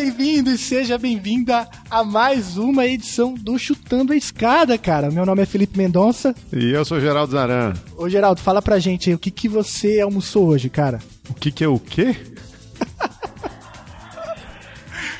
Bem-vindo 0.00 0.50
e 0.50 0.56
seja 0.56 0.96
bem-vinda 0.96 1.68
a 1.90 2.02
mais 2.02 2.56
uma 2.56 2.86
edição 2.86 3.34
do 3.34 3.58
Chutando 3.58 4.14
a 4.14 4.16
Escada, 4.16 4.78
cara. 4.78 5.10
Meu 5.10 5.26
nome 5.26 5.42
é 5.42 5.46
Felipe 5.46 5.76
Mendonça. 5.76 6.34
E 6.50 6.70
eu 6.70 6.86
sou 6.86 6.98
Geraldo 6.98 7.32
Zaran. 7.32 7.74
Ô, 7.98 8.08
Geraldo, 8.08 8.40
fala 8.40 8.62
pra 8.62 8.78
gente 8.78 9.10
aí, 9.10 9.14
o 9.14 9.18
que, 9.18 9.30
que 9.30 9.46
você 9.46 10.00
almoçou 10.00 10.46
hoje, 10.46 10.70
cara? 10.70 11.00
O 11.28 11.34
que 11.34 11.52
que 11.52 11.62
é 11.62 11.68
o 11.68 11.78
quê? 11.78 12.16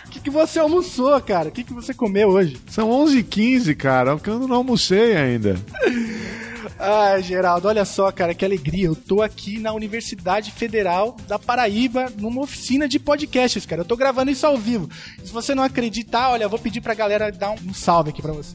O 0.07 0.23
que, 0.23 0.25
que 0.25 0.31
você 0.31 0.59
almoçou, 0.59 1.19
cara? 1.23 1.49
O 1.49 1.53
que, 1.53 1.65
que 1.65 1.73
você 1.73 1.95
comeu 1.95 2.29
hoje? 2.29 2.59
São 2.69 2.91
11h15, 2.91 3.75
cara, 3.75 4.17
porque 4.17 4.29
eu 4.29 4.39
não 4.47 4.57
almocei 4.57 5.17
ainda. 5.17 5.57
Ai, 6.83 7.23
Geraldo, 7.23 7.69
olha 7.69 7.85
só, 7.85 8.11
cara, 8.11 8.35
que 8.35 8.43
alegria. 8.43 8.87
Eu 8.87 8.97
tô 8.97 9.21
aqui 9.21 9.59
na 9.59 9.71
Universidade 9.75 10.51
Federal 10.51 11.15
da 11.29 11.39
Paraíba, 11.39 12.11
numa 12.17 12.41
oficina 12.41 12.89
de 12.89 12.99
podcasts, 12.99 13.67
cara. 13.67 13.83
Eu 13.83 13.85
tô 13.85 13.99
gravando 13.99 14.31
isso 14.31 14.47
ao 14.47 14.57
vivo. 14.57 14.89
Se 15.23 15.31
você 15.31 15.55
não 15.55 15.63
acreditar, 15.63 16.31
olha, 16.31 16.45
eu 16.45 16.49
vou 16.49 16.59
pedir 16.59 16.81
pra 16.81 16.95
galera 16.95 17.31
dar 17.31 17.51
um, 17.51 17.57
um 17.69 17.75
salve 17.75 18.09
aqui 18.09 18.23
pra 18.23 18.33
você. 18.33 18.55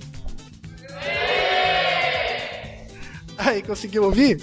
Aí, 3.38 3.62
conseguiu 3.62 4.06
ouvir? 4.06 4.42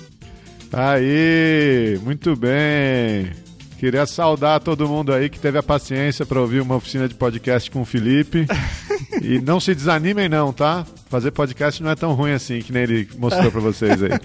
Aí, 0.73 1.99
muito 2.05 2.37
bem. 2.37 3.33
Queria 3.79 4.07
saudar 4.07 4.61
todo 4.61 4.87
mundo 4.89 5.13
aí 5.13 5.29
que 5.29 5.41
teve 5.41 5.59
a 5.59 5.63
paciência 5.63 6.25
para 6.25 6.41
ouvir 6.41 6.61
uma 6.61 6.77
oficina 6.77 7.09
de 7.09 7.17
podcast 7.17 7.69
com 7.69 7.81
o 7.81 7.85
Felipe. 7.85 8.47
e 9.21 9.41
não 9.41 9.59
se 9.59 9.75
desanimem 9.75 10.29
não, 10.29 10.53
tá? 10.53 10.87
Fazer 11.13 11.31
podcast 11.31 11.83
não 11.83 11.91
é 11.91 11.95
tão 11.95 12.15
ruim 12.15 12.33
assim 12.33 12.63
que 12.63 12.73
nem 12.73 12.85
ele 12.85 13.07
mostrou 13.19 13.53
para 13.53 13.61
vocês 13.61 14.03
aí. 14.03 14.13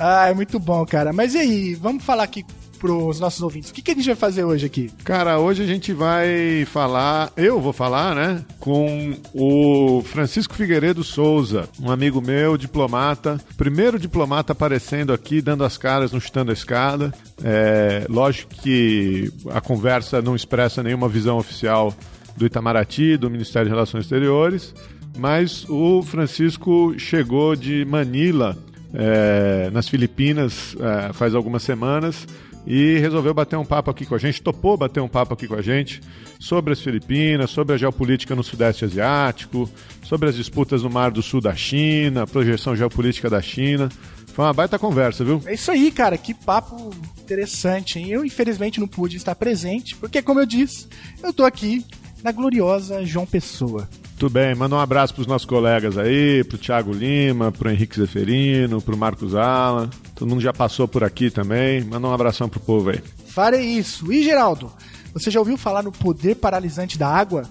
Ah, 0.00 0.28
é 0.28 0.34
muito 0.34 0.60
bom, 0.60 0.86
cara. 0.86 1.12
Mas 1.12 1.34
e 1.34 1.38
aí, 1.38 1.74
vamos 1.74 2.04
falar 2.04 2.22
aqui 2.22 2.44
pros 2.78 3.18
nossos 3.18 3.42
ouvintes. 3.42 3.70
O 3.70 3.74
que, 3.74 3.82
que 3.82 3.90
a 3.90 3.94
gente 3.94 4.06
vai 4.06 4.14
fazer 4.14 4.44
hoje 4.44 4.64
aqui? 4.64 4.92
Cara, 5.02 5.40
hoje 5.40 5.60
a 5.60 5.66
gente 5.66 5.92
vai 5.92 6.64
falar, 6.66 7.32
eu 7.36 7.60
vou 7.60 7.72
falar, 7.72 8.14
né, 8.14 8.44
com 8.60 9.16
o 9.34 10.00
Francisco 10.04 10.54
Figueiredo 10.54 11.02
Souza, 11.02 11.68
um 11.82 11.90
amigo 11.90 12.22
meu, 12.22 12.56
diplomata, 12.56 13.40
primeiro 13.56 13.98
diplomata 13.98 14.52
aparecendo 14.52 15.12
aqui, 15.12 15.42
dando 15.42 15.64
as 15.64 15.76
caras 15.76 16.12
no 16.12 16.20
Chutando 16.20 16.52
a 16.52 16.54
Escada. 16.54 17.12
É, 17.42 18.06
lógico 18.08 18.54
que 18.54 19.32
a 19.50 19.60
conversa 19.60 20.22
não 20.22 20.36
expressa 20.36 20.80
nenhuma 20.80 21.08
visão 21.08 21.38
oficial 21.38 21.92
do 22.36 22.46
Itamaraty, 22.46 23.16
do 23.16 23.28
Ministério 23.28 23.68
de 23.68 23.74
Relações 23.74 24.04
Exteriores, 24.04 24.72
mas 25.18 25.66
o 25.68 26.02
Francisco 26.02 26.94
chegou 26.98 27.56
de 27.56 27.84
Manila, 27.84 28.56
é, 28.94 29.68
nas 29.72 29.88
Filipinas, 29.88 30.76
é, 30.80 31.12
faz 31.12 31.34
algumas 31.34 31.62
semanas 31.62 32.26
e 32.66 32.98
resolveu 32.98 33.32
bater 33.32 33.56
um 33.56 33.64
papo 33.64 33.90
aqui 33.90 34.06
com 34.06 34.14
a 34.14 34.18
gente, 34.18 34.42
topou 34.42 34.76
bater 34.76 35.00
um 35.00 35.08
papo 35.08 35.34
aqui 35.34 35.48
com 35.48 35.54
a 35.54 35.62
gente 35.62 36.00
sobre 36.38 36.72
as 36.72 36.80
Filipinas, 36.80 37.50
sobre 37.50 37.74
a 37.74 37.78
geopolítica 37.78 38.34
no 38.36 38.44
Sudeste 38.44 38.84
Asiático, 38.84 39.68
sobre 40.02 40.28
as 40.28 40.36
disputas 40.36 40.82
no 40.82 40.90
Mar 40.90 41.10
do 41.10 41.22
Sul 41.22 41.40
da 41.40 41.54
China, 41.54 42.26
projeção 42.26 42.76
geopolítica 42.76 43.28
da 43.28 43.40
China. 43.40 43.88
Foi 44.34 44.44
uma 44.44 44.52
baita 44.52 44.78
conversa, 44.78 45.24
viu? 45.24 45.42
É 45.46 45.54
isso 45.54 45.70
aí, 45.70 45.90
cara. 45.90 46.16
Que 46.16 46.32
papo 46.32 46.94
interessante, 47.18 47.98
hein? 47.98 48.08
Eu, 48.08 48.24
infelizmente, 48.24 48.78
não 48.78 48.86
pude 48.86 49.16
estar 49.16 49.34
presente, 49.34 49.96
porque, 49.96 50.22
como 50.22 50.38
eu 50.38 50.46
disse, 50.46 50.86
eu 51.22 51.32
tô 51.32 51.44
aqui 51.44 51.84
na 52.22 52.30
gloriosa 52.30 53.04
João 53.04 53.26
Pessoa. 53.26 53.88
Tudo 54.18 54.32
bem, 54.32 54.52
manda 54.52 54.74
um 54.74 54.80
abraço 54.80 55.14
pros 55.14 55.28
nossos 55.28 55.46
colegas 55.46 55.96
aí, 55.96 56.42
pro 56.42 56.58
Thiago 56.58 56.92
Lima, 56.92 57.52
pro 57.52 57.70
Henrique 57.70 57.94
Zeferino, 57.94 58.82
pro 58.82 58.96
Marcos 58.96 59.32
Ala. 59.36 59.88
Todo 60.16 60.28
mundo 60.28 60.40
já 60.40 60.52
passou 60.52 60.88
por 60.88 61.04
aqui 61.04 61.30
também. 61.30 61.84
Manda 61.84 62.08
um 62.08 62.12
abração 62.12 62.48
pro 62.48 62.58
povo 62.58 62.90
aí. 62.90 63.00
Farei 63.28 63.64
isso. 63.64 64.12
E, 64.12 64.24
Geraldo, 64.24 64.72
você 65.14 65.30
já 65.30 65.38
ouviu 65.38 65.56
falar 65.56 65.84
no 65.84 65.92
poder 65.92 66.34
paralisante 66.34 66.98
da 66.98 67.06
água? 67.08 67.44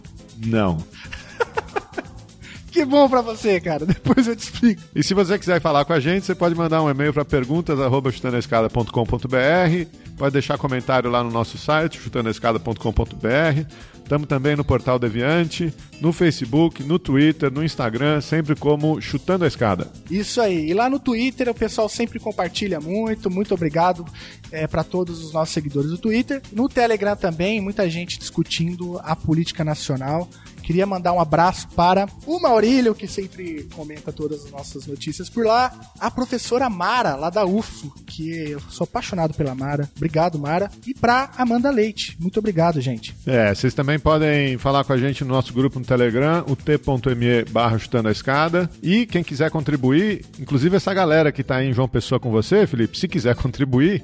Não. 0.45 0.77
Que 2.77 2.85
bom 2.85 3.09
pra 3.09 3.21
você, 3.21 3.59
cara. 3.59 3.87
Depois 3.89 4.27
eu 4.27 4.35
te 4.35 4.43
explico. 4.43 4.83
E 4.93 5.03
se 5.03 5.15
você 5.15 5.39
quiser 5.39 5.59
falar 5.59 5.83
com 5.83 5.93
a 5.93 5.99
gente, 5.99 6.27
você 6.27 6.35
pode 6.35 6.53
mandar 6.53 6.83
um 6.83 6.89
e-mail 6.89 7.11
para 7.11 7.25
perguntas@chutandoescada.com.br, 7.25 10.15
pode 10.15 10.33
deixar 10.33 10.59
comentário 10.59 11.09
lá 11.09 11.23
no 11.23 11.31
nosso 11.31 11.57
site 11.57 11.99
chutandoescada.com.br. 11.99 13.65
Estamos 14.03 14.27
também 14.27 14.55
no 14.55 14.63
Portal 14.63 14.99
Deviante, 14.99 15.73
no 15.99 16.13
Facebook, 16.13 16.83
no 16.83 16.99
Twitter, 16.99 17.51
no 17.51 17.63
Instagram, 17.63 18.21
sempre 18.21 18.55
como 18.55 19.01
Chutando 19.01 19.43
a 19.43 19.47
Escada. 19.47 19.91
Isso 20.09 20.39
aí. 20.39 20.69
E 20.69 20.73
lá 20.73 20.87
no 20.87 20.99
Twitter 20.99 21.49
o 21.49 21.55
pessoal 21.55 21.89
sempre 21.89 22.19
compartilha 22.19 22.79
muito. 22.79 23.27
Muito 23.29 23.53
obrigado 23.55 24.05
é, 24.51 24.67
para 24.67 24.83
todos 24.83 25.23
os 25.23 25.33
nossos 25.33 25.53
seguidores 25.53 25.89
do 25.89 25.97
Twitter. 25.97 26.43
No 26.53 26.69
Telegram 26.69 27.15
também, 27.15 27.59
muita 27.59 27.89
gente 27.89 28.19
discutindo 28.19 28.99
a 29.03 29.15
política 29.15 29.63
nacional. 29.63 30.29
Queria 30.67 30.85
mandar 30.85 31.13
um 31.13 31.19
abraço 31.21 31.65
para 31.69 32.07
o 32.25 32.41
Maurílio, 32.41 32.93
que 32.93 33.07
sempre 33.07 33.69
comenta 33.73 34.11
todas 34.11 34.43
as 34.43 34.51
nossas 34.51 34.85
notícias 34.85 35.29
por 35.29 35.45
lá. 35.45 35.73
A 35.97 36.11
professora 36.11 36.69
Mara, 36.69 37.15
lá 37.15 37.29
da 37.29 37.45
UFO, 37.45 37.89
que 38.05 38.51
eu 38.51 38.59
sou 38.69 38.83
apaixonado 38.83 39.33
pela 39.33 39.55
Mara. 39.55 39.89
Obrigado, 39.95 40.37
Mara. 40.37 40.69
E 40.85 40.93
para 40.93 41.29
Amanda 41.37 41.71
Leite. 41.71 42.17
Muito 42.19 42.39
obrigado, 42.39 42.81
gente. 42.81 43.15
É, 43.25 43.55
vocês 43.55 43.73
também 43.73 43.97
podem 43.97 44.57
falar 44.57 44.83
com 44.83 44.91
a 44.91 44.97
gente 44.97 45.23
no 45.23 45.33
nosso 45.33 45.53
grupo 45.53 45.79
no 45.79 45.85
Telegram, 45.85 46.43
o 46.49 46.53
t.me 46.53 47.45
barra 47.49 47.79
chutando 47.79 48.09
a 48.09 48.11
escada. 48.11 48.69
E 48.83 49.05
quem 49.05 49.23
quiser 49.23 49.49
contribuir, 49.49 50.25
inclusive 50.37 50.75
essa 50.75 50.93
galera 50.93 51.31
que 51.31 51.43
está 51.43 51.55
aí 51.55 51.69
em 51.69 51.73
João 51.73 51.87
Pessoa 51.87 52.19
com 52.19 52.29
você, 52.29 52.67
Felipe, 52.67 52.99
se 52.99 53.07
quiser 53.07 53.35
contribuir, 53.41 54.03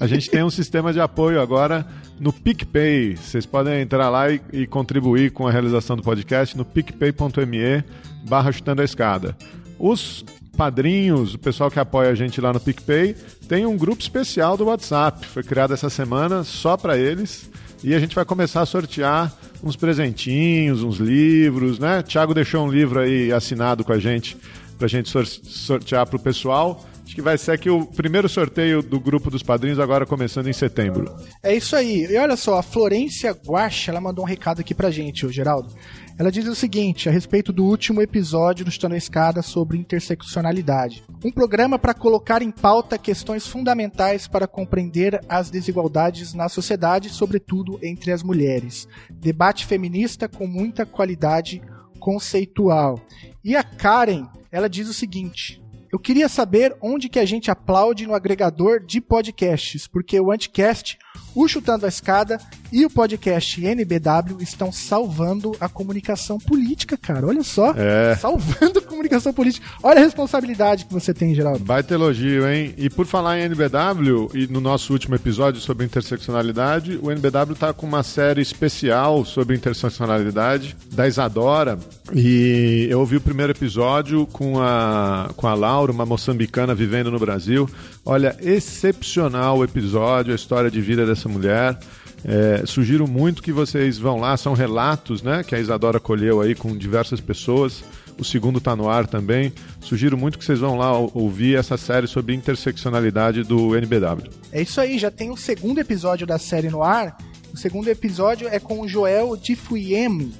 a 0.00 0.08
gente 0.08 0.28
tem 0.28 0.42
um 0.42 0.50
sistema 0.50 0.92
de 0.92 0.98
apoio 1.00 1.40
agora 1.40 1.86
no 2.20 2.32
PicPay. 2.32 3.16
Vocês 3.16 3.46
podem 3.46 3.80
entrar 3.80 4.08
lá 4.10 4.30
e, 4.30 4.40
e 4.52 4.66
contribuir 4.66 5.32
com 5.32 5.48
a 5.48 5.50
realização 5.50 5.96
do 5.96 6.02
podcast 6.02 6.56
no 6.56 6.64
picpay.me 6.64 7.82
barra 8.28 8.52
chutando 8.52 8.82
a 8.82 8.84
escada. 8.84 9.36
Os 9.78 10.24
padrinhos, 10.56 11.34
o 11.34 11.38
pessoal 11.38 11.70
que 11.70 11.80
apoia 11.80 12.10
a 12.10 12.14
gente 12.14 12.40
lá 12.40 12.52
no 12.52 12.60
PicPay, 12.60 13.14
tem 13.48 13.64
um 13.64 13.76
grupo 13.76 14.02
especial 14.02 14.56
do 14.56 14.66
WhatsApp. 14.66 15.26
Foi 15.26 15.42
criado 15.42 15.72
essa 15.72 15.88
semana 15.88 16.44
só 16.44 16.76
para 16.76 16.98
eles. 16.98 17.50
E 17.82 17.94
a 17.94 17.98
gente 17.98 18.14
vai 18.14 18.26
começar 18.26 18.60
a 18.60 18.66
sortear 18.66 19.32
uns 19.64 19.74
presentinhos, 19.74 20.82
uns 20.82 20.98
livros, 20.98 21.78
né? 21.78 22.02
Thiago 22.02 22.34
deixou 22.34 22.66
um 22.66 22.70
livro 22.70 23.00
aí 23.00 23.32
assinado 23.32 23.82
com 23.82 23.92
a 23.92 23.98
gente 23.98 24.36
pra 24.78 24.86
gente 24.86 25.08
sor- 25.08 25.26
sortear 25.26 26.06
pro 26.06 26.18
pessoal. 26.18 26.84
Acho 27.10 27.16
que 27.16 27.22
vai 27.22 27.36
ser 27.36 27.50
aqui 27.50 27.68
o 27.68 27.84
primeiro 27.84 28.28
sorteio 28.28 28.80
do 28.80 29.00
grupo 29.00 29.32
dos 29.32 29.42
padrinhos 29.42 29.80
agora 29.80 30.06
começando 30.06 30.46
em 30.46 30.52
setembro. 30.52 31.12
É 31.42 31.52
isso 31.52 31.74
aí. 31.74 32.04
E 32.04 32.16
olha 32.16 32.36
só, 32.36 32.56
a 32.56 32.62
Florência 32.62 33.32
Guacha, 33.32 33.90
ela 33.90 34.00
mandou 34.00 34.24
um 34.24 34.28
recado 34.28 34.60
aqui 34.60 34.72
pra 34.72 34.92
gente, 34.92 35.26
ô 35.26 35.28
Geraldo. 35.28 35.74
Ela 36.16 36.30
diz 36.30 36.46
o 36.46 36.54
seguinte, 36.54 37.08
a 37.08 37.12
respeito 37.12 37.52
do 37.52 37.64
último 37.64 38.00
episódio 38.00 38.64
do 38.64 38.70
Chutando 38.70 38.94
a 38.94 38.96
Escada 38.96 39.42
sobre 39.42 39.76
interseccionalidade. 39.76 41.02
Um 41.24 41.32
programa 41.32 41.80
para 41.80 41.94
colocar 41.94 42.42
em 42.42 42.52
pauta 42.52 42.96
questões 42.96 43.44
fundamentais 43.44 44.28
para 44.28 44.46
compreender 44.46 45.20
as 45.28 45.50
desigualdades 45.50 46.32
na 46.32 46.48
sociedade, 46.48 47.08
sobretudo 47.08 47.76
entre 47.82 48.12
as 48.12 48.22
mulheres. 48.22 48.86
Debate 49.10 49.66
feminista 49.66 50.28
com 50.28 50.46
muita 50.46 50.86
qualidade 50.86 51.60
conceitual. 51.98 53.00
E 53.42 53.56
a 53.56 53.64
Karen, 53.64 54.28
ela 54.52 54.68
diz 54.68 54.88
o 54.88 54.94
seguinte: 54.94 55.60
eu 55.92 55.98
queria 55.98 56.28
saber 56.28 56.76
onde 56.80 57.08
que 57.08 57.18
a 57.18 57.24
gente 57.24 57.50
aplaude 57.50 58.06
no 58.06 58.14
agregador 58.14 58.80
de 58.80 59.00
podcasts, 59.00 59.88
porque 59.88 60.20
o 60.20 60.30
Anticast, 60.30 60.98
o 61.34 61.48
Chutando 61.48 61.84
a 61.84 61.88
Escada 61.88 62.38
e 62.72 62.84
o 62.84 62.90
podcast 62.90 63.64
NBW 63.64 64.40
estão 64.40 64.70
salvando 64.70 65.56
a 65.60 65.68
comunicação 65.68 66.38
política, 66.38 66.96
cara. 66.96 67.26
Olha 67.26 67.42
só. 67.42 67.74
É. 67.76 68.16
Salvando 68.16 68.78
a 68.78 68.82
comunicação 68.82 69.32
política. 69.32 69.66
Olha 69.82 70.00
a 70.00 70.04
responsabilidade 70.04 70.84
que 70.84 70.92
você 70.92 71.12
tem, 71.12 71.34
Geraldo. 71.34 71.64
Baita 71.64 71.94
elogio, 71.94 72.48
hein? 72.48 72.74
E 72.76 72.88
por 72.88 73.06
falar 73.06 73.38
em 73.38 73.44
NBW, 73.44 74.30
e 74.34 74.46
no 74.46 74.60
nosso 74.60 74.92
último 74.92 75.14
episódio 75.14 75.60
sobre 75.60 75.84
interseccionalidade, 75.84 76.98
o 77.02 77.10
NBW 77.10 77.54
tá 77.58 77.72
com 77.72 77.86
uma 77.86 78.02
série 78.02 78.40
especial 78.40 79.24
sobre 79.24 79.56
interseccionalidade 79.56 80.76
da 80.92 81.08
Isadora. 81.08 81.78
E 82.14 82.86
eu 82.90 83.00
ouvi 83.00 83.16
o 83.16 83.20
primeiro 83.20 83.52
episódio 83.52 84.26
com 84.26 84.60
a, 84.60 85.30
com 85.36 85.46
a 85.46 85.54
Laura, 85.54 85.92
uma 85.92 86.06
moçambicana 86.06 86.74
vivendo 86.74 87.10
no 87.10 87.18
Brasil. 87.18 87.68
Olha, 88.04 88.36
excepcional 88.40 89.58
o 89.58 89.64
episódio, 89.64 90.32
a 90.32 90.36
história 90.36 90.70
de 90.70 90.80
vida 90.80 91.06
dessa 91.06 91.28
mulher. 91.28 91.78
É, 92.24 92.62
sugiro 92.66 93.08
muito 93.08 93.42
que 93.42 93.52
vocês 93.52 93.98
vão 93.98 94.18
lá, 94.18 94.36
são 94.36 94.52
relatos 94.52 95.22
né, 95.22 95.42
que 95.42 95.54
a 95.54 95.58
Isadora 95.58 95.98
colheu 95.98 96.40
aí 96.40 96.54
com 96.54 96.76
diversas 96.76 97.20
pessoas. 97.20 97.82
O 98.18 98.24
segundo 98.24 98.58
está 98.58 98.76
no 98.76 98.88
ar 98.88 99.06
também. 99.06 99.52
Sugiro 99.80 100.16
muito 100.16 100.38
que 100.38 100.44
vocês 100.44 100.58
vão 100.58 100.76
lá 100.76 100.92
ouvir 100.92 101.56
essa 101.56 101.78
série 101.78 102.06
sobre 102.06 102.34
interseccionalidade 102.34 103.42
do 103.42 103.74
NBW. 103.74 104.30
É 104.52 104.60
isso 104.60 104.80
aí, 104.80 104.98
já 104.98 105.10
tem 105.10 105.30
o 105.30 105.36
segundo 105.36 105.78
episódio 105.78 106.26
da 106.26 106.38
série 106.38 106.68
no 106.68 106.82
ar. 106.82 107.16
O 107.52 107.56
segundo 107.56 107.88
episódio 107.88 108.46
é 108.48 108.60
com 108.60 108.80
o 108.80 108.88
Joel 108.88 109.36
Difuyemi, 109.36 110.32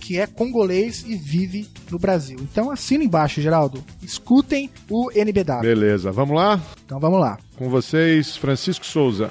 que 0.00 0.18
é 0.18 0.26
congolês 0.26 1.04
e 1.06 1.14
vive 1.14 1.68
no 1.90 1.98
Brasil. 1.98 2.38
Então 2.42 2.70
assina 2.70 3.04
embaixo, 3.04 3.40
Geraldo. 3.40 3.84
Escutem 4.02 4.68
o 4.90 5.08
NBW. 5.12 5.60
Beleza, 5.60 6.10
vamos 6.10 6.36
lá? 6.36 6.60
Então 6.84 6.98
vamos 6.98 7.20
lá. 7.20 7.38
Com 7.56 7.70
vocês, 7.70 8.36
Francisco 8.36 8.84
Souza. 8.84 9.30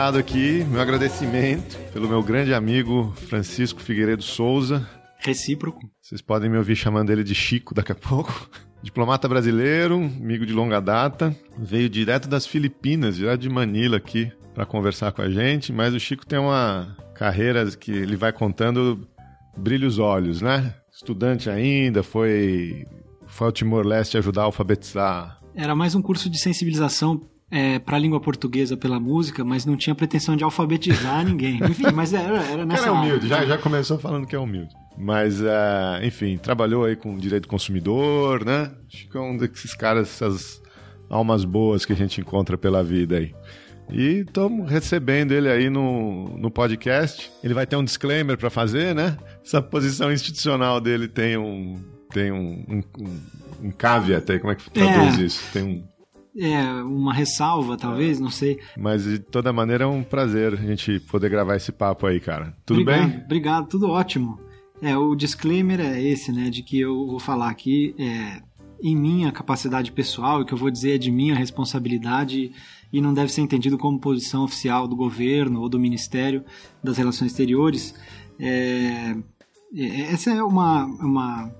aqui 0.00 0.64
meu 0.64 0.80
agradecimento 0.80 1.76
pelo 1.92 2.08
meu 2.08 2.22
grande 2.22 2.54
amigo 2.54 3.12
Francisco 3.28 3.82
Figueiredo 3.82 4.22
Souza. 4.22 4.88
Recíproco. 5.18 5.78
Vocês 6.00 6.22
podem 6.22 6.48
me 6.48 6.56
ouvir 6.56 6.74
chamando 6.74 7.10
ele 7.10 7.22
de 7.22 7.34
Chico 7.34 7.74
daqui 7.74 7.92
a 7.92 7.94
pouco. 7.94 8.48
Diplomata 8.82 9.28
brasileiro, 9.28 9.96
amigo 9.96 10.46
de 10.46 10.54
longa 10.54 10.80
data, 10.80 11.36
veio 11.56 11.88
direto 11.88 12.28
das 12.28 12.46
Filipinas, 12.46 13.16
direto 13.16 13.42
de 13.42 13.50
Manila 13.50 13.98
aqui 13.98 14.32
para 14.54 14.64
conversar 14.64 15.12
com 15.12 15.20
a 15.20 15.28
gente, 15.28 15.70
mas 15.70 15.92
o 15.92 16.00
Chico 16.00 16.26
tem 16.26 16.38
uma 16.38 16.96
carreira 17.14 17.70
que 17.72 17.92
ele 17.92 18.16
vai 18.16 18.32
contando 18.32 19.06
brilha 19.54 19.86
os 19.86 19.98
olhos, 19.98 20.40
né? 20.40 20.74
Estudante 20.90 21.50
ainda, 21.50 22.02
foi 22.02 22.86
foi 23.26 23.46
ao 23.46 23.52
Timor-Leste 23.52 24.16
ajudar 24.16 24.42
a 24.42 24.44
alfabetizar. 24.46 25.38
Era 25.54 25.76
mais 25.76 25.94
um 25.94 26.00
curso 26.00 26.30
de 26.30 26.38
sensibilização 26.38 27.20
é, 27.50 27.78
para 27.78 27.96
a 27.96 27.98
língua 28.00 28.20
portuguesa 28.20 28.76
pela 28.76 29.00
música, 29.00 29.44
mas 29.44 29.66
não 29.66 29.76
tinha 29.76 29.94
pretensão 29.94 30.36
de 30.36 30.44
alfabetizar 30.44 31.24
ninguém. 31.26 31.56
Enfim, 31.56 31.90
mas 31.94 32.12
era, 32.14 32.42
era 32.44 32.64
nessa 32.64 32.84
Cara, 32.84 32.96
é 32.96 33.00
humilde, 33.00 33.28
já, 33.28 33.44
já 33.44 33.58
começou 33.58 33.98
falando 33.98 34.26
que 34.26 34.36
é 34.36 34.38
humilde. 34.38 34.74
Mas, 34.96 35.40
é, 35.40 36.00
enfim, 36.06 36.36
trabalhou 36.36 36.84
aí 36.84 36.94
com 36.94 37.16
direito 37.16 37.44
do 37.44 37.48
consumidor, 37.48 38.44
né? 38.44 38.70
Acho 38.92 39.08
que 39.08 39.16
é 39.16 39.20
um 39.20 39.36
desses 39.36 39.74
caras, 39.74 40.08
essas 40.08 40.60
almas 41.08 41.44
boas 41.44 41.84
que 41.84 41.92
a 41.92 41.96
gente 41.96 42.20
encontra 42.20 42.56
pela 42.58 42.84
vida 42.84 43.16
aí. 43.16 43.34
E 43.92 44.20
estamos 44.20 44.70
recebendo 44.70 45.32
ele 45.32 45.48
aí 45.48 45.68
no, 45.68 46.28
no 46.38 46.50
podcast. 46.50 47.32
Ele 47.42 47.54
vai 47.54 47.66
ter 47.66 47.74
um 47.76 47.82
disclaimer 47.82 48.36
para 48.38 48.48
fazer, 48.48 48.94
né? 48.94 49.16
Essa 49.44 49.60
posição 49.60 50.12
institucional 50.12 50.80
dele 50.80 51.08
tem 51.08 51.36
um 51.36 51.82
tem 52.12 52.30
um, 52.32 52.64
um, 52.68 52.82
um, 53.00 53.20
um 53.68 53.70
caveat 53.70 54.30
aí, 54.30 54.38
como 54.38 54.52
é 54.52 54.56
que 54.56 54.68
traduz 54.70 55.18
É. 55.18 55.22
isso? 55.22 55.42
Tem 55.52 55.62
um, 55.62 55.84
É, 56.38 56.62
uma 56.82 57.12
ressalva, 57.12 57.76
talvez, 57.76 58.20
não 58.20 58.30
sei. 58.30 58.60
mas 58.78 59.02
de 59.02 59.18
toda 59.18 59.52
maneira 59.52 59.84
é 59.84 59.86
um 59.86 60.02
prazer 60.02 60.54
a 60.54 60.56
gente 60.56 61.00
poder 61.00 61.28
gravar 61.28 61.56
esse 61.56 61.72
papo 61.72 62.06
aí, 62.06 62.20
cara. 62.20 62.56
Tudo 62.64 62.82
obrigado, 62.82 63.08
bem? 63.08 63.24
Obrigado, 63.24 63.68
tudo 63.68 63.88
ótimo. 63.88 64.38
É, 64.80 64.96
o 64.96 65.14
disclaimer 65.14 65.80
é 65.80 66.00
esse, 66.00 66.32
né, 66.32 66.48
de 66.48 66.62
que 66.62 66.80
eu 66.80 67.06
vou 67.06 67.18
falar 67.18 67.50
aqui 67.50 67.94
é, 67.98 68.42
em 68.82 68.96
minha 68.96 69.30
capacidade 69.30 69.92
pessoal, 69.92 70.40
e 70.40 70.44
que 70.44 70.54
eu 70.54 70.58
vou 70.58 70.70
dizer 70.70 70.94
é 70.94 70.98
de 70.98 71.10
minha 71.10 71.34
responsabilidade 71.34 72.52
e 72.92 73.00
não 73.00 73.12
deve 73.14 73.30
ser 73.30 73.42
entendido 73.42 73.78
como 73.78 74.00
posição 74.00 74.42
oficial 74.42 74.88
do 74.88 74.96
governo 74.96 75.60
ou 75.60 75.68
do 75.68 75.78
Ministério 75.78 76.44
das 76.82 76.96
Relações 76.96 77.30
Exteriores. 77.30 77.94
É, 78.38 79.14
é, 79.76 80.00
essa 80.12 80.30
é 80.30 80.42
uma, 80.42 80.84
uma, 80.84 81.52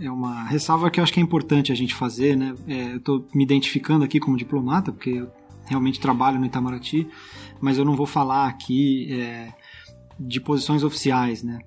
é 0.00 0.10
uma 0.10 0.44
ressalva 0.44 0.90
que 0.90 0.98
eu 0.98 1.04
acho 1.04 1.12
que 1.12 1.20
é 1.20 1.22
importante 1.22 1.70
a 1.70 1.74
gente 1.74 1.94
fazer, 1.94 2.36
né? 2.36 2.54
É, 2.66 2.92
eu 2.92 2.96
estou 2.96 3.28
me 3.34 3.44
identificando 3.44 4.04
aqui 4.04 4.18
como 4.18 4.36
diplomata, 4.36 4.90
porque 4.90 5.10
eu 5.10 5.30
realmente 5.66 6.00
trabalho 6.00 6.38
no 6.38 6.46
Itamaraty, 6.46 7.06
mas 7.60 7.78
eu 7.78 7.84
não 7.84 7.94
vou 7.94 8.06
falar 8.06 8.48
aqui 8.48 9.12
é, 9.12 9.52
de 10.18 10.40
posições 10.40 10.82
oficiais, 10.82 11.42
né? 11.42 11.58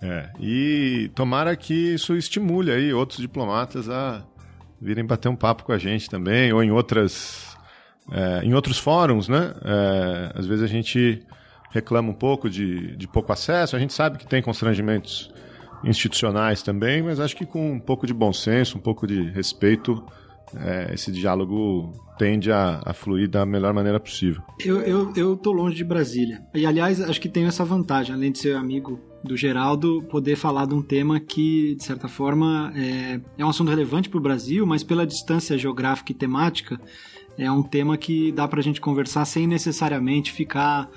É, 0.00 0.30
e 0.38 1.10
tomara 1.14 1.56
que 1.56 1.94
isso 1.94 2.14
estimule 2.14 2.70
aí 2.70 2.92
outros 2.92 3.18
diplomatas 3.18 3.90
a 3.90 4.24
virem 4.80 5.04
bater 5.04 5.28
um 5.28 5.34
papo 5.34 5.64
com 5.64 5.72
a 5.72 5.78
gente 5.78 6.08
também, 6.08 6.52
ou 6.52 6.62
em 6.62 6.70
outras 6.70 7.56
é, 8.12 8.44
em 8.44 8.54
outros 8.54 8.78
fóruns, 8.78 9.28
né? 9.28 9.54
É, 9.64 10.38
às 10.38 10.46
vezes 10.46 10.62
a 10.62 10.68
gente 10.68 11.26
reclama 11.70 12.10
um 12.10 12.14
pouco 12.14 12.48
de, 12.48 12.96
de 12.96 13.06
pouco 13.08 13.32
acesso, 13.32 13.76
a 13.76 13.78
gente 13.78 13.92
sabe 13.92 14.18
que 14.18 14.26
tem 14.26 14.40
constrangimentos 14.40 15.30
institucionais 15.84 16.62
também, 16.62 17.02
mas 17.02 17.20
acho 17.20 17.36
que 17.36 17.46
com 17.46 17.72
um 17.72 17.80
pouco 17.80 18.06
de 18.06 18.14
bom 18.14 18.32
senso, 18.32 18.78
um 18.78 18.80
pouco 18.80 19.06
de 19.06 19.30
respeito, 19.30 20.04
é, 20.56 20.92
esse 20.94 21.12
diálogo 21.12 21.92
tende 22.18 22.50
a, 22.50 22.80
a 22.84 22.92
fluir 22.92 23.28
da 23.28 23.44
melhor 23.44 23.72
maneira 23.72 24.00
possível. 24.00 24.42
Eu, 24.64 24.80
eu, 24.80 25.12
eu 25.14 25.36
tô 25.36 25.52
longe 25.52 25.76
de 25.76 25.84
Brasília. 25.84 26.42
E, 26.54 26.66
aliás, 26.66 27.00
acho 27.00 27.20
que 27.20 27.28
tenho 27.28 27.48
essa 27.48 27.64
vantagem, 27.64 28.14
além 28.14 28.32
de 28.32 28.38
ser 28.38 28.56
amigo 28.56 29.00
do 29.22 29.36
Geraldo, 29.36 30.02
poder 30.04 30.36
falar 30.36 30.66
de 30.66 30.74
um 30.74 30.82
tema 30.82 31.20
que, 31.20 31.74
de 31.74 31.84
certa 31.84 32.08
forma, 32.08 32.72
é, 32.74 33.20
é 33.36 33.44
um 33.44 33.48
assunto 33.48 33.68
relevante 33.68 34.08
para 34.08 34.18
o 34.18 34.22
Brasil, 34.22 34.66
mas 34.66 34.82
pela 34.82 35.06
distância 35.06 35.58
geográfica 35.58 36.12
e 36.12 36.14
temática, 36.14 36.80
é 37.36 37.50
um 37.50 37.62
tema 37.62 37.96
que 37.96 38.32
dá 38.32 38.48
para 38.48 38.60
a 38.60 38.62
gente 38.62 38.80
conversar 38.80 39.24
sem 39.24 39.46
necessariamente 39.46 40.32
ficar 40.32 40.88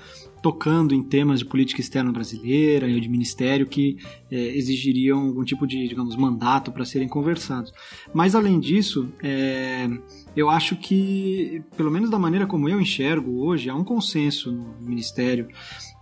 tocando 0.42 0.94
em 0.94 1.02
temas 1.02 1.38
de 1.38 1.44
política 1.44 1.80
externa 1.80 2.10
brasileira 2.10 2.88
e 2.88 3.00
de 3.00 3.08
ministério 3.08 3.66
que 3.66 3.96
é, 4.30 4.36
exigiriam 4.56 5.20
algum 5.20 5.44
tipo 5.44 5.66
de, 5.66 5.86
digamos, 5.86 6.16
mandato 6.16 6.72
para 6.72 6.84
serem 6.84 7.08
conversados. 7.08 7.72
Mas, 8.12 8.34
além 8.34 8.58
disso, 8.58 9.08
é, 9.22 9.88
eu 10.36 10.50
acho 10.50 10.76
que, 10.76 11.62
pelo 11.76 11.90
menos 11.90 12.10
da 12.10 12.18
maneira 12.18 12.46
como 12.46 12.68
eu 12.68 12.80
enxergo 12.80 13.44
hoje, 13.44 13.70
há 13.70 13.74
um 13.74 13.84
consenso 13.84 14.50
no 14.50 14.80
Ministério. 14.80 15.46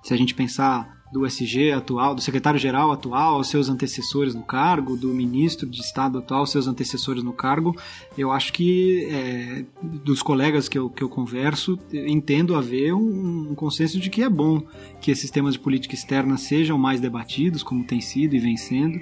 Se 0.02 0.14
a 0.14 0.16
gente 0.16 0.34
pensar 0.34 0.99
do 1.12 1.26
SG 1.26 1.72
atual, 1.72 2.14
do 2.14 2.20
secretário-geral 2.20 2.92
atual, 2.92 3.34
aos 3.34 3.48
seus 3.48 3.68
antecessores 3.68 4.34
no 4.34 4.42
cargo, 4.42 4.96
do 4.96 5.08
ministro 5.08 5.68
de 5.68 5.80
Estado 5.80 6.18
atual, 6.18 6.40
aos 6.40 6.50
seus 6.50 6.66
antecessores 6.68 7.22
no 7.22 7.32
cargo, 7.32 7.76
eu 8.16 8.30
acho 8.30 8.52
que 8.52 9.06
é, 9.10 9.64
dos 9.82 10.22
colegas 10.22 10.68
que 10.68 10.78
eu, 10.78 10.88
que 10.88 11.02
eu 11.02 11.08
converso, 11.08 11.78
entendo 11.92 12.54
haver 12.54 12.94
um, 12.94 13.50
um 13.50 13.54
consenso 13.54 13.98
de 13.98 14.08
que 14.08 14.22
é 14.22 14.28
bom 14.28 14.62
que 15.00 15.10
esses 15.10 15.30
temas 15.30 15.54
de 15.54 15.60
política 15.60 15.94
externa 15.94 16.36
sejam 16.36 16.78
mais 16.78 17.00
debatidos, 17.00 17.62
como 17.62 17.84
tem 17.84 18.00
sido 18.00 18.36
e 18.36 18.38
vem 18.38 18.56
sendo, 18.56 19.00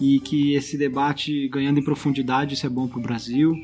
e 0.00 0.20
que 0.20 0.54
esse 0.54 0.76
debate 0.76 1.48
ganhando 1.48 1.80
em 1.80 1.84
profundidade, 1.84 2.54
isso 2.54 2.66
é 2.66 2.70
bom 2.70 2.86
para 2.86 2.98
o 2.98 3.02
Brasil 3.02 3.54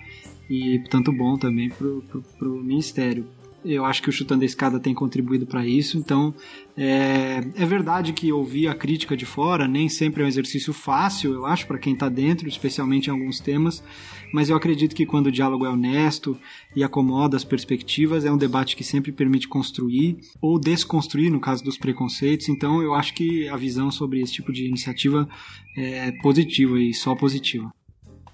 e, 0.49 0.79
portanto, 0.81 1.13
bom 1.13 1.37
também 1.37 1.71
para 1.71 2.49
o 2.49 2.63
Ministério. 2.63 3.27
Eu 3.65 3.85
acho 3.85 4.03
que 4.03 4.11
o 4.11 4.13
Chutando 4.13 4.43
a 4.43 4.47
Escada 4.47 4.79
tem 4.79 4.93
contribuído 4.93 5.47
para 5.47 5.67
isso, 5.67 5.97
então 5.97 6.35
é, 6.77 7.37
é, 7.55 7.67
verdade 7.67 8.13
que 8.13 8.33
ouvir 8.33 8.67
a 8.67 8.75
crítica 8.75 9.17
de 9.17 9.25
fora 9.25 9.69
nem 9.69 9.89
sempre 9.89 10.23
é 10.23 10.25
um 10.25 10.29
exercício 10.29 10.73
fácil, 10.73 11.33
eu 11.33 11.47
acho, 11.47 11.69
para 11.69 11.79
quem 11.79 11.93
está 11.93 12.09
dentro, 12.09 12.49
especialmente 12.49 13.07
em 13.07 13.11
alguns 13.11 13.39
temas, 13.39 13.83
mas 14.33 14.51
eu 14.51 14.57
acredito 14.57 14.95
que 14.95 15.07
quando 15.07 15.29
o 15.29 15.33
diálogo 15.33 15.65
é 15.65 15.71
honesto 15.71 16.37
e 16.75 16.83
acomoda 16.83 17.37
as 17.37 17.45
perspectivas, 17.45 18.25
é 18.25 18.33
um 18.33 18.37
debate 18.37 18.75
que 18.75 18.83
sempre 18.83 19.13
permite 19.13 19.47
construir 19.47 20.19
ou 20.41 20.59
desconstruir, 20.59 21.31
no 21.31 21.39
caso 21.39 21.63
dos 21.63 21.79
preconceitos, 21.79 22.49
então 22.49 22.83
eu 22.83 22.93
acho 22.93 23.15
que 23.15 23.49
a 23.49 23.57
visão 23.57 23.93
sobre 23.93 24.21
esse 24.21 24.33
tipo 24.33 24.53
de 24.53 24.67
iniciativa 24.67 25.29
é 25.77 26.11
positiva 26.23 26.81
e 26.81 26.93
só 26.93 27.15
positiva. 27.15 27.73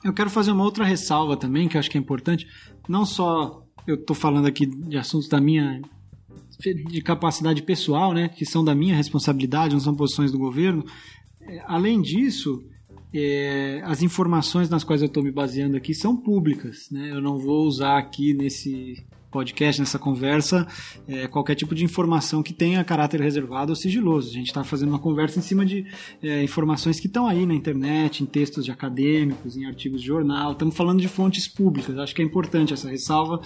Eu 0.03 0.15
quero 0.15 0.31
fazer 0.31 0.53
uma 0.53 0.65
outra 0.65 0.83
ressalva 0.83 1.37
também, 1.37 1.69
que 1.69 1.77
eu 1.77 1.79
acho 1.79 1.91
que 1.91 1.99
é 1.99 2.01
importante, 2.01 2.47
não 2.89 3.05
só 3.05 3.63
eu 3.87 3.97
estou 3.97 4.17
falando 4.17 4.47
aqui 4.47 4.65
de 4.65 4.97
assuntos 4.97 5.29
da 5.29 5.39
minha 5.39 5.83
de 6.61 7.03
capacidade 7.03 7.63
pessoal, 7.63 8.13
né, 8.13 8.29
que 8.29 8.45
são 8.45 8.65
da 8.65 8.75
minha 8.75 8.95
responsabilidade, 8.95 9.75
não 9.75 9.81
são 9.81 9.95
posições 9.95 10.31
do 10.31 10.39
governo. 10.39 10.85
É, 11.41 11.63
além 11.67 12.01
disso, 12.01 12.65
é, 13.13 13.81
as 13.85 14.03
informações 14.03 14.69
nas 14.69 14.85
quais 14.85 15.03
eu 15.03 15.07
estou 15.07 15.23
me 15.23 15.33
baseando 15.33 15.77
aqui 15.77 15.95
são 15.95 16.17
públicas, 16.17 16.89
né? 16.91 17.11
Eu 17.11 17.21
não 17.21 17.39
vou 17.39 17.67
usar 17.67 17.99
aqui 17.99 18.33
nesse 18.33 19.05
podcast, 19.31 19.81
nessa 19.81 19.99
conversa, 19.99 20.67
é, 21.09 21.27
qualquer 21.27 21.55
tipo 21.55 21.75
de 21.75 21.85
informação 21.85 22.43
que 22.43 22.53
tenha 22.53 22.83
caráter 22.85 23.21
reservado 23.21 23.73
ou 23.73 23.77
sigiloso. 23.77 24.31
A 24.31 24.33
gente 24.33 24.49
está 24.49 24.65
fazendo 24.65 24.89
uma 24.91 24.99
conversa 24.99 25.39
em 25.39 25.43
cima 25.43 25.65
de 25.65 25.87
é, 26.23 26.43
informações 26.43 26.99
que 26.99 27.07
estão 27.07 27.27
aí 27.27 27.47
na 27.47 27.55
internet, 27.55 28.23
em 28.23 28.27
textos 28.27 28.65
de 28.65 28.71
acadêmicos, 28.71 29.57
em 29.57 29.65
artigos 29.67 30.01
de 30.01 30.07
jornal. 30.07 30.53
Estamos 30.53 30.77
falando 30.77 31.01
de 31.01 31.09
fontes 31.09 31.47
públicas. 31.47 31.97
Acho 31.99 32.15
que 32.15 32.23
é 32.23 32.25
importante 32.25 32.73
essa 32.73 32.89
ressalva. 32.89 33.41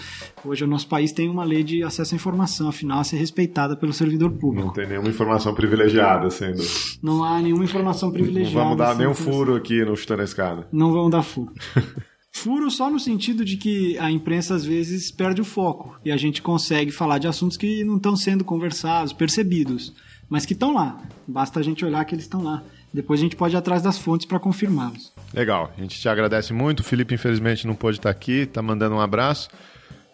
Hoje 0.44 0.64
o 0.64 0.66
nosso 0.66 0.88
país 0.88 1.12
tem 1.12 1.28
uma 1.28 1.44
lei 1.44 1.62
de 1.62 1.82
acesso 1.82 2.14
à 2.14 2.16
informação, 2.16 2.68
afinal, 2.68 3.00
a 3.00 3.04
ser 3.04 3.16
respeitada 3.16 3.76
pelo 3.76 3.92
servidor 3.92 4.30
público. 4.30 4.66
Não 4.66 4.72
tem 4.72 4.88
nenhuma 4.88 5.08
informação 5.08 5.54
privilegiada 5.54 6.30
sendo. 6.30 6.62
Não 7.02 7.22
há 7.22 7.40
nenhuma 7.40 7.64
informação 7.64 8.10
privilegiada. 8.10 8.54
Não 8.54 8.64
vamos 8.64 8.78
dar 8.78 8.94
nenhum 8.96 9.14
furo 9.14 9.54
aqui 9.54 9.84
no 9.84 9.96
Chutando 9.96 10.22
a 10.22 10.24
Escada. 10.24 10.66
não 10.72 10.92
vão 10.92 11.10
dar 11.10 11.22
furo. 11.22 11.52
Furo 12.36 12.68
só 12.68 12.90
no 12.90 12.98
sentido 12.98 13.44
de 13.44 13.56
que 13.56 13.96
a 13.96 14.10
imprensa 14.10 14.56
às 14.56 14.64
vezes 14.64 15.10
perde 15.10 15.40
o 15.40 15.44
foco 15.44 15.96
e 16.04 16.10
a 16.10 16.16
gente 16.16 16.42
consegue 16.42 16.90
falar 16.90 17.18
de 17.18 17.28
assuntos 17.28 17.56
que 17.56 17.84
não 17.84 17.96
estão 17.96 18.16
sendo 18.16 18.44
conversados, 18.44 19.12
percebidos, 19.12 19.94
mas 20.28 20.44
que 20.44 20.52
estão 20.52 20.74
lá. 20.74 21.00
Basta 21.28 21.60
a 21.60 21.62
gente 21.62 21.84
olhar 21.84 22.04
que 22.04 22.14
eles 22.14 22.24
estão 22.24 22.42
lá. 22.42 22.62
Depois 22.92 23.20
a 23.20 23.22
gente 23.22 23.36
pode 23.36 23.54
ir 23.54 23.56
atrás 23.56 23.82
das 23.82 23.98
fontes 23.98 24.26
para 24.26 24.40
confirmá-los. 24.40 25.12
Legal, 25.32 25.72
a 25.78 25.80
gente 25.80 25.98
te 25.98 26.08
agradece 26.08 26.52
muito. 26.52 26.80
O 26.80 26.82
Felipe, 26.82 27.14
infelizmente, 27.14 27.68
não 27.68 27.74
pôde 27.74 27.98
estar 27.98 28.10
aqui, 28.10 28.46
tá 28.46 28.60
mandando 28.60 28.96
um 28.96 29.00
abraço. 29.00 29.48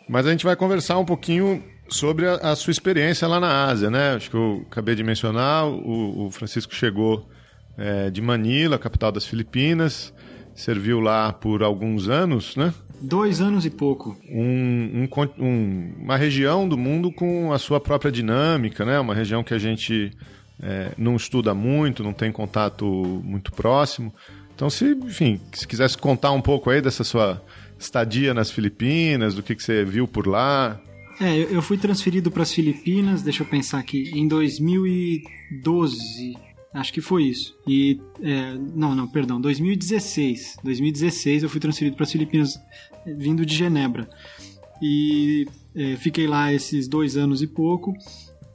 Mas 0.06 0.26
a 0.26 0.30
gente 0.30 0.44
vai 0.44 0.54
conversar 0.54 0.98
um 0.98 1.06
pouquinho 1.06 1.64
sobre 1.88 2.28
a, 2.28 2.34
a 2.34 2.54
sua 2.54 2.70
experiência 2.70 3.26
lá 3.26 3.40
na 3.40 3.64
Ásia, 3.64 3.90
né? 3.90 4.14
Acho 4.14 4.30
que 4.30 4.36
eu 4.36 4.64
acabei 4.70 4.94
de 4.94 5.02
mencionar, 5.02 5.66
o, 5.66 6.26
o 6.26 6.30
Francisco 6.30 6.74
chegou 6.74 7.26
é, 7.78 8.10
de 8.10 8.20
Manila, 8.20 8.78
capital 8.78 9.10
das 9.10 9.24
Filipinas, 9.24 10.12
serviu 10.60 11.00
lá 11.00 11.32
por 11.32 11.62
alguns 11.62 12.08
anos, 12.08 12.54
né? 12.56 12.72
Dois 13.00 13.40
anos 13.40 13.64
e 13.64 13.70
pouco. 13.70 14.16
um, 14.30 15.04
um 15.04 15.08
um- 15.44 15.92
uma 16.02 16.16
região 16.16 16.68
do 16.68 16.76
mundo 16.76 17.10
com 17.10 17.52
a 17.52 17.58
sua 17.58 17.80
própria 17.80 18.12
dinâmica, 18.12 18.84
né? 18.84 19.00
Uma 19.00 19.14
região 19.14 19.42
que 19.42 19.54
a 19.54 19.58
gente 19.58 20.10
é, 20.62 20.92
não 20.98 21.16
estuda 21.16 21.54
muito, 21.54 22.02
não 22.02 22.12
tem 22.12 22.30
contato 22.30 22.84
muito 23.24 23.50
próximo. 23.52 24.12
Então, 24.54 24.68
se, 24.68 24.90
enfim, 24.92 25.40
se 25.54 25.66
quisesse 25.66 25.96
contar 25.96 26.32
um 26.32 26.40
pouco 26.42 26.68
aí 26.68 26.82
dessa 26.82 27.02
sua 27.02 27.42
estadia 27.78 28.34
nas 28.34 28.50
Filipinas, 28.50 29.34
do 29.34 29.42
que, 29.42 29.54
que 29.54 29.62
você 29.62 29.82
viu 29.84 30.06
por 30.06 30.26
lá. 30.26 30.78
É, 31.18 31.34
eu 31.38 31.48
eu 31.52 31.62
fui 31.62 31.78
transferido 31.78 32.30
para 32.30 32.42
as 32.42 32.52
Filipinas, 32.52 33.22
deixa 33.22 33.42
eu 33.42 33.46
pensar 33.46 33.78
aqui, 33.78 34.10
em 34.14 34.28
2012, 34.28 36.34
acho 36.72 36.92
que 36.92 37.00
foi 37.00 37.24
isso. 37.24 37.56
E 37.66 38.00
é, 38.22 38.54
não, 38.74 38.94
não, 38.94 39.06
perdão, 39.06 39.40
2016. 39.40 40.56
2016 40.62 41.42
eu 41.42 41.48
fui 41.48 41.60
transferido 41.60 41.96
para 41.96 42.04
as 42.04 42.12
Filipinas, 42.12 42.58
vindo 43.06 43.44
de 43.44 43.54
Genebra. 43.54 44.08
E 44.82 45.46
é, 45.74 45.96
fiquei 45.96 46.26
lá 46.26 46.52
esses 46.52 46.88
dois 46.88 47.16
anos 47.16 47.42
e 47.42 47.46
pouco. 47.46 47.94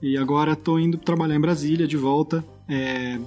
E 0.01 0.17
agora 0.17 0.53
estou 0.53 0.79
indo 0.79 0.97
trabalhar 0.97 1.35
em 1.35 1.41
Brasília 1.41 1.87
de 1.87 1.97
volta. 1.97 2.43
É, 2.67 3.19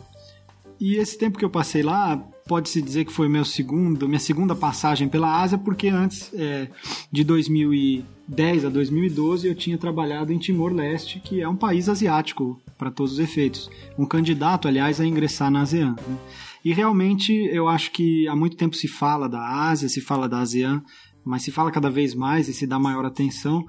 e 0.81 0.97
esse 0.97 1.19
tempo 1.19 1.39
que 1.39 1.45
eu 1.45 1.51
passei 1.51 1.83
lá, 1.83 2.17
pode-se 2.47 2.81
dizer 2.81 3.05
que 3.05 3.13
foi 3.13 3.29
meu 3.29 3.45
segundo, 3.45 4.09
minha 4.09 4.19
segunda 4.19 4.55
passagem 4.55 5.09
pela 5.09 5.41
Ásia, 5.41 5.59
porque 5.59 5.89
antes, 5.89 6.33
é, 6.35 6.69
de 7.13 7.23
2010 7.23 8.65
a 8.65 8.69
2012, 8.69 9.47
eu 9.47 9.55
tinha 9.55 9.77
trabalhado 9.77 10.33
em 10.33 10.39
Timor-Leste, 10.39 11.21
que 11.21 11.41
é 11.41 11.49
um 11.49 11.57
país 11.57 11.89
asiático 11.89 12.61
para 12.79 12.91
todos 12.91 13.15
os 13.15 13.19
efeitos. 13.19 13.71
Um 13.99 14.07
candidato, 14.07 14.67
aliás, 14.67 15.01
a 15.01 15.07
ingressar 15.07 15.51
na 15.51 15.63
ASEAN. 15.63 15.95
né? 16.07 16.19
E 16.65 16.73
realmente 16.73 17.33
eu 17.33 17.69
acho 17.69 17.91
que 17.93 18.27
há 18.29 18.35
muito 18.35 18.57
tempo 18.57 18.77
se 18.77 18.89
fala 18.89 19.29
da 19.29 19.41
Ásia, 19.41 19.89
se 19.89 20.01
fala 20.01 20.29
da 20.29 20.41
ASEAN, 20.41 20.83
mas 21.25 21.43
se 21.43 21.51
fala 21.51 21.71
cada 21.71 21.91
vez 21.91 22.15
mais 22.15 22.49
e 22.49 22.55
se 22.55 22.67
dá 22.67 22.79
maior 22.79 23.05
atenção, 23.05 23.67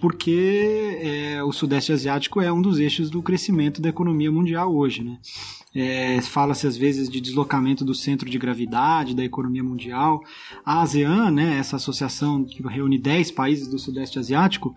porque 0.00 0.98
é, 1.00 1.42
o 1.44 1.52
Sudeste 1.52 1.92
Asiático 1.92 2.40
é 2.40 2.52
um 2.52 2.60
dos 2.60 2.78
eixos 2.78 3.10
do 3.10 3.22
crescimento 3.22 3.80
da 3.80 3.88
economia 3.88 4.30
mundial 4.30 4.74
hoje. 4.74 5.02
Né? 5.04 5.18
É, 5.74 6.20
Fala-se 6.20 6.66
às 6.66 6.76
vezes 6.76 7.08
de 7.08 7.20
deslocamento 7.20 7.84
do 7.84 7.94
centro 7.94 8.28
de 8.28 8.38
gravidade 8.38 9.14
da 9.14 9.24
economia 9.24 9.62
mundial. 9.62 10.20
A 10.64 10.82
ASEAN, 10.82 11.30
né, 11.30 11.58
essa 11.58 11.76
associação 11.76 12.44
que 12.44 12.62
reúne 12.62 12.98
10 12.98 13.30
países 13.30 13.68
do 13.68 13.78
Sudeste 13.78 14.18
Asiático, 14.18 14.74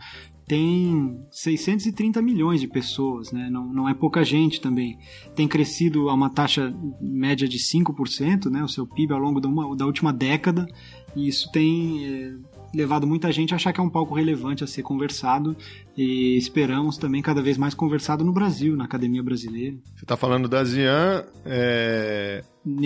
tem 0.47 1.19
630 1.31 2.21
milhões 2.21 2.61
de 2.61 2.67
pessoas, 2.67 3.31
né? 3.31 3.49
não, 3.49 3.65
não 3.73 3.89
é 3.89 3.95
pouca 3.95 4.23
gente 4.23 4.61
também. 4.61 4.97
Tem 5.35 5.47
crescido 5.47 6.07
a 6.07 6.13
uma 6.13 6.29
taxa 6.29 6.71
média 7.01 7.47
de 7.47 7.57
5%, 7.57 8.51
né? 8.51 8.63
o 8.63 8.67
seu 8.67 8.85
PIB 8.85 9.11
ao 9.13 9.19
longo 9.19 9.41
da, 9.41 9.49
uma- 9.49 9.75
da 9.75 9.87
última 9.87 10.13
década, 10.13 10.67
e 11.15 11.27
isso 11.27 11.51
tem 11.51 12.05
é, 12.05 12.33
levado 12.73 13.07
muita 13.07 13.31
gente 13.31 13.53
a 13.53 13.55
achar 13.55 13.73
que 13.73 13.79
é 13.79 13.83
um 13.83 13.89
palco 13.89 14.13
relevante 14.13 14.63
a 14.63 14.67
ser 14.67 14.83
conversado, 14.83 15.55
e 15.97 16.37
esperamos 16.37 16.97
também 16.97 17.21
cada 17.21 17.41
vez 17.41 17.57
mais 17.57 17.73
conversado 17.73 18.23
no 18.23 18.31
Brasil, 18.31 18.75
na 18.75 18.85
academia 18.85 19.23
brasileira. 19.23 19.77
Você 19.95 20.03
está 20.03 20.17
falando 20.17 20.47
da 20.47 20.61
ASEAN, 20.61 21.25
é, 21.45 22.43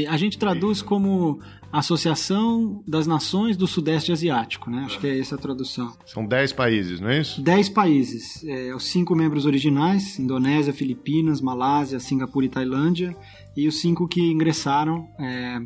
A 0.07 0.17
gente 0.17 0.37
traduz 0.37 0.81
como 0.81 1.39
Associação 1.71 2.83
das 2.87 3.05
Nações 3.05 3.55
do 3.55 3.67
Sudeste 3.67 4.11
Asiático, 4.11 4.69
né? 4.69 4.83
Acho 4.85 4.99
que 4.99 5.07
é 5.07 5.19
essa 5.19 5.35
a 5.35 5.37
tradução. 5.37 5.93
são 6.05 6.25
10 6.25 6.53
países, 6.53 6.99
não 6.99 7.09
é 7.09 7.21
isso? 7.21 7.41
Dez 7.41 7.69
países, 7.69 8.43
é, 8.45 8.73
os 8.73 8.85
cinco 8.85 9.15
membros 9.15 9.45
originais, 9.45 10.17
Indonésia, 10.19 10.73
Filipinas, 10.73 11.41
Malásia, 11.41 11.99
Singapura 11.99 12.45
e 12.45 12.49
Tailândia, 12.49 13.15
e 13.55 13.67
os 13.67 13.79
cinco 13.79 14.07
que 14.07 14.21
ingressaram 14.21 15.07
é, 15.19 15.61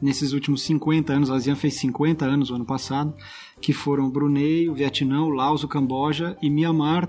nesses 0.00 0.32
últimos 0.32 0.62
50 0.62 1.12
anos, 1.12 1.30
a 1.30 1.36
ASEAN 1.36 1.56
fez 1.56 1.74
50 1.74 2.24
anos 2.24 2.50
o 2.50 2.54
ano 2.54 2.64
passado, 2.64 3.14
que 3.60 3.72
foram 3.72 4.10
Brunei, 4.10 4.68
o 4.68 4.74
Vietnã, 4.74 5.22
o 5.22 5.30
Laos, 5.30 5.64
o 5.64 5.68
Camboja 5.68 6.36
e 6.42 6.50
Mianmar, 6.50 7.08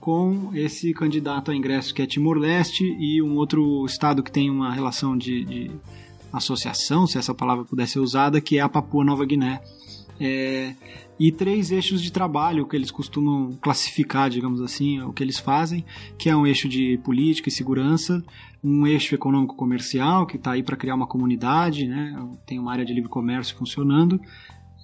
com 0.00 0.50
esse 0.54 0.92
candidato 0.94 1.50
a 1.50 1.56
ingresso 1.56 1.92
que 1.92 2.00
é 2.00 2.06
Timor-Leste 2.06 2.84
e 2.84 3.20
um 3.20 3.36
outro 3.36 3.84
estado 3.84 4.22
que 4.22 4.30
tem 4.30 4.48
uma 4.48 4.72
relação 4.72 5.16
de, 5.16 5.44
de 5.44 5.70
associação, 6.32 7.06
se 7.06 7.18
essa 7.18 7.34
palavra 7.34 7.64
pudesse 7.64 7.94
ser 7.94 8.00
usada, 8.00 8.40
que 8.40 8.58
é 8.58 8.60
a 8.60 8.68
Papua 8.68 9.04
Nova 9.04 9.24
Guiné. 9.24 9.60
É, 10.20 10.74
e 11.18 11.32
três 11.32 11.70
eixos 11.70 12.02
de 12.02 12.12
trabalho 12.12 12.66
que 12.66 12.76
eles 12.76 12.90
costumam 12.90 13.58
classificar, 13.60 14.28
digamos 14.28 14.60
assim, 14.60 15.00
o 15.00 15.12
que 15.12 15.22
eles 15.22 15.38
fazem, 15.38 15.84
que 16.18 16.28
é 16.28 16.36
um 16.36 16.46
eixo 16.46 16.68
de 16.68 16.98
política 16.98 17.48
e 17.48 17.52
segurança, 17.52 18.22
um 18.66 18.84
eixo 18.84 19.14
econômico-comercial, 19.14 20.26
que 20.26 20.36
está 20.36 20.52
aí 20.52 20.62
para 20.62 20.76
criar 20.76 20.96
uma 20.96 21.06
comunidade, 21.06 21.86
né? 21.86 22.16
tem 22.44 22.58
uma 22.58 22.72
área 22.72 22.84
de 22.84 22.92
livre 22.92 23.08
comércio 23.08 23.56
funcionando, 23.56 24.20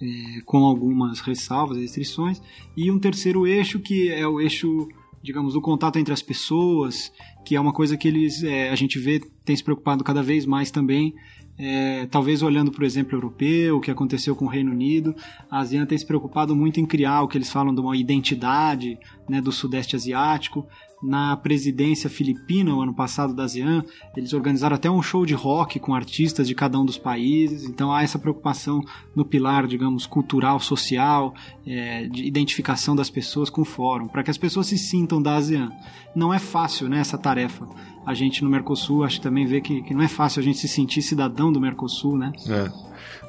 é, 0.01 0.41
com 0.45 0.63
algumas 0.63 1.19
ressalvas 1.19 1.77
e 1.77 1.81
restrições, 1.81 2.41
e 2.77 2.89
um 2.89 2.97
terceiro 2.97 3.45
eixo 3.45 3.79
que 3.79 4.09
é 4.09 4.25
o 4.25 4.39
eixo, 4.39 4.87
digamos, 5.21 5.53
do 5.53 5.61
contato 5.61 5.99
entre 5.99 6.13
as 6.13 6.21
pessoas, 6.21 7.11
que 7.45 7.57
é 7.57 7.59
uma 7.59 7.73
coisa 7.73 7.97
que 7.97 8.07
eles, 8.07 8.41
é, 8.41 8.69
a 8.69 8.75
gente 8.75 8.97
vê, 8.97 9.19
tem 9.43 9.55
se 9.55 9.63
preocupado 9.63 10.01
cada 10.01 10.23
vez 10.23 10.45
mais 10.45 10.71
também, 10.71 11.13
é, 11.57 12.07
talvez 12.07 12.41
olhando 12.41 12.71
para 12.71 12.83
o 12.83 12.85
exemplo 12.85 13.15
europeu, 13.15 13.77
o 13.77 13.81
que 13.81 13.91
aconteceu 13.91 14.35
com 14.35 14.45
o 14.45 14.49
Reino 14.49 14.71
Unido, 14.71 15.13
a 15.51 15.59
ASEAN 15.59 15.85
tem 15.85 15.97
se 15.97 16.05
preocupado 16.05 16.55
muito 16.55 16.79
em 16.79 16.85
criar 16.85 17.21
o 17.21 17.27
que 17.27 17.37
eles 17.37 17.51
falam 17.51 17.75
de 17.75 17.81
uma 17.81 17.95
identidade 17.95 18.97
né, 19.29 19.41
do 19.41 19.51
Sudeste 19.51 19.95
Asiático. 19.95 20.65
Na 21.03 21.35
presidência 21.35 22.09
filipina, 22.09 22.73
o 22.73 22.81
ano 22.81 22.93
passado 22.93 23.33
da 23.33 23.43
ASEAN, 23.43 23.83
eles 24.15 24.31
organizaram 24.33 24.75
até 24.75 24.89
um 24.89 25.01
show 25.01 25.25
de 25.25 25.33
rock 25.33 25.79
com 25.79 25.93
artistas 25.93 26.47
de 26.47 26.55
cada 26.55 26.79
um 26.79 26.85
dos 26.85 26.97
países. 26.97 27.65
Então 27.65 27.91
há 27.91 28.03
essa 28.03 28.17
preocupação 28.17 28.81
no 29.15 29.25
pilar, 29.25 29.67
digamos, 29.67 30.05
cultural, 30.05 30.59
social, 30.59 31.33
é, 31.67 32.07
de 32.07 32.23
identificação 32.25 32.95
das 32.95 33.09
pessoas 33.09 33.49
com 33.49 33.61
o 33.61 33.65
fórum, 33.65 34.07
para 34.07 34.23
que 34.23 34.31
as 34.31 34.37
pessoas 34.37 34.67
se 34.67 34.77
sintam 34.77 35.21
da 35.21 35.35
ASEAN. 35.35 35.69
Não 36.15 36.33
é 36.33 36.39
fácil 36.39 36.87
né, 36.87 36.99
essa 36.99 37.17
tarefa 37.17 37.67
a 38.05 38.13
gente 38.13 38.43
no 38.43 38.49
Mercosul 38.49 39.03
acho 39.03 39.15
que 39.17 39.23
também 39.23 39.45
vê 39.45 39.61
que, 39.61 39.81
que 39.81 39.93
não 39.93 40.01
é 40.01 40.07
fácil 40.09 40.41
a 40.41 40.43
gente 40.43 40.57
se 40.59 40.67
sentir 40.67 41.01
cidadão 41.01 41.51
do 41.53 41.59
Mercosul, 41.61 42.17
né? 42.17 42.33
É. 42.49 42.69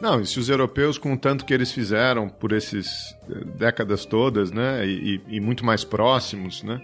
Não, 0.02 0.21
e 0.21 0.26
se 0.26 0.38
os 0.40 0.49
europeus, 0.49 0.99
com 0.99 1.12
o 1.14 1.16
tanto 1.16 1.45
que 1.45 1.54
eles 1.54 1.71
fizeram 1.71 2.28
por 2.28 2.50
esses 2.52 3.14
eh, 3.31 3.45
décadas 3.57 4.04
todas, 4.04 4.50
né, 4.50 4.85
e, 4.87 5.21
e- 5.28 5.37
e 5.37 5.40
muito 5.40 5.64
mais 5.64 5.85
próximos, 5.85 6.62
né, 6.64 6.81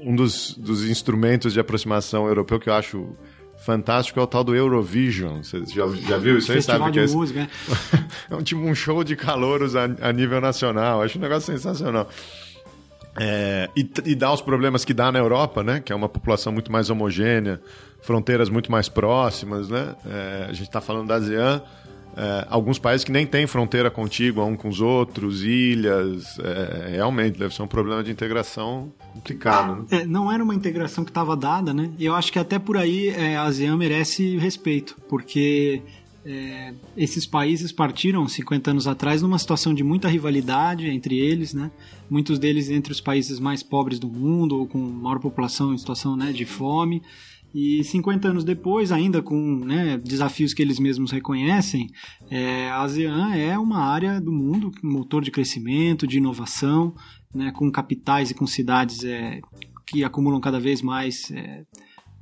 um 0.00 0.14
dos, 0.14 0.54
dos 0.56 0.84
instrumentos 0.84 1.52
de 1.52 1.60
aproximação 1.60 2.26
europeu 2.26 2.58
que 2.58 2.68
eu 2.68 2.74
acho 2.74 3.16
fantástico 3.58 4.20
é 4.20 4.22
o 4.22 4.26
tal 4.26 4.44
do 4.44 4.54
Eurovision. 4.54 5.42
Você 5.42 5.64
já, 5.66 5.86
já 5.88 6.16
viu 6.16 6.38
isso 6.38 6.50
aí? 6.50 6.58
Festival 6.58 6.80
Sabe 6.80 6.92
de 6.92 6.98
que 6.98 7.00
é 7.00 7.04
esse? 7.04 7.16
música, 7.16 7.40
né? 7.40 7.48
É 8.30 8.34
um 8.34 8.42
tipo 8.42 8.60
um 8.60 8.74
show 8.74 9.02
de 9.02 9.16
calouros 9.16 9.74
a, 9.74 9.84
a 10.00 10.12
nível 10.12 10.40
nacional. 10.40 11.02
Acho 11.02 11.18
um 11.18 11.22
negócio 11.22 11.52
sensacional. 11.52 12.08
É, 13.20 13.68
e, 13.76 13.80
e 14.04 14.14
dá 14.14 14.32
os 14.32 14.40
problemas 14.40 14.84
que 14.84 14.94
dá 14.94 15.10
na 15.10 15.18
Europa, 15.18 15.62
né? 15.64 15.80
Que 15.80 15.92
é 15.92 15.96
uma 15.96 16.08
população 16.08 16.52
muito 16.52 16.70
mais 16.70 16.88
homogênea, 16.88 17.60
fronteiras 18.00 18.48
muito 18.48 18.70
mais 18.70 18.88
próximas, 18.88 19.68
né? 19.68 19.94
É, 20.06 20.46
a 20.48 20.52
gente 20.52 20.68
está 20.68 20.80
falando 20.80 21.08
da 21.08 21.16
ASEAN, 21.16 21.60
é, 22.18 22.46
alguns 22.50 22.80
países 22.80 23.04
que 23.04 23.12
nem 23.12 23.24
têm 23.24 23.46
fronteira 23.46 23.90
contígua 23.90 24.44
um 24.44 24.56
com 24.56 24.68
os 24.68 24.80
outros, 24.80 25.44
ilhas. 25.44 26.36
é, 26.40 26.88
realmente, 26.96 27.38
deve 27.38 27.54
ser 27.54 27.62
um 27.62 27.68
problema 27.68 28.02
de 28.02 28.10
integração 28.10 28.92
complicado, 29.14 29.86
né? 29.88 30.00
É, 30.00 30.06
não 30.06 30.30
era 30.30 30.42
uma 30.42 30.54
integração 30.54 31.04
que 31.04 31.10
estava 31.10 31.36
dada, 31.36 31.72
né? 31.72 31.90
E 31.96 32.04
eu 32.04 32.14
acho 32.14 32.32
que 32.32 32.38
até 32.38 32.58
por 32.58 32.76
aí 32.76 33.08
é, 33.10 33.36
a 33.36 33.44
ASEAN 33.44 33.76
merece 33.76 34.36
respeito, 34.36 34.96
porque 35.08 35.80
é, 36.24 36.74
esses 36.96 37.24
países 37.24 37.70
partiram 37.70 38.26
50 38.26 38.72
anos 38.72 38.88
atrás 38.88 39.22
numa 39.22 39.38
situação 39.38 39.72
de 39.72 39.84
muita 39.84 40.08
rivalidade 40.08 40.88
entre 40.88 41.16
eles, 41.16 41.54
né? 41.54 41.70
Muitos 42.10 42.38
deles 42.38 42.68
entre 42.68 42.92
os 42.92 43.00
países 43.00 43.38
mais 43.38 43.62
pobres 43.62 43.98
do 43.98 44.08
mundo 44.08 44.58
ou 44.58 44.66
com 44.66 44.78
maior 44.78 45.20
população 45.20 45.72
em 45.72 45.78
situação 45.78 46.16
né, 46.16 46.32
de 46.32 46.44
fome. 46.44 47.00
E 47.54 47.82
50 47.82 48.28
anos 48.28 48.44
depois, 48.44 48.92
ainda 48.92 49.22
com 49.22 49.64
né, 49.64 49.96
desafios 49.98 50.52
que 50.52 50.60
eles 50.60 50.78
mesmos 50.78 51.10
reconhecem, 51.10 51.88
é, 52.30 52.68
a 52.68 52.82
ASEAN 52.82 53.34
é 53.34 53.58
uma 53.58 53.78
área 53.78 54.20
do 54.20 54.30
mundo, 54.30 54.70
motor 54.82 55.22
de 55.22 55.30
crescimento, 55.30 56.06
de 56.06 56.18
inovação, 56.18 56.94
né, 57.34 57.50
com 57.52 57.70
capitais 57.70 58.30
e 58.30 58.34
com 58.34 58.46
cidades 58.46 59.02
é, 59.02 59.40
que 59.86 60.04
acumulam 60.04 60.40
cada 60.40 60.60
vez 60.60 60.82
mais 60.82 61.30
é, 61.30 61.64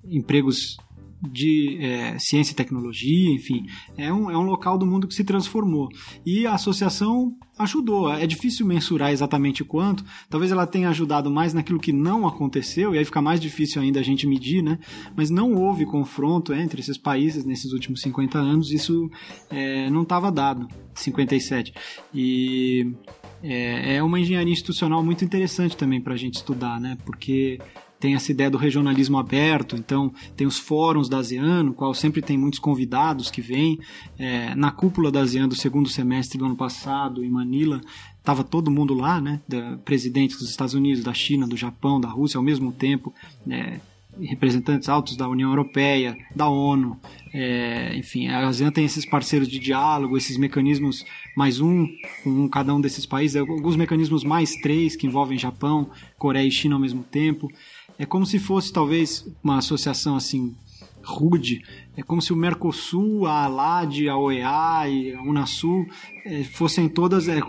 empregos 0.08 0.76
de 1.22 1.78
é, 1.80 2.18
ciência 2.18 2.52
e 2.52 2.56
tecnologia, 2.56 3.30
enfim, 3.30 3.66
é 3.96 4.12
um, 4.12 4.30
é 4.30 4.36
um 4.36 4.42
local 4.42 4.76
do 4.76 4.86
mundo 4.86 5.08
que 5.08 5.14
se 5.14 5.24
transformou. 5.24 5.88
E 6.24 6.46
a 6.46 6.54
associação 6.54 7.34
ajudou. 7.58 8.12
É 8.12 8.26
difícil 8.26 8.66
mensurar 8.66 9.10
exatamente 9.10 9.64
quanto. 9.64 10.04
Talvez 10.28 10.52
ela 10.52 10.66
tenha 10.66 10.90
ajudado 10.90 11.30
mais 11.30 11.54
naquilo 11.54 11.80
que 11.80 11.92
não 11.92 12.26
aconteceu, 12.26 12.94
e 12.94 12.98
aí 12.98 13.04
fica 13.04 13.22
mais 13.22 13.40
difícil 13.40 13.80
ainda 13.80 14.00
a 14.00 14.02
gente 14.02 14.26
medir, 14.26 14.62
né? 14.62 14.78
Mas 15.16 15.30
não 15.30 15.54
houve 15.54 15.86
confronto 15.86 16.52
entre 16.52 16.80
esses 16.80 16.98
países 16.98 17.44
nesses 17.44 17.72
últimos 17.72 18.02
50 18.02 18.38
anos, 18.38 18.70
isso 18.70 19.10
é, 19.50 19.88
não 19.90 20.02
estava 20.02 20.30
dado. 20.30 20.68
57. 20.94 21.72
E 22.14 22.94
é, 23.42 23.96
é 23.96 24.02
uma 24.02 24.18
engenharia 24.18 24.52
institucional 24.52 25.02
muito 25.04 25.24
interessante 25.24 25.76
também 25.76 26.00
para 26.00 26.14
a 26.14 26.16
gente 26.16 26.34
estudar, 26.34 26.80
né? 26.80 26.96
Porque 27.04 27.58
tem 27.98 28.14
essa 28.14 28.30
ideia 28.30 28.50
do 28.50 28.58
regionalismo 28.58 29.18
aberto, 29.18 29.76
então 29.76 30.12
tem 30.36 30.46
os 30.46 30.58
fóruns 30.58 31.08
da 31.08 31.18
ASEAN, 31.18 31.64
no 31.64 31.74
qual 31.74 31.94
sempre 31.94 32.20
tem 32.20 32.36
muitos 32.36 32.58
convidados 32.58 33.30
que 33.30 33.40
vêm. 33.40 33.78
É, 34.18 34.54
na 34.54 34.70
cúpula 34.70 35.10
da 35.10 35.20
ASEAN 35.20 35.48
do 35.48 35.56
segundo 35.56 35.88
semestre 35.88 36.38
do 36.38 36.44
ano 36.44 36.56
passado, 36.56 37.24
em 37.24 37.30
Manila, 37.30 37.80
estava 38.18 38.44
todo 38.44 38.70
mundo 38.70 38.94
lá, 38.94 39.20
né? 39.20 39.40
Da, 39.48 39.76
presidentes 39.78 40.38
dos 40.38 40.50
Estados 40.50 40.74
Unidos, 40.74 41.02
da 41.02 41.14
China, 41.14 41.46
do 41.46 41.56
Japão, 41.56 42.00
da 42.00 42.08
Rússia 42.08 42.38
ao 42.38 42.44
mesmo 42.44 42.72
tempo. 42.72 43.14
É, 43.48 43.80
representantes 44.20 44.88
altos 44.88 45.16
da 45.16 45.28
União 45.28 45.50
Europeia, 45.50 46.16
da 46.34 46.48
ONU, 46.48 46.98
é, 47.32 47.94
enfim, 47.96 48.28
a 48.28 48.46
ASEAN 48.46 48.70
tem 48.70 48.84
esses 48.84 49.04
parceiros 49.04 49.48
de 49.48 49.58
diálogo, 49.58 50.16
esses 50.16 50.38
mecanismos 50.38 51.04
mais 51.36 51.60
um, 51.60 51.86
com 52.24 52.48
cada 52.48 52.74
um 52.74 52.80
desses 52.80 53.04
países, 53.04 53.36
alguns 53.36 53.76
mecanismos 53.76 54.24
mais 54.24 54.52
três 54.56 54.96
que 54.96 55.06
envolvem 55.06 55.38
Japão, 55.38 55.90
Coreia 56.18 56.46
e 56.46 56.50
China 56.50 56.76
ao 56.76 56.80
mesmo 56.80 57.02
tempo. 57.02 57.50
É 57.98 58.04
como 58.04 58.26
se 58.26 58.38
fosse 58.38 58.72
talvez 58.72 59.26
uma 59.42 59.58
associação 59.58 60.16
assim 60.16 60.54
rude. 61.02 61.62
É 61.96 62.02
como 62.02 62.20
se 62.20 62.32
o 62.32 62.36
Mercosul, 62.36 63.26
a 63.26 63.44
ALAD, 63.44 64.08
a 64.08 64.18
OEA 64.18 64.88
e 64.88 65.14
a 65.14 65.22
Unasul 65.22 65.86
é, 66.24 66.42
fossem 66.44 66.88
todas 66.88 67.28
é, 67.28 67.40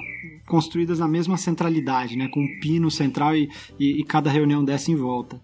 construídas 0.45 0.99
na 0.99 1.07
mesma 1.07 1.37
centralidade, 1.37 2.15
né, 2.15 2.29
com 2.29 2.41
um 2.41 2.59
pino 2.59 2.89
central 2.89 3.35
e, 3.35 3.49
e, 3.79 3.99
e 3.99 4.03
cada 4.03 4.29
reunião 4.29 4.63
dessa 4.63 4.91
em 4.91 4.95
volta. 4.95 5.41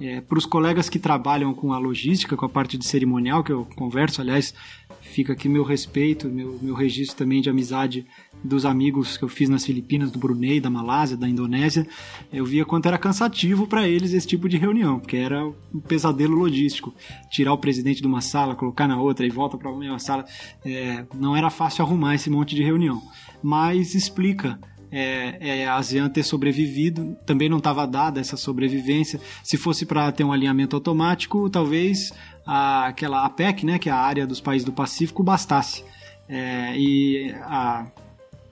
É, 0.00 0.20
Para 0.20 0.38
os 0.38 0.46
colegas 0.46 0.88
que 0.88 0.98
trabalham 0.98 1.52
com 1.52 1.72
a 1.72 1.78
logística, 1.78 2.36
com 2.36 2.46
a 2.46 2.48
parte 2.48 2.78
de 2.78 2.86
cerimonial, 2.86 3.42
que 3.42 3.50
eu 3.50 3.66
converso, 3.76 4.20
aliás, 4.20 4.54
fica 5.00 5.32
aqui 5.32 5.48
meu 5.48 5.64
respeito, 5.64 6.28
meu, 6.28 6.56
meu 6.62 6.74
registro 6.74 7.16
também 7.16 7.40
de 7.40 7.50
amizade 7.50 8.06
dos 8.44 8.64
amigos 8.64 9.16
que 9.16 9.24
eu 9.24 9.28
fiz 9.28 9.48
nas 9.48 9.66
Filipinas, 9.66 10.12
do 10.12 10.18
Brunei, 10.18 10.60
da 10.60 10.70
Malásia, 10.70 11.16
da 11.16 11.28
Indonésia, 11.28 11.84
eu 12.32 12.44
via 12.44 12.64
quanto 12.64 12.86
era 12.86 12.96
cansativo 12.96 13.66
para 13.66 13.88
eles 13.88 14.12
esse 14.12 14.26
tipo 14.26 14.48
de 14.48 14.56
reunião, 14.56 15.00
porque 15.00 15.16
era 15.16 15.44
um 15.44 15.80
pesadelo 15.80 16.36
logístico. 16.36 16.94
Tirar 17.28 17.52
o 17.52 17.58
presidente 17.58 18.00
de 18.00 18.06
uma 18.06 18.20
sala, 18.20 18.54
colocar 18.54 18.86
na 18.86 19.00
outra 19.00 19.26
e 19.26 19.30
volta 19.30 19.56
para 19.56 19.70
a 19.70 19.76
mesma 19.76 19.98
sala, 19.98 20.24
é, 20.64 21.04
não 21.14 21.36
era 21.36 21.50
fácil 21.50 21.84
arrumar 21.84 22.14
esse 22.14 22.30
monte 22.30 22.54
de 22.54 22.62
reunião. 22.62 23.02
Mas 23.42 23.96
explica 23.96 24.60
é, 24.90 25.60
é, 25.60 25.66
a 25.66 25.76
ASEAN 25.76 26.08
ter 26.08 26.22
sobrevivido, 26.22 27.16
também 27.26 27.48
não 27.48 27.58
estava 27.58 27.86
dada 27.86 28.20
essa 28.20 28.36
sobrevivência. 28.36 29.20
Se 29.42 29.56
fosse 29.56 29.84
para 29.84 30.10
ter 30.12 30.24
um 30.24 30.32
alinhamento 30.32 30.76
automático, 30.76 31.48
talvez 31.50 32.12
a, 32.46 32.86
aquela 32.86 33.24
APEC, 33.24 33.64
né, 33.64 33.78
que 33.78 33.88
é 33.88 33.92
a 33.92 33.98
área 33.98 34.26
dos 34.26 34.40
países 34.40 34.64
do 34.64 34.72
Pacífico, 34.72 35.22
bastasse. 35.22 35.84
É, 36.28 36.74
e 36.76 37.34
a 37.42 37.86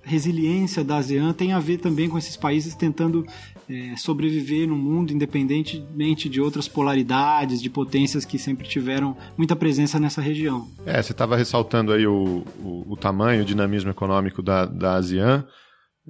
resiliência 0.03 0.85
da 0.85 0.97
ASEAN 0.99 1.33
tem 1.33 1.53
a 1.53 1.59
ver 1.59 1.79
também 1.79 2.09
com 2.09 2.17
esses 2.17 2.37
países 2.37 2.75
tentando 2.75 3.27
é, 3.69 3.97
sobreviver 3.97 4.69
no 4.69 4.77
mundo 4.77 5.13
independentemente 5.13 6.29
de 6.29 6.41
outras 6.41 6.69
polaridades, 6.69 7.61
de 7.61 7.69
potências 7.69 8.25
que 8.25 8.39
sempre 8.39 8.69
tiveram 8.69 9.17
muita 9.37 9.57
presença 9.57 9.99
nessa 9.99 10.21
região. 10.21 10.69
É, 10.87 11.03
você 11.03 11.13
estava 11.13 11.37
ressaltando 11.37 11.93
aí 11.93 12.07
o, 12.07 12.45
o, 12.61 12.85
o, 12.93 12.97
tamanho, 12.97 13.43
o 13.43 13.45
dinamismo 13.45 13.91
econômico 13.91 14.43
da, 14.43 14.65
da 14.65 14.95
ASEAN, 14.95 15.45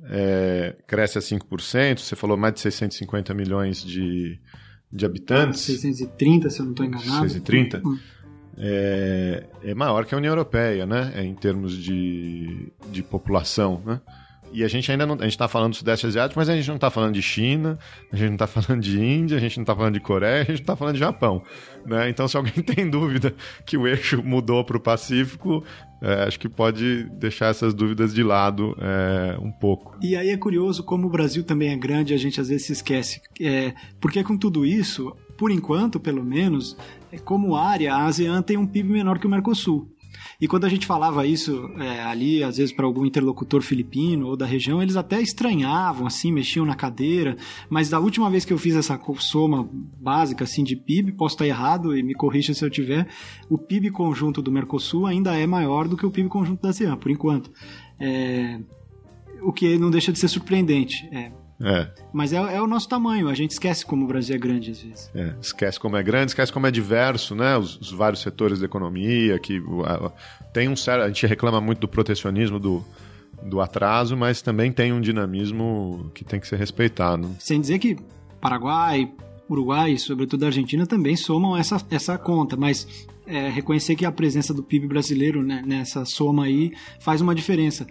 é, 0.05 0.77
cresce 0.87 1.19
a 1.19 1.21
5%, 1.21 1.99
você 1.99 2.17
falou 2.17 2.37
mais 2.37 2.55
de 2.55 2.61
650 2.61 3.35
milhões 3.35 3.83
de, 3.85 4.39
de 4.93 5.07
habitantes. 5.07 5.61
630, 5.61 6.51
se 6.51 6.61
eu 6.61 6.65
não 6.65 6.73
estou 6.73 6.87
enganado. 6.87 7.29
630. 7.29 7.83
Hum 7.85 7.99
é, 8.59 9.45
é 9.63 9.75
maior 9.75 10.07
que 10.07 10.15
a 10.15 10.19
União 10.19 10.33
Europeia, 10.33 10.87
né? 10.87 11.13
É, 11.15 11.23
em 11.23 11.35
termos 11.35 11.77
de, 11.77 12.73
de 12.91 13.03
população, 13.03 13.83
né? 13.85 14.01
E 14.53 14.65
a 14.65 14.69
gente 14.69 14.91
ainda 14.91 15.05
não. 15.05 15.15
A 15.17 15.23
gente 15.23 15.33
está 15.33 15.49
falando 15.49 15.73
do 15.73 15.77
Sudeste 15.77 16.07
Asiático, 16.07 16.39
mas 16.39 16.49
a 16.49 16.57
gente 16.57 16.69
não 16.69 16.77
está 16.77 16.89
falando 16.89 17.13
de 17.15 17.21
China, 17.21 17.79
a 18.11 18.17
gente 18.17 18.29
não 18.29 18.35
está 18.37 18.47
falando 18.47 18.81
de 18.81 18.99
Índia, 18.99 19.37
a 19.37 19.41
gente 19.41 19.57
não 19.59 19.65
está 19.65 19.75
falando 19.75 19.95
de 19.95 20.01
Coreia, 20.01 20.37
a 20.37 20.45
gente 20.45 20.49
não 20.49 20.63
está 20.63 20.77
falando 20.77 20.95
de 20.95 21.01
Japão. 21.01 21.43
Né? 21.85 22.09
Então, 22.09 22.27
se 22.27 22.37
alguém 22.37 22.55
tem 22.65 22.89
dúvida 22.89 23.35
que 23.67 23.77
o 23.77 23.87
eixo 23.87 24.23
mudou 24.23 24.65
para 24.65 24.77
o 24.77 24.81
Pacífico, 24.81 25.63
é, 26.01 26.25
acho 26.25 26.39
que 26.39 26.49
pode 26.49 27.05
deixar 27.19 27.47
essas 27.47 27.73
dúvidas 27.75 28.15
de 28.15 28.23
lado 28.23 28.77
é, 28.79 29.39
um 29.41 29.51
pouco. 29.51 29.97
E 30.03 30.15
aí 30.17 30.31
é 30.31 30.37
curioso 30.37 30.83
como 30.83 31.07
o 31.07 31.11
Brasil 31.11 31.43
também 31.43 31.71
é 31.71 31.77
grande, 31.77 32.13
a 32.15 32.17
gente 32.17 32.41
às 32.41 32.49
vezes 32.49 32.67
se 32.67 32.73
esquece. 32.73 33.21
É, 33.41 33.75
porque 34.01 34.23
com 34.23 34.37
tudo 34.37 34.65
isso, 34.65 35.15
por 35.37 35.51
enquanto, 35.51 36.01
pelo 36.01 36.25
menos, 36.25 36.77
é, 37.11 37.19
como 37.19 37.57
área, 37.57 37.95
a 37.95 38.07
ASEAN 38.07 38.43
tem 38.43 38.57
um 38.57 38.67
PIB 38.67 38.91
menor 38.91 39.19
que 39.19 39.27
o 39.27 39.31
Mercosul. 39.31 39.91
E 40.41 40.47
quando 40.49 40.65
a 40.65 40.69
gente 40.69 40.87
falava 40.87 41.27
isso 41.27 41.71
é, 41.79 42.03
ali, 42.03 42.43
às 42.43 42.57
vezes 42.57 42.73
para 42.73 42.87
algum 42.87 43.05
interlocutor 43.05 43.63
filipino 43.63 44.27
ou 44.27 44.37
da 44.37 44.47
região, 44.47 44.83
eles 44.83 44.97
até 44.97 45.21
estranhavam, 45.21 46.07
assim, 46.07 46.33
mexiam 46.33 46.65
na 46.65 46.75
cadeira. 46.75 47.37
Mas 47.69 47.89
da 47.89 47.99
última 47.99 48.31
vez 48.31 48.45
que 48.45 48.53
eu 48.53 48.59
fiz 48.59 48.75
essa 48.75 49.01
soma 49.19 49.69
básica 50.01 50.45
assim 50.45 50.65
de 50.65 50.77
PIB, 50.77 51.13
posso 51.13 51.35
estar 51.35 51.47
errado 51.47 51.97
e 51.97 52.03
me 52.03 52.15
corrija 52.15 52.55
se 52.55 52.65
eu 52.65 52.71
tiver, 52.71 53.09
o 53.49 53.59
PIB 53.59 53.91
conjunto 53.91 54.43
do 54.43 54.53
Mercosul 54.53 55.07
ainda 55.07 55.37
é 55.37 55.47
maior 55.47 55.89
do 55.89 55.97
que 55.97 56.07
o 56.07 56.11
PIB 56.11 56.29
conjunto 56.29 56.63
da 56.63 56.71
ASEAN, 56.71 56.97
por 56.97 57.11
enquanto. 57.11 57.51
É, 57.99 58.61
o 59.43 59.53
que 59.53 59.79
não 59.79 59.91
deixa 59.91 60.13
de 60.13 60.19
ser 60.19 60.29
surpreendente. 60.29 61.09
É, 61.13 61.31
é. 61.61 61.89
Mas 62.13 62.33
é, 62.33 62.37
é, 62.37 62.61
o 62.61 62.67
nosso 62.67 62.89
tamanho, 62.89 63.29
a 63.29 63.35
gente 63.35 63.53
esquece 63.53 63.85
como 63.85 64.05
o 64.05 64.07
Brasil 64.07 64.35
é 64.37 64.39
grande 64.39 64.71
às 64.71 64.81
vezes. 64.81 65.11
É, 65.15 65.35
esquece 65.41 65.81
como 65.81 65.97
é 65.97 66.03
grande, 66.03 66.31
esquece 66.31 66.53
como 66.53 66.67
é 66.67 66.71
diverso, 66.71 67.35
né? 67.35 67.57
Os, 67.57 67.77
os 67.81 67.91
vários 67.91 68.21
setores 68.21 68.61
da 68.61 68.67
economia, 68.67 69.39
que 69.39 69.63
a, 69.85 70.11
tem 70.53 70.69
um 70.69 70.77
certo. 70.77 71.03
A 71.03 71.09
gente 71.09 71.27
reclama 71.27 71.61
muito 71.61 71.81
do 71.81 71.89
protecionismo 71.89 72.59
do, 72.59 72.85
do 73.43 73.61
atraso, 73.61 74.17
mas 74.17 74.43
também 74.43 74.71
tem 74.71 74.93
um 74.93 75.01
dinamismo 75.01 76.11
que 76.15 76.25
tem 76.25 76.39
que 76.39 76.47
ser 76.47 76.57
respeitado. 76.57 77.35
Sem 77.39 77.61
dizer 77.61 77.79
que 77.79 77.97
Paraguai, 78.41 79.11
Uruguai 79.49 79.93
e 79.93 79.99
sobretudo 79.99 80.45
a 80.45 80.47
Argentina 80.47 80.87
também 80.87 81.17
somam 81.17 81.57
essa, 81.57 81.81
essa 81.91 82.19
conta, 82.19 82.57
mas 82.57 83.07
é, 83.27 83.49
reconhecer 83.49 83.97
que 83.97 84.05
a 84.05 84.13
presença 84.13 84.53
do 84.53 84.63
PIB 84.63 84.87
brasileiro 84.87 85.43
né, 85.43 85.63
nessa 85.67 86.05
soma 86.05 86.45
aí 86.45 86.73
faz 87.01 87.21
uma 87.21 87.35
diferença. 87.35 87.87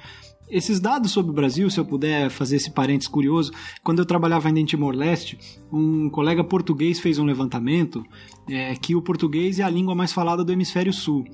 Esses 0.50 0.80
dados 0.80 1.12
sobre 1.12 1.32
o 1.32 1.34
Brasil, 1.34 1.70
se 1.70 1.80
eu 1.80 1.86
puder 1.86 2.30
fazer 2.30 2.58
esse 2.58 2.70
parênteses 2.70 3.08
curioso, 3.08 3.52
quando 3.84 4.00
eu 4.00 4.06
trabalhava 4.06 4.48
ainda 4.48 4.60
em 4.60 4.66
Timor-Leste, 4.66 5.40
um 5.72 6.08
colega 6.10 6.44
português 6.44 7.00
fez 7.00 7.18
um 7.18 7.26
levantamento 7.26 8.06
é, 8.48 8.76
que 8.76 8.96
o 8.96 9.02
português 9.02 9.60
é 9.60 9.64
a 9.64 9.70
língua 9.70 9.96
mais 9.96 10.14
falada 10.14 10.44
do 10.44 10.52
hemisfério 10.52 10.94
sul. 10.94 11.26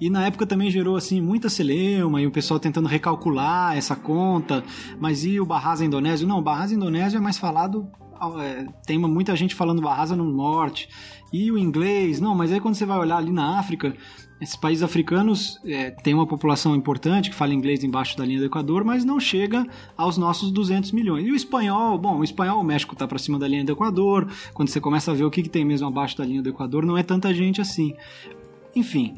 E 0.00 0.10
na 0.10 0.26
época 0.26 0.46
também 0.46 0.70
gerou 0.70 0.96
assim 0.96 1.20
muita 1.20 1.48
celeuma 1.48 2.20
e 2.20 2.26
o 2.26 2.30
pessoal 2.30 2.58
tentando 2.58 2.88
recalcular 2.88 3.76
essa 3.76 3.94
conta. 3.94 4.64
Mas 4.98 5.24
e 5.24 5.38
o 5.38 5.44
Bahasa 5.44 5.84
indonésio? 5.84 6.26
Não, 6.26 6.38
o 6.38 6.42
Bahasa 6.42 6.74
indonésio 6.74 7.18
é 7.18 7.20
mais 7.20 7.36
falado. 7.36 7.86
É, 8.42 8.66
tem 8.86 8.98
muita 8.98 9.36
gente 9.36 9.54
falando 9.54 9.82
Bahasa 9.82 10.16
no 10.16 10.24
norte. 10.24 10.88
E 11.30 11.52
o 11.52 11.58
inglês? 11.58 12.18
Não, 12.18 12.34
mas 12.34 12.50
aí 12.50 12.60
quando 12.60 12.74
você 12.74 12.86
vai 12.86 12.98
olhar 12.98 13.18
ali 13.18 13.30
na 13.30 13.58
África, 13.58 13.94
esses 14.40 14.56
países 14.56 14.82
africanos 14.82 15.60
é, 15.64 15.90
têm 15.90 16.14
uma 16.14 16.26
população 16.26 16.74
importante 16.74 17.28
que 17.28 17.36
fala 17.36 17.52
inglês 17.52 17.84
embaixo 17.84 18.16
da 18.16 18.24
linha 18.24 18.38
do 18.38 18.46
Equador, 18.46 18.84
mas 18.84 19.04
não 19.04 19.20
chega 19.20 19.66
aos 19.96 20.16
nossos 20.16 20.50
200 20.50 20.92
milhões. 20.92 21.26
E 21.26 21.30
o 21.30 21.36
espanhol, 21.36 21.98
bom, 21.98 22.18
o 22.18 22.24
espanhol, 22.24 22.60
o 22.60 22.64
México 22.64 22.94
está 22.94 23.06
para 23.06 23.18
cima 23.18 23.38
da 23.38 23.46
linha 23.46 23.64
do 23.64 23.72
Equador. 23.72 24.26
Quando 24.54 24.70
você 24.70 24.80
começa 24.80 25.10
a 25.10 25.14
ver 25.14 25.24
o 25.24 25.30
que, 25.30 25.42
que 25.42 25.48
tem 25.48 25.64
mesmo 25.64 25.86
abaixo 25.86 26.16
da 26.16 26.24
linha 26.24 26.42
do 26.42 26.48
Equador, 26.48 26.86
não 26.86 26.96
é 26.96 27.02
tanta 27.02 27.34
gente 27.34 27.60
assim. 27.60 27.94
Enfim, 28.74 29.16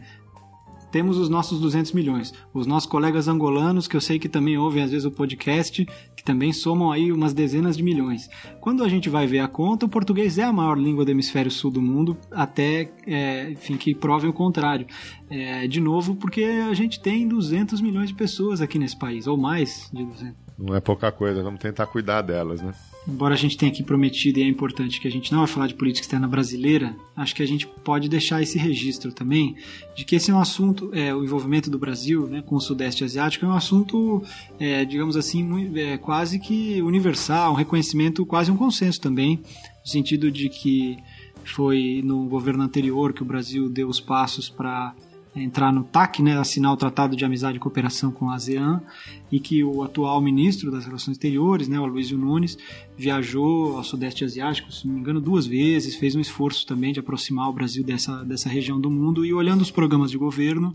temos 0.93 1.17
os 1.17 1.31
nossos 1.31 1.59
200 1.59 1.93
milhões. 1.93 2.33
Os 2.53 2.67
nossos 2.67 2.89
colegas 2.89 3.27
angolanos, 3.27 3.89
que 3.89 3.97
eu 3.97 4.01
sei 4.01 4.19
que 4.19 4.29
também 4.29 4.59
ouvem 4.59 4.83
às 4.83 4.91
vezes 4.91 5.07
o 5.07 5.11
podcast, 5.11 5.85
que 6.15 6.23
também 6.23 6.53
somam 6.53 6.93
aí 6.93 7.11
umas 7.11 7.33
dezenas 7.33 7.77
de 7.77 7.83
milhões. 7.83 8.29
Quando 8.61 8.85
a 8.85 8.89
gente 8.89 9.09
vai 9.09 9.27
ver 9.27 9.41
a 9.41 9.49
conta, 9.49 9.87
o 9.87 9.89
português 9.89 10.37
é 10.39 10.45
a 10.45 10.53
maior 10.53 10.79
língua 10.79 11.05
do 11.05 11.11
hemisfério 11.11 11.51
sul 11.51 11.71
do 11.71 11.81
mundo, 11.81 12.17
até, 12.31 12.93
é, 13.07 13.51
enfim, 13.51 13.77
que 13.77 13.95
provem 13.95 14.29
o 14.29 14.33
contrário. 14.35 14.87
É, 15.31 15.67
de 15.67 15.81
novo, 15.81 16.15
porque 16.15 16.45
a 16.45 16.75
gente 16.75 17.01
tem 17.01 17.27
200 17.27 17.81
milhões 17.81 18.11
de 18.11 18.15
pessoas 18.15 18.61
aqui 18.61 18.79
nesse 18.79 18.99
país, 18.99 19.27
ou 19.27 19.39
mais 19.39 19.91
de 19.93 20.05
200. 20.05 20.35
Não 20.59 20.77
é 20.77 20.81
pouca 20.81 21.11
coisa, 21.11 21.43
vamos 21.43 21.59
tentar 21.59 21.87
cuidar 21.87 22.21
delas, 22.21 22.61
né? 22.61 22.73
Embora 23.07 23.35
a 23.35 23.37
gente 23.37 23.57
tenha 23.57 23.71
aqui 23.71 23.83
prometido 23.83 24.39
e 24.39 24.43
é 24.43 24.47
importante 24.47 25.01
que 25.01 25.09
a 25.09 25.11
gente 25.11 25.33
não 25.33 25.41
vai 25.41 25.49
falar 25.49 25.67
de 25.67 25.75
política 25.75 26.05
externa 26.05 26.29
brasileira, 26.29 26.95
acho 27.17 27.35
que 27.35 27.43
a 27.43 27.47
gente 27.47 27.67
pode 27.67 28.09
deixar 28.09 28.41
esse 28.41 28.59
registro 28.59 29.13
também 29.13 29.57
de 29.97 30.05
que 30.05 30.17
esse 30.17 30.31
é 30.31 30.35
um 30.35 30.41
assunto, 30.41 30.91
é, 30.93 31.15
o 31.15 31.25
envolvimento 31.25 31.69
do 31.69 31.79
Brasil 31.79 32.27
né, 32.29 32.43
com 32.43 32.55
o 32.55 32.61
Sudeste 32.61 33.03
Asiático 33.03 33.45
é 33.45 33.49
um 33.49 33.55
assunto, 33.55 34.23
é, 34.59 34.85
digamos 34.85 35.17
assim, 35.17 35.43
muito, 35.43 35.77
é, 35.77 35.99
quase 35.99 36.39
que 36.39 36.81
universal, 36.83 37.53
um 37.53 37.57
reconhecimento, 37.57 38.25
quase 38.25 38.51
um 38.51 38.57
consenso 38.57 39.01
também, 39.01 39.37
no 39.85 39.91
sentido 39.91 40.31
de 40.31 40.49
que 40.49 40.97
foi 41.45 42.01
no 42.05 42.27
governo 42.29 42.63
anterior 42.63 43.13
que 43.13 43.23
o 43.23 43.27
Brasil 43.27 43.69
deu 43.69 43.89
os 43.89 44.01
passos 44.01 44.49
para 44.49 44.95
entrar 45.35 45.73
no 45.73 45.83
TAC, 45.83 46.23
né, 46.23 46.39
assinar 46.39 46.73
o 46.73 46.77
Tratado 46.77 47.17
de 47.17 47.25
Amizade 47.25 47.57
e 47.57 47.61
Cooperação 47.61 48.13
com 48.13 48.29
a 48.29 48.35
ASEAN, 48.35 48.83
e 49.31 49.41
que 49.41 49.65
o 49.65 49.83
atual 49.83 50.21
ministro 50.21 50.71
das 50.71 50.85
Relações 50.85 51.17
Exteriores, 51.17 51.69
né, 51.69 51.81
o 51.81 51.85
Aloysio 51.85 52.19
Nunes, 52.19 52.59
viajou 52.97 53.77
ao 53.77 53.85
Sudeste 53.85 54.25
Asiático, 54.25 54.71
se 54.71 54.87
não 54.87 54.95
me 54.95 55.01
engano, 55.01 55.21
duas 55.21 55.47
vezes, 55.47 55.97
fez 55.97 56.15
um 56.15 56.21
esforço 56.21 56.67
também 56.67 56.93
de 56.93 57.01
aproximar 57.01 57.49
o 57.49 57.53
Brasil 57.53 57.83
dessa, 57.83 58.23
dessa 58.25 58.49
região 58.49 58.81
do 58.81 58.91
mundo, 58.91 59.25
e 59.25 59.33
olhando 59.33 59.63
os 59.63 59.71
programas 59.71 60.11
de 60.11 60.19
governo 60.19 60.75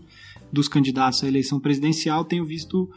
dos 0.52 0.66
candidatos 0.66 1.22
à 1.22 1.28
eleição 1.28 1.60
presidencial, 1.60 2.24
tenho 2.24 2.44
visto 2.44 2.90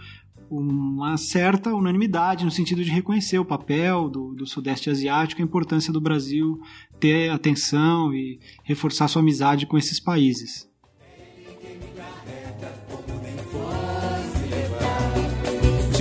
uma 0.50 1.16
certa 1.16 1.74
unanimidade 1.74 2.44
no 2.44 2.52
sentido 2.52 2.84
de 2.84 2.92
reconhecer 2.92 3.40
o 3.40 3.46
papel 3.46 4.10
do, 4.10 4.34
do 4.34 4.46
Sudeste 4.46 4.90
Asiático, 4.90 5.42
a 5.42 5.46
importância 5.46 5.94
do 5.94 6.02
Brasil 6.02 6.60
ter 7.00 7.30
atenção 7.30 8.14
e 8.14 8.38
reforçar 8.64 9.08
sua 9.08 9.22
amizade 9.22 9.66
com 9.66 9.78
esses 9.78 9.98
países. 9.98 10.71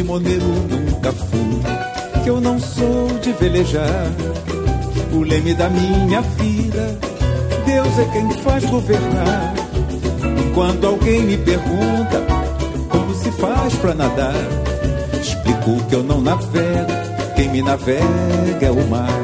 Timoneiro 0.00 0.46
nunca 0.46 1.12
fui, 1.12 2.22
que 2.22 2.30
eu 2.30 2.40
não 2.40 2.58
sou 2.58 3.06
de 3.20 3.32
velejar. 3.32 4.10
O 5.12 5.22
leme 5.22 5.52
da 5.52 5.68
minha 5.68 6.22
vida, 6.22 6.98
Deus 7.66 7.98
é 7.98 8.04
quem 8.06 8.30
faz 8.42 8.64
governar. 8.64 9.54
E 10.38 10.54
quando 10.54 10.86
alguém 10.86 11.20
me 11.22 11.36
pergunta 11.36 12.22
como 12.88 13.14
se 13.14 13.30
faz 13.32 13.74
pra 13.74 13.94
nadar, 13.94 14.34
explico 15.20 15.84
que 15.86 15.94
eu 15.94 16.02
não 16.02 16.22
navego, 16.22 16.92
quem 17.36 17.50
me 17.50 17.60
navega 17.60 18.66
é 18.66 18.70
o 18.70 18.88
mar. 18.88 19.20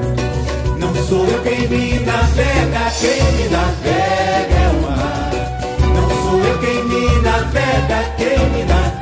Não 0.78 0.94
sou 1.06 1.24
eu 1.26 1.42
quem 1.42 1.68
me 1.68 2.00
navega, 2.00 2.92
quem 3.00 3.32
me 3.32 3.48
navega 3.48 4.54
é 4.54 4.70
o 4.76 4.82
mar. 4.82 5.30
Não 5.94 6.30
sou 6.30 6.38
eu 6.38 6.58
quem 6.58 6.84
me 6.84 7.22
navega, 7.22 8.14
quem 8.18 8.50
me 8.50 8.64
navega 8.64 8.95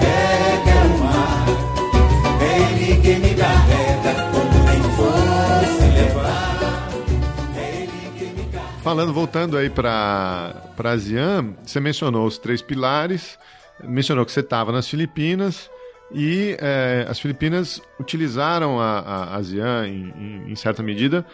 Falando, 8.84 9.14
voltando 9.14 9.56
aí 9.56 9.70
para 9.70 10.54
a 10.78 10.90
ASEAN, 10.90 11.54
você 11.64 11.80
mencionou 11.80 12.26
os 12.26 12.36
três 12.36 12.60
pilares, 12.60 13.38
mencionou 13.82 14.26
que 14.26 14.30
você 14.30 14.40
estava 14.40 14.70
nas 14.72 14.86
Filipinas 14.86 15.70
e 16.12 16.54
é, 16.60 17.06
as 17.08 17.18
Filipinas 17.18 17.80
utilizaram 17.98 18.78
a, 18.78 18.98
a 18.98 19.36
ASEAN 19.36 19.86
em, 19.88 20.50
em, 20.50 20.54
certa 20.54 20.82
medida 20.82 21.24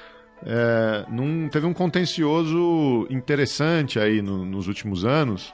é, 0.47 1.05
num, 1.11 1.49
teve 1.49 1.67
um 1.67 1.75
contencioso 1.75 3.09
interessante 3.11 3.99
aí 3.99 4.23
no, 4.23 4.45
nos 4.47 4.69
últimos 4.69 5.05
anos 5.05 5.53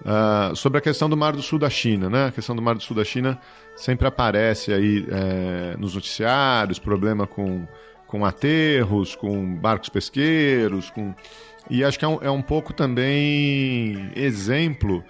uh, 0.00 0.54
sobre 0.56 0.78
a 0.78 0.80
questão 0.80 1.08
do 1.08 1.16
Mar 1.16 1.34
do 1.34 1.42
Sul 1.42 1.60
da 1.60 1.70
China, 1.70 2.10
né? 2.10 2.26
A 2.26 2.32
questão 2.32 2.56
do 2.56 2.60
Mar 2.60 2.74
do 2.74 2.82
Sul 2.82 2.96
da 2.96 3.04
China 3.04 3.38
sempre 3.76 4.08
aparece 4.08 4.72
aí 4.72 5.06
é, 5.08 5.76
nos 5.78 5.94
noticiários, 5.94 6.80
problema 6.80 7.24
com, 7.24 7.68
com 8.06 8.24
aterros, 8.24 9.14
com 9.14 9.54
barcos 9.54 9.88
pesqueiros, 9.88 10.90
com... 10.90 11.14
E 11.68 11.82
acho 11.82 11.98
que 11.98 12.04
é 12.04 12.08
um, 12.08 12.18
é 12.22 12.30
um 12.30 12.42
pouco 12.42 12.72
também 12.72 14.10
exemplo 14.14 15.04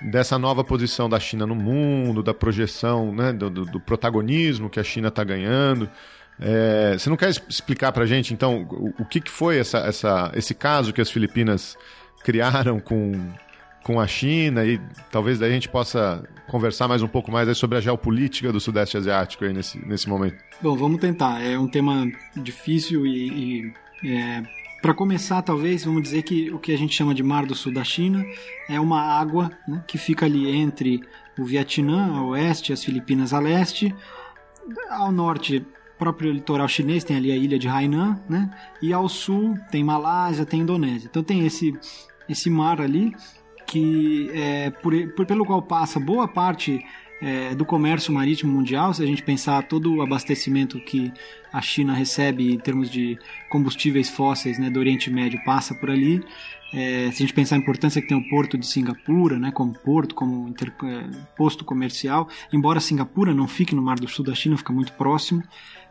dessa 0.00 0.38
nova 0.38 0.64
posição 0.64 1.08
da 1.08 1.20
China 1.20 1.46
no 1.46 1.54
mundo, 1.54 2.22
da 2.22 2.32
projeção, 2.32 3.14
né, 3.14 3.32
do, 3.32 3.50
do 3.50 3.80
protagonismo 3.80 4.70
que 4.70 4.80
a 4.80 4.84
China 4.84 5.08
está 5.08 5.24
ganhando. 5.24 5.90
É, 6.40 6.96
você 6.96 7.10
não 7.10 7.16
quer 7.16 7.30
explicar 7.30 7.92
para 7.92 8.06
gente, 8.06 8.32
então, 8.32 8.62
o, 8.70 8.94
o 9.00 9.04
que, 9.04 9.20
que 9.20 9.30
foi 9.30 9.58
essa, 9.58 9.78
essa, 9.78 10.30
esse 10.34 10.54
caso 10.54 10.92
que 10.92 11.00
as 11.00 11.10
Filipinas 11.10 11.76
criaram 12.22 12.78
com, 12.78 13.12
com 13.88 13.98
a 13.98 14.06
China 14.06 14.66
e 14.66 14.78
talvez 15.10 15.38
daí 15.38 15.48
a 15.48 15.54
gente 15.54 15.66
possa 15.66 16.22
conversar 16.46 16.86
mais 16.86 17.02
um 17.02 17.08
pouco 17.08 17.32
mais 17.32 17.56
sobre 17.56 17.78
a 17.78 17.80
geopolítica 17.80 18.52
do 18.52 18.60
Sudeste 18.60 18.98
Asiático 18.98 19.46
aí 19.46 19.52
nesse, 19.54 19.78
nesse 19.78 20.06
momento. 20.06 20.36
Bom, 20.60 20.76
vamos 20.76 21.00
tentar. 21.00 21.42
É 21.42 21.58
um 21.58 21.66
tema 21.66 22.06
difícil 22.36 23.06
e, 23.06 23.72
e 24.02 24.14
é, 24.14 24.42
para 24.82 24.92
começar, 24.92 25.40
talvez, 25.40 25.86
vamos 25.86 26.02
dizer 26.02 26.22
que 26.22 26.50
o 26.50 26.58
que 26.58 26.70
a 26.70 26.76
gente 26.76 26.94
chama 26.94 27.14
de 27.14 27.22
Mar 27.22 27.46
do 27.46 27.54
Sul 27.54 27.72
da 27.72 27.82
China 27.82 28.22
é 28.68 28.78
uma 28.78 29.00
água 29.00 29.50
né, 29.66 29.82
que 29.88 29.96
fica 29.96 30.26
ali 30.26 30.54
entre 30.54 31.00
o 31.38 31.46
Vietnã 31.46 32.14
a 32.14 32.22
oeste 32.24 32.74
as 32.74 32.84
Filipinas 32.84 33.32
a 33.32 33.40
leste. 33.40 33.94
Ao 34.90 35.10
norte, 35.10 35.64
próprio 35.98 36.30
litoral 36.30 36.68
chinês 36.68 37.04
tem 37.04 37.16
ali 37.16 37.32
a 37.32 37.36
ilha 37.36 37.58
de 37.58 37.66
Hainan, 37.68 38.20
né? 38.28 38.50
E 38.82 38.92
ao 38.92 39.08
sul 39.08 39.56
tem 39.70 39.82
Malásia, 39.82 40.44
tem 40.44 40.60
Indonésia. 40.60 41.08
Então 41.10 41.22
tem 41.22 41.46
esse 41.46 41.72
esse 42.28 42.50
mar 42.50 42.80
ali 42.80 43.14
que 43.68 44.30
é, 44.32 44.70
por, 44.70 44.94
por, 45.12 45.26
pelo 45.26 45.44
qual 45.44 45.60
passa 45.60 46.00
boa 46.00 46.26
parte 46.26 46.82
é, 47.20 47.54
do 47.54 47.64
comércio 47.64 48.12
marítimo 48.12 48.50
mundial, 48.52 48.94
se 48.94 49.02
a 49.02 49.06
gente 49.06 49.22
pensar 49.22 49.62
todo 49.64 49.94
o 49.94 50.02
abastecimento 50.02 50.80
que 50.80 51.12
a 51.52 51.60
China 51.60 51.92
recebe 51.92 52.52
em 52.52 52.58
termos 52.58 52.90
de 52.90 53.18
combustíveis 53.50 54.08
fósseis 54.08 54.58
né, 54.58 54.70
do 54.70 54.78
Oriente 54.78 55.10
Médio 55.10 55.38
passa 55.44 55.74
por 55.74 55.90
ali. 55.90 56.24
É, 56.72 57.10
se 57.10 57.22
a 57.22 57.26
gente 57.26 57.32
pensar 57.32 57.56
a 57.56 57.58
importância 57.58 58.00
que 58.00 58.08
tem 58.08 58.16
o 58.16 58.28
porto 58.28 58.56
de 58.56 58.66
Singapura, 58.66 59.38
né, 59.38 59.50
como 59.50 59.72
porto, 59.72 60.14
como 60.14 60.48
inter, 60.48 60.72
é, 60.84 61.04
posto 61.36 61.64
comercial, 61.64 62.28
embora 62.52 62.80
Singapura 62.80 63.34
não 63.34 63.48
fique 63.48 63.74
no 63.74 63.82
Mar 63.82 63.98
do 63.98 64.08
Sul 64.08 64.24
da 64.24 64.34
China, 64.34 64.56
fica 64.56 64.72
muito 64.72 64.92
próximo, 64.92 65.42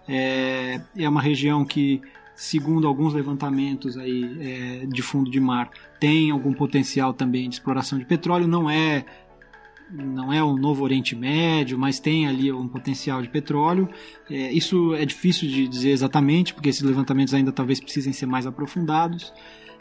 é, 0.07 0.79
é 0.95 1.09
uma 1.09 1.21
região 1.21 1.65
que 1.65 2.01
segundo 2.37 2.87
alguns 2.87 3.15
levantamentos 3.15 3.97
aí 3.97 4.37
é, 4.39 4.85
de 4.85 5.01
fundo 5.01 5.29
de 5.29 5.39
mar, 5.39 5.71
tem 5.99 6.29
algum 6.29 6.53
potencial 6.53 7.11
também 7.11 7.49
de 7.49 7.55
exploração 7.55 7.97
de 7.97 8.05
petróleo. 8.05 8.47
Não 8.47 8.69
é 8.69 9.03
não 9.89 10.33
é 10.33 10.43
o 10.43 10.55
novo 10.55 10.83
Oriente 10.83 11.15
Médio, 11.15 11.79
mas 11.79 11.99
tem 11.99 12.27
ali 12.27 12.51
um 12.51 12.67
potencial 12.67 13.21
de 13.21 13.29
petróleo. 13.29 13.89
É, 14.29 14.51
isso 14.51 14.93
é 14.93 15.05
difícil 15.05 15.47
de 15.47 15.67
dizer 15.67 15.91
exatamente, 15.91 16.53
porque 16.53 16.69
esses 16.69 16.81
levantamentos 16.81 17.33
ainda 17.33 17.51
talvez 17.51 17.79
precisem 17.79 18.13
ser 18.13 18.25
mais 18.25 18.45
aprofundados. 18.45 19.33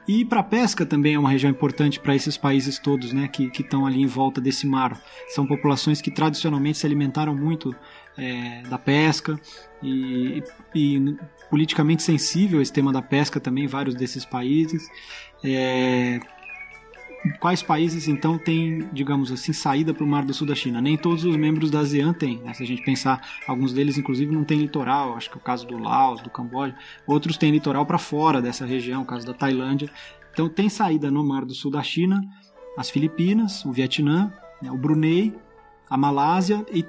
E 0.08 0.24
para 0.24 0.40
a 0.40 0.44
pesca 0.44 0.86
também 0.86 1.14
é 1.14 1.18
uma 1.18 1.30
região 1.30 1.50
importante 1.50 1.98
para 1.98 2.14
esses 2.14 2.36
países 2.36 2.78
todos 2.78 3.12
né, 3.12 3.26
que 3.26 3.50
estão 3.60 3.84
ali 3.84 4.00
em 4.00 4.06
volta 4.06 4.40
desse 4.40 4.64
mar. 4.66 5.02
São 5.28 5.44
populações 5.44 6.00
que 6.00 6.12
tradicionalmente 6.12 6.78
se 6.78 6.86
alimentaram 6.86 7.34
muito 7.34 7.74
é, 8.16 8.62
da 8.62 8.78
pesca 8.78 9.38
e, 9.82 10.42
e, 10.74 11.16
politicamente 11.50 12.02
sensível 12.02 12.60
esse 12.60 12.72
tema 12.72 12.92
da 12.92 13.02
pesca 13.02 13.40
também, 13.40 13.66
vários 13.66 13.94
desses 13.94 14.24
países. 14.24 14.88
É, 15.44 16.20
quais 17.40 17.62
países 17.62 18.08
então 18.08 18.38
têm, 18.38 18.88
digamos 18.92 19.32
assim, 19.32 19.52
saída 19.52 19.92
para 19.92 20.04
o 20.04 20.06
Mar 20.06 20.24
do 20.24 20.34
Sul 20.34 20.46
da 20.46 20.54
China? 20.54 20.80
Nem 20.80 20.96
todos 20.96 21.24
os 21.24 21.36
membros 21.36 21.70
da 21.70 21.80
ASEAN 21.80 22.12
têm. 22.12 22.38
Né? 22.38 22.52
Se 22.54 22.62
a 22.62 22.66
gente 22.66 22.82
pensar, 22.82 23.20
alguns 23.46 23.72
deles 23.72 23.98
inclusive 23.98 24.32
não 24.32 24.44
têm 24.44 24.58
litoral, 24.58 25.16
acho 25.16 25.30
que 25.30 25.36
é 25.36 25.40
o 25.40 25.42
caso 25.44 25.66
do 25.66 25.78
Laos, 25.78 26.22
do 26.22 26.30
Camboja. 26.30 26.76
Outros 27.06 27.36
têm 27.36 27.50
litoral 27.50 27.86
para 27.86 27.98
fora 27.98 28.40
dessa 28.40 28.66
região, 28.66 29.02
o 29.02 29.06
caso 29.06 29.26
da 29.26 29.34
Tailândia. 29.34 29.90
Então 30.32 30.48
tem 30.48 30.68
saída 30.68 31.10
no 31.10 31.24
Mar 31.24 31.44
do 31.44 31.54
Sul 31.54 31.70
da 31.70 31.82
China, 31.82 32.20
as 32.76 32.90
Filipinas, 32.90 33.64
o 33.64 33.72
Vietnã, 33.72 34.32
né, 34.60 34.70
o 34.70 34.76
Brunei, 34.76 35.34
a 35.88 35.96
Malásia 35.96 36.64
e 36.72 36.84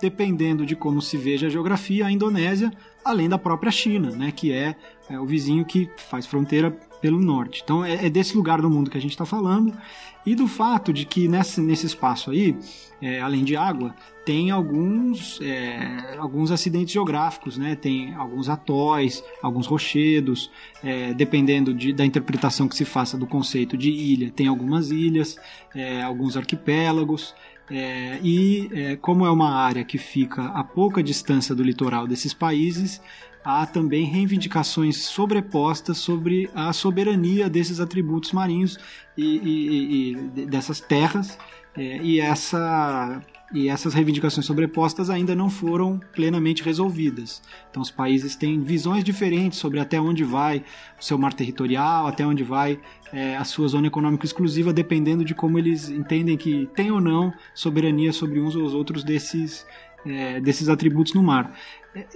dependendo 0.00 0.66
de 0.66 0.74
como 0.74 1.00
se 1.00 1.16
veja 1.16 1.46
a 1.46 1.50
geografia, 1.50 2.06
a 2.06 2.10
Indonésia, 2.10 2.72
além 3.04 3.28
da 3.28 3.38
própria 3.38 3.70
China, 3.70 4.10
né, 4.10 4.32
que 4.32 4.52
é, 4.52 4.76
é 5.08 5.18
o 5.18 5.26
vizinho 5.26 5.64
que 5.64 5.90
faz 5.96 6.26
fronteira 6.26 6.70
pelo 7.00 7.20
norte. 7.20 7.60
Então 7.64 7.84
é, 7.84 8.06
é 8.06 8.10
desse 8.10 8.36
lugar 8.36 8.60
do 8.62 8.70
mundo 8.70 8.90
que 8.90 8.96
a 8.96 9.00
gente 9.00 9.10
está 9.10 9.26
falando 9.26 9.76
e 10.24 10.34
do 10.34 10.46
fato 10.46 10.92
de 10.92 11.04
que 11.04 11.26
nesse, 11.26 11.60
nesse 11.60 11.86
espaço 11.86 12.30
aí, 12.30 12.56
é, 13.00 13.20
além 13.20 13.42
de 13.42 13.56
água, 13.56 13.94
tem 14.24 14.52
alguns, 14.52 15.40
é, 15.40 16.16
alguns 16.16 16.52
acidentes 16.52 16.92
geográficos, 16.92 17.58
né? 17.58 17.74
Tem 17.74 18.14
alguns 18.14 18.48
atóis, 18.48 19.24
alguns 19.42 19.66
rochedos, 19.66 20.48
é, 20.82 21.12
dependendo 21.12 21.74
de, 21.74 21.92
da 21.92 22.06
interpretação 22.06 22.68
que 22.68 22.76
se 22.76 22.84
faça 22.84 23.18
do 23.18 23.26
conceito 23.26 23.76
de 23.76 23.90
ilha. 23.90 24.30
Tem 24.30 24.46
algumas 24.46 24.92
ilhas, 24.92 25.36
é, 25.74 26.00
alguns 26.02 26.36
arquipélagos. 26.36 27.34
É, 27.74 28.18
e 28.22 28.68
é, 28.70 28.96
como 28.96 29.24
é 29.24 29.30
uma 29.30 29.50
área 29.50 29.82
que 29.82 29.96
fica 29.96 30.44
a 30.48 30.62
pouca 30.62 31.02
distância 31.02 31.54
do 31.54 31.62
litoral 31.62 32.06
desses 32.06 32.34
países, 32.34 33.00
há 33.42 33.64
também 33.64 34.04
reivindicações 34.04 34.98
sobrepostas 34.98 35.96
sobre 35.96 36.50
a 36.54 36.70
soberania 36.74 37.48
desses 37.48 37.80
atributos 37.80 38.30
marinhos 38.32 38.78
e, 39.16 39.24
e, 39.24 40.12
e 40.42 40.46
dessas 40.46 40.80
terras, 40.80 41.38
é, 41.74 41.96
e, 42.02 42.20
essa, 42.20 43.22
e 43.52 43.68
essas 43.68 43.92
reivindicações 43.92 44.46
sobrepostas 44.46 45.10
ainda 45.10 45.34
não 45.34 45.50
foram 45.50 46.00
plenamente 46.12 46.62
resolvidas. 46.62 47.42
Então, 47.70 47.82
os 47.82 47.90
países 47.90 48.34
têm 48.34 48.60
visões 48.60 49.04
diferentes 49.04 49.58
sobre 49.58 49.78
até 49.78 50.00
onde 50.00 50.24
vai 50.24 50.64
o 50.98 51.04
seu 51.04 51.18
mar 51.18 51.34
territorial, 51.34 52.06
até 52.06 52.26
onde 52.26 52.42
vai 52.42 52.80
é, 53.12 53.36
a 53.36 53.44
sua 53.44 53.68
zona 53.68 53.86
econômica 53.88 54.24
exclusiva, 54.24 54.72
dependendo 54.72 55.24
de 55.24 55.34
como 55.34 55.58
eles 55.58 55.90
entendem 55.90 56.36
que 56.36 56.68
tem 56.74 56.90
ou 56.90 57.00
não 57.00 57.32
soberania 57.54 58.12
sobre 58.12 58.40
uns 58.40 58.56
ou 58.56 58.64
os 58.64 58.72
outros 58.72 59.04
desses, 59.04 59.66
é, 60.06 60.40
desses 60.40 60.68
atributos 60.68 61.12
no 61.12 61.22
mar. 61.22 61.54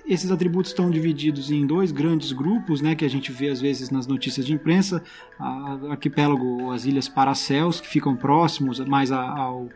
Esses 0.06 0.30
atributos 0.30 0.70
estão 0.70 0.90
divididos 0.90 1.50
em 1.50 1.66
dois 1.66 1.92
grandes 1.92 2.32
grupos, 2.32 2.80
né, 2.80 2.94
que 2.94 3.04
a 3.04 3.10
gente 3.10 3.30
vê 3.30 3.50
às 3.50 3.60
vezes 3.60 3.90
nas 3.90 4.06
notícias 4.06 4.46
de 4.46 4.54
imprensa: 4.54 5.02
o 5.38 5.90
arquipélago, 5.90 6.70
as 6.72 6.86
ilhas 6.86 7.10
Paracels, 7.10 7.78
que 7.78 7.86
ficam 7.86 8.16
próximos 8.16 8.80
mais 8.80 9.12
ao, 9.12 9.68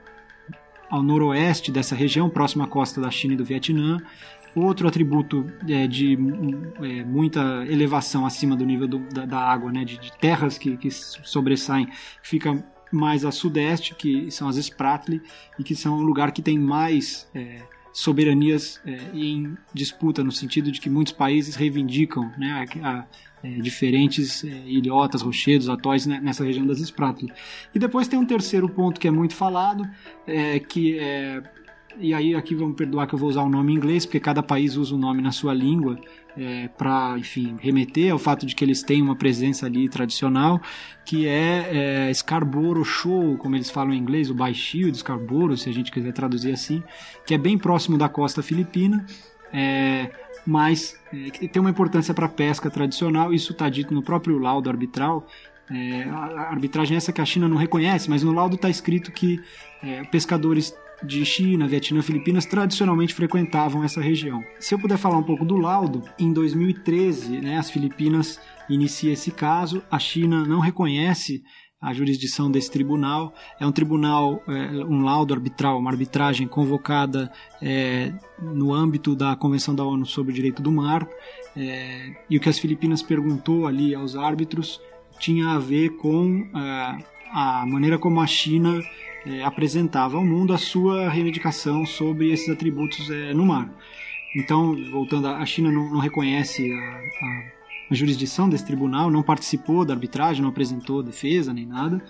ao 0.90 1.03
noroeste 1.03 1.70
dessa 1.70 1.94
região, 1.94 2.29
próximo 2.29 2.64
à 2.64 2.66
costa 2.66 3.00
da 3.00 3.11
China 3.11 3.35
e 3.35 3.37
do 3.37 3.44
Vietnã. 3.44 3.98
Outro 4.55 4.88
atributo 4.88 5.46
é, 5.68 5.87
de 5.87 6.14
é, 6.83 7.05
muita 7.05 7.64
elevação 7.68 8.26
acima 8.26 8.57
do 8.57 8.66
nível 8.66 8.88
do, 8.88 8.98
da, 8.98 9.24
da, 9.24 9.38
água, 9.38 9.70
né, 9.70 9.85
de, 9.85 9.96
de 9.96 10.12
terras 10.18 10.59
que, 10.59 10.76
que 10.76 10.90
sobressaem, 10.90 11.88
fica 12.20 12.62
mais 12.90 13.24
a 13.24 13.31
sudeste, 13.31 13.94
que 13.94 14.29
são 14.33 14.48
as 14.48 14.57
Spratly, 14.57 15.22
e 15.57 15.62
que 15.62 15.76
são 15.76 15.98
um 15.98 16.03
lugar 16.03 16.33
que 16.33 16.42
tem 16.42 16.59
mais 16.59 17.29
é, 17.33 17.62
soberanias 17.92 18.81
é, 18.85 18.98
em 19.14 19.57
disputa, 19.74 20.22
no 20.22 20.33
sentido 20.33 20.70
de 20.70 20.81
que 20.81 20.88
muitos 20.88 21.12
países 21.12 21.55
reivindicam 21.55 22.31
né, 22.38 22.66
a, 22.83 22.88
a, 22.88 23.07
é, 23.42 23.48
diferentes 23.57 24.44
é, 24.44 24.48
ilhotas, 24.66 25.22
rochedos, 25.22 25.68
atóis 25.68 26.07
né, 26.07 26.20
nessa 26.22 26.44
região 26.44 26.66
das 26.66 26.79
Spratly. 26.79 27.33
E 27.74 27.79
depois 27.79 28.07
tem 28.09 28.18
um 28.18 28.26
terceiro 28.26 28.68
ponto 28.68 29.00
que 29.00 29.09
é 29.09 29.11
muito 29.11 29.35
falado, 29.35 29.88
é, 30.26 30.59
que 30.59 30.98
é 30.98 31.42
e 31.98 32.14
aí 32.14 32.35
aqui 32.35 32.55
vamos 32.55 32.76
perdoar 32.76 33.07
que 33.07 33.14
eu 33.14 33.18
vou 33.18 33.29
usar 33.29 33.42
o 33.42 33.46
um 33.46 33.50
nome 33.50 33.72
em 33.72 33.76
inglês, 33.76 34.07
porque 34.07 34.20
cada 34.20 34.42
país 34.42 34.76
usa 34.76 34.94
o 34.94 34.96
um 34.96 35.00
nome 35.00 35.20
na 35.20 35.33
sua 35.33 35.53
língua 35.53 35.98
é, 36.37 36.69
para, 36.69 37.16
enfim, 37.19 37.57
remeter 37.61 38.12
ao 38.12 38.19
fato 38.19 38.47
de 38.47 38.55
que 38.55 38.64
eles 38.64 38.83
têm 38.83 39.03
uma 39.03 39.16
presença 39.16 39.66
ali 39.66 39.88
tradicional, 39.88 40.61
que 41.05 41.27
é, 41.27 42.09
é 42.09 42.14
Scarborough 42.14 42.85
Shoal, 42.85 43.37
como 43.37 43.57
eles 43.57 43.71
falam 43.71 43.93
em 43.93 43.99
inglês, 43.99 44.31
o 44.31 44.35
Baixio 44.35 44.90
de 44.90 44.99
Scarborough, 44.99 45.57
se 45.57 45.69
a 45.69 45.73
gente 45.73 45.90
quiser 45.90 46.12
traduzir 46.12 46.53
assim, 46.53 46.83
que 47.27 47.35
é 47.35 47.38
bem 47.38 47.59
próximo 47.59 47.99
da 47.99 48.09
costa 48.09 48.43
filipina, 48.43 49.05
é, 49.53 50.11
mas 50.47 50.99
é, 51.12 51.49
tem 51.49 51.61
uma 51.61 51.71
importância 51.71 52.14
para 52.14 52.27
a 52.27 52.29
pesca 52.29 52.71
tradicional, 52.71 53.33
isso 53.33 53.53
está 53.53 53.69
dito 53.69 53.93
no 53.93 54.03
próprio 54.03 54.38
laudo 54.38 54.71
arbitral, 54.71 55.27
é, 55.71 56.03
a 56.03 56.51
arbitragem 56.51 56.97
é 56.97 56.99
essa 56.99 57.12
que 57.12 57.21
a 57.21 57.25
China 57.25 57.49
não 57.49 57.57
reconhece, 57.57 58.11
mas 58.11 58.25
no 58.25 58.33
laudo 58.33 58.57
está 58.57 58.69
escrito 58.69 59.12
que 59.12 59.40
é, 59.83 60.03
pescadores 60.05 60.75
de 61.03 61.25
China, 61.25 61.67
Vietnã, 61.67 62.03
Filipinas 62.03 62.45
tradicionalmente 62.45 63.15
frequentavam 63.15 63.83
essa 63.83 64.01
região. 64.01 64.43
Se 64.59 64.75
eu 64.75 64.79
puder 64.79 64.99
falar 64.99 65.19
um 65.19 65.23
pouco 65.23 65.45
do 65.45 65.57
laudo, 65.57 66.03
em 66.19 66.33
2013, 66.33 67.41
né, 67.41 67.59
as 67.59 67.71
Filipinas 67.71 68.41
inicia 68.69 69.13
esse 69.13 69.31
caso, 69.31 69.83
a 69.91 69.99
China 69.99 70.45
não 70.45 70.61
reconhece 70.61 71.43
a 71.81 71.95
jurisdição 71.95 72.51
desse 72.51 72.71
tribunal. 72.71 73.33
É 73.59 73.67
um 73.67 73.73
tribunal, 73.73 74.43
é, 74.47 74.85
um 74.85 75.03
laudo 75.03 75.33
arbitral, 75.33 75.79
uma 75.79 75.91
arbitragem 75.91 76.47
convocada 76.47 77.33
é, 77.63 78.13
no 78.39 78.75
âmbito 78.75 79.17
da 79.17 79.35
Convenção 79.35 79.75
da 79.75 79.85
ONU 79.85 80.05
sobre 80.05 80.33
o 80.33 80.35
Direito 80.35 80.63
do 80.63 80.71
Mar. 80.71 81.09
É, 81.57 82.15
e 82.29 82.37
o 82.37 82.41
que 82.41 82.49
as 82.49 82.59
Filipinas 82.59 83.03
perguntou 83.03 83.67
ali 83.67 83.95
aos 83.95 84.15
árbitros 84.15 84.81
tinha 85.19 85.49
a 85.49 85.59
ver 85.59 85.91
com 85.97 86.49
é, 86.55 87.05
a 87.33 87.65
maneira 87.67 87.99
como 87.99 88.21
a 88.21 88.27
China 88.27 88.81
é, 89.26 89.42
apresentava 89.42 90.16
ao 90.16 90.24
mundo 90.24 90.52
a 90.52 90.59
sua 90.59 91.09
reivindicação 91.09 91.85
sobre 91.85 92.33
esses 92.33 92.48
atributos 92.48 93.11
é, 93.11 93.35
no 93.35 93.44
mar. 93.44 93.70
Então, 94.35 94.76
voltando, 94.90 95.26
a 95.28 95.44
China 95.44 95.70
não, 95.70 95.90
não 95.90 96.00
reconhece 96.00 96.72
a, 96.72 96.76
a, 96.76 97.42
a, 97.90 97.94
jurisdição 97.94 98.48
desse 98.48 98.64
tribunal, 98.64 99.11
não 99.11 99.22
participou 99.22 99.85
da 99.85 99.92
arbitragem, 99.92 100.42
não 100.42 100.50
apresentou 100.50 101.02
defesa 101.02 101.52
nem 101.52 101.66
nada. 101.66 102.02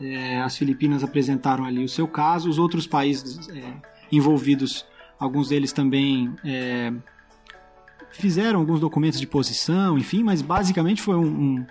É, 0.00 0.40
as 0.40 0.56
Filipinas 0.56 1.04
apresentaram 1.04 1.64
ali 1.64 1.84
o 1.84 1.88
seu 1.88 2.08
caso, 2.08 2.48
os 2.48 2.58
outros 2.58 2.86
países 2.86 3.48
é, 3.50 3.62
envolvidos, 4.10 4.86
alguns 5.18 5.48
deles 5.48 5.72
também 5.72 6.34
é, 6.44 6.92
fizeram 8.10 8.60
alguns 8.60 8.80
documentos 8.80 9.20
de 9.20 9.26
posição, 9.26 9.98
enfim, 9.98 10.22
mas 10.22 10.40
basicamente 10.42 11.02
foi 11.02 11.16
um, 11.16 11.26
um 11.26 11.66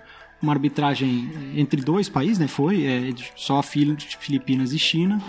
uma 0.45 0.53
arbitragem 0.53 1.29
entre 1.55 1.81
dois 1.81 2.07
países, 2.07 2.37
né? 2.39 2.47
Foi 2.47 2.85
é, 2.85 3.09
só 3.35 3.61
Filipinas 3.61 4.71
e 4.71 4.79
China. 4.79 5.21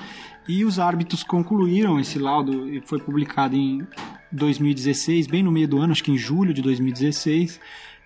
E 0.48 0.64
os 0.64 0.78
árbitros 0.78 1.24
concluíram 1.24 1.98
esse 1.98 2.18
laudo 2.18 2.68
e 2.72 2.80
foi 2.80 3.00
publicado 3.00 3.56
em 3.56 3.84
2016, 4.30 5.26
bem 5.26 5.42
no 5.42 5.50
meio 5.50 5.66
do 5.66 5.78
ano, 5.78 5.92
acho 5.92 6.04
que 6.04 6.12
em 6.12 6.18
julho 6.18 6.54
de 6.54 6.62
2016. 6.62 7.58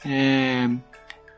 É, 0.07 0.71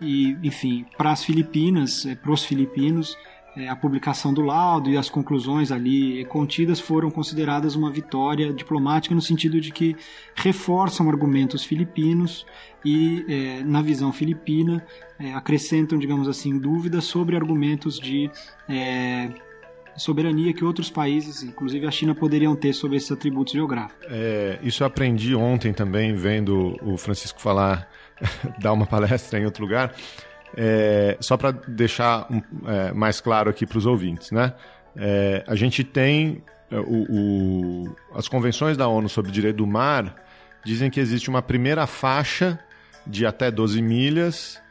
e, 0.01 0.37
enfim, 0.45 0.85
para 0.97 1.11
as 1.11 1.25
Filipinas, 1.25 2.07
é, 2.07 2.15
para 2.15 2.31
os 2.31 2.45
filipinos, 2.45 3.17
é, 3.57 3.69
a 3.69 3.77
publicação 3.77 4.33
do 4.33 4.41
laudo 4.41 4.89
e 4.89 4.97
as 4.97 5.11
conclusões 5.11 5.71
ali 5.71 6.25
contidas 6.27 6.81
foram 6.81 7.11
consideradas 7.11 7.75
uma 7.75 7.91
vitória 7.91 8.53
diplomática 8.53 9.15
no 9.15 9.21
sentido 9.21 9.61
de 9.61 9.71
que 9.71 9.95
reforçam 10.35 11.09
argumentos 11.09 11.63
filipinos 11.63 12.47
e, 12.83 13.25
é, 13.29 13.63
na 13.63 13.83
visão 13.83 14.11
filipina, 14.11 14.85
é, 15.23 15.33
acrescentam, 15.35 15.99
digamos 15.99 16.27
assim, 16.27 16.59
dúvidas 16.59 17.05
sobre 17.05 17.37
argumentos 17.37 17.99
de 17.99 18.29
é, 18.69 19.31
soberania 19.97 20.53
que 20.53 20.65
outros 20.65 20.91
países, 20.91 21.45
inclusive 21.45 21.87
a 21.87 21.91
China, 21.91 22.15
poderiam 22.15 22.57
ter 22.57 22.73
sobre 22.73 22.97
esses 22.97 23.13
atributos 23.13 23.53
geográficos. 23.53 24.05
É, 24.11 24.59
isso 24.63 24.83
eu 24.83 24.87
aprendi 24.87 25.35
ontem 25.35 25.73
também, 25.73 26.13
vendo 26.15 26.77
o 26.83 26.97
Francisco 26.97 27.41
falar, 27.41 27.89
dar 28.59 28.73
uma 28.73 28.87
palestra 28.87 29.39
em 29.39 29.45
outro 29.45 29.63
lugar. 29.63 29.95
É, 30.57 31.17
só 31.21 31.37
para 31.37 31.53
deixar 31.53 32.27
é, 32.67 32.93
mais 32.93 33.21
claro 33.21 33.49
aqui 33.49 33.65
para 33.65 33.79
os 33.79 33.87
ouvintes, 33.87 34.33
né? 34.33 34.53
É, 34.95 35.43
a 35.47 35.55
gente 35.55 35.83
tem 35.83 36.43
o, 36.71 37.87
o, 37.87 37.97
as 38.15 38.29
convenções 38.29 38.77
da 38.77 38.89
ONU 38.89 39.09
sobre 39.09 39.31
direito 39.31 39.57
do 39.57 39.67
mar 39.67 40.15
dizem 40.65 40.91
que 40.91 41.01
existe 41.01 41.31
uma 41.31 41.41
primeira 41.41 41.87
faixa 41.87 42.59
de 43.07 43.25
até 43.25 43.51
12 43.51 43.81
milhas 43.81 44.62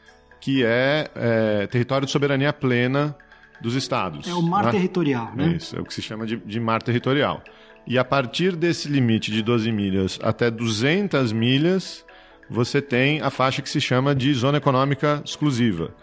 que 0.42 0.64
é, 0.64 1.08
é 1.14 1.66
território 1.68 2.04
de 2.04 2.10
soberania 2.10 2.52
plena 2.52 3.16
dos 3.60 3.76
estados. 3.76 4.26
É 4.26 4.34
o 4.34 4.42
mar 4.42 4.64
né? 4.64 4.70
territorial, 4.72 5.32
né? 5.36 5.52
É 5.52 5.56
isso, 5.56 5.76
é 5.76 5.80
o 5.80 5.84
que 5.84 5.94
se 5.94 6.02
chama 6.02 6.26
de, 6.26 6.36
de 6.36 6.58
mar 6.58 6.82
territorial. 6.82 7.40
E 7.86 7.96
a 7.96 8.04
partir 8.04 8.56
desse 8.56 8.88
limite 8.88 9.30
de 9.30 9.40
12 9.40 9.70
milhas 9.70 10.18
até 10.20 10.50
200 10.50 11.32
milhas, 11.32 12.04
você 12.50 12.82
tem 12.82 13.20
a 13.22 13.30
faixa 13.30 13.62
que 13.62 13.70
se 13.70 13.80
chama 13.80 14.16
de 14.16 14.34
zona 14.34 14.58
econômica 14.58 15.22
exclusiva, 15.24 15.94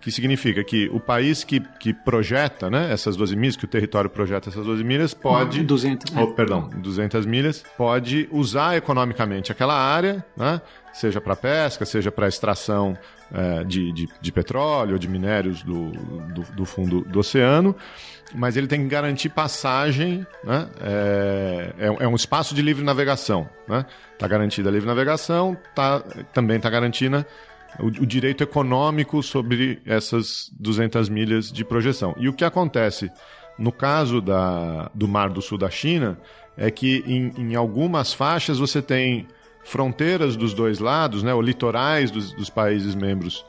que 0.00 0.12
significa 0.12 0.62
que 0.62 0.88
o 0.92 1.00
país 1.00 1.42
que, 1.42 1.58
que 1.80 1.92
projeta 1.92 2.70
né, 2.70 2.92
essas 2.92 3.16
12 3.16 3.34
milhas, 3.34 3.56
que 3.56 3.64
o 3.64 3.68
território 3.68 4.08
projeta 4.08 4.48
essas 4.48 4.64
12 4.64 4.84
milhas, 4.84 5.12
pode... 5.12 5.64
200. 5.64 6.16
Oh, 6.16 6.28
perdão, 6.28 6.70
200 6.76 7.26
milhas, 7.26 7.64
pode 7.76 8.28
usar 8.30 8.76
economicamente 8.76 9.50
aquela 9.50 9.74
área, 9.74 10.24
né, 10.36 10.60
seja 10.92 11.20
para 11.20 11.34
pesca, 11.34 11.84
seja 11.84 12.12
para 12.12 12.28
extração 12.28 12.96
é, 13.32 13.64
de, 13.64 13.92
de, 13.92 14.08
de, 14.20 14.32
petróleo, 14.32 14.98
de 14.98 15.08
minérios 15.08 15.62
do, 15.62 15.90
do, 15.90 16.42
do 16.54 16.64
fundo 16.64 17.02
do 17.02 17.18
oceano, 17.18 17.74
mas 18.34 18.56
ele 18.56 18.66
tem 18.66 18.82
que 18.82 18.88
garantir 18.88 19.28
passagem, 19.28 20.26
né? 20.44 20.68
É, 20.80 21.74
é, 21.78 21.86
é 22.04 22.08
um 22.08 22.14
espaço 22.14 22.54
de 22.54 22.62
livre 22.62 22.84
navegação, 22.84 23.48
né? 23.66 23.84
Está 24.12 24.26
garantida 24.26 24.68
a 24.68 24.72
livre 24.72 24.86
navegação, 24.86 25.56
tá, 25.74 26.00
também 26.32 26.56
está 26.56 26.70
garantida 26.70 27.26
o, 27.78 27.86
o, 27.86 28.06
direito 28.06 28.42
econômico 28.42 29.22
sobre 29.22 29.80
essas 29.84 30.50
200 30.58 31.08
milhas 31.08 31.52
de 31.52 31.64
projeção. 31.64 32.14
E 32.18 32.28
o 32.28 32.32
que 32.32 32.44
acontece 32.44 33.10
no 33.58 33.72
caso 33.72 34.20
da, 34.20 34.90
do 34.94 35.08
Mar 35.08 35.30
do 35.30 35.42
Sul 35.42 35.58
da 35.58 35.68
China 35.68 36.18
é 36.56 36.70
que 36.70 37.02
em, 37.06 37.32
em 37.36 37.54
algumas 37.54 38.12
faixas 38.12 38.58
você 38.58 38.80
tem 38.80 39.26
fronteiras 39.68 40.34
dos 40.34 40.54
dois 40.54 40.78
lados, 40.78 41.22
né, 41.22 41.34
ou 41.34 41.42
litorais 41.42 42.10
dos, 42.10 42.32
dos 42.32 42.48
países 42.48 42.94
membros 42.94 43.44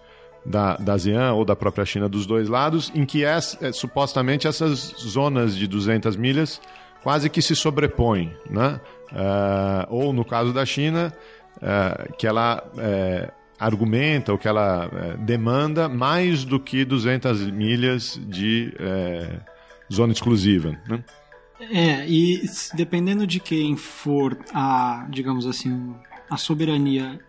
da, 0.46 0.76
da 0.78 0.94
ASEAN 0.94 1.34
ou 1.34 1.46
da 1.46 1.56
própria 1.56 1.86
China 1.86 2.10
dos 2.10 2.26
dois 2.26 2.50
lados, 2.50 2.92
em 2.94 3.06
que 3.06 3.24
é, 3.24 3.38
é, 3.62 3.72
supostamente 3.72 4.48
essas 4.48 4.94
zonas 5.00 5.56
de 5.56 5.68
200 5.68 6.16
milhas 6.16 6.62
quase 7.02 7.30
que 7.30 7.42
se 7.42 7.56
sobrepõem, 7.56 8.34
né? 8.50 8.80
Uh, 9.12 9.88
ou 9.90 10.14
no 10.14 10.26
caso 10.26 10.52
da 10.54 10.66
China, 10.66 11.14
uh, 11.56 12.14
que 12.18 12.28
ela 12.28 12.62
uh, 12.76 13.32
argumenta 13.58 14.34
ou 14.34 14.38
que 14.38 14.48
ela 14.48 15.16
demanda 15.20 15.88
mais 15.88 16.44
do 16.44 16.60
que 16.60 16.84
200 16.84 17.50
milhas 17.52 18.20
de 18.28 18.74
zona 19.92 20.14
exclusiva, 20.14 20.78
né? 20.88 21.04
É, 21.60 22.08
e 22.08 22.42
dependendo 22.74 23.28
de 23.28 23.40
quem 23.40 23.76
for 23.76 24.38
a, 24.54 25.06
digamos 25.10 25.46
assim, 25.46 25.94
a 26.30 26.38
soberania 26.38 27.20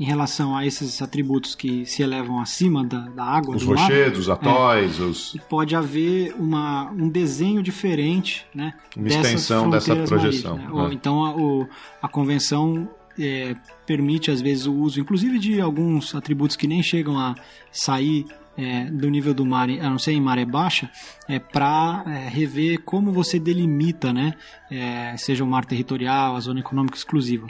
em 0.00 0.04
relação 0.04 0.56
a 0.56 0.64
esses 0.64 1.02
atributos 1.02 1.54
que 1.56 1.84
se 1.84 2.02
elevam 2.02 2.40
acima 2.40 2.84
da, 2.84 3.00
da 3.00 3.24
água. 3.24 3.56
Os 3.56 3.64
rochedos, 3.64 4.20
os 4.20 4.30
atóis, 4.30 5.00
é, 5.00 5.02
os... 5.02 5.36
Pode 5.48 5.74
haver 5.74 6.34
uma, 6.38 6.90
um 6.92 7.08
desenho 7.08 7.62
diferente, 7.62 8.46
né? 8.54 8.74
Uma 8.96 9.08
extensão 9.08 9.68
dessa 9.68 9.96
projeção. 9.96 10.56
né? 10.56 10.68
Ou, 10.70 10.92
então 10.92 11.24
a, 11.24 11.36
o, 11.36 11.68
a 12.00 12.08
convenção 12.08 12.88
é, 13.18 13.56
permite 13.84 14.30
às 14.30 14.40
vezes 14.40 14.66
o 14.66 14.74
uso, 14.74 15.00
inclusive 15.00 15.38
de 15.38 15.60
alguns 15.60 16.14
atributos 16.14 16.54
que 16.54 16.68
nem 16.68 16.80
chegam 16.80 17.18
a 17.18 17.34
sair 17.72 18.24
é, 18.56 18.84
do 18.84 19.08
nível 19.08 19.34
do 19.34 19.44
mar, 19.44 19.68
a 19.68 19.90
não 19.90 19.98
ser 19.98 20.12
em 20.12 20.20
maré 20.20 20.44
baixa, 20.44 20.90
é, 21.28 21.38
para 21.38 22.04
é, 22.06 22.28
rever 22.28 22.82
como 22.82 23.12
você 23.12 23.38
delimita, 23.38 24.12
né, 24.12 24.34
é, 24.70 25.16
seja 25.16 25.44
o 25.44 25.46
mar 25.46 25.64
territorial, 25.64 26.36
a 26.36 26.40
zona 26.40 26.60
econômica 26.60 26.96
exclusiva. 26.96 27.46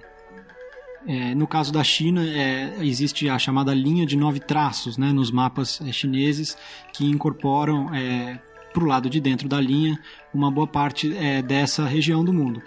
É, 1.09 1.35
no 1.35 1.47
caso 1.47 1.73
da 1.73 1.83
China, 1.83 2.23
é, 2.23 2.77
existe 2.81 3.31
a 3.31 3.39
chamada 3.39 3.73
linha 3.73 4.05
de 4.05 4.15
nove 4.15 4.41
traços 4.41 4.99
né, 4.99 5.11
nos 5.11 5.31
mapas 5.31 5.81
é, 5.81 5.91
chineses 5.91 6.55
que 6.93 7.07
incorporam 7.07 7.95
é, 7.95 8.39
para 8.75 8.85
o 8.85 8.87
lado 8.87 9.09
de 9.09 9.19
dentro 9.19 9.49
da 9.49 9.59
linha 9.59 9.99
uma 10.35 10.51
boa 10.51 10.67
parte 10.67 11.17
é, 11.17 11.41
dessa 11.41 11.87
região 11.87 12.23
do 12.23 12.31
mundo. 12.31 12.63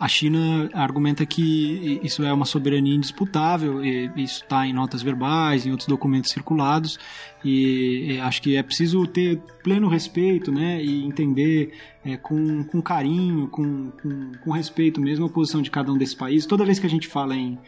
A 0.00 0.08
China 0.08 0.70
argumenta 0.72 1.26
que 1.26 2.00
isso 2.02 2.24
é 2.24 2.32
uma 2.32 2.46
soberania 2.46 2.94
indisputável, 2.94 3.84
isso 4.16 4.42
está 4.42 4.66
em 4.66 4.72
notas 4.72 5.02
verbais, 5.02 5.66
em 5.66 5.70
outros 5.72 5.86
documentos 5.86 6.30
circulados, 6.30 6.98
e 7.44 8.18
acho 8.22 8.40
que 8.40 8.56
é 8.56 8.62
preciso 8.62 9.06
ter 9.06 9.38
pleno 9.62 9.88
respeito 9.88 10.50
né, 10.50 10.82
e 10.82 11.04
entender 11.04 11.74
é, 12.02 12.16
com, 12.16 12.64
com 12.64 12.80
carinho, 12.80 13.46
com, 13.48 13.90
com, 13.90 14.32
com, 14.42 14.50
respeito 14.52 15.02
mesmo 15.02 15.26
a 15.26 15.28
posição 15.28 15.60
de 15.60 15.70
cada 15.70 15.92
um 15.92 15.98
desses 15.98 16.14
países. 16.14 16.46
Toda 16.46 16.64
vez 16.64 16.78
que 16.78 16.86
a 16.86 16.90
gente 16.90 17.06
fala 17.06 17.36
em 17.36 17.58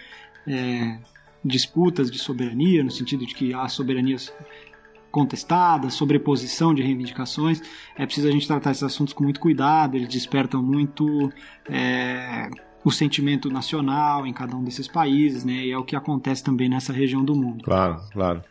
é, 0.47 0.99
disputas 1.45 2.11
de 2.11 2.19
soberania, 2.19 2.83
no 2.83 2.91
sentido 2.91 3.27
de 3.27 3.35
que 3.35 3.53
há 3.53 3.69
soberanias 3.69 4.33
contestada, 5.13 5.91
sobreposição 5.91 6.75
de 6.75 6.83
reivindicações. 6.83 7.63
É 7.95 8.05
preciso 8.05 8.27
a 8.27 8.31
gente 8.33 8.47
tratar 8.49 8.73
esses 8.73 8.83
assuntos 8.83 9.15
com 9.15 9.23
muito 9.23 9.39
cuidado, 9.39 9.97
eles 9.97 10.09
despertam 10.09 10.63
muito 10.63 11.31
é, 11.69 12.49
o 12.83 12.91
sentimento 12.91 13.49
nacional 13.51 14.27
em 14.27 14.33
cada 14.33 14.57
um 14.57 14.65
desses 14.65 14.89
países, 14.89 15.45
né? 15.45 15.67
E 15.67 15.71
é 15.71 15.79
o 15.79 15.85
que 15.85 15.95
acontece 15.95 16.43
também 16.43 16.69
nessa 16.69 16.93
região 16.93 17.25
do 17.25 17.37
mundo. 17.37 17.63
Claro, 17.63 18.01
claro. 18.11 18.43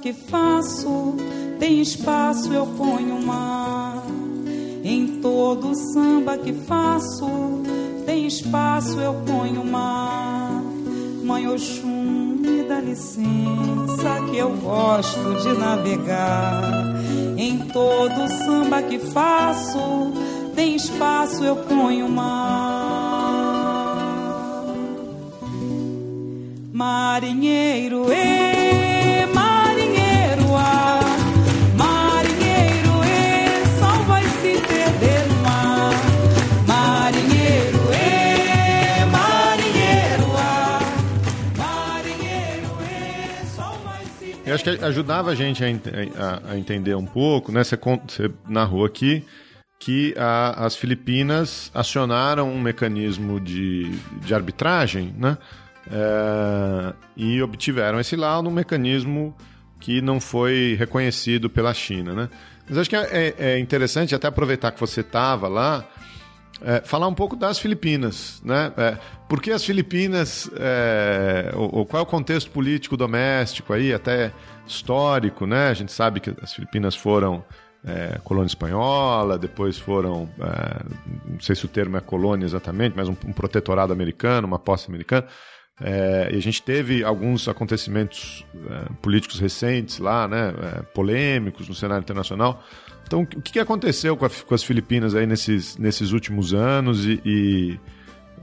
Que 0.00 0.12
faço 0.12 1.14
tem 1.58 1.80
espaço, 1.80 2.52
eu 2.52 2.66
ponho 2.66 3.20
mar. 3.20 4.04
Em 4.84 5.20
todo 5.20 5.74
samba 5.92 6.38
que 6.38 6.52
faço 6.52 7.28
tem 8.06 8.26
espaço, 8.26 9.00
eu 9.00 9.14
ponho 9.26 9.64
mar. 9.64 10.62
Mãe 11.24 11.48
Oxum, 11.48 12.36
me 12.40 12.62
dá 12.62 12.80
licença 12.80 14.20
que 14.30 14.36
eu 14.36 14.50
gosto 14.56 15.42
de 15.42 15.58
navegar. 15.58 16.62
Em 17.36 17.58
todo 17.58 18.28
samba 18.44 18.82
que 18.82 18.98
faço 18.98 20.12
tem 20.54 20.76
espaço, 20.76 21.44
eu 21.44 21.56
ponho 21.56 22.08
mar. 22.08 23.18
Marinheiro, 26.72 28.04
eu 28.04 28.47
acho 44.58 44.64
que 44.64 44.84
ajudava 44.84 45.30
a 45.30 45.34
gente 45.34 45.62
a, 45.64 45.68
a, 45.68 46.52
a 46.52 46.58
entender 46.58 46.94
um 46.96 47.06
pouco, 47.06 47.52
né? 47.52 47.62
Você, 47.62 47.76
você 47.76 48.30
narrou 48.48 48.84
aqui 48.84 49.24
que 49.78 50.12
a, 50.18 50.66
as 50.66 50.74
Filipinas 50.74 51.70
acionaram 51.72 52.50
um 52.50 52.60
mecanismo 52.60 53.40
de, 53.40 53.90
de 54.20 54.34
arbitragem, 54.34 55.14
né? 55.16 55.38
É, 55.90 56.92
e 57.16 57.40
obtiveram 57.40 57.98
esse 58.00 58.16
laudo, 58.16 58.48
um 58.48 58.52
mecanismo 58.52 59.34
que 59.80 60.02
não 60.02 60.20
foi 60.20 60.76
reconhecido 60.78 61.48
pela 61.48 61.72
China, 61.72 62.12
né? 62.12 62.28
Mas 62.68 62.78
acho 62.78 62.90
que 62.90 62.96
é, 62.96 63.34
é 63.38 63.58
interessante 63.58 64.14
até 64.14 64.26
aproveitar 64.26 64.72
que 64.72 64.80
você 64.80 65.00
estava 65.00 65.48
lá, 65.48 65.88
é, 66.62 66.80
falar 66.84 67.06
um 67.06 67.14
pouco 67.14 67.36
das 67.36 67.58
Filipinas, 67.58 68.40
né? 68.44 68.72
É, 68.76 68.96
por 69.28 69.40
que 69.40 69.50
as 69.50 69.64
Filipinas, 69.64 70.50
é, 70.56 71.52
ou, 71.54 71.78
ou, 71.78 71.86
qual 71.86 72.00
é 72.00 72.02
o 72.02 72.06
contexto 72.06 72.50
político 72.50 72.96
doméstico 72.96 73.72
aí, 73.72 73.92
até 73.92 74.32
histórico, 74.66 75.46
né? 75.46 75.68
A 75.68 75.74
gente 75.74 75.92
sabe 75.92 76.20
que 76.20 76.34
as 76.42 76.52
Filipinas 76.52 76.94
foram 76.94 77.44
é, 77.84 78.18
colônia 78.24 78.48
espanhola, 78.48 79.38
depois 79.38 79.78
foram, 79.78 80.28
é, 80.40 81.30
não 81.32 81.40
sei 81.40 81.54
se 81.54 81.64
o 81.64 81.68
termo 81.68 81.96
é 81.96 82.00
colônia 82.00 82.44
exatamente, 82.44 82.94
mas 82.96 83.08
um, 83.08 83.16
um 83.26 83.32
protetorado 83.32 83.92
americano, 83.92 84.46
uma 84.46 84.58
posse 84.58 84.88
americana. 84.88 85.26
É, 85.80 86.30
e 86.32 86.36
a 86.36 86.40
gente 86.40 86.60
teve 86.60 87.04
alguns 87.04 87.46
acontecimentos 87.48 88.44
é, 88.68 88.92
políticos 89.00 89.38
recentes 89.38 89.98
lá, 89.98 90.26
né, 90.26 90.52
é, 90.60 90.82
polêmicos 90.92 91.68
no 91.68 91.74
cenário 91.74 92.02
internacional. 92.02 92.62
Então, 93.08 93.22
o 93.22 93.40
que 93.40 93.58
aconteceu 93.58 94.18
com, 94.18 94.26
a, 94.26 94.30
com 94.30 94.54
as 94.54 94.62
Filipinas 94.62 95.14
aí 95.14 95.26
nesses, 95.26 95.78
nesses 95.78 96.12
últimos 96.12 96.52
anos 96.52 97.06
e, 97.06 97.18
e, 97.24 97.80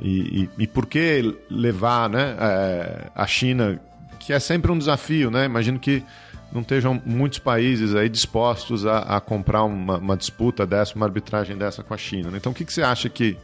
e, 0.01 0.49
e 0.57 0.65
por 0.65 0.87
que 0.87 1.35
levar 1.51 2.09
né, 2.09 2.35
é, 2.39 3.11
a 3.13 3.27
China, 3.27 3.79
que 4.19 4.33
é 4.33 4.39
sempre 4.39 4.71
um 4.71 4.77
desafio, 4.77 5.29
né? 5.29 5.45
Imagino 5.45 5.77
que 5.77 6.03
não 6.51 6.61
estejam 6.61 6.99
muitos 7.05 7.37
países 7.37 7.93
aí 7.93 8.09
dispostos 8.09 8.87
a, 8.87 8.99
a 9.01 9.21
comprar 9.21 9.63
uma, 9.65 9.99
uma, 9.99 10.17
disputa 10.17 10.65
dessa, 10.65 10.95
uma 10.95 11.05
arbitragem 11.05 11.55
dessa 11.55 11.83
com 11.83 11.93
a 11.93 11.97
China. 11.97 12.31
Né? 12.31 12.37
Então, 12.37 12.51
o 12.51 12.55
que, 12.55 12.65
que 12.65 12.73
você 12.73 12.81
acha 12.81 13.07
que, 13.07 13.37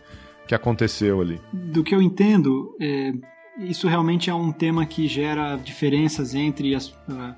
que 0.48 0.56
aconteceu 0.56 1.22
ali? 1.22 1.40
Do 1.54 1.84
que 1.84 1.94
eu 1.94 2.02
entendo, 2.02 2.76
é, 2.82 3.14
isso 3.60 3.88
realmente 3.88 4.28
é 4.28 4.34
um 4.34 4.52
tema 4.52 4.88
que 4.88 5.08
gera 5.08 5.56
diferenças 5.58 6.34
entre 6.34 6.74
as, 6.74 6.88
uh, 6.88 7.36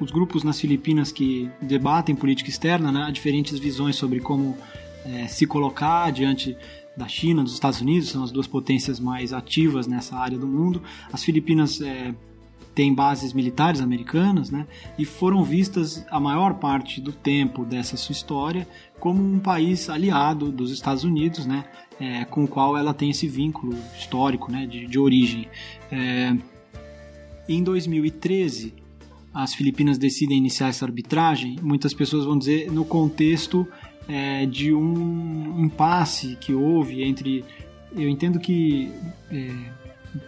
os 0.00 0.10
grupos 0.10 0.44
nas 0.44 0.60
Filipinas 0.60 1.10
que 1.10 1.50
debatem 1.60 2.14
política 2.14 2.50
externa, 2.50 2.92
né, 2.92 3.10
diferentes 3.12 3.58
visões 3.58 3.96
sobre 3.96 4.20
como 4.20 4.56
é, 5.04 5.26
se 5.26 5.46
colocar 5.46 6.10
diante 6.10 6.56
da 6.96 7.06
China, 7.06 7.42
dos 7.42 7.54
Estados 7.54 7.80
Unidos, 7.80 8.08
são 8.08 8.24
as 8.24 8.30
duas 8.30 8.46
potências 8.46 8.98
mais 8.98 9.32
ativas 9.32 9.86
nessa 9.86 10.16
área 10.16 10.36
do 10.36 10.46
mundo. 10.46 10.82
As 11.12 11.22
Filipinas 11.22 11.80
é, 11.80 12.12
têm 12.74 12.92
bases 12.92 13.32
militares 13.32 13.80
americanas, 13.80 14.50
né, 14.50 14.66
e 14.98 15.04
foram 15.04 15.42
vistas 15.42 16.04
a 16.10 16.20
maior 16.20 16.54
parte 16.54 17.00
do 17.00 17.12
tempo 17.12 17.64
dessa 17.64 17.96
sua 17.96 18.12
história 18.12 18.68
como 19.00 19.22
um 19.22 19.38
país 19.38 19.88
aliado 19.88 20.50
dos 20.50 20.72
Estados 20.72 21.04
Unidos, 21.04 21.46
né, 21.46 21.64
é, 22.00 22.24
com 22.24 22.44
o 22.44 22.48
qual 22.48 22.76
ela 22.76 22.92
tem 22.92 23.10
esse 23.10 23.26
vínculo 23.26 23.76
histórico, 23.96 24.50
né, 24.50 24.66
de, 24.66 24.86
de 24.86 24.98
origem. 24.98 25.48
É, 25.90 26.36
em 27.48 27.62
2013 27.62 28.74
as 29.38 29.54
Filipinas 29.54 29.98
decidem 29.98 30.36
iniciar 30.36 30.66
essa 30.66 30.84
arbitragem, 30.84 31.58
muitas 31.62 31.94
pessoas 31.94 32.24
vão 32.24 32.36
dizer 32.36 32.72
no 32.72 32.84
contexto 32.84 33.68
é, 34.08 34.44
de 34.44 34.74
um 34.74 35.64
impasse 35.64 36.36
que 36.40 36.52
houve 36.52 37.04
entre. 37.04 37.44
Eu 37.92 38.08
entendo 38.08 38.40
que 38.40 38.90
é, 39.30 39.54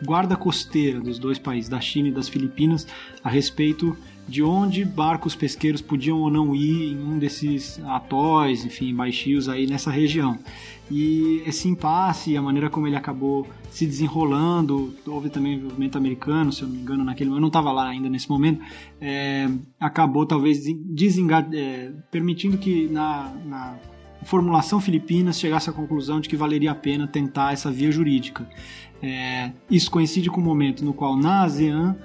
guarda 0.05 0.37
costeira 0.37 1.01
dos 1.01 1.19
dois 1.19 1.41
países, 1.41 1.69
da 1.69 1.81
China 1.81 2.07
e 2.07 2.13
das 2.13 2.29
Filipinas, 2.29 2.87
a 3.25 3.29
respeito 3.29 3.97
de 4.31 4.45
onde 4.45 4.85
barcos 4.85 5.35
pesqueiros 5.35 5.81
podiam 5.81 6.21
ou 6.21 6.31
não 6.31 6.55
ir 6.55 6.93
em 6.93 7.03
um 7.03 7.19
desses 7.19 7.81
atóis, 7.85 8.65
enfim, 8.65 8.95
baixios 8.95 9.49
aí 9.49 9.67
nessa 9.67 9.91
região. 9.91 10.39
E 10.89 11.43
esse 11.45 11.69
impasse, 11.69 12.37
a 12.37 12.43
maneira 12.43 12.71
como 12.71 12.87
ele 12.87 12.95
acabou 12.95 13.45
se 13.71 13.85
desenrolando, 13.85 14.95
houve 15.05 15.31
também 15.31 15.55
envolvimento 15.55 15.99
americano, 15.99 16.53
se 16.53 16.63
eu 16.63 16.69
não 16.69 16.77
me 16.77 16.81
engano, 16.81 17.05
naquele 17.05 17.31
eu 17.31 17.41
não 17.41 17.49
estava 17.49 17.73
lá 17.73 17.89
ainda 17.89 18.09
nesse 18.09 18.31
momento, 18.31 18.63
é, 19.01 19.51
acabou 19.81 20.25
talvez 20.25 20.63
desengar, 20.87 21.49
é, 21.53 21.91
permitindo 22.09 22.57
que 22.57 22.89
na, 22.89 23.33
na 23.45 23.79
formulação 24.23 24.81
filipinas 24.81 25.41
chegasse 25.41 25.69
à 25.69 25.73
conclusão 25.73 26.21
de 26.21 26.29
que 26.29 26.37
valeria 26.37 26.71
a 26.71 26.75
pena 26.75 27.09
tentar 27.09 27.53
essa 27.53 27.69
via 27.69 27.91
jurídica. 27.91 28.49
É, 29.03 29.51
isso 29.69 29.91
coincide 29.91 30.31
com 30.31 30.41
o 30.41 30.45
momento 30.45 30.85
no 30.85 30.93
qual 30.93 31.17
na 31.17 31.43
ASEAN 31.43 31.97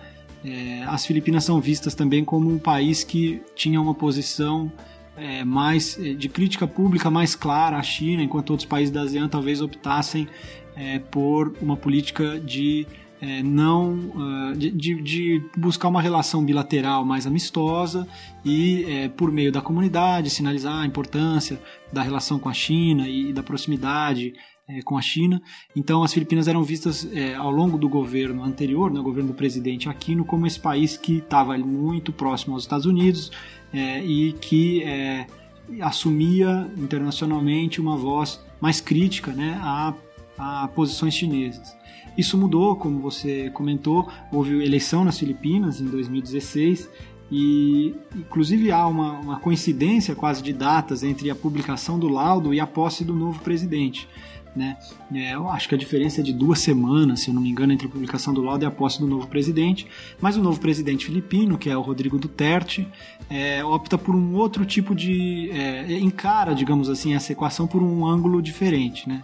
é, 0.46 0.84
as 0.84 1.06
Filipinas 1.06 1.44
são 1.44 1.60
vistas 1.60 1.96
também 1.96 2.24
como 2.24 2.50
um 2.50 2.60
país 2.60 3.04
que 3.04 3.42
tinha 3.56 3.82
uma 3.82 3.96
posição 3.96 4.72
é, 5.18 5.44
mais 5.44 5.98
é, 5.98 6.14
de 6.14 6.30
crítica 6.30 6.68
pública 6.68 7.10
mais 7.10 7.36
clara 7.36 7.78
à 7.78 7.84
China, 7.84 8.22
enquanto 8.22 8.52
outros 8.52 8.68
países 8.68 8.94
da 8.94 9.02
ASEAN 9.02 9.28
talvez 9.28 9.62
optassem 9.62 10.28
é, 10.76 11.00
por 11.00 11.56
uma 11.62 11.76
política 11.76 12.40
de 12.40 12.86
é, 13.22 13.42
não 13.42 13.94
uh, 13.94 14.56
de, 14.56 14.72
de, 14.72 15.42
buscar 15.58 15.88
uma 15.88 16.02
relação 16.02 16.44
bilateral 16.44 17.06
mais 17.06 17.26
amistosa 17.26 18.06
e 18.44 18.84
é, 18.88 19.08
por 19.08 19.32
meio 19.32 19.54
da 19.54 19.62
comunidade 19.62 20.30
sinalizar 20.30 20.82
a 20.82 20.86
importância 20.86 21.60
da 21.94 22.04
relação 22.04 22.38
com 22.38 22.50
a 22.50 22.54
China 22.54 23.08
e 23.08 23.32
da 23.32 23.42
proximidade 23.42 24.34
é, 24.68 24.82
com 24.82 24.98
a 24.98 25.02
China. 25.02 25.42
Então 25.76 26.04
as 26.04 26.14
Filipinas 26.14 26.48
eram 26.48 26.64
vistas 26.64 27.08
é, 27.14 27.36
ao 27.36 27.52
longo 27.52 27.78
do 27.78 27.88
governo 27.88 28.44
anterior, 28.44 28.90
no 28.90 28.98
né, 28.98 29.04
governo 29.04 29.30
do 29.30 29.36
presidente 29.36 29.90
Aquino, 29.90 30.26
como 30.26 30.48
esse 30.48 30.60
país 30.60 30.98
que 30.98 31.18
estava 31.18 31.58
muito 31.58 32.12
próximo 32.12 32.54
aos 32.54 32.64
Estados 32.64 32.86
Unidos 32.86 33.32
é, 33.72 34.04
e 34.04 34.34
que 34.34 34.84
é, 34.84 35.28
assumia 35.82 36.70
internacionalmente 36.78 37.82
uma 37.82 37.98
voz 37.98 38.44
mais 38.60 38.80
crítica 38.82 39.32
né, 39.32 39.60
a, 39.62 39.94
a 40.38 40.68
posições 40.70 41.14
chinesas. 41.14 41.76
Isso 42.18 42.38
mudou, 42.38 42.76
como 42.76 43.00
você 43.00 43.50
comentou, 43.50 44.10
houve 44.32 44.64
eleição 44.64 45.04
nas 45.04 45.20
Filipinas 45.20 45.82
em 45.82 45.86
2016 45.86 46.90
e 47.32 47.96
inclusive 48.16 48.72
há 48.72 48.88
uma, 48.88 49.20
uma 49.20 49.40
coincidência 49.40 50.16
quase 50.16 50.42
de 50.42 50.54
datas 50.54 51.04
entre 51.04 51.30
a 51.30 51.36
publicação 51.36 52.00
do 52.00 52.08
laudo 52.08 52.54
e 52.54 52.60
a 52.60 52.68
posse 52.68 53.04
do 53.04 53.14
novo 53.14 53.40
presidente. 53.42 54.08
Né? 54.56 54.78
É, 55.14 55.36
eu 55.36 55.50
acho 55.50 55.68
que 55.68 55.76
a 55.76 55.78
diferença 55.78 56.22
é 56.22 56.24
de 56.24 56.32
duas 56.32 56.60
semanas, 56.60 57.22
se 57.22 57.30
eu 57.30 57.34
não 57.34 57.42
me 57.42 57.50
engano, 57.50 57.74
entre 57.74 57.88
a 57.88 57.90
publicação 57.90 58.34
do 58.34 58.42
laudo 58.42 58.64
e 58.64 58.66
a 58.66 58.72
posse 58.72 59.00
do 59.00 59.08
novo 59.08 59.28
presidente. 59.28 59.86
Mas 60.22 60.38
o 60.38 60.42
novo 60.42 60.60
presidente 60.60 61.06
filipino, 61.06 61.58
que 61.58 61.70
é 61.70 61.78
o 61.78 61.82
Rodrigo 61.82 62.18
Duterte, 62.18 62.88
é, 63.30 63.64
opta 63.66 63.98
por 63.98 64.16
um 64.16 64.34
outro 64.36 64.66
tipo 64.66 64.96
de. 64.96 65.50
É, 65.52 66.00
encara, 66.00 66.56
digamos 66.56 66.90
assim, 66.90 67.14
essa 67.14 67.34
equação 67.34 67.68
por 67.68 67.84
um 67.84 68.08
ângulo 68.08 68.42
diferente. 68.42 69.10
Né? 69.10 69.24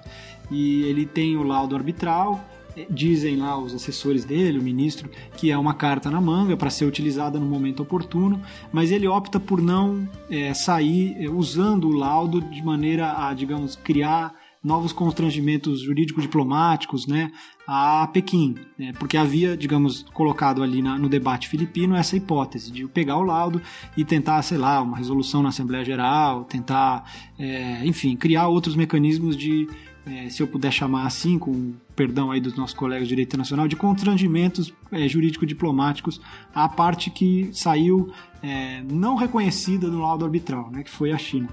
E 0.50 0.84
ele 0.84 1.06
tem 1.06 1.38
o 1.38 1.44
laudo 1.44 1.76
arbitral. 1.76 2.44
É, 2.76 2.86
dizem 2.90 3.36
lá 3.36 3.58
os 3.58 3.74
assessores 3.74 4.24
dele, 4.24 4.60
o 4.60 4.64
ministro, 4.64 5.10
que 5.36 5.52
é 5.52 5.58
uma 5.58 5.74
carta 5.74 6.10
na 6.10 6.22
manga 6.22 6.56
para 6.56 6.70
ser 6.70 6.86
utilizada 6.86 7.38
no 7.38 7.46
momento 7.46 7.84
oportuno, 7.84 8.42
mas 8.72 8.92
ele 8.92 9.08
opta 9.08 9.40
por 9.40 9.62
não 9.62 10.08
é, 10.30 10.54
sair 10.54 11.16
é, 11.20 11.30
usando 11.30 11.90
o 11.90 11.92
laudo 11.92 12.40
de 12.42 12.64
maneira 12.64 13.28
a, 13.28 13.34
digamos, 13.34 13.76
criar 13.76 14.41
novos 14.64 14.94
constrangimentos 14.94 15.82
jurídico-diplomáticos 15.82 17.08
né, 17.08 17.32
a 17.66 18.08
Pequim, 18.08 18.56
né, 18.78 18.94
porque 19.00 19.18
havia, 19.18 19.58
digamos, 19.58 20.04
colocado 20.14 20.62
ali 20.62 20.82
na, 20.82 20.98
no 20.98 21.10
debate 21.10 21.48
filipino 21.48 21.96
essa 21.96 22.16
hipótese 22.16 22.72
de 22.72 22.88
pegar 22.88 23.18
o 23.18 23.24
laudo 23.24 23.62
e 23.98 24.06
tentar, 24.06 24.42
sei 24.44 24.58
lá, 24.58 24.82
uma 24.82 24.98
resolução 24.98 25.42
na 25.42 25.50
Assembleia 25.50 25.84
Geral, 25.84 26.44
tentar, 26.44 27.12
é, 27.40 27.86
enfim, 27.86 28.16
criar 28.16 28.48
outros 28.48 28.76
mecanismos 28.76 29.36
de, 29.36 29.68
é, 30.06 30.30
se 30.30 30.44
eu 30.44 30.48
puder 30.48 30.72
chamar 30.72 31.08
assim, 31.08 31.40
com 31.40 31.74
perdão 32.02 32.32
aí 32.32 32.42
dos 32.42 32.56
nossos 32.56 32.76
colegas 32.76 33.04
de 33.04 33.10
direito 33.10 33.30
internacional, 33.30 33.68
de 33.68 33.76
constrangimentos 33.76 34.74
é, 34.92 35.08
jurídico-diplomáticos 35.08 36.20
à 36.52 36.68
parte 36.68 37.12
que 37.12 37.52
saiu 37.54 38.12
é, 38.42 38.82
não 38.92 39.16
reconhecida 39.16 39.88
no 39.88 40.00
laudo 40.00 40.26
arbitral, 40.26 40.72
né, 40.72 40.82
que 40.82 40.90
foi 40.90 41.12
a 41.12 41.18
China. 41.20 41.48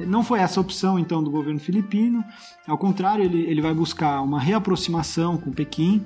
Não 0.00 0.24
foi 0.24 0.40
essa 0.40 0.58
a 0.58 0.60
opção, 0.60 0.98
então, 0.98 1.22
do 1.22 1.30
governo 1.30 1.60
filipino. 1.60 2.24
Ao 2.66 2.76
contrário, 2.76 3.24
ele, 3.24 3.42
ele 3.42 3.60
vai 3.60 3.72
buscar 3.72 4.20
uma 4.22 4.40
reaproximação 4.40 5.36
com 5.36 5.52
Pequim. 5.52 6.04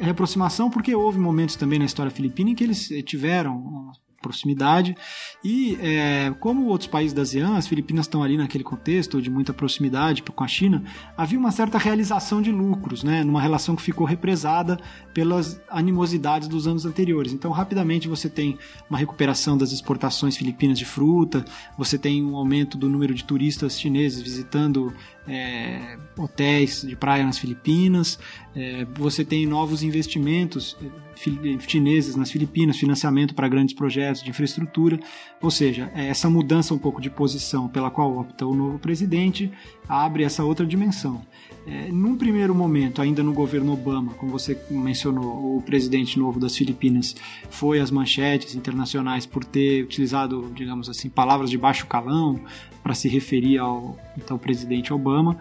Reaproximação 0.00 0.68
porque 0.68 0.92
houve 0.92 1.20
momentos 1.20 1.54
também 1.54 1.78
na 1.78 1.84
história 1.84 2.10
filipina 2.10 2.50
em 2.50 2.56
que 2.56 2.64
eles 2.64 2.88
tiveram 3.04 3.92
proximidade. 4.26 4.96
E 5.44 5.78
é, 5.80 6.34
como 6.40 6.66
outros 6.66 6.88
países 6.88 7.12
da 7.12 7.22
ASEAN, 7.22 7.56
as 7.56 7.68
Filipinas 7.68 8.06
estão 8.06 8.22
ali 8.22 8.36
naquele 8.36 8.64
contexto 8.64 9.22
de 9.22 9.30
muita 9.30 9.54
proximidade 9.54 10.22
com 10.22 10.42
a 10.42 10.48
China, 10.48 10.82
havia 11.16 11.38
uma 11.38 11.52
certa 11.52 11.78
realização 11.78 12.42
de 12.42 12.50
lucros, 12.50 13.04
né, 13.04 13.22
numa 13.22 13.40
relação 13.40 13.76
que 13.76 13.82
ficou 13.82 14.06
represada 14.06 14.78
pelas 15.14 15.60
animosidades 15.68 16.48
dos 16.48 16.66
anos 16.66 16.84
anteriores. 16.84 17.32
Então, 17.32 17.50
rapidamente 17.52 18.08
você 18.08 18.28
tem 18.28 18.58
uma 18.90 18.98
recuperação 18.98 19.56
das 19.56 19.70
exportações 19.72 20.36
filipinas 20.36 20.78
de 20.78 20.84
fruta, 20.84 21.44
você 21.78 21.96
tem 21.96 22.22
um 22.24 22.36
aumento 22.36 22.76
do 22.76 22.88
número 22.88 23.14
de 23.14 23.24
turistas 23.24 23.78
chineses 23.78 24.20
visitando 24.20 24.92
é, 25.28 25.98
hotéis 26.16 26.82
de 26.82 26.96
praia 26.96 27.24
nas 27.24 27.38
Filipinas, 27.38 28.18
é, 28.54 28.84
você 28.94 29.24
tem 29.24 29.46
novos 29.46 29.82
investimentos 29.82 30.76
é, 30.82 31.58
chineses 31.68 32.16
nas 32.16 32.30
Filipinas, 32.30 32.76
financiamento 32.76 33.34
para 33.34 33.48
grandes 33.48 33.74
projetos 33.74 34.22
de 34.22 34.30
infraestrutura, 34.30 34.98
ou 35.40 35.50
seja, 35.50 35.90
é, 35.94 36.08
essa 36.08 36.30
mudança 36.30 36.74
um 36.74 36.78
pouco 36.78 37.00
de 37.00 37.10
posição 37.10 37.68
pela 37.68 37.90
qual 37.90 38.16
opta 38.18 38.46
o 38.46 38.54
novo 38.54 38.78
presidente 38.78 39.50
abre 39.88 40.24
essa 40.24 40.44
outra 40.44 40.66
dimensão. 40.66 41.22
É, 41.66 41.90
num 41.90 42.16
primeiro 42.16 42.54
momento, 42.54 43.02
ainda 43.02 43.24
no 43.24 43.32
governo 43.32 43.72
Obama, 43.72 44.14
como 44.14 44.30
você 44.30 44.56
mencionou, 44.70 45.56
o 45.56 45.62
presidente 45.62 46.16
novo 46.16 46.38
das 46.38 46.56
Filipinas 46.56 47.16
foi 47.50 47.80
às 47.80 47.90
manchetes 47.90 48.54
internacionais 48.54 49.26
por 49.26 49.44
ter 49.44 49.82
utilizado, 49.82 50.48
digamos 50.54 50.88
assim, 50.88 51.08
palavras 51.08 51.50
de 51.50 51.58
baixo 51.58 51.86
calão 51.88 52.40
para 52.84 52.94
se 52.94 53.08
referir 53.08 53.58
ao 53.58 53.98
então 54.16 54.38
presidente 54.38 54.92
Obama. 54.92 55.38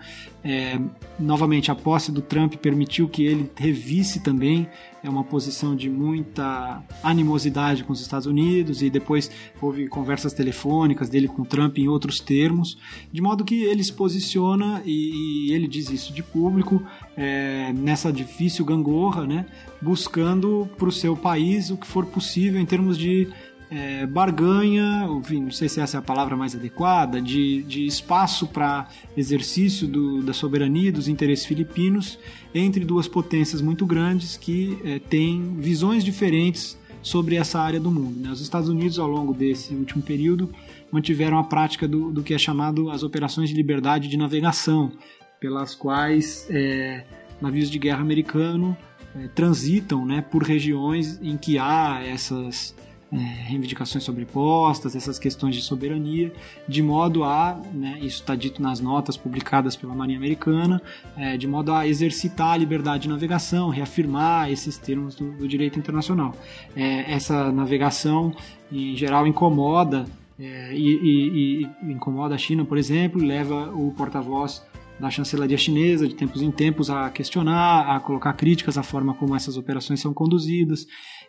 É, 0.47 0.79
novamente, 1.19 1.71
a 1.71 1.75
posse 1.75 2.11
do 2.11 2.21
Trump 2.21 2.53
permitiu 2.57 3.09
que 3.09 3.25
ele 3.25 3.49
revisse 3.55 4.19
também. 4.19 4.69
É 5.03 5.09
uma 5.09 5.23
posição 5.23 5.75
de 5.75 5.89
muita 5.89 6.83
animosidade 7.01 7.83
com 7.83 7.91
os 7.91 7.99
Estados 7.99 8.27
Unidos 8.27 8.83
e 8.83 8.89
depois 8.91 9.31
houve 9.59 9.87
conversas 9.87 10.33
telefônicas 10.33 11.09
dele 11.09 11.27
com 11.27 11.43
Trump 11.43 11.79
em 11.79 11.87
outros 11.87 12.19
termos, 12.19 12.77
de 13.11 13.21
modo 13.21 13.43
que 13.43 13.63
ele 13.63 13.83
se 13.83 13.93
posiciona 13.93 14.83
e, 14.85 15.47
e 15.49 15.53
ele 15.53 15.67
diz 15.67 15.89
isso 15.89 16.13
de 16.13 16.21
público 16.21 16.81
é, 17.17 17.71
nessa 17.73 18.11
difícil 18.11 18.65
gangorra, 18.65 19.25
né, 19.27 19.45
buscando 19.81 20.67
para 20.77 20.89
o 20.89 20.91
seu 20.91 21.15
país 21.15 21.69
o 21.69 21.77
que 21.77 21.85
for 21.85 22.05
possível 22.05 22.59
em 22.59 22.65
termos 22.65 22.97
de 22.97 23.27
é, 23.69 24.05
barganha, 24.05 25.07
enfim, 25.19 25.41
não 25.41 25.51
sei 25.51 25.67
se 25.67 25.79
essa 25.79 25.97
é 25.97 25.99
a 25.99 26.01
palavra 26.01 26.35
mais 26.35 26.55
adequada, 26.55 27.21
de, 27.21 27.63
de 27.63 27.85
espaço 27.85 28.47
para 28.47 28.87
exercício 29.15 29.87
do, 29.87 30.21
da 30.21 30.33
soberania 30.33 30.91
dos 30.91 31.07
interesses 31.07 31.45
filipinos 31.45 32.19
entre 32.53 32.85
duas 32.85 33.07
potências 33.07 33.61
muito 33.61 33.85
grandes 33.85 34.37
que 34.37 34.79
é, 34.83 34.99
têm 34.99 35.55
visões 35.57 36.03
diferentes 36.03 36.77
sobre 37.01 37.35
essa 37.35 37.59
área 37.59 37.79
do 37.79 37.91
mundo. 37.91 38.19
Né? 38.19 38.31
Os 38.31 38.41
Estados 38.41 38.69
Unidos, 38.69 38.97
ao 38.97 39.07
longo 39.07 39.33
desse 39.33 39.73
último 39.73 40.01
período, 40.01 40.49
mantiveram 40.91 41.37
a 41.37 41.43
prática 41.43 41.87
do, 41.87 42.11
do 42.11 42.23
que 42.23 42.33
é 42.33 42.37
chamado 42.37 42.89
as 42.89 43.03
operações 43.03 43.49
de 43.49 43.55
liberdade 43.55 44.07
de 44.07 44.17
navegação, 44.17 44.91
pelas 45.39 45.75
quais 45.75 46.47
é, 46.49 47.05
navios 47.41 47.69
de 47.69 47.77
guerra 47.77 48.01
americano 48.01 48.75
é, 49.15 49.27
transitam 49.27 50.05
né, 50.05 50.21
por 50.21 50.43
regiões 50.43 51.19
em 51.21 51.37
que 51.37 51.57
há 51.57 52.01
essas 52.03 52.75
reivindicações 53.19 54.03
sobrepostas, 54.03 54.95
essas 54.95 55.17
questões 55.17 55.55
de 55.55 55.61
soberania, 55.61 56.31
de 56.67 56.81
modo 56.81 57.23
a, 57.23 57.59
né, 57.73 57.97
isso 57.99 58.21
está 58.21 58.35
dito 58.35 58.61
nas 58.61 58.79
notas 58.79 59.15
publicadas 59.17 59.75
pela 59.75 59.95
Marinha 59.95 60.17
Americana, 60.17 60.81
é, 61.15 61.37
de 61.37 61.47
modo 61.47 61.71
a 61.71 61.87
exercitar 61.87 62.53
a 62.53 62.57
liberdade 62.57 63.03
de 63.03 63.09
navegação, 63.09 63.69
reafirmar 63.69 64.51
esses 64.51 64.77
termos 64.77 65.15
do, 65.15 65.31
do 65.31 65.47
direito 65.47 65.79
internacional. 65.79 66.35
É, 66.75 67.11
essa 67.13 67.51
navegação, 67.51 68.35
em 68.71 68.95
geral, 68.95 69.25
incomoda 69.25 70.05
é, 70.39 70.75
e, 70.75 70.81
e, 70.81 71.63
e 71.63 71.91
incomoda 71.91 72.35
a 72.35 72.37
China, 72.37 72.65
por 72.65 72.77
exemplo, 72.77 73.21
leva 73.21 73.71
o 73.73 73.91
porta-voz 73.91 74.61
da 74.99 75.09
chancelaria 75.09 75.57
chinesa 75.57 76.07
de 76.07 76.15
tempos 76.15 76.41
em 76.41 76.51
tempos 76.51 76.89
a 76.89 77.09
questionar, 77.09 77.95
a 77.95 77.99
colocar 77.99 78.33
críticas 78.33 78.77
à 78.77 78.83
forma 78.83 79.13
como 79.13 79.35
essas 79.35 79.57
operações 79.57 79.99
são 79.99 80.13
conduzidas. 80.13 80.87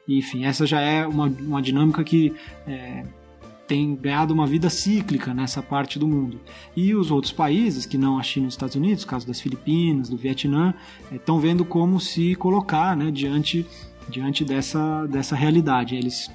Enfim, 0.08 0.44
essa 0.44 0.66
já 0.66 0.80
é 0.80 1.06
uma, 1.06 1.26
uma 1.26 1.60
dinâmica 1.60 2.04
que 2.04 2.32
é, 2.66 3.04
tem 3.66 3.96
ganhado 3.96 4.32
uma 4.32 4.46
vida 4.46 4.70
cíclica 4.70 5.34
nessa 5.34 5.62
parte 5.62 5.98
do 5.98 6.06
mundo. 6.06 6.40
E 6.76 6.94
os 6.94 7.10
outros 7.10 7.32
países, 7.32 7.84
que 7.86 7.98
não 7.98 8.18
a 8.18 8.22
China 8.22 8.46
e 8.46 8.48
os 8.48 8.54
Estados 8.54 8.76
Unidos, 8.76 9.04
caso 9.04 9.26
das 9.26 9.40
Filipinas, 9.40 10.08
do 10.08 10.16
Vietnã, 10.16 10.74
estão 11.10 11.38
é, 11.38 11.40
vendo 11.40 11.64
como 11.64 11.98
se 11.98 12.34
colocar 12.36 12.96
né, 12.96 13.10
diante, 13.10 13.66
diante 14.08 14.44
dessa, 14.44 15.06
dessa 15.06 15.34
realidade. 15.34 15.96
Eles 15.96 16.30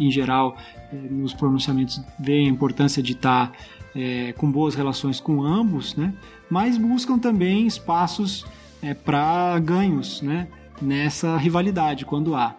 em 0.00 0.10
geral, 0.10 0.56
é, 0.92 0.96
nos 0.96 1.34
pronunciamentos 1.34 2.00
veem 2.18 2.46
a 2.46 2.50
importância 2.50 3.02
de 3.02 3.12
estar 3.12 3.52
é, 3.94 4.32
com 4.32 4.50
boas 4.50 4.74
relações 4.74 5.20
com 5.20 5.42
ambos, 5.42 5.94
né? 5.94 6.14
mas 6.48 6.78
buscam 6.78 7.18
também 7.18 7.66
espaços 7.66 8.46
é, 8.82 8.94
para 8.94 9.58
ganhos 9.58 10.22
né? 10.22 10.48
nessa 10.80 11.36
rivalidade, 11.36 12.06
quando 12.06 12.34
há. 12.34 12.56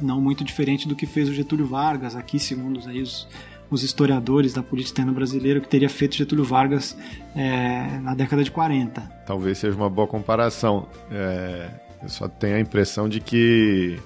Não 0.00 0.20
muito 0.20 0.44
diferente 0.44 0.88
do 0.88 0.96
que 0.96 1.06
fez 1.06 1.28
o 1.28 1.34
Getúlio 1.34 1.66
Vargas, 1.66 2.16
aqui, 2.16 2.38
segundo 2.38 2.80
aí, 2.88 3.00
os, 3.00 3.28
os 3.70 3.82
historiadores 3.82 4.52
da 4.52 4.62
política 4.62 4.92
externa 4.92 5.12
brasileira, 5.12 5.60
que 5.60 5.68
teria 5.68 5.88
feito 5.88 6.16
Getúlio 6.16 6.44
Vargas 6.44 6.96
é, 7.34 7.98
na 8.00 8.14
década 8.14 8.42
de 8.42 8.50
40. 8.50 9.00
Talvez 9.26 9.58
seja 9.58 9.76
uma 9.76 9.90
boa 9.90 10.06
comparação. 10.06 10.88
É, 11.10 11.70
eu 12.02 12.08
só 12.08 12.28
tenho 12.28 12.56
a 12.56 12.60
impressão 12.60 13.08
de 13.08 13.20
que 13.20 13.98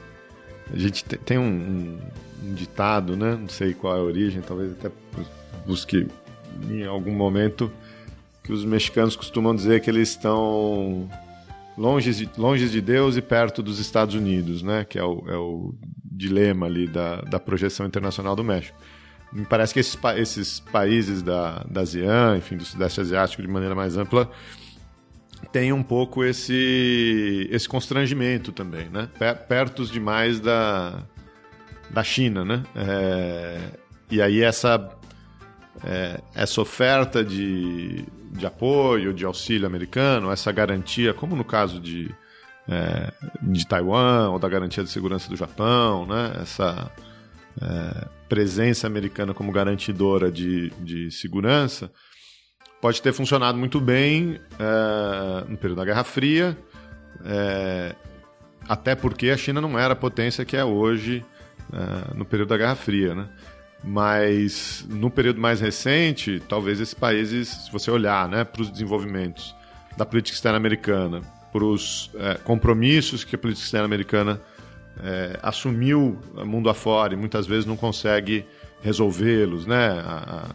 a 0.72 0.76
gente 0.76 1.04
tem 1.04 1.38
um, 1.38 1.42
um, 1.42 1.98
um 2.44 2.54
ditado, 2.54 3.16
né? 3.16 3.36
não 3.40 3.48
sei 3.48 3.74
qual 3.74 3.96
é 3.96 4.00
a 4.00 4.02
origem, 4.02 4.42
talvez 4.42 4.72
até 4.72 4.90
busque 5.66 6.06
em 6.70 6.84
algum 6.84 7.12
momento, 7.12 7.70
que 8.42 8.52
os 8.52 8.64
mexicanos 8.64 9.14
costumam 9.14 9.54
dizer 9.54 9.80
que 9.80 9.90
eles 9.90 10.10
estão 10.10 11.08
longe 11.78 12.12
de, 12.12 12.30
longe 12.36 12.68
de 12.68 12.80
Deus 12.80 13.16
e 13.16 13.22
perto 13.22 13.62
dos 13.62 13.78
Estados 13.78 14.14
Unidos, 14.14 14.62
né? 14.62 14.84
Que 14.84 14.98
é 14.98 15.04
o, 15.04 15.24
é 15.28 15.36
o 15.36 15.74
dilema 16.04 16.66
ali 16.66 16.86
da, 16.86 17.22
da 17.22 17.38
projeção 17.38 17.86
internacional 17.86 18.34
do 18.34 18.42
México. 18.42 18.76
Me 19.32 19.44
parece 19.44 19.72
que 19.72 19.80
esses, 19.80 19.96
esses 20.16 20.60
países 20.60 21.22
da, 21.22 21.64
da 21.70 21.82
ASEAN, 21.82 22.36
enfim, 22.38 22.56
do 22.56 22.64
Sudeste 22.64 23.00
Asiático 23.00 23.42
de 23.42 23.48
maneira 23.48 23.74
mais 23.74 23.96
ampla, 23.96 24.28
têm 25.52 25.72
um 25.72 25.82
pouco 25.82 26.24
esse, 26.24 27.48
esse 27.50 27.68
constrangimento 27.68 28.50
também, 28.50 28.88
né? 28.88 29.08
Perto 29.48 29.84
demais 29.86 30.40
da, 30.40 31.04
da 31.90 32.02
China, 32.02 32.44
né? 32.44 32.64
É, 32.74 33.60
e 34.10 34.20
aí 34.20 34.42
essa, 34.42 34.90
é, 35.84 36.20
essa 36.34 36.60
oferta 36.60 37.22
de, 37.22 38.04
de 38.30 38.46
apoio, 38.46 39.12
de 39.12 39.24
auxílio 39.24 39.66
americano, 39.66 40.30
essa 40.30 40.52
garantia, 40.52 41.14
como 41.14 41.34
no 41.34 41.44
caso 41.44 41.80
de, 41.80 42.10
é, 42.68 43.12
de 43.42 43.66
Taiwan, 43.66 44.30
ou 44.30 44.38
da 44.38 44.48
garantia 44.48 44.84
de 44.84 44.90
segurança 44.90 45.28
do 45.28 45.36
Japão, 45.36 46.06
né? 46.06 46.38
essa 46.42 46.90
é, 47.60 48.06
presença 48.28 48.86
americana 48.86 49.34
como 49.34 49.52
garantidora 49.52 50.30
de, 50.30 50.70
de 50.80 51.10
segurança, 51.10 51.90
pode 52.80 53.02
ter 53.02 53.12
funcionado 53.12 53.58
muito 53.58 53.80
bem 53.80 54.40
é, 54.58 55.44
no 55.48 55.56
período 55.56 55.78
da 55.78 55.84
Guerra 55.84 56.04
Fria, 56.04 56.56
é, 57.24 57.94
até 58.68 58.94
porque 58.94 59.30
a 59.30 59.36
China 59.36 59.60
não 59.60 59.78
era 59.78 59.94
a 59.94 59.96
potência 59.96 60.44
que 60.44 60.56
é 60.56 60.64
hoje 60.64 61.24
é, 61.72 62.14
no 62.14 62.24
período 62.24 62.50
da 62.50 62.56
Guerra 62.56 62.74
Fria. 62.74 63.14
Né? 63.14 63.28
Mas 63.82 64.84
no 64.88 65.10
período 65.10 65.40
mais 65.40 65.60
recente, 65.60 66.42
talvez 66.48 66.80
esses 66.80 66.94
países, 66.94 67.48
se 67.48 67.72
você 67.72 67.90
olhar 67.90 68.28
né, 68.28 68.44
para 68.44 68.62
os 68.62 68.70
desenvolvimentos 68.70 69.54
da 69.96 70.04
política 70.04 70.34
externa 70.34 70.56
americana, 70.56 71.22
para 71.52 71.64
os 71.64 72.10
é, 72.16 72.34
compromissos 72.34 73.24
que 73.24 73.34
a 73.34 73.38
política 73.38 73.64
externa 73.64 73.86
americana 73.86 74.40
é, 75.02 75.38
assumiu 75.42 76.18
mundo 76.44 76.68
afora 76.68 77.14
e 77.14 77.16
muitas 77.16 77.46
vezes 77.46 77.64
não 77.64 77.76
consegue 77.76 78.44
resolvê-los, 78.82 79.66
né? 79.66 79.90
A, 79.90 80.46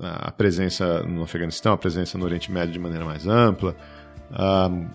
a, 0.00 0.28
a, 0.28 0.32
presença 0.32 1.02
no 1.02 1.22
Afeganistão, 1.22 1.74
a 1.74 1.78
presença 1.78 2.16
no 2.16 2.24
Oriente 2.24 2.50
Médio 2.50 2.72
de 2.72 2.78
maneira 2.78 3.04
mais 3.04 3.26
ampla, 3.26 3.76
um, 4.70 4.86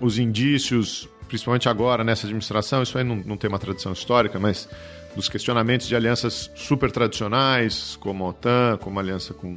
os 0.00 0.18
indícios, 0.18 1.08
principalmente 1.28 1.68
agora 1.68 2.04
nessa 2.04 2.26
administração, 2.26 2.82
isso 2.82 2.96
aí 2.98 3.04
não, 3.04 3.16
não 3.16 3.36
tem 3.36 3.48
uma 3.48 3.58
tradição 3.58 3.92
histórica, 3.92 4.38
mas 4.38 4.68
dos 5.14 5.28
questionamentos 5.28 5.86
de 5.86 5.94
alianças 5.94 6.50
super 6.54 6.90
tradicionais, 6.90 7.96
como 8.00 8.24
a 8.24 8.28
OTAN, 8.28 8.78
como 8.80 8.98
a 8.98 9.02
aliança 9.02 9.34
com, 9.34 9.56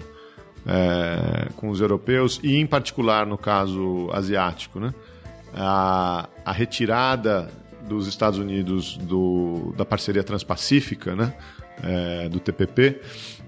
é, 0.65 1.49
com 1.55 1.69
os 1.69 1.79
europeus, 1.79 2.39
e 2.43 2.55
em 2.55 2.65
particular 2.65 3.25
no 3.25 3.37
caso 3.37 4.09
asiático. 4.11 4.79
Né? 4.79 4.93
A, 5.53 6.27
a 6.43 6.51
retirada 6.51 7.49
dos 7.87 8.07
Estados 8.07 8.39
Unidos 8.39 8.97
do, 8.97 9.73
da 9.77 9.85
parceria 9.85 10.23
transpacífica, 10.23 11.15
né? 11.15 11.33
É, 11.83 12.29
do 12.29 12.39
TPP, 12.39 13.01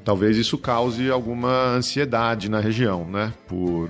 talvez 0.03 0.35
isso 0.35 0.57
cause 0.57 1.09
alguma 1.09 1.69
ansiedade 1.75 2.51
na 2.51 2.59
região, 2.59 3.05
né? 3.09 3.33
Por, 3.47 3.89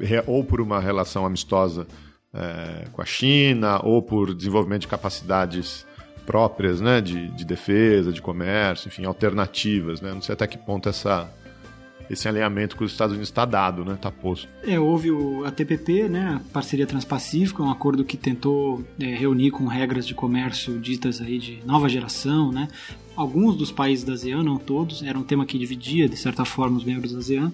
é, 0.00 0.22
ou 0.24 0.44
por 0.44 0.60
uma 0.60 0.78
relação 0.78 1.26
amistosa 1.26 1.86
é, 2.32 2.84
com 2.92 3.02
a 3.02 3.04
China, 3.04 3.80
ou 3.82 4.00
por 4.02 4.34
desenvolvimento 4.34 4.82
de 4.82 4.88
capacidades 4.88 5.84
próprias, 6.30 6.80
né, 6.80 7.00
de, 7.00 7.26
de 7.30 7.44
defesa, 7.44 8.12
de 8.12 8.22
comércio, 8.22 8.86
enfim, 8.86 9.04
alternativas, 9.04 10.00
né? 10.00 10.14
Não 10.14 10.22
sei 10.22 10.34
até 10.34 10.46
que 10.46 10.56
ponto 10.56 10.88
essa 10.88 11.28
esse 12.08 12.28
alinhamento 12.28 12.76
com 12.76 12.84
os 12.84 12.92
Estados 12.92 13.12
Unidos 13.12 13.28
está 13.28 13.44
dado, 13.44 13.84
né? 13.84 13.94
Está 13.94 14.12
posto. 14.12 14.48
É, 14.64 14.78
houve 14.78 15.10
o, 15.10 15.44
a 15.44 15.50
TPP, 15.50 16.08
né? 16.08 16.40
A 16.40 16.52
Parceria 16.52 16.86
Transpacífica, 16.86 17.62
um 17.62 17.70
acordo 17.70 18.04
que 18.04 18.16
tentou 18.16 18.84
é, 19.00 19.06
reunir 19.06 19.50
com 19.50 19.66
regras 19.66 20.06
de 20.06 20.14
comércio 20.14 20.78
ditas 20.78 21.20
aí 21.20 21.38
de 21.38 21.60
nova 21.64 21.88
geração, 21.88 22.52
né? 22.52 22.68
Alguns 23.16 23.56
dos 23.56 23.72
países 23.72 24.04
da 24.04 24.12
ASEAN, 24.12 24.44
não 24.44 24.56
todos, 24.56 25.02
era 25.02 25.18
um 25.18 25.24
tema 25.24 25.44
que 25.44 25.58
dividia, 25.58 26.08
de 26.08 26.16
certa 26.16 26.44
forma, 26.44 26.76
os 26.76 26.84
membros 26.84 27.12
da 27.12 27.18
ASEAN. 27.18 27.52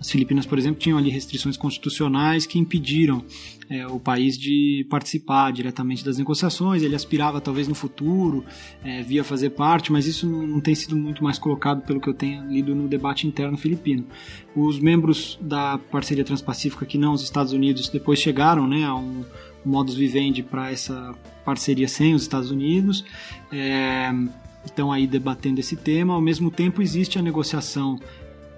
As 0.00 0.10
Filipinas, 0.10 0.46
por 0.46 0.58
exemplo, 0.58 0.78
tinham 0.78 0.96
ali 0.96 1.10
restrições 1.10 1.56
constitucionais 1.56 2.46
que 2.46 2.58
impediram 2.58 3.24
é, 3.68 3.86
o 3.86 3.98
país 3.98 4.38
de 4.38 4.86
participar 4.88 5.52
diretamente 5.52 6.04
das 6.04 6.18
negociações. 6.18 6.82
Ele 6.82 6.94
aspirava, 6.94 7.40
talvez 7.40 7.66
no 7.66 7.74
futuro, 7.74 8.44
é, 8.84 9.02
via 9.02 9.24
fazer 9.24 9.50
parte, 9.50 9.90
mas 9.90 10.06
isso 10.06 10.26
não, 10.26 10.60
tem 10.60 10.74
sido 10.74 10.96
muito 10.96 11.22
mais 11.22 11.38
colocado, 11.38 11.82
pelo 11.82 12.00
que 12.00 12.08
eu 12.08 12.14
tenho 12.14 12.46
lido 12.48 12.74
no 12.74 12.86
debate 12.86 13.26
interno 13.26 13.58
filipino. 13.58 14.06
Os 14.54 14.78
membros 14.78 15.38
da 15.40 15.78
parceria 15.78 16.24
transpacífica, 16.24 16.86
que 16.86 16.96
não 16.96 17.12
os 17.12 17.22
Estados 17.22 17.52
Unidos, 17.52 17.88
depois 17.88 18.20
chegaram 18.20 18.66
né, 18.66 18.84
a 18.84 18.94
um 18.94 19.24
modus 19.64 19.96
vivendi 19.96 20.42
para 20.42 20.70
essa 20.70 21.14
parceria 21.44 21.88
sem 21.88 22.14
os 22.14 22.22
Estados 22.22 22.50
Unidos. 22.50 23.04
É, 23.50 24.10
estão 24.64 24.92
aí 24.92 25.06
debatendo 25.06 25.58
esse 25.58 25.76
tema. 25.76 26.14
Ao 26.14 26.20
mesmo 26.20 26.50
tempo, 26.50 26.80
existe 26.80 27.18
a 27.18 27.22
negociação 27.22 27.98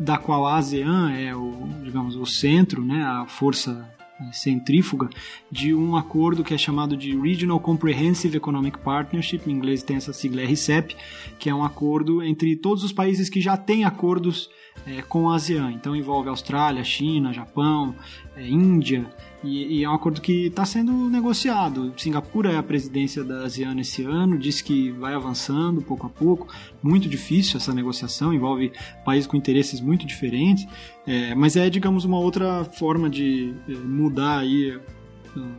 da 0.00 0.16
qual 0.16 0.46
a 0.46 0.56
ASEAN 0.56 1.12
é 1.12 1.36
o, 1.36 1.68
digamos, 1.84 2.16
o 2.16 2.24
centro, 2.24 2.82
né, 2.82 3.04
a 3.04 3.26
força 3.26 3.86
centrífuga 4.32 5.08
de 5.50 5.74
um 5.74 5.96
acordo 5.96 6.42
que 6.44 6.52
é 6.52 6.58
chamado 6.58 6.96
de 6.96 7.16
Regional 7.16 7.60
Comprehensive 7.60 8.36
Economic 8.36 8.78
Partnership, 8.78 9.42
em 9.46 9.52
inglês 9.52 9.82
tem 9.82 9.96
essa 9.96 10.12
sigla 10.12 10.42
RCEP, 10.42 10.96
que 11.38 11.48
é 11.48 11.54
um 11.54 11.64
acordo 11.64 12.22
entre 12.22 12.56
todos 12.56 12.82
os 12.82 12.92
países 12.92 13.28
que 13.28 13.40
já 13.40 13.56
têm 13.56 13.84
acordos 13.84 14.50
é, 14.86 15.02
com 15.02 15.30
a 15.30 15.36
ASEAN. 15.36 15.72
Então 15.72 15.94
envolve 15.94 16.28
Austrália, 16.28 16.84
China, 16.84 17.32
Japão, 17.32 17.94
é, 18.36 18.46
Índia, 18.46 19.06
e, 19.42 19.78
e, 19.78 19.84
é 19.84 19.88
um 19.88 19.94
acordo 19.94 20.20
que 20.20 20.46
está 20.46 20.64
sendo 20.64 20.92
negociado. 21.08 21.92
Singapura 21.96 22.52
é 22.52 22.56
a 22.56 22.62
presidência 22.62 23.24
da 23.24 23.44
ASEAN 23.44 23.78
esse 23.80 24.04
ano, 24.04 24.38
diz 24.38 24.60
que 24.60 24.90
vai 24.90 25.14
avançando 25.14 25.80
pouco 25.80 26.06
a 26.06 26.10
pouco. 26.10 26.46
Muito 26.82 27.08
difícil 27.08 27.56
essa 27.56 27.72
negociação, 27.72 28.34
envolve 28.34 28.72
países 29.04 29.26
com 29.26 29.36
interesses 29.36 29.80
muito 29.80 30.06
diferentes, 30.06 30.66
é, 31.06 31.34
mas 31.34 31.56
é, 31.56 31.70
digamos, 31.70 32.04
uma 32.04 32.18
outra 32.18 32.64
forma 32.64 33.08
de 33.08 33.54
é, 33.68 33.72
mudar 33.72 34.38
aí 34.38 34.78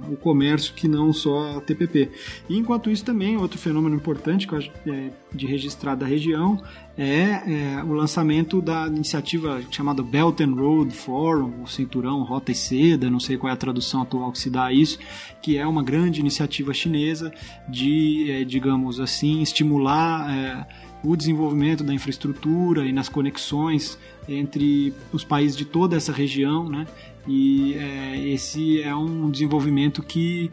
o 0.10 0.16
comércio 0.16 0.74
que 0.74 0.88
não 0.88 1.14
só 1.14 1.58
a 1.58 1.62
TPP. 1.62 2.10
E 2.50 2.58
enquanto 2.58 2.90
isso 2.90 3.06
também 3.06 3.38
outro 3.38 3.58
fenômeno 3.58 3.96
importante 3.96 4.48
que 4.48 4.54
eu 4.54 4.58
acho 4.58 4.72
é, 4.88 5.10
de 5.34 5.46
registrar 5.46 5.96
da 5.96 6.06
região 6.06 6.62
é, 6.98 7.78
é, 7.78 7.84
o 7.84 7.94
lançamento 7.94 8.62
da 8.62 8.88
iniciativa 8.88 9.62
chamada 9.72 10.04
Belt 10.04 10.42
and 10.42 10.54
Road 10.54 10.94
Forum, 10.94 11.64
o 11.64 11.68
Cinturão 11.68 12.22
Rota 12.24 12.52
e 12.52 12.56
Seda, 12.56 13.10
não 13.10 13.20
sei 13.20 13.38
qual 13.38 13.50
é 13.50 13.54
a 13.54 13.58
tradução 13.58 14.02
atual 14.02 14.32
que 14.32 14.40
se 14.40 14.50
dá 14.50 14.66
a 14.66 14.74
isso, 14.74 15.00
que 15.42 15.58
é 15.58 15.66
uma 15.66 15.84
grande 15.84 16.20
iniciativa 16.20 16.74
chinesa 16.74 17.34
de, 17.68 18.30
é, 18.30 18.44
digamos 18.44 19.00
assim, 19.00 19.42
estimular 19.42 20.30
é, 20.30 20.68
o 21.04 21.16
desenvolvimento 21.16 21.84
da 21.84 21.94
infraestrutura 21.94 22.86
e 22.86 22.92
nas 22.92 23.10
conexões 23.10 23.98
entre 24.28 24.94
os 25.12 25.24
países 25.24 25.58
de 25.58 25.66
toda 25.66 25.96
essa 25.96 26.12
região, 26.12 26.70
né? 26.70 26.86
E 27.28 27.74
é, 27.76 28.28
esse 28.30 28.82
é 28.82 28.96
um 28.96 29.30
desenvolvimento 29.30 30.02
que 30.02 30.50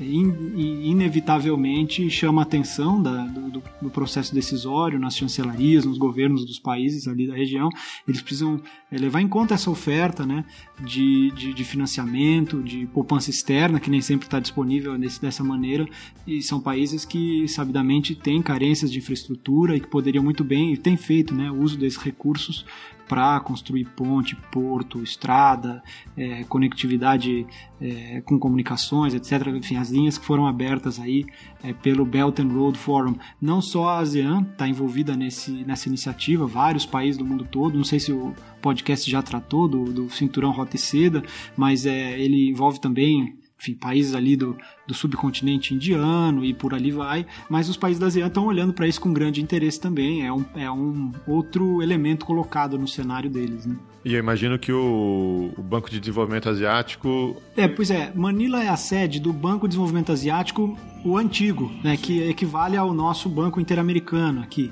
in, 0.00 0.90
inevitavelmente 0.90 2.08
chama 2.10 2.42
a 2.42 2.44
atenção 2.44 3.02
da, 3.02 3.26
do, 3.26 3.62
do, 3.80 3.90
processo 3.90 4.34
decisório 4.34 4.98
nas 4.98 5.16
chancelarias, 5.16 5.84
nos 5.84 5.96
governos 5.96 6.44
dos 6.44 6.58
países 6.58 7.08
ali 7.08 7.26
da 7.26 7.34
região. 7.34 7.68
Eles 8.06 8.20
precisam 8.20 8.60
é, 8.90 8.98
levar 8.98 9.20
em 9.20 9.28
conta 9.28 9.54
essa 9.54 9.70
oferta 9.70 10.26
né, 10.26 10.44
de, 10.80 11.30
de, 11.32 11.54
de 11.54 11.64
financiamento, 11.64 12.62
de 12.62 12.86
poupança 12.86 13.30
externa, 13.30 13.80
que 13.80 13.90
nem 13.90 14.00
sempre 14.00 14.26
está 14.26 14.38
disponível 14.38 14.98
desse, 14.98 15.20
dessa 15.20 15.42
maneira. 15.42 15.86
E 16.26 16.42
são 16.42 16.60
países 16.60 17.04
que, 17.04 17.48
sabidamente, 17.48 18.14
têm 18.14 18.42
carências 18.42 18.92
de 18.92 18.98
infraestrutura 18.98 19.76
e 19.76 19.80
que 19.80 19.88
poderiam 19.88 20.22
muito 20.22 20.44
bem, 20.44 20.72
e 20.72 20.76
têm 20.76 20.96
feito 20.96 21.34
né, 21.34 21.50
uso 21.50 21.78
desses 21.78 21.98
recursos 21.98 22.64
para 23.08 23.38
construir 23.40 23.84
ponte, 23.96 24.36
porto, 24.50 25.02
estrada, 25.02 25.82
é, 26.16 26.44
conectividade 26.44 27.46
é, 27.80 28.20
com 28.22 28.38
comunicações, 28.38 29.14
etc. 29.14 29.46
Enfim, 29.48 29.76
as 29.76 29.90
linhas 29.90 30.18
que 30.18 30.24
foram 30.24 30.46
abertas 30.46 30.98
aí 30.98 31.24
é, 31.62 31.72
pelo 31.72 32.04
Belt 32.04 32.38
and 32.40 32.48
Road 32.48 32.78
Forum. 32.78 33.14
Não 33.40 33.60
só 33.60 33.88
a 33.88 33.98
ASEAN 33.98 34.46
está 34.50 34.68
envolvida 34.68 35.16
nesse, 35.16 35.50
nessa 35.64 35.88
iniciativa, 35.88 36.46
vários 36.46 36.84
países 36.84 37.16
do 37.16 37.24
mundo 37.24 37.46
todo. 37.50 37.76
Não 37.76 37.84
sei 37.84 38.00
se 38.00 38.12
o 38.12 38.34
podcast 38.60 39.10
já 39.10 39.22
tratou 39.22 39.68
do, 39.68 39.84
do 39.92 40.10
cinturão 40.10 40.50
Rota 40.50 40.76
e 40.76 40.78
Seda, 40.78 41.22
mas 41.56 41.86
é, 41.86 42.18
ele 42.20 42.50
envolve 42.50 42.80
também 42.80 43.36
enfim, 43.58 43.74
países 43.74 44.14
ali 44.14 44.36
do, 44.36 44.56
do 44.86 44.94
subcontinente 44.94 45.74
indiano 45.74 46.44
e 46.44 46.52
por 46.52 46.74
ali 46.74 46.90
vai, 46.90 47.26
mas 47.48 47.68
os 47.68 47.76
países 47.76 47.98
da 47.98 48.06
ASEAN 48.06 48.26
estão 48.26 48.46
olhando 48.46 48.72
para 48.72 48.86
isso 48.86 49.00
com 49.00 49.12
grande 49.12 49.42
interesse 49.42 49.80
também, 49.80 50.26
é 50.26 50.32
um, 50.32 50.44
é 50.54 50.70
um 50.70 51.12
outro 51.26 51.82
elemento 51.82 52.26
colocado 52.26 52.78
no 52.78 52.86
cenário 52.86 53.30
deles. 53.30 53.64
Né? 53.64 53.76
E 54.04 54.14
eu 54.14 54.20
imagino 54.20 54.58
que 54.58 54.70
o, 54.70 55.52
o, 55.56 55.62
Banco 55.62 55.90
de 55.90 55.98
Desenvolvimento 55.98 56.48
Asiático. 56.48 57.42
É, 57.56 57.66
pois 57.66 57.90
é, 57.90 58.12
Manila 58.14 58.62
é 58.62 58.68
a 58.68 58.76
sede 58.76 59.18
do 59.18 59.32
Banco 59.32 59.66
de 59.66 59.70
Desenvolvimento 59.70 60.12
Asiático, 60.12 60.78
o 61.04 61.16
antigo, 61.16 61.72
né, 61.82 61.96
que 61.96 62.22
equivale 62.22 62.76
ao 62.76 62.92
nosso 62.92 63.28
Banco 63.28 63.60
Interamericano 63.60 64.42
aqui. 64.42 64.70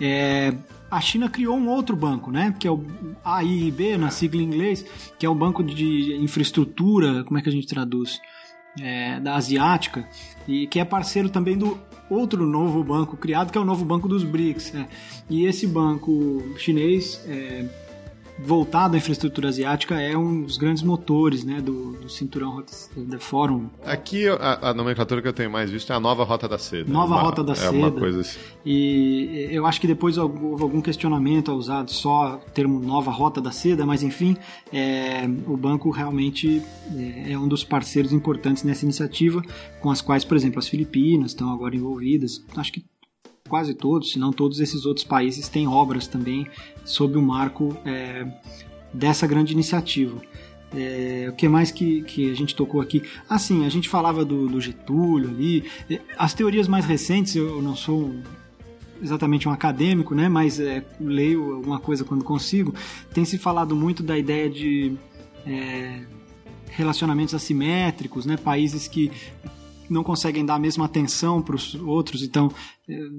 É, 0.00 0.54
a 0.90 1.00
China 1.00 1.28
criou 1.28 1.56
um 1.56 1.68
outro 1.68 1.94
banco, 1.96 2.30
né? 2.30 2.54
Que 2.58 2.66
é 2.66 2.70
o 2.70 2.84
AIIB, 3.24 3.96
na 3.96 4.10
sigla 4.10 4.40
em 4.40 4.44
inglês, 4.44 4.84
que 5.18 5.26
é 5.26 5.28
o 5.28 5.34
Banco 5.34 5.62
de 5.62 6.16
Infraestrutura, 6.16 7.24
como 7.24 7.38
é 7.38 7.42
que 7.42 7.48
a 7.48 7.52
gente 7.52 7.66
traduz? 7.66 8.20
É, 8.80 9.18
da 9.18 9.34
Asiática, 9.34 10.08
e 10.46 10.66
que 10.68 10.78
é 10.78 10.84
parceiro 10.84 11.28
também 11.28 11.58
do 11.58 11.78
outro 12.08 12.46
novo 12.46 12.82
banco 12.84 13.16
criado, 13.16 13.50
que 13.50 13.58
é 13.58 13.60
o 13.60 13.64
novo 13.64 13.84
Banco 13.84 14.06
dos 14.06 14.22
BRICS. 14.22 14.74
É. 14.74 14.88
E 15.28 15.44
esse 15.44 15.66
banco 15.66 16.42
chinês 16.56 17.20
é, 17.26 17.64
voltado 18.38 18.94
à 18.94 18.98
infraestrutura 18.98 19.48
asiática 19.48 20.00
é 20.00 20.16
um 20.16 20.42
dos 20.42 20.56
grandes 20.56 20.82
motores 20.82 21.44
né, 21.44 21.60
do, 21.60 21.92
do 21.92 22.08
cinturão 22.08 22.62
da 22.96 23.18
Fórum. 23.18 23.68
Aqui 23.84 24.28
a, 24.28 24.70
a, 24.70 24.74
nomenclatura 24.74 25.20
que 25.20 25.28
eu 25.28 25.32
tenho 25.32 25.50
mais 25.50 25.70
visto 25.70 25.92
é 25.92 25.96
a 25.96 26.00
nova 26.00 26.24
Rota 26.24 26.48
da 26.48 26.58
Seda. 26.58 26.90
Nova 26.90 27.14
uma, 27.14 27.22
Rota 27.22 27.42
da 27.42 27.52
é 27.52 27.56
Seda. 27.56 27.76
Uma 27.76 27.90
coisa 27.90 28.20
assim. 28.20 28.38
E 28.64 29.48
eu 29.50 29.66
acho 29.66 29.80
que 29.80 29.86
depois 29.86 30.16
houve 30.18 30.62
algum 30.62 30.80
questionamento 30.80 31.50
ao 31.50 31.56
usar 31.56 31.86
só 31.88 32.36
o 32.36 32.50
termo 32.50 32.78
Nova 32.80 33.10
Rota 33.10 33.40
da 33.40 33.50
Seda, 33.50 33.84
mas 33.84 34.02
enfim, 34.02 34.36
é, 34.72 35.28
o 35.46 35.56
banco 35.56 35.90
realmente 35.90 36.62
é, 36.96 37.32
é 37.32 37.38
um 37.38 37.48
dos 37.48 37.64
parceiros 37.64 38.12
importantes 38.12 38.62
nessa 38.62 38.84
iniciativa, 38.84 39.42
com 39.80 39.90
as 39.90 40.00
quais, 40.00 40.24
por 40.24 40.36
exemplo, 40.36 40.58
as 40.58 40.68
Filipinas 40.68 41.32
estão 41.32 41.52
agora 41.52 41.74
envolvidas. 41.74 42.44
Acho 42.56 42.72
que 42.72 42.84
quase 43.48 43.74
todos, 43.74 44.12
se 44.12 44.18
não 44.18 44.32
todos 44.32 44.60
esses 44.60 44.86
outros 44.86 45.04
países 45.04 45.48
têm 45.48 45.66
obras 45.66 46.06
também 46.06 46.46
sob 46.84 47.18
o 47.18 47.22
marco 47.22 47.76
é, 47.84 48.26
dessa 48.92 49.26
grande 49.26 49.52
iniciativa. 49.52 50.20
É, 50.74 51.26
o 51.30 51.32
que 51.32 51.48
mais 51.48 51.70
que, 51.70 52.02
que 52.02 52.30
a 52.30 52.34
gente 52.34 52.54
tocou 52.54 52.80
aqui? 52.80 53.02
Assim, 53.28 53.64
a 53.64 53.68
gente 53.68 53.88
falava 53.88 54.24
do, 54.24 54.48
do 54.48 54.60
Getúlio 54.60 55.30
ali. 55.30 55.64
É, 55.88 56.00
as 56.16 56.34
teorias 56.34 56.68
mais 56.68 56.84
recentes, 56.84 57.34
eu 57.34 57.62
não 57.62 57.74
sou 57.74 58.14
exatamente 59.02 59.48
um 59.48 59.52
acadêmico, 59.52 60.14
né, 60.14 60.28
mas 60.28 60.60
é, 60.60 60.84
leio 61.00 61.54
alguma 61.54 61.78
coisa 61.78 62.04
quando 62.04 62.24
consigo. 62.24 62.74
Tem 63.12 63.24
se 63.24 63.38
falado 63.38 63.74
muito 63.74 64.02
da 64.02 64.18
ideia 64.18 64.50
de 64.50 64.94
é, 65.46 66.02
relacionamentos 66.70 67.34
assimétricos, 67.34 68.26
né, 68.26 68.36
países 68.36 68.86
que 68.86 69.10
não 69.88 70.02
conseguem 70.02 70.44
dar 70.44 70.54
a 70.54 70.58
mesma 70.58 70.84
atenção 70.84 71.40
para 71.42 71.56
os 71.56 71.74
outros. 71.74 72.22
Então, 72.22 72.50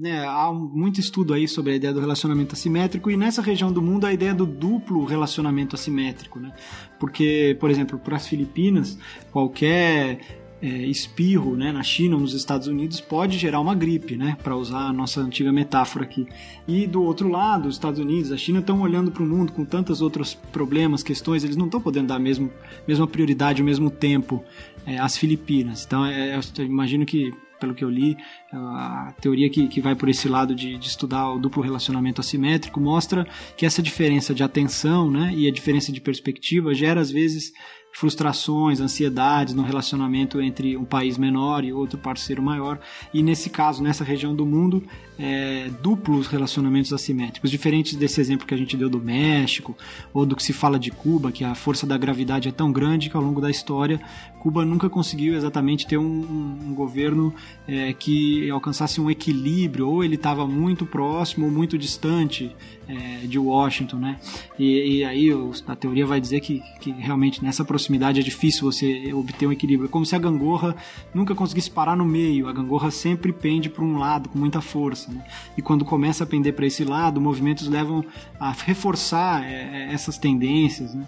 né, 0.00 0.24
há 0.26 0.52
muito 0.52 1.00
estudo 1.00 1.34
aí 1.34 1.46
sobre 1.46 1.72
a 1.72 1.76
ideia 1.76 1.92
do 1.92 2.00
relacionamento 2.00 2.54
assimétrico 2.54 3.10
e 3.10 3.16
nessa 3.16 3.42
região 3.42 3.72
do 3.72 3.80
mundo 3.80 4.04
a 4.04 4.12
ideia 4.12 4.34
do 4.34 4.46
duplo 4.46 5.04
relacionamento 5.04 5.76
assimétrico, 5.76 6.40
né? 6.40 6.52
Porque, 6.98 7.56
por 7.60 7.70
exemplo, 7.70 7.98
para 7.98 8.16
as 8.16 8.26
Filipinas, 8.26 8.98
qualquer 9.30 10.39
é, 10.62 10.68
espirro 10.86 11.56
né, 11.56 11.72
na 11.72 11.82
China 11.82 12.16
ou 12.16 12.20
nos 12.20 12.34
Estados 12.34 12.66
Unidos 12.66 13.00
pode 13.00 13.38
gerar 13.38 13.60
uma 13.60 13.74
gripe, 13.74 14.16
né, 14.16 14.36
para 14.42 14.56
usar 14.56 14.88
a 14.88 14.92
nossa 14.92 15.20
antiga 15.20 15.50
metáfora 15.50 16.04
aqui. 16.04 16.26
E 16.68 16.86
do 16.86 17.02
outro 17.02 17.28
lado, 17.28 17.68
os 17.68 17.76
Estados 17.76 17.98
Unidos, 17.98 18.30
a 18.30 18.36
China 18.36 18.60
estão 18.60 18.80
olhando 18.80 19.10
para 19.10 19.22
o 19.22 19.26
mundo 19.26 19.52
com 19.52 19.64
tantos 19.64 20.02
outros 20.02 20.34
problemas, 20.34 21.02
questões, 21.02 21.44
eles 21.44 21.56
não 21.56 21.66
estão 21.66 21.80
podendo 21.80 22.08
dar 22.08 22.16
a 22.16 22.20
mesmo, 22.20 22.50
mesma 22.86 23.06
prioridade, 23.06 23.62
o 23.62 23.64
mesmo 23.64 23.90
tempo 23.90 24.44
é, 24.86 24.98
às 24.98 25.16
Filipinas. 25.16 25.84
Então, 25.84 26.04
é, 26.04 26.38
eu 26.58 26.64
imagino 26.64 27.06
que 27.06 27.32
pelo 27.60 27.74
que 27.74 27.84
eu 27.84 27.90
li, 27.90 28.16
a 28.50 29.12
teoria 29.20 29.50
que, 29.50 29.68
que 29.68 29.80
vai 29.82 29.94
por 29.94 30.08
esse 30.08 30.26
lado 30.26 30.54
de, 30.54 30.78
de, 30.78 30.88
estudar 30.88 31.30
o 31.30 31.38
duplo 31.38 31.62
relacionamento 31.62 32.20
assimétrico 32.20 32.80
mostra 32.80 33.26
que 33.54 33.66
essa 33.66 33.82
diferença 33.82 34.34
de 34.34 34.42
atenção 34.42 35.10
né, 35.10 35.30
e 35.36 35.46
a 35.46 35.52
diferença 35.52 35.92
de 35.92 36.00
perspectiva 36.00 36.72
gera, 36.72 37.00
às 37.00 37.10
vezes, 37.10 37.52
frustrações, 37.92 38.80
ansiedades 38.80 39.54
no 39.54 39.62
relacionamento 39.62 40.40
entre 40.40 40.76
um 40.76 40.84
país 40.84 41.18
menor 41.18 41.64
e 41.64 41.72
outro 41.72 41.98
parceiro 41.98 42.42
maior. 42.42 42.78
E 43.12 43.22
nesse 43.22 43.50
caso, 43.50 43.82
nessa 43.82 44.04
região 44.04 44.34
do 44.34 44.46
mundo, 44.46 44.82
é, 45.18 45.68
duplos 45.82 46.26
relacionamentos 46.26 46.92
assimétricos, 46.92 47.50
diferentes 47.50 47.94
desse 47.94 48.20
exemplo 48.20 48.46
que 48.46 48.54
a 48.54 48.56
gente 48.56 48.76
deu 48.76 48.88
do 48.88 48.98
México 48.98 49.76
ou 50.14 50.24
do 50.24 50.34
que 50.34 50.42
se 50.42 50.52
fala 50.52 50.78
de 50.78 50.90
Cuba, 50.90 51.30
que 51.30 51.44
a 51.44 51.54
força 51.54 51.86
da 51.86 51.98
gravidade 51.98 52.48
é 52.48 52.52
tão 52.52 52.72
grande 52.72 53.10
que 53.10 53.16
ao 53.16 53.22
longo 53.22 53.40
da 53.40 53.50
história 53.50 54.00
Cuba 54.40 54.64
nunca 54.64 54.88
conseguiu 54.88 55.34
exatamente 55.34 55.86
ter 55.86 55.98
um, 55.98 56.58
um 56.68 56.74
governo 56.74 57.34
é, 57.68 57.92
que 57.92 58.48
alcançasse 58.50 58.98
um 58.98 59.10
equilíbrio, 59.10 59.86
ou 59.86 60.02
ele 60.02 60.14
estava 60.14 60.46
muito 60.46 60.86
próximo 60.86 61.44
ou 61.44 61.52
muito 61.52 61.76
distante 61.76 62.56
é, 62.90 63.26
de 63.26 63.38
Washington, 63.38 63.98
né? 63.98 64.18
E, 64.58 64.98
e 64.98 65.04
aí 65.04 65.28
a 65.66 65.76
teoria 65.76 66.04
vai 66.04 66.20
dizer 66.20 66.40
que, 66.40 66.62
que 66.80 66.90
realmente 66.90 67.42
nessa 67.42 67.64
proximidade 67.64 68.20
é 68.20 68.22
difícil 68.22 68.70
você 68.70 69.12
obter 69.12 69.46
um 69.46 69.52
equilíbrio. 69.52 69.86
É 69.86 69.90
como 69.90 70.04
se 70.04 70.16
a 70.16 70.18
gangorra 70.18 70.74
nunca 71.14 71.34
conseguisse 71.34 71.70
parar 71.70 71.96
no 71.96 72.04
meio, 72.04 72.48
a 72.48 72.52
gangorra 72.52 72.90
sempre 72.90 73.32
pende 73.32 73.68
para 73.68 73.84
um 73.84 73.98
lado 73.98 74.28
com 74.28 74.38
muita 74.38 74.60
força. 74.60 75.12
Né? 75.12 75.24
E 75.56 75.62
quando 75.62 75.84
começa 75.84 76.24
a 76.24 76.26
pender 76.26 76.54
para 76.54 76.66
esse 76.66 76.84
lado, 76.84 77.20
movimentos 77.20 77.68
levam 77.68 78.04
a 78.38 78.50
reforçar 78.50 79.44
é, 79.44 79.88
é, 79.88 79.92
essas 79.92 80.18
tendências. 80.18 80.94
Né? 80.94 81.06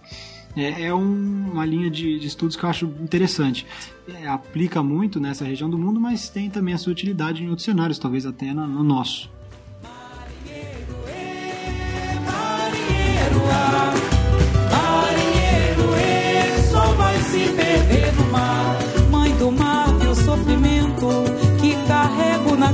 É, 0.57 0.85
é 0.85 0.95
um, 0.95 1.51
uma 1.53 1.65
linha 1.65 1.91
de, 1.91 2.25
estudos 2.25 2.57
que 2.57 2.65
eu 2.65 2.71
acho 2.71 2.87
interessante. 3.01 3.67
É, 4.09 4.29
aplica 4.29 4.83
muito 4.83 5.19
nessa 5.19 5.45
região 5.45 5.69
do 5.69 5.79
mundo, 5.79 6.01
mas 6.01 6.29
tem 6.29 6.51
também 6.51 6.75
a 6.75 6.79
sua 6.79 6.93
utilidade 6.93 7.43
em 7.43 7.49
outros 7.49 7.65
cenários, 7.65 7.99
talvez 7.99 8.27
até 8.27 8.53
no 8.53 8.83
nosso. 8.85 9.31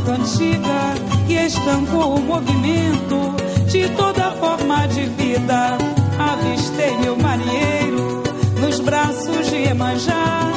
Cantiga 0.08 0.94
que 1.26 1.34
estancou 1.34 2.14
o 2.16 2.20
movimento 2.22 3.36
de 3.66 3.88
toda 3.90 4.30
forma 4.32 4.86
de 4.88 5.04
vida 5.04 5.76
avistei 6.18 6.96
meu 6.98 7.14
marinheiro 7.16 8.22
nos 8.58 8.80
braços 8.80 9.50
de 9.50 9.68
Emanjá. 9.68 10.50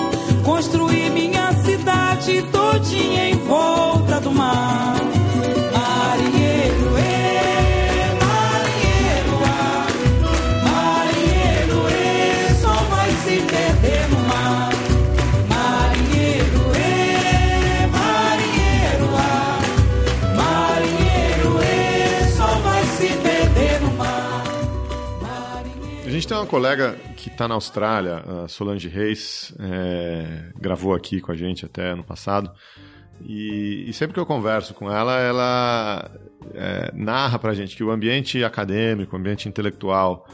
Construí 0.43 1.09
minha 1.09 1.51
cidade 1.65 2.41
todinha 2.43 3.29
em 3.29 3.35
volta 3.45 4.21
do 4.21 4.31
mar. 4.31 5.20
Gente 26.21 26.27
tem 26.27 26.37
uma 26.37 26.45
colega 26.45 26.95
que 27.17 27.29
está 27.29 27.47
na 27.47 27.55
Austrália, 27.55 28.23
a 28.43 28.47
Solange 28.47 28.87
Reis, 28.87 29.55
é, 29.59 30.51
gravou 30.55 30.93
aqui 30.93 31.19
com 31.19 31.31
a 31.31 31.35
gente 31.35 31.65
até 31.65 31.95
no 31.95 32.03
passado. 32.03 32.51
E, 33.25 33.85
e 33.87 33.93
sempre 33.93 34.13
que 34.13 34.19
eu 34.19 34.25
converso 34.25 34.75
com 34.75 34.91
ela, 34.91 35.19
ela 35.19 36.11
é, 36.53 36.91
narra 36.93 37.39
para 37.39 37.51
a 37.51 37.55
gente 37.55 37.75
que 37.75 37.83
o 37.83 37.89
ambiente 37.89 38.43
acadêmico, 38.43 39.15
o 39.15 39.19
ambiente 39.19 39.49
intelectual 39.49 40.27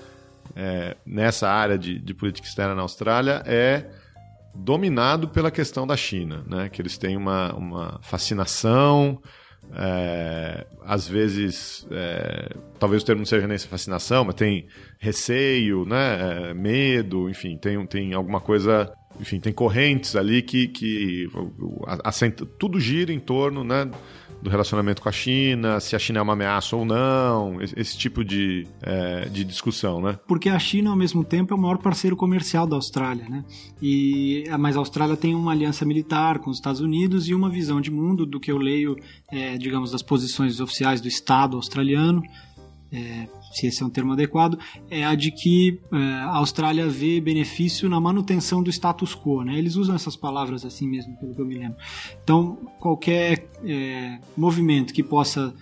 é, 0.58 0.98
nessa 1.06 1.50
área 1.50 1.78
de, 1.78 1.98
de 1.98 2.14
política 2.14 2.46
externa 2.46 2.76
na 2.76 2.82
Austrália 2.82 3.42
é 3.46 3.86
dominado 4.54 5.30
pela 5.30 5.50
questão 5.50 5.88
da 5.88 5.96
China, 5.96 6.44
né? 6.46 6.68
que 6.68 6.82
eles 6.82 6.98
têm 6.98 7.16
uma, 7.16 7.54
uma 7.54 8.00
fascinação 8.02 9.22
é, 9.76 10.66
às 10.84 11.08
vezes, 11.08 11.88
é, 11.92 12.50
talvez 12.80 13.04
o 13.04 13.06
termo 13.06 13.20
não 13.20 13.26
seja 13.26 13.48
nem 13.48 13.56
essa 13.56 13.68
fascinação, 13.68 14.26
mas 14.26 14.36
tem 14.36 14.68
receio, 15.00 15.86
né, 15.86 16.50
é, 16.50 16.54
medo, 16.54 17.30
enfim, 17.30 17.58
tem, 17.58 17.86
tem 17.86 18.14
alguma 18.14 18.40
coisa, 18.40 18.92
enfim, 19.20 19.40
tem 19.40 19.54
correntes 19.54 20.16
ali 20.16 20.42
que, 20.42 20.68
que 20.70 21.28
assenta, 22.04 22.46
tudo 22.46 22.80
gira 22.80 23.12
em 23.12 23.20
torno 23.20 23.64
né, 23.64 23.90
do 24.42 24.50
relacionamento 24.50 25.02
com 25.02 25.10
a 25.10 25.12
China, 25.12 25.80
se 25.80 25.96
a 25.96 26.00
China 26.00 26.20
é 26.20 26.22
uma 26.22 26.34
ameaça 26.34 26.76
ou 26.76 26.86
não, 26.86 27.62
esse, 27.62 27.80
esse 27.80 27.98
tipo 27.98 28.24
de, 28.24 28.68
é, 28.82 29.26
de 29.30 29.44
discussão, 29.44 30.02
né? 30.02 30.20
Porque 30.28 30.50
a 30.50 30.60
China, 30.60 30.92
ao 30.92 30.96
mesmo 30.96 31.24
tempo, 31.24 31.54
é 31.54 31.58
o 31.58 31.60
maior 31.60 31.78
parceiro 31.78 32.16
comercial 32.16 32.68
da 32.68 32.76
Austrália, 32.76 33.28
né? 33.28 33.44
E, 33.82 34.44
mas 34.60 34.76
a 34.76 34.80
Austrália 34.80 35.18
tem 35.18 35.34
uma 35.34 35.52
aliança 35.52 35.86
militar 35.86 36.40
com 36.40 36.50
os 36.50 36.58
Estados 36.58 36.82
Unidos 36.82 37.28
e 37.28 37.34
uma 37.34 37.50
visão 37.50 37.82
de 37.82 37.92
mundo 37.92 38.26
do 38.26 38.40
que 38.40 38.52
eu 38.52 38.58
leio, 38.58 38.96
é, 39.32 39.58
digamos, 39.58 39.92
das 39.92 40.02
posições 40.02 40.60
oficiais 40.60 41.02
do 41.02 41.08
Estado 41.08 41.58
australiano, 41.58 42.24
é, 42.92 43.28
se 43.52 43.68
esse 43.68 43.84
é 43.84 43.86
um 43.86 43.90
termo 43.90 44.14
adequado, 44.14 44.58
é 44.90 45.04
a 45.04 45.16
de 45.16 45.32
que 45.32 45.80
é, 45.92 45.98
a 45.98 46.38
Austrália 46.38 46.88
vê 46.88 47.20
benefício 47.20 47.90
na 47.90 48.00
manutenção 48.00 48.64
do 48.64 48.70
status 48.70 49.16
quo. 49.16 49.44
Né? 49.44 49.58
Eles 49.58 49.76
usam 49.76 49.96
essas 49.96 50.16
palavras 50.16 50.66
assim 50.66 50.88
mesmo, 50.88 51.18
pelo 51.18 51.36
que 51.36 51.42
eu 51.42 51.46
me 51.46 51.56
lembro. 51.56 51.78
Então, 52.24 52.56
qualquer 52.80 53.50
é, 53.64 54.20
movimento 54.36 54.94
que 54.94 55.04
possa 55.04 55.54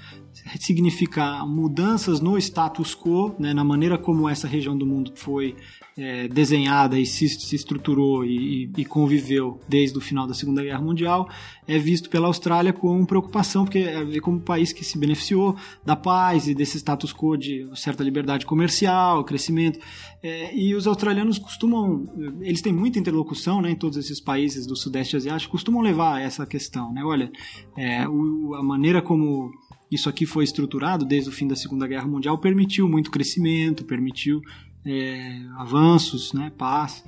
significar 0.60 1.48
mudanças 1.48 2.20
no 2.20 2.38
status 2.38 2.96
quo, 2.96 3.34
né, 3.40 3.54
na 3.54 3.64
maneira 3.64 3.98
como 3.98 4.30
essa 4.30 4.48
região 4.48 4.78
do 4.78 4.86
mundo 4.86 5.12
foi 5.16 5.56
é, 5.98 6.28
desenhada 6.28 7.00
e 7.00 7.06
se, 7.06 7.30
se 7.30 7.56
estruturou 7.56 8.26
e, 8.26 8.70
e, 8.78 8.84
conviveu 8.84 9.62
desde 9.68 9.98
o 9.98 10.02
final 10.02 10.28
da 10.28 10.34
Segunda 10.34 10.62
Guerra 10.62 10.82
Mundial, 10.82 11.30
é 11.66 11.80
visto 11.80 12.10
pela 12.10 12.28
Austrália 12.28 12.74
com 12.74 13.06
preocupação, 13.06 13.64
porque 13.64 13.80
é 13.80 14.20
como 14.20 14.38
um 14.38 14.42
país 14.42 14.74
que 14.74 14.84
se 14.84 14.98
beneficiou 14.98 15.56
da 15.86 15.96
paz 15.96 16.50
e 16.50 16.54
desse 16.54 16.78
status 16.78 17.14
quo 17.14 17.38
de 17.38 17.66
certa 17.76 18.04
liberdade 18.04 18.46
comercial, 18.46 19.24
crescimento. 19.24 19.80
É, 20.22 20.54
e 20.54 20.76
os 20.76 20.86
australianos 20.86 21.40
costumam, 21.40 22.06
eles 22.42 22.62
têm 22.62 22.74
muita 22.74 23.00
interlocução 23.00 23.62
né, 23.62 23.72
em 23.72 23.76
todos 23.76 23.98
esses 23.98 24.20
países 24.20 24.68
do 24.68 24.76
Sudeste 24.76 25.16
Asiático, 25.16 25.54
costumam 25.54 25.82
levar 25.82 26.22
essa 26.22 26.46
questão. 26.46 26.92
Né? 26.92 27.04
Olha, 27.06 27.32
é, 27.78 28.06
o, 28.08 28.54
a 28.56 28.64
maneira 28.64 29.02
como 29.02 29.50
isso 29.90 30.10
aqui 30.10 30.26
foi 30.26 30.44
estruturado 30.44 31.06
desde 31.06 31.30
o 31.30 31.34
fim 31.34 31.48
da 31.48 31.56
Segunda 31.56 31.88
Guerra 31.88 32.08
Mundial 32.08 32.38
permitiu 32.38 32.90
muito 32.90 33.12
crescimento, 33.12 33.86
permitiu 33.86 34.42
é, 34.86 35.42
avanços, 35.58 36.34
né, 36.34 36.52
paz. 36.58 37.04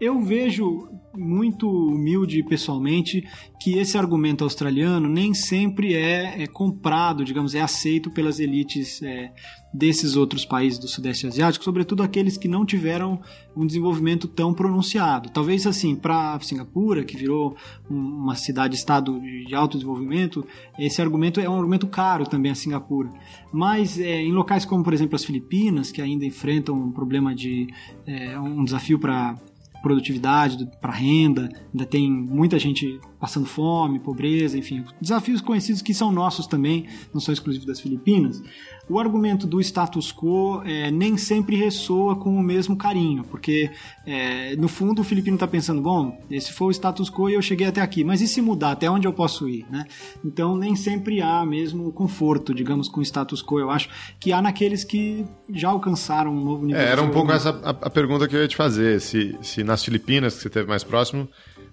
Eu 0.00 0.20
vejo 0.20 0.88
muito 1.16 1.68
humilde 1.68 2.42
pessoalmente 2.44 3.26
que 3.60 3.76
esse 3.78 3.98
argumento 3.98 4.44
australiano 4.44 5.08
nem 5.08 5.34
sempre 5.34 5.94
é, 5.94 6.42
é 6.42 6.46
comprado, 6.46 7.24
digamos, 7.24 7.54
é 7.54 7.60
aceito 7.60 8.08
pelas 8.10 8.38
elites 8.38 9.02
é, 9.02 9.32
desses 9.74 10.16
outros 10.16 10.44
países 10.44 10.78
do 10.78 10.86
Sudeste 10.86 11.26
Asiático, 11.26 11.64
sobretudo 11.64 12.02
aqueles 12.02 12.36
que 12.36 12.46
não 12.46 12.64
tiveram 12.64 13.20
um 13.56 13.66
desenvolvimento 13.66 14.28
tão 14.28 14.54
pronunciado. 14.54 15.28
Talvez 15.30 15.66
assim, 15.66 15.96
para 15.96 16.38
Singapura, 16.40 17.04
que 17.04 17.16
virou 17.16 17.56
uma 17.90 18.36
cidade-estado 18.36 19.20
de 19.20 19.54
alto 19.54 19.76
desenvolvimento, 19.76 20.46
esse 20.78 21.02
argumento 21.02 21.40
é 21.40 21.48
um 21.48 21.56
argumento 21.56 21.88
caro 21.88 22.24
também 22.24 22.52
a 22.52 22.54
Singapura. 22.54 23.12
Mas 23.52 23.98
é, 23.98 24.22
em 24.22 24.32
locais 24.32 24.64
como, 24.64 24.84
por 24.84 24.94
exemplo, 24.94 25.16
as 25.16 25.24
Filipinas, 25.24 25.90
que 25.90 26.00
ainda 26.00 26.24
enfrentam 26.24 26.76
um 26.76 26.92
problema 26.92 27.34
de 27.34 27.66
é, 28.06 28.38
um 28.38 28.62
desafio 28.62 28.98
para 29.00 29.36
produtividade, 29.82 30.68
para 30.80 30.92
renda, 30.92 31.48
ainda 31.72 31.86
tem 31.86 32.10
muita 32.10 32.58
gente 32.58 33.00
passando 33.18 33.46
fome, 33.46 34.00
pobreza, 34.00 34.58
enfim, 34.58 34.84
desafios 35.00 35.40
conhecidos 35.40 35.82
que 35.82 35.94
são 35.94 36.12
nossos 36.12 36.46
também, 36.46 36.86
não 37.12 37.20
são 37.20 37.32
exclusivos 37.32 37.66
das 37.66 37.80
Filipinas 37.80 38.42
o 38.88 38.98
argumento 38.98 39.46
do 39.46 39.60
status 39.60 40.12
quo 40.12 40.62
é, 40.64 40.90
nem 40.90 41.16
sempre 41.16 41.56
ressoa 41.56 42.16
com 42.16 42.34
o 42.34 42.42
mesmo 42.42 42.76
carinho, 42.76 43.22
porque 43.24 43.70
é, 44.06 44.56
no 44.56 44.68
fundo 44.68 45.02
o 45.02 45.04
filipino 45.04 45.36
está 45.36 45.46
pensando, 45.46 45.82
bom, 45.82 46.18
esse 46.30 46.52
foi 46.52 46.68
o 46.68 46.70
status 46.70 47.10
quo 47.10 47.28
e 47.28 47.34
eu 47.34 47.42
cheguei 47.42 47.66
até 47.66 47.80
aqui, 47.80 48.02
mas 48.02 48.20
e 48.20 48.26
se 48.26 48.40
mudar, 48.40 48.72
até 48.72 48.90
onde 48.90 49.06
eu 49.06 49.12
posso 49.12 49.48
ir? 49.48 49.66
Né? 49.70 49.84
Então 50.24 50.56
nem 50.56 50.74
sempre 50.74 51.20
há 51.20 51.44
mesmo 51.44 51.92
conforto, 51.92 52.54
digamos, 52.54 52.88
com 52.88 53.00
o 53.00 53.02
status 53.02 53.42
quo, 53.42 53.60
eu 53.60 53.70
acho 53.70 53.88
que 54.18 54.32
há 54.32 54.40
naqueles 54.40 54.84
que 54.84 55.24
já 55.50 55.68
alcançaram 55.68 56.32
um 56.32 56.44
novo 56.44 56.64
nível. 56.64 56.80
É, 56.80 56.86
era 56.86 57.02
um 57.02 57.10
pouco 57.10 57.32
essa 57.32 57.50
a, 57.50 57.70
a, 57.70 57.90
pergunta 57.90 58.26
que 58.26 58.34
eu 58.34 58.40
ia 58.40 58.48
te 58.48 58.56
fazer, 58.56 59.00
se, 59.00 59.36
se 59.42 59.62
nas 59.62 59.84
Filipinas, 59.84 60.36
que 60.36 60.42
você 60.42 60.50
teve 60.50 60.68
mais 60.68 60.82
próximo, 60.82 61.28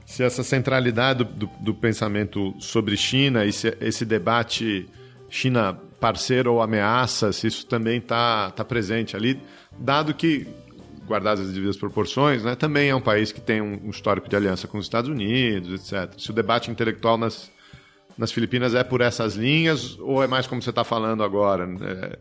se 0.05 0.21
essa 0.23 0.43
centralidade 0.43 1.23
do, 1.23 1.25
do, 1.25 1.49
do 1.59 1.73
pensamento 1.73 2.53
sobre 2.59 2.97
China 2.97 3.45
e 3.45 3.53
se 3.53 3.75
esse 3.79 4.05
debate 4.05 4.87
China 5.29 5.77
parceiro 6.05 6.53
ou 6.53 6.61
ameaça, 6.61 7.33
se 7.33 7.47
isso 7.47 7.65
também 7.65 7.97
está 7.97 8.51
tá 8.51 8.63
presente 8.63 9.15
ali, 9.15 9.41
dado 9.75 10.13
que, 10.13 10.45
guardadas 11.07 11.47
as 11.47 11.51
devidas 11.51 11.77
proporções, 11.77 12.43
né, 12.43 12.53
também 12.53 12.89
é 12.89 12.95
um 12.95 13.01
país 13.01 13.31
que 13.31 13.41
tem 13.41 13.59
um 13.59 13.89
histórico 13.89 14.29
de 14.29 14.35
aliança 14.35 14.67
com 14.67 14.77
os 14.77 14.85
Estados 14.85 15.09
Unidos, 15.09 15.73
etc. 15.73 16.13
Se 16.19 16.29
o 16.29 16.33
debate 16.33 16.69
intelectual 16.69 17.17
nas, 17.17 17.51
nas 18.15 18.31
Filipinas 18.31 18.75
é 18.75 18.83
por 18.83 19.01
essas 19.01 19.35
linhas, 19.35 19.97
ou 19.99 20.21
é 20.21 20.27
mais 20.27 20.45
como 20.45 20.61
você 20.61 20.69
está 20.69 20.83
falando 20.83 21.23
agora? 21.23 21.65
Né? 21.65 22.11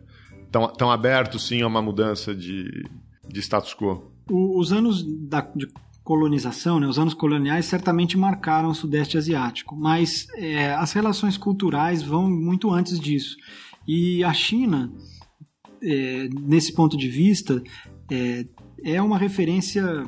tão 0.78 0.90
abertos, 0.90 1.48
sim, 1.48 1.60
a 1.60 1.66
uma 1.66 1.82
mudança 1.82 2.34
de, 2.34 2.88
de 3.28 3.40
status 3.42 3.74
quo? 3.74 4.10
O, 4.30 4.58
os 4.58 4.72
anos 4.72 5.02
da, 5.02 5.42
de 5.54 5.68
colonização, 6.02 6.80
né, 6.80 6.86
os 6.86 6.98
anos 6.98 7.12
coloniais 7.12 7.66
certamente 7.66 8.16
marcaram 8.16 8.70
o 8.70 8.74
Sudeste 8.74 9.18
Asiático, 9.18 9.76
mas 9.76 10.26
é, 10.36 10.72
as 10.72 10.92
relações 10.92 11.36
culturais 11.36 12.02
vão 12.02 12.30
muito 12.30 12.70
antes 12.70 12.98
disso. 12.98 13.36
E 13.86 14.24
a 14.24 14.32
China, 14.32 14.92
é, 15.82 16.28
nesse 16.28 16.72
ponto 16.72 16.96
de 16.96 17.08
vista, 17.08 17.62
é, 18.10 18.46
é 18.82 19.02
uma 19.02 19.18
referência 19.18 20.04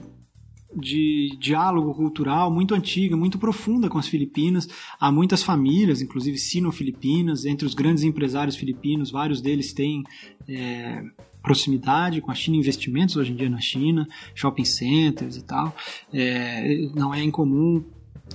de 0.75 1.37
diálogo 1.41 1.95
cultural 1.95 2.51
muito 2.51 2.75
antiga, 2.75 3.17
muito 3.17 3.39
profunda 3.39 3.89
com 3.89 3.99
as 3.99 4.09
Filipinas. 4.09 4.69
Há 5.01 5.11
muitas 5.11 5.43
famílias, 5.43 6.03
inclusive 6.03 6.37
sino-filipinas, 6.37 7.47
entre 7.47 7.67
os 7.67 7.75
grandes 7.75 8.05
empresários 8.05 8.57
filipinos, 8.57 9.11
vários 9.11 9.41
deles 9.41 9.73
têm 9.73 10.05
é, 10.47 11.03
proximidade 11.43 12.21
com 12.21 12.31
a 12.31 12.35
China, 12.35 12.57
investimentos 12.57 13.17
hoje 13.17 13.33
em 13.33 13.37
dia 13.37 13.49
na 13.49 13.61
China, 13.61 14.07
shopping 14.35 14.65
centers 14.65 15.37
e 15.37 15.45
tal. 15.45 15.75
É, 16.13 16.89
não 16.95 17.15
é 17.15 17.23
incomum 17.23 17.85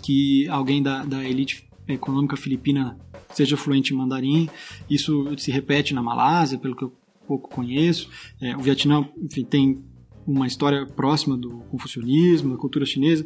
que 0.01 0.47
alguém 0.47 0.81
da, 0.81 1.03
da 1.03 1.23
elite 1.23 1.69
econômica 1.93 2.35
filipina 2.35 2.97
seja 3.29 3.57
fluente 3.57 3.93
em 3.93 3.97
mandarim. 3.97 4.49
Isso 4.89 5.27
se 5.37 5.51
repete 5.51 5.93
na 5.93 6.01
Malásia, 6.01 6.57
pelo 6.57 6.75
que 6.75 6.83
eu 6.83 6.93
pouco 7.27 7.49
conheço. 7.49 8.09
É, 8.41 8.55
o 8.55 8.59
Vietnã 8.59 9.07
enfim, 9.21 9.43
tem 9.43 9.83
uma 10.27 10.47
história 10.47 10.85
próxima 10.85 11.37
do 11.37 11.49
confucionismo, 11.69 12.51
da 12.51 12.57
cultura 12.57 12.85
chinesa. 12.85 13.25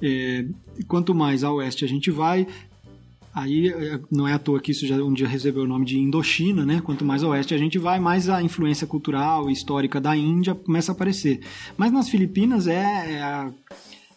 É, 0.00 0.46
quanto 0.88 1.14
mais 1.14 1.44
a 1.44 1.52
oeste 1.52 1.84
a 1.84 1.88
gente 1.88 2.10
vai, 2.10 2.46
aí 3.34 3.68
é, 3.68 4.00
não 4.10 4.26
é 4.26 4.32
à 4.32 4.38
toa 4.38 4.60
que 4.60 4.70
isso 4.70 4.86
já 4.86 4.96
um 4.96 5.12
dia 5.12 5.28
recebeu 5.28 5.64
o 5.64 5.66
nome 5.66 5.84
de 5.84 5.98
Indochina, 5.98 6.64
né? 6.64 6.80
Quanto 6.80 7.04
mais 7.04 7.22
a 7.22 7.28
oeste 7.28 7.54
a 7.54 7.58
gente 7.58 7.78
vai, 7.78 8.00
mais 8.00 8.28
a 8.28 8.42
influência 8.42 8.86
cultural 8.86 9.48
e 9.48 9.52
histórica 9.52 10.00
da 10.00 10.16
Índia 10.16 10.54
começa 10.54 10.92
a 10.92 10.94
aparecer. 10.94 11.40
Mas 11.76 11.92
nas 11.92 12.08
Filipinas 12.08 12.66
é, 12.66 13.14
é, 13.14 13.22
a, 13.22 13.52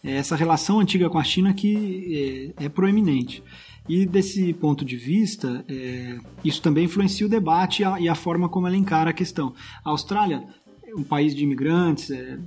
é 0.04 0.16
essa 0.16 0.36
relação 0.36 0.80
antiga 0.80 1.10
com 1.10 1.18
a 1.18 1.24
China 1.24 1.54
que 1.54 2.54
é, 2.58 2.66
é 2.66 2.70
proeminente. 2.70 3.44
E 3.88 4.06
desse 4.06 4.54
ponto 4.54 4.84
de 4.84 4.98
vista, 4.98 5.64
é, 5.68 6.18
isso 6.44 6.62
também 6.62 6.86
influencia 6.86 7.26
o 7.26 7.30
debate 7.30 7.82
e 7.82 7.86
a, 7.86 8.00
e 8.02 8.10
a, 8.10 8.16
forma 8.16 8.50
como 8.50 8.68
ela 8.68 8.76
encara 8.76 9.12
a 9.12 9.14
questão. 9.14 9.54
A 9.84 9.92
Austrália 9.92 10.44
é 10.86 10.94
um 10.94 11.04
país 11.04 11.34
de 11.34 11.44
imigrantes, 11.44 12.12
é, 12.12 12.38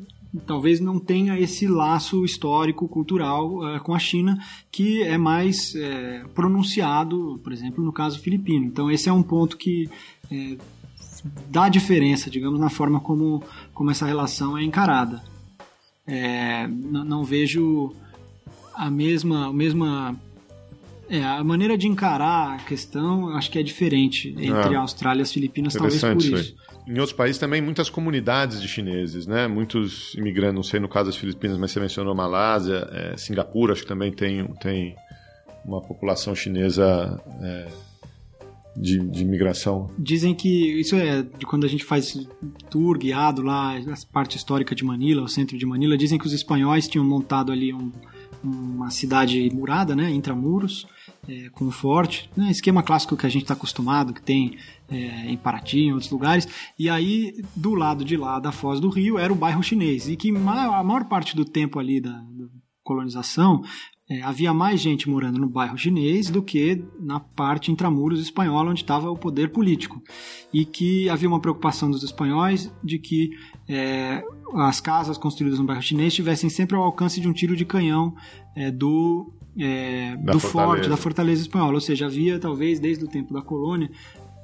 talvez 0.47 0.81
não 0.81 0.99
tenha 0.99 1.39
esse 1.39 1.67
laço 1.67 2.25
histórico, 2.25 2.87
cultural 2.89 3.67
é, 3.69 3.81
com 3.81 3.95
a 3.95 3.99
China, 3.99 4.39
que 4.71 5.03
é 5.03 5.17
mais 5.17 5.75
é, 5.75 6.25
pronunciado, 6.35 7.41
por 7.43 7.53
exemplo, 7.53 7.83
no 7.83 7.93
caso 7.93 8.21
filipino. 8.21 8.67
Então, 8.67 8.91
esse 8.91 9.09
é 9.09 9.13
um 9.13 9.23
ponto 9.23 9.57
que 9.57 9.89
é, 10.31 10.57
dá 11.49 11.69
diferença, 11.69 12.31
digamos, 12.31 12.61
na 12.61 12.71
forma 12.71 13.01
como, 13.01 13.43
como 13.73 13.91
essa 13.91 14.07
relação 14.07 14.57
é 14.57 14.63
encarada. 14.63 15.23
É, 16.07 16.67
não, 16.67 17.05
não 17.05 17.25
vejo 17.25 17.95
a 18.75 18.91
mesma, 18.91 19.47
a 19.47 19.53
mesma 19.53 20.21
é, 21.11 21.25
a 21.25 21.43
maneira 21.43 21.77
de 21.77 21.89
encarar 21.89 22.55
a 22.55 22.59
questão 22.59 23.31
acho 23.37 23.51
que 23.51 23.59
é 23.59 23.63
diferente 23.63 24.29
entre 24.39 24.77
ah, 24.77 24.79
a 24.79 24.81
Austrália 24.83 25.21
e 25.21 25.25
as 25.25 25.33
Filipinas, 25.33 25.75
talvez 25.75 26.01
por 26.01 26.17
isso. 26.17 26.55
Em 26.87 26.99
outros 26.99 27.13
países 27.13 27.37
também, 27.37 27.61
muitas 27.61 27.91
comunidades 27.91 28.63
de 28.63 28.69
chineses, 28.69 29.27
né? 29.27 29.49
Muitos 29.49 30.15
imigrantes, 30.15 30.55
não 30.55 30.63
sei 30.63 30.79
no 30.79 30.89
caso 30.89 31.07
das 31.07 31.17
Filipinas, 31.17 31.59
mas 31.59 31.73
você 31.73 31.81
mencionou 31.81 32.15
Malásia, 32.15 32.89
é, 32.93 33.17
Singapura, 33.17 33.73
acho 33.73 33.83
que 33.83 33.89
também 33.89 34.13
tem, 34.13 34.47
tem 34.61 34.95
uma 35.65 35.81
população 35.81 36.35
chinesa 36.35 37.21
é, 37.43 37.69
de, 38.77 38.99
de 38.99 39.23
imigração. 39.23 39.91
Dizem 39.99 40.33
que 40.33 40.81
isso 40.81 40.95
é 40.95 41.23
de 41.23 41.45
quando 41.45 41.65
a 41.65 41.69
gente 41.69 41.85
faz 41.85 42.17
tour 42.71 42.99
guiado 42.99 43.43
lá, 43.43 43.77
a 43.77 44.13
parte 44.13 44.37
histórica 44.37 44.75
de 44.75 44.85
Manila, 44.85 45.23
o 45.23 45.29
centro 45.29 45.59
de 45.59 45.67
Manila, 45.67 45.99
dizem 45.99 46.19
que 46.19 46.27
os 46.27 46.33
espanhóis 46.33 46.89
tinham 46.89 47.05
montado 47.05 47.51
ali 47.53 47.75
um, 47.75 47.93
uma 48.43 48.91
cidade 48.91 49.51
murada, 49.55 49.95
né, 49.95 50.11
intramuros, 50.11 50.87
é, 51.29 51.49
com 51.51 51.67
um 51.67 51.71
forte, 51.71 52.31
né, 52.37 52.51
esquema 52.51 52.83
clássico 52.83 53.17
que 53.17 53.27
a 53.27 53.29
gente 53.29 53.43
está 53.43 53.55
acostumado, 53.55 54.13
que 54.13 54.23
tem 54.23 54.57
é, 54.89 55.31
em 55.31 55.37
Paraty, 55.37 55.81
em 55.81 55.93
outros 55.93 56.11
lugares. 56.11 56.49
E 56.79 56.89
aí, 56.89 57.43
do 57.55 57.75
lado 57.75 58.05
de 58.05 58.17
lá 58.17 58.39
da 58.39 58.53
Foz 58.53 58.81
do 58.81 58.89
Rio, 58.89 59.19
era 59.19 59.33
o 59.33 59.37
bairro 59.37 59.63
chinês, 59.63 60.09
e 60.09 60.17
que 60.17 60.31
a 60.31 60.83
maior 60.83 61.05
parte 61.05 61.37
do 61.37 61.45
tempo 61.45 61.79
ali 61.79 62.01
da, 62.01 62.13
da 62.13 62.47
colonização 62.83 63.63
é, 64.11 64.21
havia 64.23 64.53
mais 64.53 64.81
gente 64.81 65.09
morando 65.09 65.39
no 65.39 65.49
bairro 65.49 65.79
chinês 65.79 66.29
do 66.29 66.43
que 66.43 66.83
na 66.99 67.21
parte 67.21 67.71
intramuros 67.71 68.19
espanhola, 68.21 68.71
onde 68.71 68.81
estava 68.81 69.09
o 69.09 69.17
poder 69.17 69.51
político. 69.51 70.03
E 70.53 70.65
que 70.65 71.09
havia 71.09 71.29
uma 71.29 71.39
preocupação 71.39 71.89
dos 71.89 72.03
espanhóis 72.03 72.73
de 72.83 72.99
que 72.99 73.31
é, 73.69 74.21
as 74.57 74.81
casas 74.81 75.17
construídas 75.17 75.61
no 75.61 75.65
bairro 75.65 75.81
chinês 75.81 76.09
estivessem 76.09 76.51
sempre 76.51 76.77
ao 76.77 76.83
alcance 76.83 77.21
de 77.21 77.29
um 77.29 77.33
tiro 77.33 77.55
de 77.55 77.65
canhão 77.65 78.13
é, 78.57 78.69
do, 78.69 79.33
é, 79.57 80.17
do 80.17 80.41
forte, 80.41 80.89
da 80.89 80.97
fortaleza 80.97 81.43
espanhola. 81.43 81.75
Ou 81.75 81.81
seja, 81.81 82.07
havia, 82.07 82.37
talvez, 82.41 82.81
desde 82.81 83.05
o 83.05 83.09
tempo 83.09 83.33
da 83.33 83.43
colônia, 83.43 83.93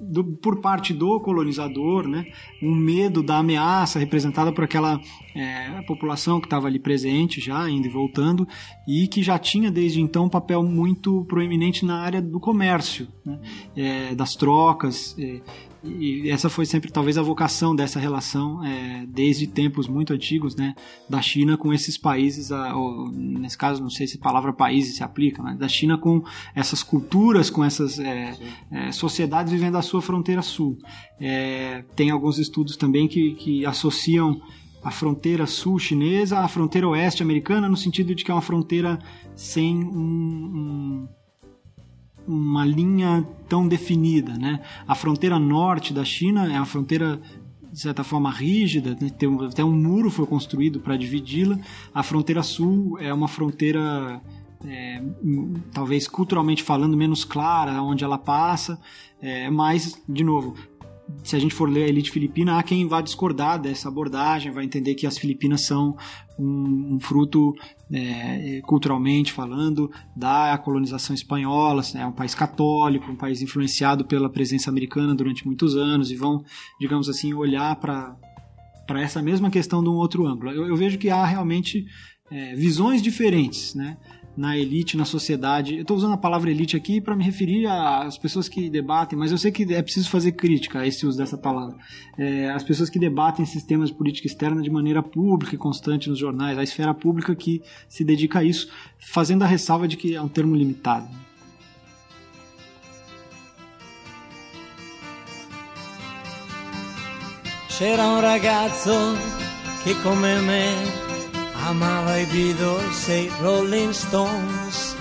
do, 0.01 0.25
por 0.25 0.61
parte 0.61 0.93
do 0.93 1.21
colonizador, 1.21 2.07
né, 2.07 2.27
um 2.63 2.75
medo 2.75 3.23
da 3.23 3.39
ameaça 3.39 3.99
representada 3.99 4.53
por 4.53 4.65
aquela 4.65 5.01
é, 5.35 5.83
população 5.83 6.41
que 6.41 6.47
estava 6.47 6.67
ali 6.67 6.79
presente 6.79 7.41
já, 7.41 7.69
indo 7.69 7.87
e 7.87 7.91
voltando, 7.91 8.47
e 8.87 9.07
que 9.09 9.23
já 9.23 9.39
tinha 9.39 9.71
desde 9.71 10.01
então 10.01 10.27
um 10.27 10.29
papel 10.29 10.63
muito 10.63 11.25
proeminente 11.25 11.85
na 11.85 12.01
área 12.01 12.21
do 12.21 12.39
comércio, 12.39 13.09
né, 13.25 13.41
é, 13.77 14.15
das 14.15 14.35
trocas. 14.35 15.17
É, 15.19 15.41
e 15.85 16.31
essa 16.31 16.49
foi 16.49 16.67
sempre 16.67 16.91
talvez 16.91 17.17
a 17.19 17.23
vocação 17.23 17.75
dessa 17.75 17.99
relação 17.99 18.65
é, 18.65 19.05
desde 19.07 19.47
tempos 19.47 19.87
muito 19.87 20.13
antigos 20.13 20.57
né, 20.57 20.75
da 21.09 21.21
China 21.23 21.57
com 21.57 21.73
esses 21.73 21.97
países, 21.97 22.51
ou, 22.51 23.11
nesse 23.11 23.57
caso 23.57 23.83
não 23.83 23.91
sei 23.91 24.07
se 24.07 24.17
a 24.17 24.21
palavra 24.21 24.53
países 24.53 24.97
se 24.97 25.03
aplica, 25.03 25.43
mas 25.43 25.59
da 25.59 25.69
China 25.69 25.97
com 25.99 26.23
essas 26.55 26.83
culturas, 26.83 27.51
com 27.51 27.65
essas 27.65 27.99
é, 27.99 28.37
é, 28.71 28.93
sociedades 28.93 29.53
vivendo 29.53 29.77
a 29.77 29.83
sua 29.83 30.03
fronteira 30.03 30.43
sul. 30.43 30.79
É, 31.21 31.85
tem 31.95 32.11
alguns 32.11 32.39
estudos 32.39 32.77
também 32.77 33.09
que, 33.09 33.35
que 33.35 33.67
associam 33.67 34.41
a 34.83 34.91
fronteira 34.91 35.47
sul 35.47 35.79
chinesa 35.79 36.39
à 36.39 36.49
fronteira 36.49 36.87
oeste 36.87 37.23
americana 37.23 37.69
no 37.69 37.77
sentido 37.77 38.15
de 38.15 38.25
que 38.25 38.31
é 38.31 38.35
uma 38.35 38.41
fronteira 38.41 38.99
sem 39.35 39.77
um, 39.85 39.89
um 39.99 41.09
uma 42.27 42.65
linha 42.65 43.27
tão 43.49 43.67
definida, 43.67 44.35
né? 44.35 44.61
A 44.87 44.95
fronteira 44.95 45.39
norte 45.39 45.93
da 45.93 46.05
China 46.05 46.53
é 46.53 46.57
uma 46.57 46.67
fronteira 46.67 47.21
de 47.73 47.81
certa 47.81 48.03
forma 48.03 48.31
rígida, 48.31 48.97
né? 48.99 49.11
tem 49.11 49.29
até 49.45 49.63
um 49.63 49.73
muro 49.73 50.11
foi 50.11 50.27
construído 50.27 50.81
para 50.81 50.97
dividi-la. 50.97 51.59
A 51.95 52.03
fronteira 52.03 52.43
sul 52.43 52.99
é 52.99 53.13
uma 53.13 53.29
fronteira 53.29 54.21
é, 54.65 55.03
talvez 55.73 56.09
culturalmente 56.09 56.63
falando 56.63 56.97
menos 56.97 57.25
clara 57.25 57.83
onde 57.83 58.03
ela 58.03 58.17
passa, 58.17 58.81
é, 59.21 59.51
mas 59.51 60.03
de 60.09 60.25
novo 60.25 60.55
se 61.23 61.37
a 61.37 61.39
gente 61.39 61.55
for 61.55 61.69
ler 61.69 61.85
a 61.85 61.89
elite 61.89 62.11
filipina, 62.11 62.59
há 62.59 62.63
quem 62.63 62.87
vá 62.87 63.01
discordar 63.01 63.61
dessa 63.61 63.89
abordagem, 63.89 64.53
vai 64.53 64.65
entender 64.65 64.95
que 64.95 65.07
as 65.07 65.19
Filipinas 65.19 65.65
são 65.65 65.97
um, 66.39 66.95
um 66.95 67.01
fruto, 67.01 67.55
é, 67.93 68.61
culturalmente 68.65 69.33
falando, 69.33 69.91
da 70.17 70.57
colonização 70.59 71.15
espanhola, 71.15 71.83
é 71.95 72.07
um 72.07 72.13
país 72.13 72.35
católico, 72.35 73.11
um 73.11 73.17
país 73.17 73.41
influenciado 73.41 74.05
pela 74.05 74.29
presença 74.29 74.71
americana 74.71 75.15
durante 75.15 75.47
muitos 75.47 75.77
anos, 75.77 76.11
e 76.11 76.17
vão, 76.17 76.45
digamos 76.81 77.09
assim, 77.09 77.33
olhar 77.35 77.77
para 77.77 78.17
essa 79.01 79.23
mesma 79.23 79.51
questão 79.51 79.83
de 79.83 79.89
um 79.89 79.95
outro 79.95 80.27
ângulo. 80.27 80.51
Eu, 80.51 80.67
eu 80.67 80.77
vejo 80.77 80.99
que 80.99 81.11
há 81.11 81.25
realmente 81.25 81.85
é, 82.31 82.55
visões 82.57 83.01
diferentes, 83.01 83.75
né? 83.75 83.97
Na 84.37 84.57
elite, 84.57 84.97
na 84.97 85.05
sociedade. 85.05 85.77
Eu 85.77 85.83
estou 85.83 85.97
usando 85.97 86.13
a 86.13 86.19
palavra 86.19 86.51
elite 86.51 86.77
aqui 86.77 87.01
para 87.01 87.17
me 87.17 87.25
referir 87.25 87.67
às 87.67 88.19
pessoas 88.19 88.49
que 88.49 88.69
debatem, 88.69 89.19
mas 89.19 89.33
eu 89.33 89.39
sei 89.39 89.51
que 89.51 89.63
é 89.73 89.83
preciso 89.83 90.11
fazer 90.11 90.33
crítica 90.33 90.81
a 90.81 90.87
esse 90.87 91.07
uso 91.07 91.17
dessa 91.17 91.39
palavra. 91.39 91.77
É, 92.19 92.51
as 92.51 92.63
pessoas 92.63 92.91
que 92.91 92.99
debatem 92.99 93.47
sistemas 93.47 93.89
de 93.89 93.95
política 93.95 94.27
externa 94.27 94.61
de 94.61 94.71
maneira 94.71 95.03
pública 95.03 95.55
e 95.55 95.59
constante 95.59 96.09
nos 96.09 96.19
jornais, 96.19 96.59
a 96.59 96.63
esfera 96.63 96.93
pública 96.93 97.35
que 97.35 97.63
se 97.89 98.05
dedica 98.05 98.41
a 98.41 98.45
isso, 98.45 98.69
fazendo 98.99 99.43
a 99.43 99.47
ressalva 99.47 99.89
de 99.89 99.97
que 99.97 100.15
é 100.15 100.21
um 100.21 100.29
termo 100.29 100.55
limitado. 100.55 101.09
C'era 107.79 108.09
un 108.09 108.23
ragazzo 108.23 109.15
che 109.85 109.95
come 110.03 110.41
me 110.41 111.06
amava 111.65 112.17
i 112.19 112.27
Beatles 112.27 113.09
e 113.09 113.23
i 113.23 113.31
Rolling 113.41 113.93
Stones, 113.93 114.97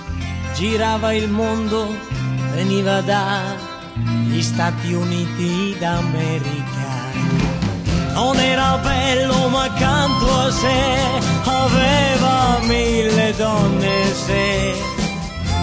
girava 0.55 1.13
il 1.13 1.29
mondo, 1.29 1.93
veniva 2.53 3.01
dagli 3.01 4.41
Stati 4.41 4.93
Uniti 4.93 5.75
d'America. 5.79 6.93
Non 8.13 8.37
era 8.37 8.77
bello 8.77 9.49
ma 9.49 9.63
accanto 9.63 10.39
a 10.39 10.51
sé 10.51 11.43
aveva 11.43 12.59
mille 12.61 13.33
donne 13.35 14.13
se 14.25 14.73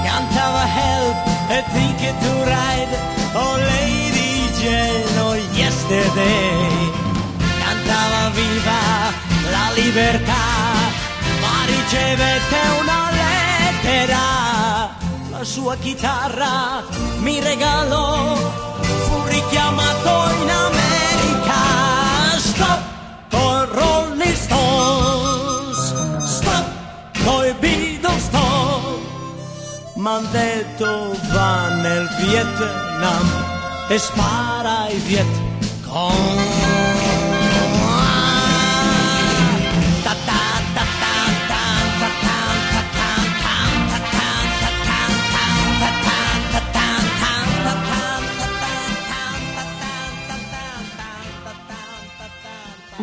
cantava 0.05 0.65
Help 0.67 1.17
e 1.49 1.65
Ticket 1.73 2.19
to 2.21 2.45
Ride, 2.45 2.97
oh 3.33 3.57
Lady 3.57 4.23
oh 5.19 5.35
Yesterday, 5.55 6.93
cantava 7.59 8.31
Viva 8.35 9.13
la 9.51 9.73
libertà 9.75 10.82
ricevette 11.67 12.59
una 12.81 13.11
lettera, 13.11 14.19
la 15.31 15.45
sua 15.45 15.77
chitarra 15.77 16.83
mi 17.19 17.41
regalò, 17.41 18.35
fu 18.81 19.23
richiamato 19.27 20.31
in 20.43 20.51
America. 20.51 21.61
Stop 22.39 22.83
con 23.31 23.69
Rolling 23.73 24.35
Stones, 24.35 25.95
stop 26.25 26.67
coi 27.25 27.53
Beatles, 27.61 28.23
stop. 28.25 29.01
M'han 29.97 30.29
detto 30.31 31.17
va 31.33 31.69
nel 31.69 32.09
Vietnam 32.21 33.51
e 33.89 33.99
spara 33.99 34.83
ai 34.83 34.97
Viet 34.97 35.51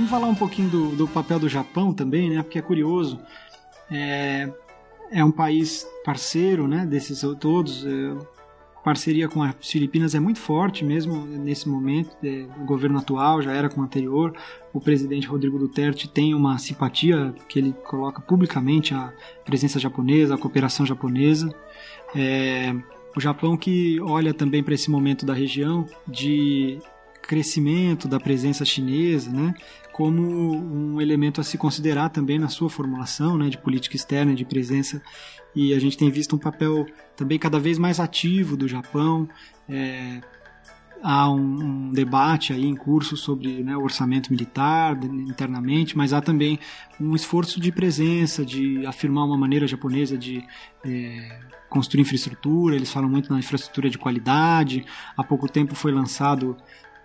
Vamos 0.10 0.22
falar 0.22 0.34
um 0.34 0.36
pouquinho 0.36 0.70
do, 0.70 0.96
do 0.96 1.08
papel 1.08 1.38
do 1.38 1.48
Japão 1.48 1.94
também, 1.94 2.32
né? 2.32 2.42
Porque 2.42 2.58
é 2.58 2.64
curioso. 2.64 3.20
É, 3.92 4.52
é 5.12 5.24
um 5.24 5.30
país 5.30 5.88
parceiro, 6.04 6.68
né? 6.68 6.84
Desses 6.84 7.24
todos. 7.40 7.86
É, 7.86 8.18
parceria 8.84 9.30
com 9.30 9.44
as 9.44 9.54
Filipinas 9.62 10.16
é 10.16 10.20
muito 10.20 10.40
forte 10.40 10.84
mesmo 10.84 11.28
nesse 11.28 11.70
momento. 11.70 12.18
É, 12.24 12.48
o 12.60 12.66
governo 12.66 12.98
atual 12.98 13.40
já 13.40 13.52
era 13.52 13.70
com 13.70 13.82
o 13.82 13.84
anterior. 13.84 14.36
O 14.74 14.82
presidente 14.82 15.28
Rodrigo 15.28 15.60
Duterte 15.60 16.10
tem 16.10 16.34
uma 16.34 16.58
simpatia 16.58 17.32
que 17.48 17.60
ele 17.60 17.72
coloca 17.72 18.20
publicamente 18.20 18.96
a 18.96 19.14
presença 19.46 19.78
japonesa, 19.78 20.34
a 20.34 20.40
cooperação 20.40 20.88
japonesa. 20.88 21.54
É, 22.16 22.76
o 23.16 23.22
Japão 23.22 23.56
que 23.56 24.02
olha 24.02 24.34
também 24.34 24.64
para 24.64 24.74
esse 24.74 24.90
momento 24.90 25.24
da 25.24 25.36
região 25.36 25.86
de 26.08 26.80
crescimento 27.30 28.08
da 28.08 28.20
presença 28.20 28.66
chinesa, 28.66 29.30
né, 29.30 29.54
como 30.00 30.22
um 30.22 31.02
elemento 31.02 31.42
a 31.42 31.44
se 31.44 31.58
considerar 31.58 32.08
também 32.08 32.40
na 32.40 32.48
sua 32.48 32.70
formulação 32.70 33.38
né, 33.38 33.50
de 33.50 33.58
política 33.58 33.98
externa, 33.98 34.34
de 34.34 34.46
presença. 34.46 35.02
E 35.54 35.74
a 35.74 35.80
gente 35.80 35.98
tem 35.98 36.10
visto 36.10 36.38
um 36.38 36.40
papel 36.40 36.86
também 37.18 37.38
cada 37.38 37.60
vez 37.60 37.78
mais 37.78 38.00
ativo 38.00 38.56
do 38.56 38.66
Japão. 38.66 39.28
É, 39.68 40.22
há 41.04 41.30
um, 41.30 41.42
um, 41.42 41.92
debate 41.92 42.54
aí 42.54 42.66
em 42.66 42.78
curso 42.78 43.18
sobre 43.18 43.62
né, 43.62 43.76
o 43.76 43.84
orçamento 43.84 44.32
militar 44.32 44.98
internamente, 45.04 45.98
mas 45.98 46.14
há 46.14 46.22
também 46.22 46.58
um 46.98 47.14
esforço 47.14 47.60
de 47.60 47.70
presença, 47.70 48.46
de 48.46 48.86
afirmar 48.86 49.26
uma 49.26 49.38
maneira 49.38 49.68
japonesa 49.68 50.18
de 50.18 50.42
é, 50.86 51.42
construir 51.70 52.04
infraestrutura. 52.04 52.74
Eles 52.74 52.90
falam 52.90 53.10
muito 53.10 53.34
na 53.34 53.40
infraestrutura 53.40 53.90
de 53.90 53.98
qualidade. 53.98 54.86
Há 55.18 55.26
pouco 55.26 55.50
tempo 55.50 55.76
foi 55.76 55.92
lançado 55.92 56.56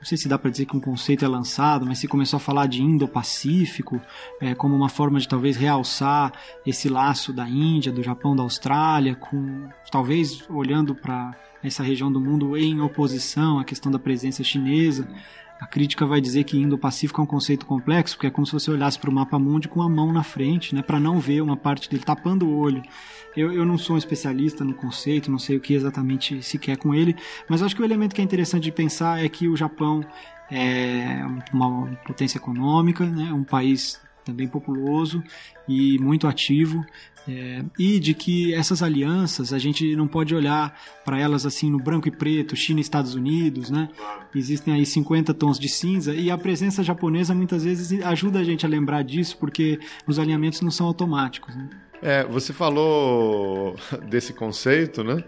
não 0.04 0.06
sei 0.06 0.18
se 0.18 0.28
dá 0.28 0.38
para 0.38 0.50
dizer 0.50 0.66
que 0.66 0.76
um 0.76 0.80
conceito 0.80 1.24
é 1.24 1.28
lançado, 1.28 1.86
mas 1.86 1.96
se 1.96 2.06
começou 2.06 2.36
a 2.36 2.40
falar 2.40 2.66
de 2.66 2.82
Indo-Pacífico 2.82 3.98
é, 4.38 4.54
como 4.54 4.76
uma 4.76 4.90
forma 4.90 5.18
de 5.18 5.26
talvez 5.26 5.56
realçar 5.56 6.30
esse 6.66 6.90
laço 6.90 7.32
da 7.32 7.48
Índia, 7.48 7.90
do 7.90 8.02
Japão, 8.02 8.36
da 8.36 8.42
Austrália, 8.42 9.14
com 9.14 9.66
talvez 9.90 10.44
olhando 10.50 10.94
para 10.94 11.34
essa 11.62 11.82
região 11.82 12.12
do 12.12 12.20
mundo 12.20 12.54
em 12.54 12.82
oposição 12.82 13.58
à 13.58 13.64
questão 13.64 13.90
da 13.90 13.98
presença 13.98 14.44
chinesa. 14.44 15.08
A 15.64 15.66
crítica 15.66 16.04
vai 16.04 16.20
dizer 16.20 16.44
que 16.44 16.58
Indo-Pacífico 16.58 17.22
é 17.22 17.24
um 17.24 17.26
conceito 17.26 17.64
complexo, 17.64 18.16
porque 18.16 18.26
é 18.26 18.30
como 18.30 18.46
se 18.46 18.52
você 18.52 18.70
olhasse 18.70 18.98
para 18.98 19.08
o 19.08 19.12
mapa 19.12 19.38
mundi 19.38 19.66
com 19.66 19.80
a 19.80 19.88
mão 19.88 20.12
na 20.12 20.22
frente, 20.22 20.74
né, 20.74 20.82
para 20.82 21.00
não 21.00 21.18
ver 21.18 21.40
uma 21.40 21.56
parte 21.56 21.88
dele, 21.88 22.02
tapando 22.04 22.46
o 22.46 22.54
olho. 22.54 22.82
Eu, 23.34 23.50
eu 23.50 23.64
não 23.64 23.78
sou 23.78 23.96
um 23.96 23.98
especialista 23.98 24.62
no 24.62 24.74
conceito, 24.74 25.30
não 25.30 25.38
sei 25.38 25.56
o 25.56 25.60
que 25.60 25.72
exatamente 25.72 26.42
se 26.42 26.58
quer 26.58 26.76
com 26.76 26.94
ele, 26.94 27.16
mas 27.48 27.62
acho 27.62 27.74
que 27.74 27.80
o 27.80 27.84
elemento 27.84 28.14
que 28.14 28.20
é 28.20 28.24
interessante 28.24 28.64
de 28.64 28.72
pensar 28.72 29.24
é 29.24 29.26
que 29.26 29.48
o 29.48 29.56
Japão 29.56 30.04
é 30.50 31.24
uma 31.50 31.86
potência 32.06 32.36
econômica, 32.36 33.06
né, 33.06 33.32
um 33.32 33.42
país 33.42 33.98
também 34.24 34.48
populoso 34.48 35.22
e 35.68 35.98
muito 35.98 36.26
ativo. 36.26 36.84
É, 37.26 37.64
e 37.78 37.98
de 37.98 38.12
que 38.12 38.52
essas 38.52 38.82
alianças 38.82 39.54
a 39.54 39.58
gente 39.58 39.96
não 39.96 40.06
pode 40.06 40.34
olhar 40.34 40.78
para 41.06 41.18
elas 41.18 41.46
assim 41.46 41.70
no 41.70 41.78
branco 41.78 42.06
e 42.06 42.10
preto, 42.10 42.54
China 42.54 42.80
e 42.80 42.82
Estados 42.82 43.14
Unidos, 43.14 43.70
né? 43.70 43.88
Existem 44.34 44.74
aí 44.74 44.84
50 44.84 45.32
tons 45.32 45.58
de 45.58 45.68
cinza 45.68 46.14
e 46.14 46.30
a 46.30 46.36
presença 46.36 46.82
japonesa 46.82 47.34
muitas 47.34 47.64
vezes 47.64 48.04
ajuda 48.04 48.40
a 48.40 48.44
gente 48.44 48.66
a 48.66 48.68
lembrar 48.68 49.02
disso 49.02 49.38
porque 49.38 49.80
os 50.06 50.18
alinhamentos 50.18 50.60
não 50.60 50.70
são 50.70 50.86
automáticos. 50.86 51.56
Né? 51.56 51.70
É, 52.02 52.24
você 52.24 52.52
falou 52.52 53.74
desse 54.06 54.34
conceito, 54.34 55.02
né? 55.02 55.24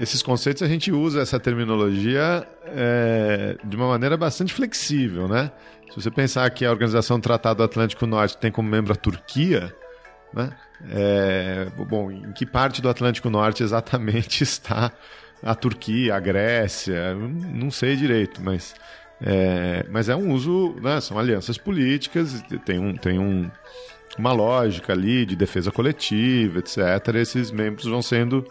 Esses 0.00 0.22
conceitos 0.22 0.62
a 0.62 0.66
gente 0.66 0.90
usa 0.90 1.20
essa 1.20 1.38
terminologia 1.38 2.48
é, 2.64 3.58
de 3.62 3.76
uma 3.76 3.86
maneira 3.86 4.16
bastante 4.16 4.54
flexível, 4.54 5.28
né? 5.28 5.52
Se 5.90 6.00
você 6.00 6.10
pensar 6.10 6.48
que 6.50 6.64
a 6.64 6.70
Organização 6.70 7.18
do 7.18 7.22
Tratado 7.22 7.62
Atlântico 7.62 8.06
Norte 8.06 8.38
tem 8.38 8.50
como 8.50 8.66
membro 8.66 8.94
a 8.94 8.96
Turquia, 8.96 9.74
né? 10.32 10.56
É, 10.88 11.66
bom, 11.86 12.10
em 12.10 12.32
que 12.32 12.46
parte 12.46 12.80
do 12.80 12.88
Atlântico 12.88 13.28
Norte 13.28 13.62
exatamente 13.62 14.40
está 14.42 14.90
a 15.42 15.54
Turquia, 15.54 16.14
a 16.14 16.20
Grécia? 16.20 17.14
Não 17.14 17.70
sei 17.70 17.94
direito, 17.94 18.40
mas 18.42 18.74
é, 19.20 19.84
mas 19.90 20.08
é 20.08 20.16
um 20.16 20.32
uso, 20.32 20.76
né? 20.80 20.98
São 21.02 21.18
alianças 21.18 21.58
políticas, 21.58 22.42
tem 22.64 22.78
um, 22.78 22.96
tem 22.96 23.18
um, 23.18 23.50
uma 24.16 24.32
lógica 24.32 24.94
ali 24.94 25.26
de 25.26 25.36
defesa 25.36 25.70
coletiva, 25.70 26.60
etc. 26.60 26.78
Esses 27.16 27.50
membros 27.50 27.84
vão 27.84 28.00
sendo 28.00 28.46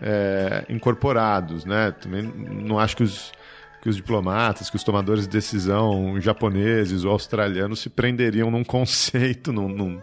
é, 0.00 0.64
incorporados, 0.68 1.64
né? 1.64 1.92
Também 1.92 2.22
não 2.22 2.78
acho 2.78 2.96
que 2.96 3.02
os 3.02 3.32
que 3.82 3.90
os 3.90 3.94
diplomatas, 3.94 4.68
que 4.68 4.74
os 4.74 4.82
tomadores 4.82 5.28
de 5.28 5.30
decisão 5.30 6.20
japoneses 6.20 7.04
ou 7.04 7.12
australianos 7.12 7.78
se 7.78 7.88
prenderiam 7.88 8.50
num 8.50 8.64
conceito, 8.64 9.52
num, 9.52 9.68
num 9.68 10.00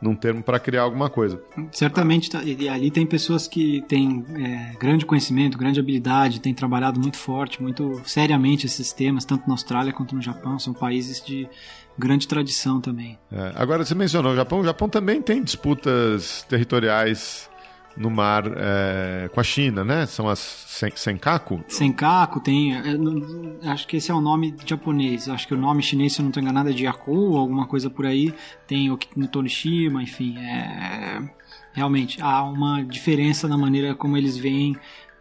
num 0.00 0.14
termo 0.14 0.42
para 0.42 0.58
criar 0.58 0.82
alguma 0.82 1.10
coisa. 1.10 1.42
Certamente, 1.72 2.30
tá, 2.30 2.42
e 2.42 2.68
ali 2.68 2.90
tem 2.90 3.04
pessoas 3.04 3.48
que 3.48 3.82
têm 3.88 4.24
é, 4.36 4.76
grande 4.78 5.04
conhecimento, 5.04 5.58
grande 5.58 5.80
habilidade, 5.80 6.40
têm 6.40 6.54
trabalhado 6.54 7.00
muito 7.00 7.16
forte, 7.16 7.60
muito 7.60 8.00
seriamente 8.04 8.66
esses 8.66 8.92
temas, 8.92 9.24
tanto 9.24 9.46
na 9.46 9.54
Austrália 9.54 9.92
quanto 9.92 10.14
no 10.14 10.22
Japão, 10.22 10.58
são 10.58 10.72
países 10.72 11.20
de 11.20 11.48
grande 11.98 12.28
tradição 12.28 12.80
também. 12.80 13.18
É, 13.32 13.52
agora, 13.56 13.84
você 13.84 13.94
mencionou 13.94 14.32
o 14.32 14.36
Japão, 14.36 14.60
o 14.60 14.64
Japão 14.64 14.88
também 14.88 15.20
tem 15.20 15.42
disputas 15.42 16.46
territoriais 16.48 17.50
no 17.98 18.10
mar 18.10 18.44
é, 18.56 19.28
com 19.28 19.40
a 19.40 19.42
China, 19.42 19.84
né? 19.84 20.06
São 20.06 20.28
as 20.28 20.38
sen 20.38 20.92
Senkaku? 20.94 21.64
Senkaku 21.66 22.40
tem. 22.40 22.74
É, 22.74 23.70
acho 23.70 23.86
que 23.86 23.96
esse 23.96 24.10
é 24.10 24.14
o 24.14 24.20
nome 24.20 24.54
japonês. 24.64 25.28
Acho 25.28 25.48
que 25.48 25.54
o 25.54 25.58
nome 25.58 25.82
chinês, 25.82 26.12
se 26.12 26.20
eu 26.20 26.22
não 26.22 26.30
estou 26.30 26.42
enganado, 26.42 26.70
é 26.70 26.72
de 26.72 26.84
Yaku, 26.84 27.36
alguma 27.36 27.66
coisa 27.66 27.90
por 27.90 28.06
aí. 28.06 28.32
Tem 28.66 28.90
o 28.90 28.98
no 29.16 29.26
Tonishima, 29.26 30.02
enfim. 30.02 30.38
É, 30.38 31.20
realmente, 31.72 32.22
há 32.22 32.42
uma 32.44 32.82
diferença 32.84 33.48
na 33.48 33.58
maneira 33.58 33.94
como 33.94 34.16
eles 34.16 34.36
veem 34.36 34.76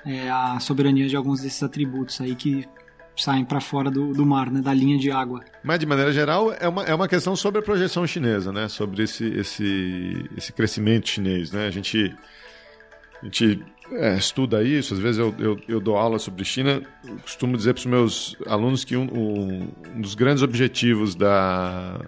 é, 0.05 0.29
a 0.29 0.59
soberania 0.59 1.07
de 1.07 1.15
alguns 1.15 1.41
desses 1.41 1.61
atributos 1.63 2.21
aí 2.21 2.35
que 2.35 2.67
saem 3.15 3.43
para 3.43 3.59
fora 3.59 3.89
do, 3.89 4.13
do 4.13 4.23
mar, 4.23 4.51
né, 4.51 4.61
da 4.61 4.71
linha 4.71 4.97
de 4.97 5.09
água. 5.09 5.43
Mas, 5.63 5.79
de 5.79 5.87
maneira 5.87 6.13
geral, 6.13 6.53
é 6.59 6.67
uma, 6.69 6.83
é 6.83 6.93
uma 6.93 7.07
questão 7.07 7.35
sobre 7.35 7.59
a 7.59 7.63
projeção 7.63 8.05
chinesa, 8.05 8.51
né? 8.51 8.67
Sobre 8.67 9.01
esse, 9.01 9.25
esse, 9.25 10.29
esse 10.37 10.53
crescimento 10.53 11.09
chinês, 11.09 11.51
né? 11.51 11.65
A 11.65 11.71
gente 11.71 12.15
a 13.21 13.25
gente 13.25 13.63
é, 13.91 14.17
estuda 14.17 14.63
isso, 14.63 14.93
às 14.93 14.99
vezes 14.99 15.19
eu, 15.19 15.33
eu, 15.39 15.59
eu, 15.67 15.79
dou 15.79 15.97
aula 15.97 16.19
sobre 16.19 16.43
China, 16.43 16.81
eu 17.05 17.15
costumo 17.17 17.55
dizer 17.55 17.73
para 17.73 17.79
os 17.79 17.85
meus 17.85 18.37
alunos 18.45 18.83
que 18.83 18.97
um, 18.97 19.05
um, 19.05 19.67
um, 19.95 20.01
dos 20.01 20.13
grandes 20.13 20.43
objetivos 20.43 21.15
da, 21.15 21.99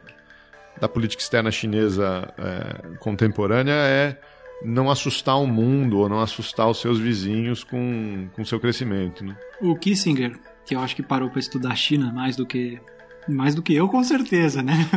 da 0.80 0.89
política 0.89 1.22
externa 1.22 1.51
chinesa 1.51 2.34
é, 2.38 2.97
contemporânea 2.97 3.74
é 3.74 4.20
não 4.64 4.91
assustar 4.91 5.39
o 5.39 5.47
mundo 5.47 5.99
ou 5.99 6.10
não 6.10 6.20
assustar 6.20 6.70
os 6.70 6.82
seus 6.82 6.99
vizinhos 6.99 7.64
com 7.64 8.28
o 8.38 8.45
seu 8.45 8.60
crescimento. 8.60 9.24
Né? 9.24 9.36
O 9.62 9.76
Kissinger, 9.76 10.38
que 10.66 10.76
eu 10.76 10.82
acho 10.82 10.95
que 10.95 11.03
parou 11.03 11.30
para 11.30 11.39
estudar 11.39 11.76
China 11.76 12.12
mais 12.12 12.36
do 12.36 12.45
que 12.45 12.80
mais 13.30 13.55
do 13.55 13.61
que 13.61 13.73
eu, 13.73 13.88
com 13.88 14.03
certeza, 14.03 14.61
né? 14.61 14.73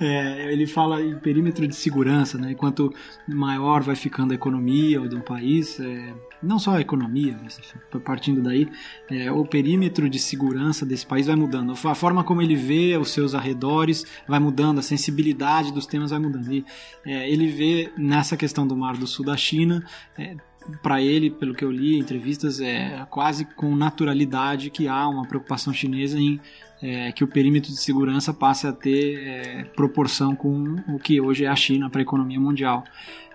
É, 0.00 0.52
ele 0.52 0.66
fala 0.66 1.00
em 1.00 1.16
perímetro 1.18 1.66
de 1.66 1.74
segurança, 1.74 2.36
né? 2.36 2.54
Quanto 2.54 2.92
maior 3.28 3.82
vai 3.82 3.94
ficando 3.94 4.32
a 4.32 4.34
economia 4.34 5.00
de 5.08 5.14
um 5.14 5.20
país, 5.20 5.78
é, 5.78 6.12
não 6.42 6.58
só 6.58 6.72
a 6.72 6.80
economia, 6.80 7.38
mas 7.42 7.60
partindo 8.04 8.42
daí, 8.42 8.68
é, 9.10 9.30
o 9.30 9.44
perímetro 9.44 10.08
de 10.08 10.18
segurança 10.18 10.84
desse 10.84 11.06
país 11.06 11.26
vai 11.26 11.36
mudando. 11.36 11.72
A 11.72 11.94
forma 11.94 12.24
como 12.24 12.42
ele 12.42 12.56
vê 12.56 12.96
os 12.96 13.10
seus 13.10 13.34
arredores 13.34 14.04
vai 14.26 14.40
mudando, 14.40 14.78
a 14.78 14.82
sensibilidade 14.82 15.72
dos 15.72 15.86
temas 15.86 16.10
vai 16.10 16.18
mudando. 16.18 16.52
E 16.52 16.64
é, 17.06 17.30
ele 17.30 17.46
vê 17.48 17.92
nessa 17.96 18.36
questão 18.36 18.66
do 18.66 18.76
Mar 18.76 18.96
do 18.96 19.06
Sul 19.06 19.24
da 19.24 19.36
China 19.36 19.84
é, 20.18 20.36
para 20.82 21.00
ele, 21.00 21.30
pelo 21.30 21.54
que 21.54 21.64
eu 21.64 21.70
li 21.70 21.96
em 21.96 22.00
entrevistas, 22.00 22.60
é 22.60 23.06
quase 23.10 23.44
com 23.44 23.74
naturalidade 23.74 24.70
que 24.70 24.88
há 24.88 25.08
uma 25.08 25.26
preocupação 25.26 25.72
chinesa 25.72 26.18
em 26.18 26.40
é, 26.84 27.10
que 27.12 27.24
o 27.24 27.26
perímetro 27.26 27.70
de 27.70 27.78
segurança 27.78 28.34
passe 28.34 28.66
a 28.66 28.72
ter 28.72 29.18
é, 29.26 29.64
proporção 29.64 30.36
com 30.36 30.76
o 30.86 30.98
que 30.98 31.18
hoje 31.18 31.46
é 31.46 31.48
a 31.48 31.56
China 31.56 31.88
para 31.88 32.02
a 32.02 32.02
economia 32.02 32.38
mundial. 32.38 32.84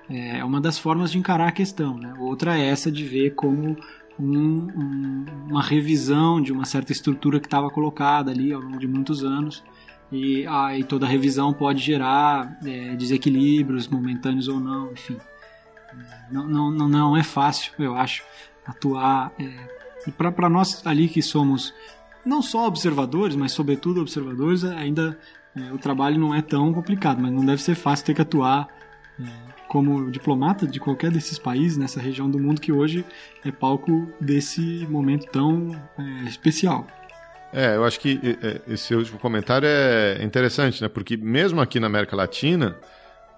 É 0.07 0.43
uma 0.43 0.61
das 0.61 0.77
formas 0.77 1.11
de 1.11 1.17
encarar 1.17 1.47
a 1.47 1.51
questão. 1.51 1.97
Né? 1.97 2.13
Outra 2.19 2.57
é 2.57 2.67
essa 2.67 2.91
de 2.91 3.03
ver 3.03 3.35
como 3.35 3.75
um, 4.19 4.27
um, 4.27 5.25
uma 5.47 5.63
revisão 5.63 6.41
de 6.41 6.51
uma 6.51 6.65
certa 6.65 6.91
estrutura 6.91 7.39
que 7.39 7.47
estava 7.47 7.69
colocada 7.69 8.31
ali 8.31 8.51
ao 8.51 8.61
longo 8.61 8.79
de 8.79 8.87
muitos 8.87 9.23
anos. 9.23 9.63
E, 10.11 10.45
ah, 10.47 10.77
e 10.77 10.83
toda 10.83 11.07
revisão 11.07 11.53
pode 11.53 11.79
gerar 11.79 12.57
é, 12.65 12.95
desequilíbrios 12.95 13.87
momentâneos 13.87 14.47
ou 14.47 14.59
não, 14.59 14.91
enfim. 14.91 15.17
Não, 16.31 16.47
não, 16.47 16.87
não, 16.87 17.17
é 17.17 17.23
fácil, 17.23 17.73
eu 17.79 17.95
acho, 17.95 18.23
atuar. 18.65 19.31
É, 19.39 20.11
para 20.11 20.49
nós 20.49 20.85
ali 20.85 21.07
que 21.07 21.21
somos 21.21 21.73
não 22.29 22.41
só 22.41 22.67
observadores, 22.67 23.35
mas 23.35 23.51
sobretudo 23.51 23.99
observadores, 23.99 24.63
ainda 24.63 25.17
é, 25.55 25.73
o 25.73 25.77
trabalho 25.79 26.19
não 26.19 26.33
é 26.33 26.41
tão 26.41 26.71
complicado, 26.71 27.19
mas 27.19 27.31
não 27.31 27.43
deve 27.43 27.61
ser 27.61 27.75
fácil 27.75 28.05
ter 28.05 28.13
que 28.13 28.21
atuar 28.21 28.67
é, 29.19 29.23
como 29.67 30.09
diplomata 30.11 30.67
de 30.67 30.79
qualquer 30.79 31.11
desses 31.11 31.39
países 31.39 31.77
nessa 31.77 31.99
região 31.99 32.29
do 32.29 32.39
mundo 32.39 32.61
que 32.61 32.71
hoje 32.71 33.03
é 33.43 33.51
palco 33.51 34.07
desse 34.21 34.87
momento 34.87 35.25
tão 35.31 35.71
é, 35.97 36.23
especial. 36.25 36.85
É, 37.51 37.75
eu 37.75 37.83
acho 37.83 37.99
que 37.99 38.19
esse 38.67 38.93
último 38.93 39.17
comentário 39.17 39.67
é 39.67 40.23
interessante, 40.23 40.83
né? 40.83 40.87
Porque 40.87 41.17
mesmo 41.17 41.59
aqui 41.59 41.79
na 41.79 41.87
América 41.87 42.15
Latina, 42.15 42.77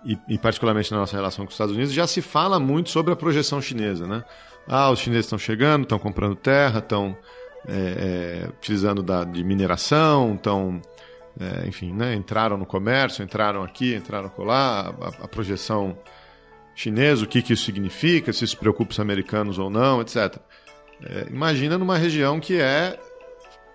e, 0.04 0.18
e, 0.28 0.38
particularmente 0.38 0.92
na 0.92 0.98
nossa 0.98 1.16
relação 1.16 1.46
com 1.46 1.50
os 1.50 1.54
Estados 1.54 1.74
Unidos, 1.74 1.94
já 1.94 2.06
se 2.06 2.22
fala 2.22 2.60
muito 2.60 2.90
sobre 2.90 3.14
a 3.14 3.16
projeção 3.16 3.62
chinesa, 3.62 4.06
né? 4.06 4.22
Ah, 4.68 4.92
os 4.92 5.00
chineses 5.00 5.28
estão 5.28 5.40
chegando, 5.40 5.84
estão 5.84 5.98
comprando 5.98 6.36
terra, 6.36 6.80
estão 6.80 7.16
é, 7.68 8.46
é, 8.46 8.50
utilizando 8.50 9.04
da, 9.04 9.24
de 9.24 9.44
mineração, 9.44 10.36
estão, 10.36 10.82
é, 11.40 11.68
enfim, 11.68 11.94
né, 11.94 12.16
entraram 12.16 12.58
no 12.58 12.66
comércio, 12.66 13.24
entraram 13.24 13.64
aqui, 13.64 13.96
entraram 13.96 14.32
lá, 14.40 14.94
a, 15.02 15.26
a, 15.26 15.28
projeção 15.28 15.98
chinesa, 16.74 17.24
o 17.24 17.28
que, 17.28 17.42
que 17.42 17.54
isso 17.54 17.66
significa, 17.66 18.34
se 18.34 18.44
isso 18.44 18.58
preocupa 18.58 18.92
os 18.92 19.00
americanos 19.00 19.60
ou 19.60 19.70
não, 19.70 20.02
etc. 20.02 20.38
É, 21.04 21.28
imagina 21.30 21.78
numa 21.78 21.98
região 21.98 22.40
que 22.40 22.60
é 22.60 23.00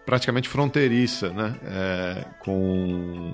praticamente 0.05 0.49
fronteiriça, 0.49 1.31
né, 1.31 1.55
é, 1.65 2.25
com, 2.41 3.33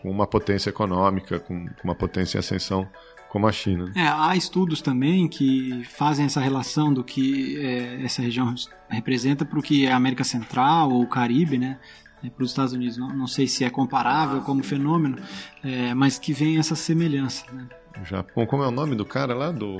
com 0.00 0.10
uma 0.10 0.26
potência 0.26 0.70
econômica, 0.70 1.38
com, 1.38 1.66
com 1.66 1.84
uma 1.84 1.94
potência 1.94 2.38
em 2.38 2.40
ascensão 2.40 2.88
como 3.28 3.46
a 3.46 3.52
China. 3.52 3.90
É, 3.94 4.06
há 4.06 4.34
estudos 4.36 4.80
também 4.80 5.28
que 5.28 5.84
fazem 5.84 6.26
essa 6.26 6.40
relação 6.40 6.92
do 6.92 7.04
que 7.04 7.58
é, 7.58 8.02
essa 8.04 8.22
região 8.22 8.54
representa 8.88 9.44
para 9.44 9.58
o 9.58 9.62
que 9.62 9.86
é 9.86 9.92
a 9.92 9.96
América 9.96 10.24
Central 10.24 10.90
ou 10.90 11.02
o 11.02 11.08
Caribe, 11.08 11.58
né? 11.58 11.78
É, 12.24 12.30
para 12.30 12.44
os 12.44 12.50
Estados 12.50 12.72
Unidos. 12.72 12.96
Não, 12.96 13.08
não, 13.08 13.26
sei 13.26 13.46
se 13.46 13.64
é 13.64 13.70
comparável 13.70 14.40
como 14.40 14.62
fenômeno, 14.62 15.18
é, 15.62 15.92
mas 15.94 16.18
que 16.18 16.32
vem 16.32 16.58
essa 16.58 16.74
semelhança. 16.74 17.44
Né? 17.52 17.66
O 18.00 18.04
Japão, 18.04 18.46
como 18.46 18.62
é 18.62 18.68
o 18.68 18.70
nome 18.70 18.94
do 18.94 19.04
cara 19.04 19.34
lá? 19.34 19.50
Do 19.50 19.78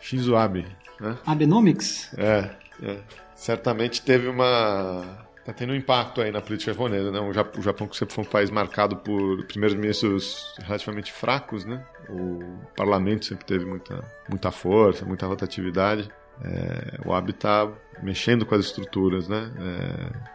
Shinzo 0.00 0.36
Abe. 0.36 0.66
Né? 1.00 1.16
Abenomics? 1.26 2.12
É, 2.16 2.50
é. 2.82 2.98
Certamente 3.34 4.02
teve 4.02 4.28
uma 4.28 5.25
Tá 5.46 5.52
tendo 5.52 5.72
um 5.72 5.76
impacto 5.76 6.20
aí 6.20 6.32
na 6.32 6.40
política 6.40 6.72
japonesa, 6.72 7.12
né? 7.12 7.20
O 7.20 7.62
Japão, 7.62 7.88
sempre 7.92 8.12
foi 8.12 8.24
um 8.24 8.26
país 8.26 8.50
marcado 8.50 8.96
por 8.96 9.44
primeiros 9.44 9.78
ministros 9.78 10.52
relativamente 10.58 11.12
fracos, 11.12 11.64
né? 11.64 11.86
O 12.10 12.40
parlamento 12.76 13.26
sempre 13.26 13.44
teve 13.44 13.64
muita, 13.64 14.04
muita 14.28 14.50
força, 14.50 15.04
muita 15.04 15.24
rotatividade. 15.24 16.10
É, 16.44 16.98
o 17.06 17.12
Abe 17.12 17.30
está 17.30 17.72
mexendo 18.02 18.44
com 18.44 18.56
as 18.56 18.64
estruturas, 18.64 19.28
né? 19.28 19.48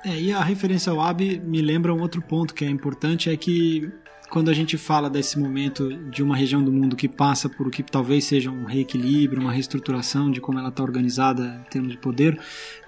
É... 0.05 0.12
é... 0.12 0.18
e 0.18 0.32
a 0.32 0.41
referência 0.41 0.89
ao 0.93 1.01
Abe 1.01 1.38
me 1.39 1.62
lembra 1.62 1.93
um 1.93 1.99
outro 1.99 2.22
ponto 2.22 2.53
que 2.53 2.64
é 2.64 2.70
importante, 2.70 3.30
é 3.30 3.36
que 3.36 3.91
quando 4.32 4.49
a 4.49 4.53
gente 4.53 4.77
fala 4.77 5.09
desse 5.09 5.38
momento 5.38 5.93
de 6.09 6.23
uma 6.23 6.38
região 6.38 6.63
do 6.63 6.71
mundo 6.71 6.95
que 6.95 7.09
passa 7.09 7.49
por 7.49 7.67
o 7.67 7.69
que 7.69 7.84
talvez 7.84 8.23
seja 8.23 8.49
um 8.49 8.63
reequilíbrio, 8.63 9.41
uma 9.41 9.51
reestruturação 9.51 10.32
de 10.32 10.39
como 10.39 10.57
ela 10.57 10.69
está 10.69 10.82
organizada 10.82 11.61
em 11.67 11.69
termos 11.69 11.91
de 11.91 11.97
poder, 11.97 12.39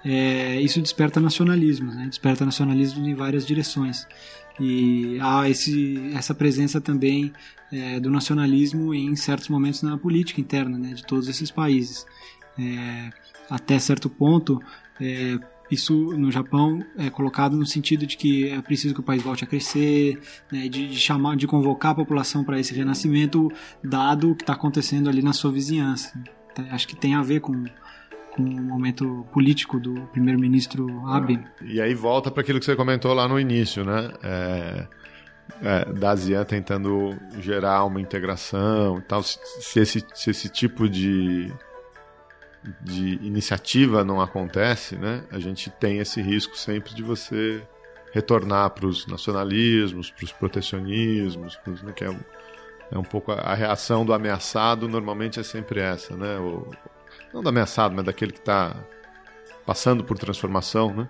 é, 0.02 0.58
isso 0.62 0.80
desperta 0.80 1.20
nacionalismo, 1.20 1.92
né? 1.92 2.06
desperta 2.08 2.46
nacionalismo 2.46 3.06
em 3.06 3.14
várias 3.14 3.46
direções. 3.46 4.06
E 4.58 5.18
há 5.20 5.46
esse, 5.48 6.10
essa 6.14 6.34
presença 6.34 6.80
também 6.80 7.30
é, 7.70 8.00
do 8.00 8.10
nacionalismo 8.10 8.94
em 8.94 9.14
certos 9.14 9.48
momentos 9.48 9.82
na 9.82 9.98
política 9.98 10.40
interna 10.40 10.78
né, 10.78 10.94
de 10.94 11.04
todos 11.04 11.28
esses 11.28 11.50
países. 11.50 12.06
É, 12.58 13.10
até 13.50 13.78
certo 13.78 14.08
ponto, 14.08 14.62
é, 14.98 15.38
isso 15.70 15.94
no 16.16 16.30
Japão 16.30 16.84
é 16.96 17.08
colocado 17.08 17.56
no 17.56 17.66
sentido 17.66 18.06
de 18.06 18.16
que 18.16 18.48
é 18.48 18.60
preciso 18.60 18.94
que 18.94 19.00
o 19.00 19.02
país 19.02 19.22
volte 19.22 19.44
a 19.44 19.46
crescer, 19.46 20.18
né, 20.50 20.68
de, 20.68 20.88
de, 20.88 20.96
chamar, 20.96 21.36
de 21.36 21.46
convocar 21.46 21.92
a 21.92 21.94
população 21.94 22.44
para 22.44 22.58
esse 22.58 22.74
renascimento, 22.74 23.50
dado 23.82 24.32
o 24.32 24.34
que 24.34 24.42
está 24.42 24.52
acontecendo 24.52 25.08
ali 25.08 25.22
na 25.22 25.32
sua 25.32 25.50
vizinhança. 25.50 26.12
Então, 26.52 26.66
acho 26.70 26.86
que 26.86 26.94
tem 26.94 27.14
a 27.14 27.22
ver 27.22 27.40
com, 27.40 27.64
com 28.32 28.42
o 28.42 28.62
momento 28.62 29.26
político 29.32 29.80
do 29.80 29.94
primeiro-ministro 30.12 30.86
Abe. 31.08 31.40
E 31.62 31.80
aí 31.80 31.94
volta 31.94 32.30
para 32.30 32.42
aquilo 32.42 32.58
que 32.58 32.64
você 32.64 32.76
comentou 32.76 33.12
lá 33.14 33.26
no 33.26 33.40
início, 33.40 33.84
né? 33.84 34.12
É, 34.22 34.86
é, 35.62 35.92
da 35.92 36.10
ASEAN 36.10 36.44
tentando 36.44 37.18
gerar 37.40 37.84
uma 37.84 38.00
integração 38.00 38.98
e 38.98 39.02
tal. 39.02 39.22
Se, 39.22 39.38
se, 39.60 39.80
esse, 39.80 40.04
se 40.14 40.30
esse 40.30 40.48
tipo 40.48 40.88
de 40.88 41.52
de 42.80 43.14
iniciativa 43.22 44.04
não 44.04 44.20
acontece, 44.20 44.96
né, 44.96 45.24
a 45.30 45.38
gente 45.38 45.70
tem 45.70 45.98
esse 45.98 46.22
risco 46.22 46.56
sempre 46.56 46.94
de 46.94 47.02
você 47.02 47.62
retornar 48.12 48.70
para 48.70 48.86
os 48.86 49.06
nacionalismos, 49.06 50.10
para 50.10 50.24
os 50.24 50.32
protecionismos, 50.32 51.56
pros, 51.56 51.82
né, 51.82 51.92
que 51.92 52.04
é, 52.04 52.16
é, 52.92 52.98
um 52.98 53.02
pouco 53.02 53.32
a, 53.32 53.36
a, 53.36 53.54
reação 53.54 54.04
do 54.06 54.14
ameaçado 54.14 54.88
normalmente 54.88 55.40
é 55.40 55.42
sempre 55.42 55.80
essa, 55.80 56.16
né, 56.16 56.38
o, 56.38 56.70
não 57.32 57.42
do 57.42 57.48
ameaçado, 57.48 57.94
mas 57.94 58.04
daquele 58.04 58.32
que 58.32 58.38
está 58.38 58.74
passando 59.66 60.04
por 60.04 60.16
transformação, 60.16 60.94
né, 60.94 61.08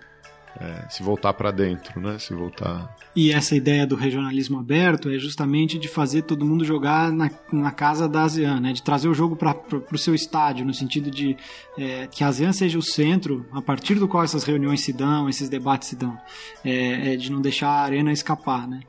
é, 0.60 0.88
se 0.88 1.02
voltar 1.02 1.32
para 1.34 1.50
dentro, 1.50 2.00
né? 2.00 2.18
Se 2.18 2.32
voltar. 2.32 2.96
E 3.14 3.32
essa 3.32 3.56
ideia 3.56 3.86
do 3.86 3.96
regionalismo 3.96 4.58
aberto 4.58 5.10
é 5.10 5.18
justamente 5.18 5.78
de 5.78 5.88
fazer 5.88 6.22
todo 6.22 6.44
mundo 6.44 6.64
jogar 6.64 7.10
na, 7.12 7.30
na 7.52 7.70
casa 7.70 8.08
da 8.08 8.22
ASEAN, 8.22 8.60
né? 8.60 8.72
De 8.72 8.82
trazer 8.82 9.08
o 9.08 9.14
jogo 9.14 9.36
para 9.36 9.56
o 9.92 9.98
seu 9.98 10.14
estádio, 10.14 10.64
no 10.64 10.72
sentido 10.72 11.10
de 11.10 11.36
é, 11.76 12.06
que 12.06 12.22
a 12.22 12.28
ASEAN 12.28 12.52
seja 12.52 12.78
o 12.78 12.82
centro 12.82 13.46
a 13.52 13.60
partir 13.60 13.96
do 13.96 14.06
qual 14.06 14.22
essas 14.22 14.44
reuniões 14.44 14.80
se 14.80 14.92
dão, 14.92 15.28
esses 15.28 15.48
debates 15.48 15.88
se 15.88 15.96
dão, 15.96 16.16
é, 16.64 17.14
é 17.14 17.16
de 17.16 17.30
não 17.32 17.40
deixar 17.40 17.68
a 17.68 17.82
arena 17.82 18.12
escapar, 18.12 18.68
né? 18.68 18.80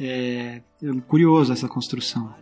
É, 0.00 0.60
é 0.82 1.00
curioso 1.06 1.52
essa 1.52 1.68
construção. 1.68 2.34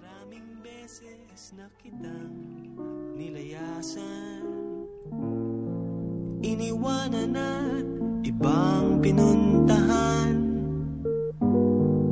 Ibang 8.41 9.05
pinuntahan? 9.05 10.33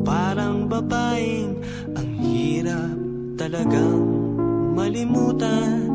Parang 0.04 0.68
babaeng 0.68 1.56
ang 1.96 2.10
hirap 2.20 3.00
talagang 3.40 4.04
malimutan. 4.76 5.88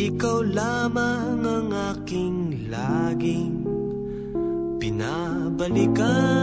Ikaw 0.00 0.38
lamang 0.56 1.44
ang 1.44 1.68
aking 1.92 2.64
laging 2.72 3.60
pinabalikan 4.80 6.40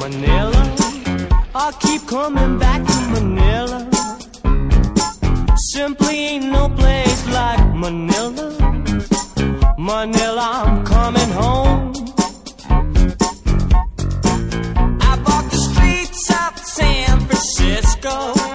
Manila. 0.00 0.62
I 1.54 1.72
keep 1.78 2.06
coming 2.08 2.58
back 2.58 2.80
to 2.86 3.00
Manila. 3.12 3.80
Simply 5.74 6.16
ain't 6.30 6.46
no 6.46 6.70
place 6.70 7.26
like 7.28 7.62
Manila. 7.74 8.46
Manila, 9.76 10.46
I'm 10.64 10.84
coming 10.86 11.30
home. 11.42 11.92
I 15.10 15.12
walk 15.26 15.50
the 15.50 15.60
streets 15.68 16.30
of 16.30 16.58
San 16.58 17.20
Francisco. 17.26 18.49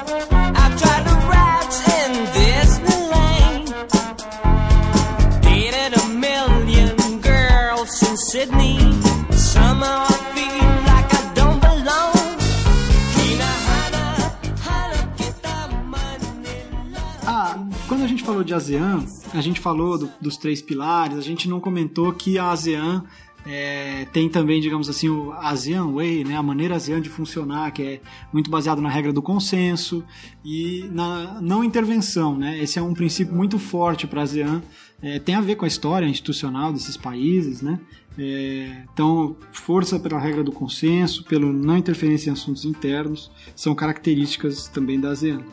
Falou 18.26 18.44
de 18.44 18.56
ASEAN, 18.56 19.06
a 19.34 19.42
gente 19.42 19.60
falou 19.60 20.00
do, 20.00 20.10
dos 20.20 20.36
três 20.36 20.60
pilares, 20.60 21.18
a 21.18 21.22
gente 21.22 21.48
não 21.48 21.60
comentou 21.60 22.12
que 22.12 22.40
a 22.40 22.50
ASEAN 22.50 23.04
é, 23.46 24.06
tem 24.12 24.28
também, 24.28 24.60
digamos 24.60 24.90
assim, 24.90 25.08
o 25.08 25.32
ASEAN 25.32 25.94
Way, 25.94 26.24
né, 26.24 26.36
a 26.36 26.42
maneira 26.42 26.76
ASEAN 26.76 27.00
de 27.00 27.10
funcionar, 27.10 27.72
que 27.72 27.84
é 27.84 28.02
muito 28.34 28.50
baseado 28.50 28.82
na 28.82 28.90
regra 28.90 29.14
do 29.14 29.22
consenso 29.22 30.04
e 30.44 30.90
na 30.92 31.40
não 31.40 31.64
intervenção. 31.64 32.36
Né? 32.36 32.60
Esse 32.60 32.80
é 32.80 32.82
um 32.82 32.96
princípio 32.96 33.36
muito 33.36 33.60
forte 33.60 34.08
para 34.08 34.22
a 34.22 34.24
ASEAN, 34.24 34.64
é, 35.04 35.20
tem 35.20 35.36
a 35.36 35.42
ver 35.42 35.56
com 35.56 35.66
a 35.66 35.68
história 35.68 36.08
institucional 36.08 36.74
desses 36.74 36.98
países, 36.98 37.62
né? 37.62 37.80
É, 38.18 38.84
então, 38.92 39.36
força 39.52 40.00
pela 40.00 40.18
regra 40.18 40.42
do 40.42 40.52
consenso, 40.52 41.24
pelo 41.26 41.52
não 41.54 41.78
interferência 41.78 42.30
em 42.30 42.34
assuntos 42.34 42.66
internos, 42.66 43.30
são 43.56 43.76
características 43.76 44.68
também 44.68 45.00
da 45.00 45.10
ASEAN. 45.10 45.44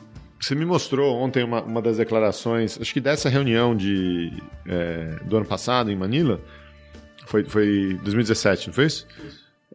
Você 0.43 0.57
me 0.57 0.65
mostrou 0.65 1.17
ontem 1.19 1.45
uma, 1.45 1.63
uma 1.63 1.81
das 1.81 1.99
declarações, 1.99 2.77
acho 2.81 2.93
que 2.93 3.01
dessa 3.01 3.29
reunião 3.29 3.77
de, 3.77 4.33
é, 4.67 5.21
do 5.25 5.37
ano 5.37 5.47
passado 5.47 5.89
em 5.89 5.95
Manila, 5.95 6.41
foi, 7.27 7.45
foi 7.45 7.97
2017, 8.03 8.67
não 8.67 8.75
foi 8.75 8.87
isso? 8.87 9.07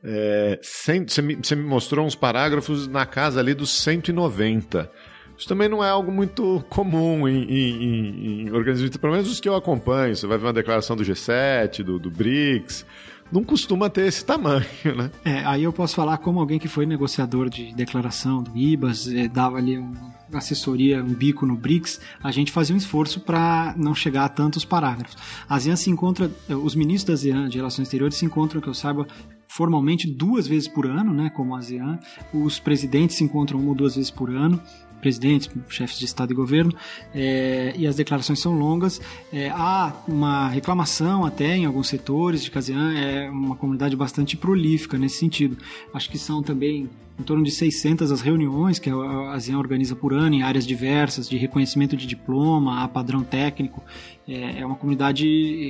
É, 0.03 0.59
você, 0.61 1.21
me, 1.21 1.35
você 1.35 1.55
me 1.55 1.63
mostrou 1.63 2.05
uns 2.05 2.15
parágrafos 2.15 2.85
na 2.85 3.05
casa 3.05 3.39
ali 3.39 3.53
dos 3.53 3.69
190. 3.81 4.91
Isso 5.37 5.47
também 5.47 5.69
não 5.69 5.81
é 5.81 5.89
algo 5.89 6.11
muito 6.11 6.61
comum 6.67 7.29
em, 7.29 7.43
em, 7.43 8.41
em, 8.41 8.51
organismos, 8.51 8.97
pelo 8.97 9.13
menos 9.13 9.29
os 9.29 9.39
que 9.39 9.47
eu 9.47 9.55
acompanho. 9.55 10.13
Você 10.15 10.27
vai 10.27 10.37
ver 10.37 10.47
uma 10.47 10.53
declaração 10.53 10.97
do 10.97 11.03
G7, 11.03 11.81
do, 11.81 11.97
do 11.97 12.11
BRICS. 12.11 12.85
Não 13.31 13.43
costuma 13.43 13.89
ter 13.89 14.07
esse 14.07 14.23
tamanho, 14.23 14.65
né? 14.95 15.11
É, 15.23 15.43
aí 15.45 15.63
eu 15.63 15.73
posso 15.73 15.95
falar 15.95 16.17
como 16.17 16.39
alguém 16.39 16.57
que 16.57 16.67
foi 16.67 16.85
negociador 16.85 17.49
de 17.49 17.73
declaração 17.73 18.41
do 18.41 18.57
IBAS, 18.57 19.07
é, 19.07 19.27
dava 19.27 19.57
ali 19.57 19.77
uma 19.77 20.15
assessoria, 20.33 21.03
um 21.03 21.13
bico 21.13 21.45
no 21.45 21.55
BRICS, 21.55 21.99
a 22.21 22.31
gente 22.31 22.51
fazia 22.51 22.73
um 22.73 22.77
esforço 22.77 23.19
para 23.19 23.73
não 23.77 23.93
chegar 23.93 24.25
a 24.25 24.29
tantos 24.29 24.63
parágrafos. 24.65 25.15
A 25.47 25.55
ASEAN 25.55 25.75
se 25.75 25.89
encontra, 25.89 26.31
os 26.49 26.75
ministros 26.75 27.05
da 27.05 27.13
ASEAN 27.13 27.49
de 27.49 27.57
Relações 27.57 27.87
Exteriores 27.87 28.17
se 28.17 28.25
encontram, 28.25 28.61
que 28.61 28.67
eu 28.67 28.73
saiba, 28.73 29.07
formalmente 29.47 30.07
duas 30.07 30.47
vezes 30.47 30.67
por 30.67 30.85
ano, 30.85 31.13
né, 31.13 31.29
como 31.29 31.55
a 31.55 31.59
ASEAN. 31.59 31.99
Os 32.33 32.59
presidentes 32.59 33.17
se 33.17 33.23
encontram 33.23 33.59
uma 33.59 33.69
ou 33.69 33.75
duas 33.75 33.95
vezes 33.95 34.11
por 34.11 34.29
ano 34.29 34.61
presidentes, 34.99 35.49
chefes 35.69 35.97
de 35.99 36.05
Estado 36.05 36.31
e 36.31 36.35
governo, 36.35 36.73
é, 37.13 37.73
e 37.77 37.87
as 37.87 37.95
declarações 37.95 38.39
são 38.39 38.57
longas. 38.57 39.01
É, 39.31 39.49
há 39.49 39.93
uma 40.07 40.49
reclamação 40.49 41.25
até 41.25 41.55
em 41.55 41.65
alguns 41.65 41.87
setores 41.87 42.43
de 42.43 42.57
ASEAN 42.57 42.93
é 42.93 43.29
uma 43.29 43.55
comunidade 43.55 43.95
bastante 43.95 44.35
prolífica 44.35 44.97
nesse 44.97 45.17
sentido. 45.17 45.57
Acho 45.93 46.09
que 46.09 46.17
são 46.17 46.41
também 46.41 46.89
em 47.19 47.23
torno 47.23 47.43
de 47.43 47.51
600 47.51 48.11
as 48.11 48.21
reuniões 48.21 48.77
que 48.77 48.89
a 48.89 49.33
ASEAN 49.33 49.57
organiza 49.57 49.95
por 49.95 50.13
ano 50.13 50.35
em 50.35 50.43
áreas 50.43 50.67
diversas, 50.67 51.27
de 51.27 51.37
reconhecimento 51.37 51.97
de 51.97 52.05
diploma, 52.05 52.83
a 52.83 52.87
padrão 52.87 53.23
técnico. 53.23 53.83
É, 54.27 54.59
é 54.59 54.65
uma 54.65 54.75
comunidade 54.75 55.25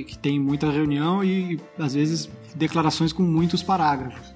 que 0.06 0.18
tem 0.18 0.38
muita 0.38 0.70
reunião 0.70 1.24
e, 1.24 1.58
às 1.78 1.94
vezes, 1.94 2.28
declarações 2.54 3.12
com 3.12 3.22
muitos 3.22 3.62
parágrafos. 3.62 4.34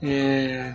É, 0.00 0.74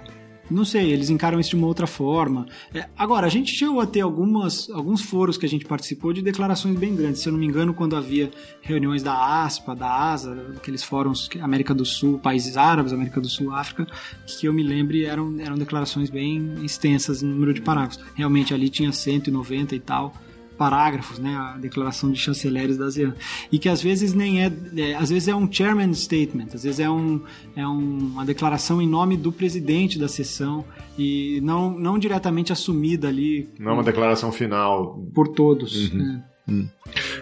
não 0.50 0.66
sei, 0.66 0.92
eles 0.92 1.10
encaram 1.10 1.40
isso 1.40 1.52
de 1.52 1.56
uma 1.56 1.68
outra 1.68 1.86
forma. 1.86 2.48
É, 2.74 2.88
agora, 2.98 3.28
a 3.28 3.30
gente 3.30 3.52
chegou 3.52 3.80
a 3.80 3.86
ter 3.86 4.02
algumas, 4.02 4.70
alguns 4.70 5.02
foros 5.02 5.38
que 5.38 5.46
a 5.46 5.50
gente 5.50 5.66
participou 5.66 6.12
de 6.12 6.22
declarações 6.22 6.78
bem 6.78 6.96
grandes. 6.96 7.22
Se 7.22 7.30
eu 7.30 7.34
não 7.34 7.40
me 7.40 7.46
engano, 7.46 7.74
quando 7.74 7.96
havia 7.96 8.32
reuniões 8.62 9.04
da 9.04 9.44
ASPA, 9.44 9.76
da 9.76 9.92
ASA, 9.92 10.54
aqueles 10.58 10.84
fóruns 10.84 11.30
América 11.42 11.74
do 11.74 11.86
Sul, 11.86 12.20
países 12.20 12.58
árabes, 12.58 12.94
América 12.94 13.22
do 13.22 13.30
Sul, 13.30 13.54
África, 13.54 13.88
que 14.26 14.48
eu 14.48 14.54
me 14.54 14.64
lembre 14.64 15.06
eram, 15.06 15.40
eram 15.40 15.58
declarações 15.58 16.10
bem 16.10 16.56
extensas 16.64 17.22
no 17.22 17.30
número 17.30 17.54
de 17.54 17.62
parágrafos. 17.62 18.04
Realmente 18.16 18.54
ali 18.54 18.70
tinha 18.70 18.92
190 18.92 19.76
e 19.76 19.80
tal 19.80 20.14
parágrafos, 20.60 21.18
né, 21.18 21.34
a 21.34 21.58
declaração 21.58 22.12
de 22.12 22.20
chanceleres 22.20 22.78
da 22.78 22.88
ASEAN, 22.88 23.16
e 23.50 23.58
que 23.58 23.70
às 23.70 23.82
vezes 23.82 24.14
nem 24.14 24.44
é, 24.44 24.52
é, 24.76 24.94
às 24.96 25.10
vezes 25.10 25.30
é 25.30 25.34
um 25.34 25.50
chairman 25.50 25.94
statement, 25.94 26.48
às 26.54 26.64
vezes 26.64 26.82
é, 26.82 26.90
um, 26.90 27.22
é 27.56 27.66
um, 27.66 28.12
uma 28.12 28.26
declaração 28.26 28.82
em 28.82 28.88
nome 28.88 29.16
do 29.16 29.32
presidente 29.32 29.98
da 29.98 30.10
sessão 30.10 30.66
e 30.98 31.40
não, 31.42 31.72
não 31.72 31.98
diretamente 31.98 32.52
assumida 32.52 33.08
ali. 33.08 33.48
Não 33.58 33.72
é 33.72 33.74
uma 33.76 33.84
declaração 33.84 34.34
final. 34.34 35.00
Por 35.16 35.30
todos. 35.30 35.90
Uhum. 35.90 35.98
Né? 35.98 36.24
Uhum. 36.50 36.70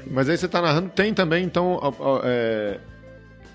Mas 0.09 0.27
aí 0.27 0.35
você 0.35 0.47
está 0.47 0.59
narrando, 0.59 0.89
tem 0.89 1.13
também, 1.13 1.45
então, 1.45 1.79
é, 2.23 2.79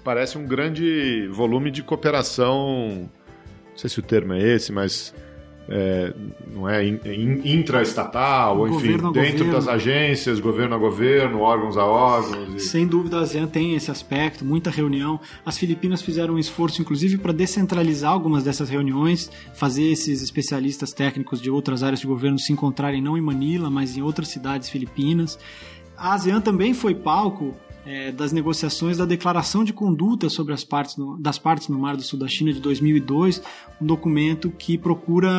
parece 0.05 0.39
um 0.39 0.47
grande 0.47 1.27
volume 1.33 1.73
de 1.73 1.83
cooperação, 1.83 3.11
não 3.71 3.77
sei 3.77 3.91
se 3.91 3.99
o 3.99 4.03
termo 4.03 4.33
é 4.35 4.55
esse, 4.55 4.71
mas 4.71 5.13
é, 5.69 6.13
não 6.53 6.69
é 6.69 6.87
in, 6.87 6.99
in, 7.05 7.59
intraestatal, 7.61 8.59
ou 8.59 8.69
enfim, 8.69 8.89
dentro 8.89 9.13
governo. 9.13 9.53
das 9.53 9.69
agências, 9.69 10.41
governo 10.41 10.75
a 10.75 10.79
governo, 10.79 11.41
órgãos 11.41 11.77
a 11.77 11.85
órgãos. 11.85 12.55
e- 12.57 12.61
Sem 12.61 12.87
dúvida, 12.87 13.19
a 13.19 13.21
ASEAN 13.23 13.47
tem 13.47 13.75
esse 13.75 13.91
aspecto, 13.91 14.45
muita 14.45 14.71
reunião. 14.71 15.21
As 15.47 15.57
Filipinas 15.57 16.03
fizeram 16.03 16.35
um 16.35 16.39
esforço, 16.39 16.81
inclusive, 16.81 17.19
para 17.19 17.33
descentralizar 17.33 18.13
algumas 18.13 18.43
dessas 18.45 18.69
reuniões, 18.69 19.31
fazer 19.55 19.85
esses 19.85 20.23
especialistas 20.23 20.93
técnicos 20.93 21.41
de 21.41 21.51
outras 21.51 21.83
áreas 21.83 22.01
de 22.01 22.07
governo 22.07 22.39
se 22.39 22.53
encontrarem 22.53 23.01
não 23.01 23.17
em 23.17 23.21
Manila, 23.23 23.71
mas 23.71 23.97
em 23.97 24.03
outras 24.03 24.29
cidades 24.29 24.69
filipinas. 24.69 25.39
A 25.97 26.15
ASEAN 26.15 26.41
também 26.41 26.75
foi 26.75 26.95
palco 26.95 27.57
eh, 27.85 28.13
das 28.13 28.33
negociações 28.33 28.97
da 28.99 29.05
Declaração 29.05 29.65
de 29.65 29.73
Conduta 29.73 30.29
sobre 30.29 30.53
as 30.55 30.63
partes 30.65 30.97
no- 30.97 31.19
das 31.19 31.39
partes 31.39 31.69
no 31.69 31.79
Mar 31.79 31.97
do 31.97 32.03
Sul 32.03 32.19
da 32.19 32.29
China 32.29 32.53
de 32.53 32.61
2002, 32.61 33.43
um 33.81 33.87
documento 33.87 34.51
que 34.51 34.79
procura, 34.79 35.31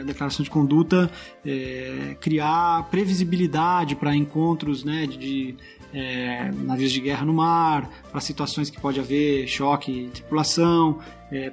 a 0.00 0.02
Declaração 0.02 0.42
de 0.42 0.50
Conduta, 0.50 1.10
eh, 1.44 2.16
criar 2.20 2.88
previsibilidade 2.90 3.94
para 3.96 4.14
encontros 4.16 4.82
né, 4.84 5.06
de, 5.06 5.54
eh, 5.92 6.50
navios 6.64 6.90
de 6.92 7.00
guerra 7.00 7.24
no 7.24 7.32
mar, 7.34 7.88
para 8.10 8.20
situações 8.20 8.70
que 8.70 8.80
pode 8.80 8.98
haver 8.98 9.46
choque 9.46 10.10
tripulação, 10.12 10.98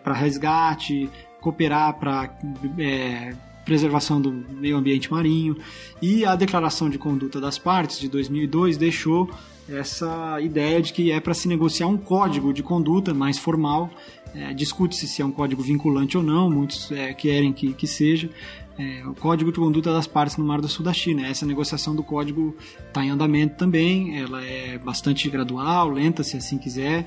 para 0.04 0.14
resgate, 0.14 1.10
cooperar 1.40 1.98
para 2.00 2.30
preservação 3.66 4.22
do 4.22 4.32
meio 4.32 4.78
ambiente 4.78 5.10
marinho. 5.12 5.56
E 6.02 6.26
a 6.26 6.36
Declaração 6.36 6.90
de 6.90 6.98
Conduta 6.98 7.40
das 7.40 7.58
Partes 7.58 8.00
de 8.00 8.10
2002 8.10 8.78
deixou 8.78 9.30
essa 9.72 10.40
ideia 10.42 10.82
de 10.82 10.94
que 10.94 11.12
é 11.12 11.20
para 11.20 11.34
se 11.34 11.48
negociar 11.48 11.88
um 11.88 11.98
código 11.98 12.54
de 12.54 12.62
conduta 12.64 13.14
mais 13.14 13.38
formal. 13.38 13.90
É, 14.34 14.54
Discute-se 14.54 15.08
se 15.08 15.22
é 15.22 15.26
um 15.26 15.32
código 15.32 15.62
vinculante 15.62 16.18
ou 16.18 16.24
não, 16.24 16.50
muitos 16.50 16.92
é, 16.92 17.14
querem 17.14 17.52
que, 17.52 17.74
que 17.74 17.88
seja. 17.88 18.30
É, 18.78 19.06
o 19.06 19.14
Código 19.14 19.52
de 19.52 19.60
Conduta 19.60 19.94
das 19.94 20.08
Partes 20.08 20.38
no 20.38 20.46
Mar 20.46 20.62
do 20.62 20.68
Sul 20.68 20.84
da 20.84 20.94
China. 20.94 21.28
Essa 21.28 21.46
negociação 21.46 21.94
do 21.94 22.02
código 22.02 22.56
está 22.88 23.04
em 23.04 23.10
andamento 23.10 23.56
também, 23.56 24.18
ela 24.18 24.44
é 24.44 24.78
bastante 24.78 25.30
gradual, 25.30 25.90
lenta, 25.90 26.24
se 26.24 26.38
assim 26.38 26.58
quiser. 26.58 27.06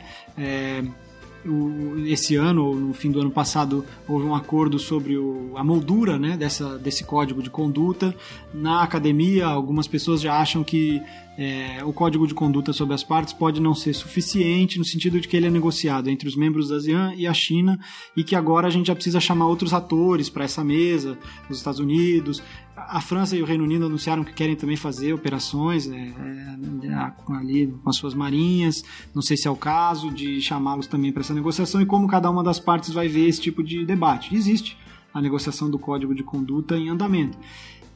O- 1.47 1.99
esse 2.07 2.37
ano, 2.37 2.65
ou 2.66 2.75
no 2.75 2.95
fim 2.95 3.11
do 3.11 3.21
ano 3.21 3.31
passado, 3.31 3.85
houve 4.09 4.25
um 4.25 4.35
acordo 4.35 4.79
sobre 4.79 5.16
o- 5.16 5.53
a 5.57 5.62
moldura 5.65 6.19
né, 6.19 6.37
dessa, 6.37 6.79
desse 6.79 7.05
código 7.05 7.43
de 7.43 7.51
conduta. 7.51 8.15
Na 8.53 8.83
academia, 8.83 9.47
algumas 9.47 9.87
pessoas 9.87 10.21
já 10.21 10.39
acham 10.41 10.65
que 10.65 11.03
é, 11.37 11.83
o 11.85 11.93
código 11.93 12.29
de 12.29 12.33
conduta 12.35 12.73
sobre 12.73 12.95
as 12.95 13.03
partes 13.03 13.35
pode 13.35 13.61
não 13.61 13.75
ser 13.75 13.93
suficiente, 13.93 14.79
no 14.79 14.85
sentido 14.85 15.21
de 15.21 15.27
que 15.27 15.37
ele 15.37 15.47
é 15.47 15.51
negociado 15.51 16.09
entre 16.09 16.29
os 16.29 16.37
membros 16.37 16.69
da 16.69 16.77
ASEAN 16.77 17.12
e 17.16 17.27
a 17.27 17.35
China, 17.35 17.77
e 18.16 18.23
que 18.23 18.37
agora 18.37 18.69
a 18.69 18.71
gente 18.71 18.87
já 18.87 18.95
precisa 18.95 19.19
chamar 19.19 19.49
outros 19.49 19.73
atores 19.75 20.31
para 20.31 20.45
essa 20.45 20.62
mesa, 20.62 21.19
os 21.51 21.57
Estados 21.57 21.81
Unidos. 21.81 22.41
A 22.89 23.01
França 23.01 23.36
e 23.36 23.43
o 23.43 23.44
Reino 23.44 23.65
Unido 23.65 23.86
anunciaram 23.86 24.24
que 24.24 24.32
querem 24.32 24.56
também 24.56 24.77
fazer 24.77 25.12
operações 25.12 25.89
é, 25.89 25.97
é, 25.97 27.35
ali 27.36 27.66
com 27.82 27.90
as 27.90 27.97
suas 27.97 28.15
marinhas. 28.15 28.82
Não 29.15 29.23
sei 29.23 29.36
se 29.36 29.48
é 29.48 29.51
o 29.51 29.56
caso 29.56 30.11
de 30.11 30.40
chamá-los 30.40 30.86
também 30.86 31.12
para 31.12 31.20
essa 31.20 31.35
negociação 31.35 31.81
e 31.81 31.86
como 31.86 32.06
cada 32.09 32.31
uma 32.31 32.43
das 32.43 32.59
partes 32.59 32.93
vai 32.93 33.09
ver 33.09 33.28
esse 33.28 33.40
tipo 33.40 33.62
de 33.62 33.85
debate. 33.85 34.35
Existe 34.35 34.77
a 35.12 35.20
negociação 35.20 35.70
do 35.70 35.78
código 35.78 36.15
de 36.15 36.23
conduta 36.23 36.77
em 36.77 36.89
andamento. 36.89 37.39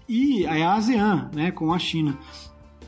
E 0.09 0.47
a 0.47 0.74
ASEAN, 0.74 1.31
né, 1.35 1.51
com 1.51 1.73
a 1.73 1.78
China. 1.78 2.16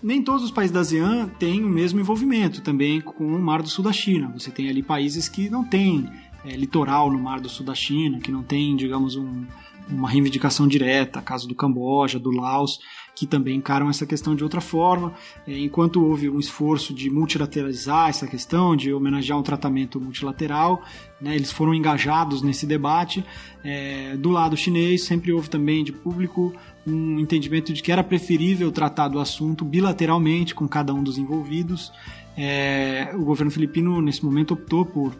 Nem 0.02 0.22
todos 0.22 0.42
os 0.42 0.50
países 0.50 0.72
da 0.72 0.80
ASEAN 0.80 1.28
têm 1.38 1.62
o 1.62 1.68
mesmo 1.68 2.00
envolvimento 2.00 2.62
também 2.62 3.00
com 3.00 3.26
o 3.26 3.38
Mar 3.38 3.60
do 3.60 3.68
Sul 3.68 3.84
da 3.84 3.92
China. 3.92 4.32
Você 4.38 4.50
tem 4.50 4.70
ali 4.70 4.82
países 4.82 5.28
que 5.28 5.50
não 5.50 5.62
têm 5.62 6.08
é, 6.44 6.56
litoral 6.56 7.10
no 7.12 7.18
Mar 7.18 7.40
do 7.40 7.48
Sul 7.48 7.66
da 7.66 7.74
China, 7.74 8.18
que 8.18 8.32
não 8.32 8.42
tem, 8.42 8.74
digamos, 8.74 9.16
um, 9.16 9.44
uma 9.88 10.08
reivindicação 10.08 10.68
direta, 10.68 11.20
caso 11.20 11.48
do 11.48 11.54
Camboja, 11.54 12.18
do 12.18 12.30
Laos, 12.30 12.78
que 13.14 13.26
também 13.26 13.56
encaram 13.56 13.90
essa 13.90 14.06
questão 14.06 14.34
de 14.34 14.42
outra 14.42 14.60
forma. 14.60 15.12
É, 15.46 15.58
enquanto 15.58 16.02
houve 16.02 16.28
um 16.28 16.38
esforço 16.38 16.94
de 16.94 17.10
multilateralizar 17.10 18.08
essa 18.08 18.26
questão, 18.26 18.74
de 18.74 18.92
homenagear 18.92 19.38
um 19.38 19.42
tratamento 19.42 20.00
multilateral, 20.00 20.82
né, 21.20 21.34
eles 21.34 21.52
foram 21.52 21.74
engajados 21.74 22.40
nesse 22.40 22.66
debate. 22.66 23.24
É, 23.62 24.16
do 24.16 24.30
lado 24.30 24.56
chinês, 24.56 25.04
sempre 25.04 25.32
houve 25.32 25.50
também 25.50 25.84
de 25.84 25.92
público 25.92 26.54
um 26.86 27.18
entendimento 27.18 27.72
de 27.72 27.82
que 27.82 27.92
era 27.92 28.02
preferível 28.02 28.72
tratar 28.72 29.08
do 29.08 29.20
assunto 29.20 29.64
bilateralmente 29.64 30.54
com 30.54 30.66
cada 30.66 30.94
um 30.94 31.02
dos 31.02 31.18
envolvidos. 31.18 31.92
É, 32.36 33.10
o 33.14 33.24
governo 33.24 33.50
filipino, 33.50 34.00
nesse 34.00 34.24
momento, 34.24 34.54
optou 34.54 34.84
por 34.84 35.14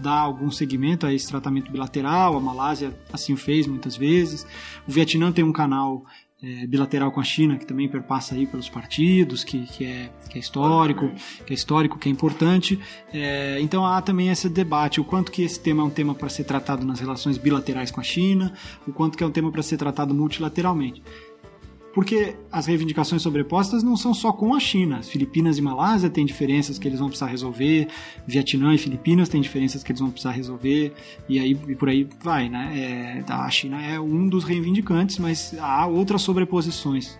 dar 0.00 0.20
algum 0.20 0.50
segmento 0.50 1.06
a 1.06 1.12
esse 1.12 1.28
tratamento 1.28 1.70
bilateral. 1.70 2.36
A 2.36 2.40
Malásia 2.40 2.92
assim 3.12 3.32
o 3.32 3.36
fez 3.36 3.66
muitas 3.66 3.96
vezes. 3.96 4.46
O 4.86 4.92
Vietnã 4.92 5.32
tem 5.32 5.44
um 5.44 5.52
canal 5.52 6.04
é, 6.42 6.66
bilateral 6.66 7.10
com 7.10 7.20
a 7.20 7.24
China 7.24 7.56
que 7.56 7.66
também 7.66 7.88
perpassa 7.88 8.34
aí 8.34 8.46
pelos 8.46 8.68
partidos, 8.68 9.42
que, 9.42 9.66
que, 9.66 9.84
é, 9.84 10.10
que 10.28 10.36
é 10.36 10.40
histórico, 10.40 11.10
que 11.46 11.52
é 11.52 11.54
histórico, 11.54 11.98
que 11.98 12.08
é 12.08 12.12
importante. 12.12 12.78
É, 13.12 13.58
então 13.60 13.86
há 13.86 14.02
também 14.02 14.28
esse 14.28 14.48
debate, 14.48 15.00
o 15.00 15.04
quanto 15.04 15.32
que 15.32 15.42
esse 15.42 15.58
tema 15.58 15.82
é 15.82 15.86
um 15.86 15.90
tema 15.90 16.14
para 16.14 16.28
ser 16.28 16.44
tratado 16.44 16.84
nas 16.84 17.00
relações 17.00 17.38
bilaterais 17.38 17.90
com 17.90 18.00
a 18.00 18.04
China, 18.04 18.52
o 18.86 18.92
quanto 18.92 19.16
que 19.16 19.24
é 19.24 19.26
um 19.26 19.30
tema 19.30 19.50
para 19.50 19.62
ser 19.62 19.76
tratado 19.76 20.14
multilateralmente. 20.14 21.02
Porque 21.96 22.36
as 22.52 22.66
reivindicações 22.66 23.22
sobrepostas 23.22 23.82
não 23.82 23.96
são 23.96 24.12
só 24.12 24.30
com 24.30 24.54
a 24.54 24.60
China. 24.60 24.98
As 24.98 25.08
Filipinas 25.08 25.56
e 25.56 25.62
Malásia 25.62 26.10
têm 26.10 26.26
diferenças 26.26 26.78
que 26.78 26.86
eles 26.86 26.98
vão 26.98 27.08
precisar 27.08 27.28
resolver, 27.28 27.88
Vietnã 28.26 28.74
e 28.74 28.76
Filipinas 28.76 29.30
têm 29.30 29.40
diferenças 29.40 29.82
que 29.82 29.92
eles 29.92 30.00
vão 30.00 30.10
precisar 30.10 30.32
resolver, 30.32 30.92
e 31.26 31.38
aí 31.38 31.52
e 31.52 31.74
por 31.74 31.88
aí 31.88 32.06
vai, 32.22 32.50
né? 32.50 33.24
É, 33.26 33.32
a 33.32 33.48
China 33.48 33.80
é 33.80 33.98
um 33.98 34.28
dos 34.28 34.44
reivindicantes, 34.44 35.18
mas 35.18 35.56
há 35.58 35.86
outras 35.86 36.20
sobreposições. 36.20 37.18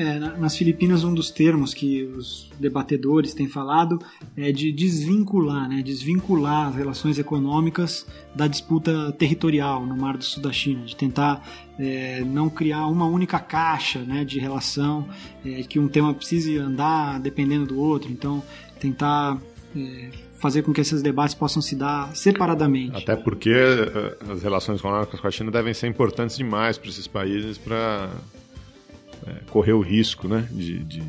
É, 0.00 0.18
na- 0.18 0.36
nas 0.38 0.56
Filipinas, 0.56 1.04
um 1.04 1.12
dos 1.12 1.30
termos 1.30 1.74
que 1.74 2.04
os 2.04 2.50
debatedores 2.58 3.34
têm 3.34 3.46
falado 3.48 3.98
é 4.36 4.50
de 4.50 4.72
desvincular, 4.72 5.68
né? 5.68 5.82
Desvincular 5.82 6.68
as 6.68 6.76
relações 6.76 7.18
econômicas 7.18 8.06
da 8.34 8.46
disputa 8.46 9.12
territorial 9.12 9.84
no 9.84 9.96
Mar 9.96 10.16
do 10.16 10.24
Sul 10.24 10.42
da 10.42 10.52
China, 10.52 10.84
de 10.86 10.96
tentar 10.96 11.46
é, 11.78 12.22
não 12.24 12.48
criar 12.48 12.86
uma 12.86 13.06
única 13.06 13.38
caixa 13.38 13.98
né, 14.00 14.24
de 14.24 14.38
relação, 14.38 15.06
é, 15.44 15.62
que 15.62 15.78
um 15.78 15.88
tema 15.88 16.14
precise 16.14 16.56
andar 16.58 17.20
dependendo 17.20 17.66
do 17.66 17.78
outro. 17.78 18.10
Então, 18.10 18.42
tentar 18.78 19.38
é, 19.76 20.10
fazer 20.38 20.62
com 20.62 20.72
que 20.72 20.80
esses 20.80 21.02
debates 21.02 21.34
possam 21.34 21.60
se 21.60 21.76
dar 21.76 22.16
separadamente. 22.16 22.96
Até 22.96 23.14
porque 23.14 23.50
eh, 23.50 24.16
as 24.32 24.42
relações 24.42 24.78
econômicas 24.80 25.20
com 25.20 25.26
a 25.26 25.30
China 25.30 25.50
devem 25.50 25.74
ser 25.74 25.86
importantes 25.86 26.36
demais 26.38 26.78
para 26.78 26.88
esses 26.88 27.06
países 27.06 27.58
para 27.58 28.08
correr 29.50 29.72
o 29.72 29.80
risco 29.80 30.28
né, 30.28 30.48
de, 30.50 30.78
de 30.84 31.02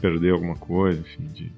perder 0.00 0.32
alguma 0.32 0.56
coisa, 0.56 1.00
enfim, 1.00 1.26
de 1.32 1.52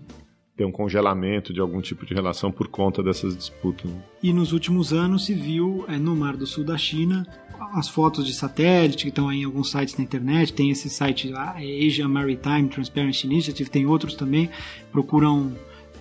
ter 0.57 0.65
um 0.65 0.71
congelamento 0.71 1.53
de 1.53 1.61
algum 1.61 1.81
tipo 1.81 2.07
de 2.07 2.15
relação 2.15 2.53
por 2.53 2.69
conta 2.69 3.03
dessas 3.03 3.37
disputas. 3.37 3.91
né? 3.91 4.01
E 4.23 4.33
nos 4.33 4.53
últimos 4.53 4.93
anos 4.93 5.25
se 5.25 5.35
viu 5.35 5.85
é, 5.89 5.99
no 5.99 6.15
Mar 6.15 6.37
do 6.37 6.47
Sul 6.47 6.65
da 6.65 6.79
China 6.79 7.27
as 7.73 7.89
fotos 7.89 8.27
de 8.27 8.33
satélite 8.33 9.05
que 9.05 9.09
estão 9.09 9.29
aí 9.29 9.41
em 9.41 9.45
alguns 9.45 9.71
sites 9.71 9.97
na 9.97 10.05
internet. 10.05 10.53
Tem 10.53 10.71
esse 10.71 10.89
site 10.89 11.29
lá, 11.29 11.57
é 11.59 11.87
Asia 11.87 12.07
Maritime 12.07 12.69
Transparency 12.69 13.27
Initiative, 13.27 13.69
tem 13.71 13.87
outros 13.87 14.15
também, 14.15 14.51
procuram 14.93 15.53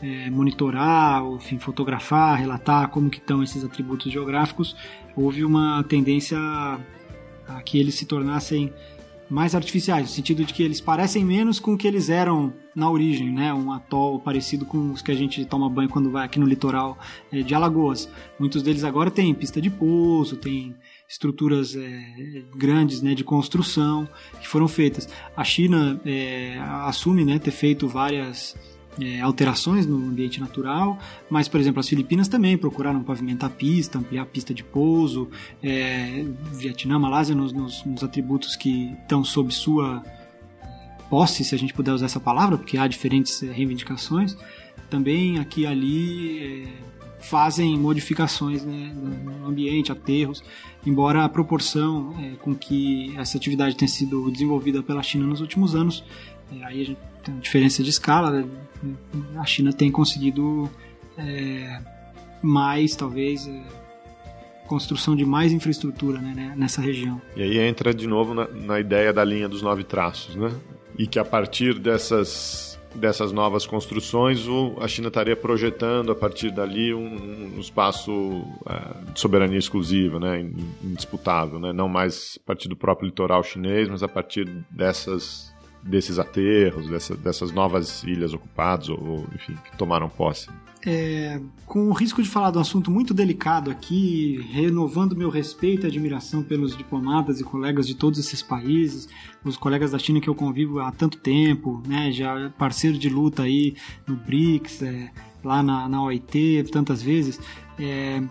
é, 0.02 0.30
monitorar, 0.30 1.24
enfim, 1.36 1.58
fotografar, 1.58 2.38
relatar 2.38 2.90
como 2.90 3.10
que 3.10 3.18
estão 3.18 3.42
esses 3.42 3.64
atributos 3.64 4.12
geográficos. 4.12 4.76
Houve 5.16 5.44
uma 5.44 5.84
tendência 5.84 6.38
a 6.38 7.62
que 7.64 7.80
eles 7.80 7.96
se 7.96 8.06
tornassem 8.06 8.72
mais 9.34 9.56
artificiais, 9.56 10.04
no 10.04 10.10
sentido 10.10 10.46
de 10.46 10.54
que 10.54 10.62
eles 10.62 10.80
parecem 10.80 11.26
menos 11.26 11.60
com 11.60 11.74
o 11.74 11.78
que 11.78 11.88
eles 11.88 12.08
eram 12.08 12.54
na 12.76 12.88
origem, 12.88 13.34
né? 13.34 13.52
Um 13.52 13.72
atol 13.72 14.20
parecido 14.20 14.64
com 14.64 14.92
os 14.92 15.02
que 15.02 15.12
a 15.12 15.16
gente 15.16 15.44
toma 15.44 15.68
banho 15.68 15.90
quando 15.90 16.12
vai 16.12 16.24
aqui 16.24 16.40
no 16.40 16.46
litoral 16.46 17.00
eh, 17.32 17.42
de 17.42 17.56
Alagoas. 17.56 18.08
Muitos 18.38 18.62
deles 18.62 18.84
agora 18.84 19.10
têm 19.10 19.34
pista 19.34 19.60
de 19.60 19.72
pouso, 19.72 20.38
tem 20.38 20.76
estruturas 21.10 21.76
eh, 21.76 22.44
grandes, 22.56 23.02
né, 23.02 23.16
de 23.16 23.24
construção 23.24 24.08
que 24.40 24.48
foram 24.48 24.68
feitas. 24.68 25.10
A 25.36 25.44
China 25.44 26.00
eh, 26.06 26.60
assume, 26.86 27.26
né, 27.26 27.40
ter 27.40 27.50
feito 27.50 27.88
várias 27.88 28.56
é, 29.02 29.22
alterações 29.22 29.86
no 29.86 29.98
ambiente 29.98 30.40
natural, 30.40 30.98
mas, 31.30 31.48
por 31.48 31.60
exemplo, 31.60 31.80
as 31.80 31.88
Filipinas 31.88 32.28
também 32.28 32.58
procuraram 32.58 33.04
pavimentar 33.04 33.50
a 33.50 33.54
pista, 33.54 33.98
ampliar 33.98 34.24
a 34.24 34.26
pista 34.26 34.54
de 34.54 34.64
pouso, 34.64 35.30
é, 35.62 36.26
Vietnã, 36.54 37.00
Malásia, 37.00 37.36
nos, 37.36 37.52
nos, 37.54 37.84
nos 37.86 38.04
atributos 38.04 38.56
que 38.56 38.94
estão 39.02 39.24
sob 39.24 39.54
sua 39.54 40.04
posse, 41.10 41.44
se 41.44 41.54
a 41.54 41.58
gente 41.58 41.74
puder 41.74 41.94
usar 41.94 42.06
essa 42.06 42.20
palavra, 42.20 42.58
porque 42.58 42.78
há 42.78 42.88
diferentes 42.88 43.42
é, 43.44 43.52
reivindicações, 43.52 44.38
também 44.90 45.40
aqui 45.40 45.62
e 45.62 45.66
ali 45.68 46.40
é, 46.40 46.68
fazem 47.24 47.78
modificações 47.78 48.64
né, 48.64 48.94
no 48.94 49.48
ambiente, 49.48 49.92
aterros, 49.92 50.44
embora 50.86 51.24
a 51.24 51.30
proporção 51.30 52.14
é, 52.20 52.36
com 52.36 52.54
que 52.54 53.16
essa 53.18 53.38
atividade 53.38 53.76
tenha 53.76 53.88
sido 53.88 54.30
desenvolvida 54.30 54.84
pela 54.84 55.02
China 55.02 55.26
nos 55.26 55.40
últimos 55.40 55.74
anos, 55.74 56.04
aí 56.64 56.82
a 56.82 56.86
gente 56.86 57.00
tem 57.24 57.40
diferença 57.40 57.82
de 57.82 57.90
escala, 57.90 58.32
né? 58.32 58.46
a 59.38 59.46
China 59.46 59.72
tem 59.72 59.92
conseguido 59.92 60.70
é, 61.18 61.80
mais, 62.42 62.96
talvez, 62.96 63.48
é, 63.48 63.64
construção 64.68 65.16
de 65.16 65.26
mais 65.26 65.52
infraestrutura 65.52 66.20
né, 66.20 66.34
né, 66.36 66.54
nessa 66.58 66.82
região. 66.82 67.22
E 67.36 67.42
aí 67.42 67.60
entra 67.60 67.94
de 67.94 68.08
novo 68.08 68.34
na, 68.34 68.48
na 68.48 68.80
ideia 68.80 69.14
da 69.14 69.24
linha 69.24 69.48
dos 69.48 69.62
nove 69.62 69.84
traços, 69.84 70.36
né? 70.36 70.52
E 70.98 71.08
que 71.08 71.18
a 71.18 71.26
partir 71.26 71.80
dessas 71.80 72.74
dessas 72.96 73.32
novas 73.32 73.66
construções, 73.66 74.48
o, 74.48 74.76
a 74.80 74.88
China 74.88 75.08
estaria 75.08 75.36
projetando 75.36 76.12
a 76.12 76.16
partir 76.16 76.52
dali 76.52 76.94
um, 76.94 77.56
um 77.56 77.60
espaço 77.60 78.12
uh, 78.12 79.12
de 79.12 79.20
soberania 79.20 79.58
exclusiva, 79.58 80.20
né, 80.20 80.48
indisputável, 80.84 81.60
né, 81.60 81.74
não 81.74 81.90
mais 81.90 82.38
a 82.44 82.46
partir 82.46 82.68
do 82.68 82.76
próprio 82.76 83.08
litoral 83.08 83.44
chinês, 83.44 83.90
mas 83.90 84.04
a 84.04 84.08
partir 84.08 84.46
dessas 84.70 85.53
desses 85.84 86.18
aterros, 86.18 86.90
dessa, 86.90 87.16
dessas 87.16 87.52
novas 87.52 88.04
ilhas 88.04 88.34
ocupadas 88.34 88.90
ou, 88.90 89.28
enfim, 89.36 89.56
que 89.70 89.78
tomaram 89.78 90.10
posse. 90.10 90.50
É, 90.86 91.40
com 91.66 91.88
o 91.88 91.94
risco 91.94 92.22
de 92.22 92.28
falar 92.28 92.52
de 92.52 92.58
um 92.58 92.62
assunto 92.62 92.92
muito 92.92 93.14
delicado 93.14 93.72
aqui, 93.72 94.46
renovando 94.52 95.16
meu 95.16 95.30
respeito 95.30 95.86
e 95.86 95.88
admiração 95.88 96.44
pelos 96.44 96.76
diplomatas 96.76 97.40
e 97.40 97.44
colegas 97.44 97.88
de 97.88 97.96
todos 97.96 98.20
esses 98.20 98.42
países, 98.42 99.08
os 99.46 99.56
colegas 99.56 99.92
da 99.92 100.00
China 100.00 100.20
que 100.20 100.30
eu 100.30 100.36
convivo 100.36 100.80
há 100.80 100.92
tanto 100.92 101.18
tempo, 101.20 101.82
né, 101.88 102.12
já 102.12 102.50
parceiro 102.58 102.98
de 102.98 103.08
luta 103.08 103.44
aí 103.44 103.76
no 104.06 104.18
BRICS, 104.18 104.82
é, 104.82 105.10
lá 105.42 105.64
na, 105.64 105.88
na 105.88 106.04
OIT 106.04 106.66
tantas 106.70 107.02
vezes, 107.02 107.40
é, 107.80 108.22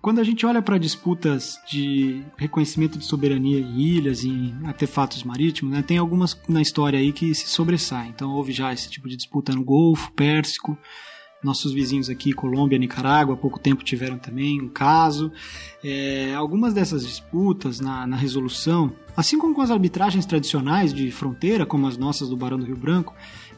quando 0.00 0.20
a 0.20 0.24
gente 0.24 0.46
olha 0.46 0.62
para 0.62 0.78
disputas 0.78 1.58
de 1.68 2.22
reconhecimento 2.36 2.98
de 2.98 3.04
soberania 3.04 3.58
em 3.58 3.80
ilhas 3.80 4.24
em 4.24 4.54
artefatos 4.64 5.24
marítimos, 5.24 5.74
né, 5.74 5.82
tem 5.82 5.98
algumas 5.98 6.40
na 6.48 6.62
história 6.62 6.98
aí 6.98 7.12
que 7.12 7.34
se 7.34 7.48
sobressaem. 7.48 8.10
Então 8.10 8.32
houve 8.32 8.52
já 8.52 8.72
esse 8.72 8.88
tipo 8.88 9.08
de 9.08 9.16
disputa 9.16 9.52
no 9.52 9.64
Golfo 9.64 10.12
Pérsico, 10.12 10.78
nossos 11.42 11.72
vizinhos 11.72 12.10
aqui, 12.10 12.32
Colômbia, 12.32 12.78
Nicarágua, 12.78 13.34
há 13.34 13.38
pouco 13.38 13.58
tempo 13.58 13.84
tiveram 13.84 14.18
também 14.18 14.60
um 14.60 14.68
caso. 14.68 15.30
É, 15.82 16.34
algumas 16.34 16.74
dessas 16.74 17.06
disputas 17.06 17.78
na, 17.78 18.06
na, 18.06 18.16
resolução, 18.16 18.92
assim 19.16 19.38
como 19.38 19.54
com 19.54 19.62
as 19.62 19.70
arbitragens 19.70 20.26
tradicionais 20.26 20.92
de 20.92 21.10
fronteira, 21.10 21.64
como 21.64 21.86
as 21.86 21.96
nossas 21.96 22.28
do 22.28 22.36
Barão 22.36 22.58
do 22.58 22.64
Rio 22.64 22.76
Branco, 22.76 23.14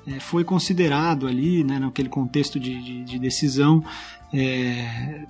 é, 0.07 0.21
foi 0.21 0.45
considerado 0.45 1.27
ali, 1.27 1.65
né, 1.65 1.79
naquele 1.79 2.09
contexto 2.09 2.59
de, 2.59 2.83
de, 2.83 3.05
de 3.05 3.19
decisão, 3.19 3.83
é, 4.33 5.27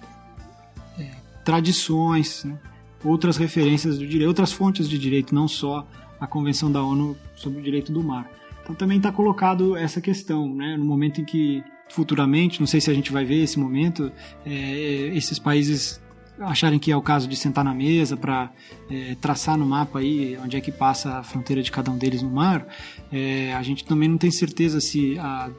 tradições, 1.48 2.44
né? 2.44 2.58
outras 3.02 3.38
referências 3.38 3.96
do 3.96 4.06
direito, 4.06 4.28
outras 4.28 4.52
fontes 4.52 4.86
de 4.86 4.98
direito, 4.98 5.34
não 5.34 5.48
só 5.48 5.88
a 6.20 6.26
Convenção 6.26 6.70
da 6.70 6.82
ONU 6.82 7.16
sobre 7.34 7.58
o 7.60 7.62
Direito 7.62 7.90
do 7.90 8.04
Mar. 8.04 8.30
Então 8.62 8.74
também 8.74 8.98
está 8.98 9.10
colocado 9.10 9.74
essa 9.74 9.98
questão, 9.98 10.54
né? 10.54 10.76
no 10.76 10.84
momento 10.84 11.22
em 11.22 11.24
que 11.24 11.64
futuramente, 11.88 12.60
não 12.60 12.66
sei 12.66 12.82
se 12.82 12.90
a 12.90 12.92
gente 12.94 13.10
vai 13.10 13.24
ver 13.24 13.42
esse 13.42 13.58
momento, 13.58 14.12
é, 14.44 15.10
esses 15.14 15.38
países 15.38 15.98
acharem 16.38 16.78
que 16.78 16.92
é 16.92 16.96
o 16.96 17.00
caso 17.00 17.26
de 17.26 17.34
sentar 17.34 17.64
na 17.64 17.72
mesa 17.72 18.14
para 18.14 18.52
é, 18.90 19.16
traçar 19.18 19.56
no 19.56 19.64
mapa 19.64 20.00
aí 20.00 20.36
onde 20.44 20.54
é 20.54 20.60
que 20.60 20.70
passa 20.70 21.14
a 21.14 21.22
fronteira 21.22 21.62
de 21.62 21.72
cada 21.72 21.90
um 21.90 21.96
deles 21.96 22.20
no 22.20 22.30
mar, 22.30 22.66
é, 23.10 23.54
a 23.54 23.62
gente 23.62 23.86
também 23.86 24.06
não 24.06 24.18
tem 24.18 24.30
certeza 24.30 24.82
se 24.82 25.18
a 25.18 25.50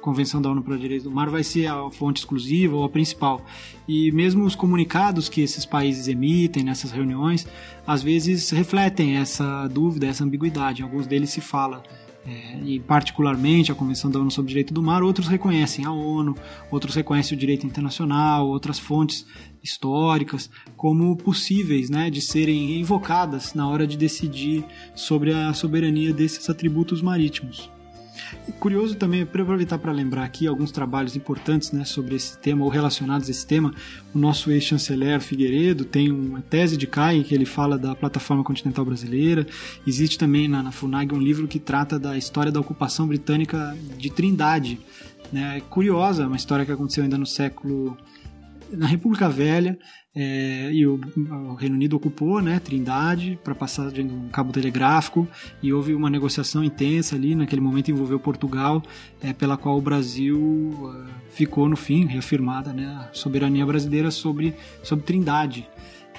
Convenção 0.00 0.40
da 0.40 0.50
ONU 0.50 0.62
para 0.62 0.74
o 0.74 0.78
Direito 0.78 1.04
do 1.04 1.10
Mar 1.10 1.28
vai 1.28 1.42
ser 1.42 1.66
a 1.66 1.90
fonte 1.90 2.18
exclusiva 2.18 2.76
ou 2.76 2.84
a 2.84 2.88
principal. 2.88 3.44
E 3.86 4.10
mesmo 4.12 4.44
os 4.44 4.54
comunicados 4.54 5.28
que 5.28 5.40
esses 5.40 5.64
países 5.64 6.08
emitem 6.08 6.64
nessas 6.64 6.90
reuniões, 6.90 7.46
às 7.86 8.02
vezes 8.02 8.50
refletem 8.50 9.16
essa 9.16 9.68
dúvida, 9.68 10.06
essa 10.06 10.24
ambiguidade. 10.24 10.80
Em 10.80 10.84
alguns 10.84 11.06
deles 11.06 11.30
se 11.30 11.40
fala 11.40 11.82
é, 12.26 12.58
e 12.64 12.78
particularmente 12.80 13.72
a 13.72 13.74
Convenção 13.74 14.10
da 14.10 14.18
ONU 14.18 14.30
sobre 14.30 14.48
o 14.48 14.50
Direito 14.50 14.74
do 14.74 14.82
Mar, 14.82 15.02
outros 15.02 15.26
reconhecem 15.26 15.86
a 15.86 15.92
ONU, 15.92 16.34
outros 16.70 16.94
reconhecem 16.94 17.36
o 17.36 17.40
direito 17.40 17.66
internacional, 17.66 18.46
outras 18.46 18.78
fontes 18.78 19.26
históricas 19.62 20.50
como 20.76 21.16
possíveis 21.16 21.88
né, 21.88 22.10
de 22.10 22.20
serem 22.20 22.78
invocadas 22.78 23.54
na 23.54 23.66
hora 23.68 23.86
de 23.86 23.96
decidir 23.96 24.64
sobre 24.94 25.32
a 25.32 25.52
soberania 25.54 26.12
desses 26.12 26.48
atributos 26.50 27.00
marítimos. 27.00 27.70
E 28.48 28.52
curioso 28.52 28.94
também, 28.94 29.24
para 29.24 29.42
aproveitar 29.42 29.78
para 29.78 29.92
lembrar 29.92 30.24
aqui 30.24 30.46
alguns 30.46 30.70
trabalhos 30.70 31.16
importantes 31.16 31.72
né, 31.72 31.84
sobre 31.84 32.14
esse 32.16 32.38
tema 32.38 32.64
ou 32.64 32.70
relacionados 32.70 33.28
a 33.28 33.30
esse 33.30 33.46
tema, 33.46 33.74
o 34.14 34.18
nosso 34.18 34.50
ex-chanceler 34.50 35.20
Figueiredo 35.20 35.84
tem 35.84 36.10
uma 36.10 36.40
tese 36.40 36.76
de 36.76 36.86
CAI 36.86 37.18
em 37.18 37.22
que 37.22 37.34
ele 37.34 37.46
fala 37.46 37.78
da 37.78 37.94
plataforma 37.94 38.44
continental 38.44 38.84
brasileira. 38.84 39.46
Existe 39.86 40.18
também 40.18 40.48
na, 40.48 40.62
na 40.62 40.72
FUNAG 40.72 41.14
um 41.14 41.18
livro 41.18 41.46
que 41.46 41.58
trata 41.58 41.98
da 41.98 42.16
história 42.16 42.52
da 42.52 42.60
ocupação 42.60 43.06
britânica 43.06 43.76
de 43.96 44.10
Trindade. 44.10 44.80
Né? 45.32 45.58
É 45.58 45.60
curiosa, 45.60 46.26
uma 46.26 46.36
história 46.36 46.64
que 46.64 46.72
aconteceu 46.72 47.04
ainda 47.04 47.18
no 47.18 47.26
século 47.26 47.96
na 48.72 48.86
República 48.86 49.28
Velha, 49.28 49.78
é, 50.14 50.70
e 50.72 50.84
o, 50.86 51.00
o, 51.50 51.54
Reino 51.54 51.76
Unido 51.76 51.96
ocupou 51.96 52.42
né, 52.42 52.58
Trindade 52.58 53.38
para 53.44 53.54
passar 53.54 53.92
de 53.92 54.02
um 54.02 54.28
cabo 54.28 54.52
telegráfico 54.52 55.26
e 55.62 55.72
houve 55.72 55.94
uma 55.94 56.10
negociação 56.10 56.64
intensa 56.64 57.14
ali, 57.14 57.36
naquele 57.36 57.60
momento 57.60 57.92
envolveu 57.92 58.18
Portugal, 58.18 58.82
é, 59.22 59.32
pela 59.32 59.56
qual 59.56 59.78
o 59.78 59.80
Brasil 59.80 60.36
uh, 60.36 61.06
ficou 61.30 61.68
no 61.68 61.76
fim 61.76 62.06
reafirmada 62.06 62.72
né, 62.72 62.86
a 62.86 63.14
soberania 63.14 63.64
brasileira 63.64 64.10
sobre, 64.10 64.54
sobre 64.82 65.04
Trindade. 65.04 65.68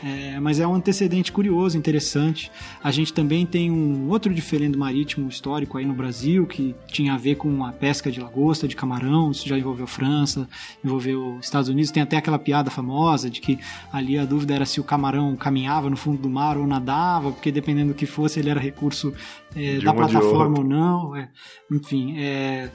É, 0.03 0.39
mas 0.39 0.59
é 0.59 0.65
um 0.65 0.73
antecedente 0.73 1.31
curioso, 1.31 1.77
interessante. 1.77 2.51
A 2.83 2.89
gente 2.89 3.13
também 3.13 3.45
tem 3.45 3.69
um 3.69 4.09
outro 4.09 4.33
diferendo 4.33 4.77
marítimo 4.77 5.29
histórico 5.29 5.77
aí 5.77 5.85
no 5.85 5.93
Brasil 5.93 6.47
que 6.47 6.75
tinha 6.87 7.13
a 7.13 7.17
ver 7.17 7.35
com 7.35 7.63
a 7.63 7.71
pesca 7.71 8.11
de 8.11 8.19
lagosta, 8.19 8.67
de 8.67 8.75
camarão. 8.75 9.31
Isso 9.31 9.47
já 9.47 9.57
envolveu 9.57 9.85
França, 9.85 10.49
envolveu 10.83 11.37
Estados 11.39 11.69
Unidos. 11.69 11.91
Tem 11.91 12.01
até 12.01 12.17
aquela 12.17 12.39
piada 12.39 12.71
famosa 12.71 13.29
de 13.29 13.39
que 13.41 13.59
ali 13.91 14.17
a 14.17 14.25
dúvida 14.25 14.55
era 14.55 14.65
se 14.65 14.79
o 14.79 14.83
camarão 14.83 15.35
caminhava 15.35 15.89
no 15.89 15.97
fundo 15.97 16.21
do 16.21 16.29
mar 16.29 16.57
ou 16.57 16.65
nadava, 16.65 17.31
porque 17.31 17.51
dependendo 17.51 17.93
do 17.93 17.95
que 17.95 18.05
fosse 18.05 18.39
ele 18.39 18.49
era 18.49 18.59
recurso 18.59 19.13
é, 19.55 19.79
da 19.79 19.93
plataforma 19.93 20.59
ou 20.59 20.63
não. 20.63 21.15
É, 21.15 21.29
enfim, 21.71 22.17
é, 22.17 22.71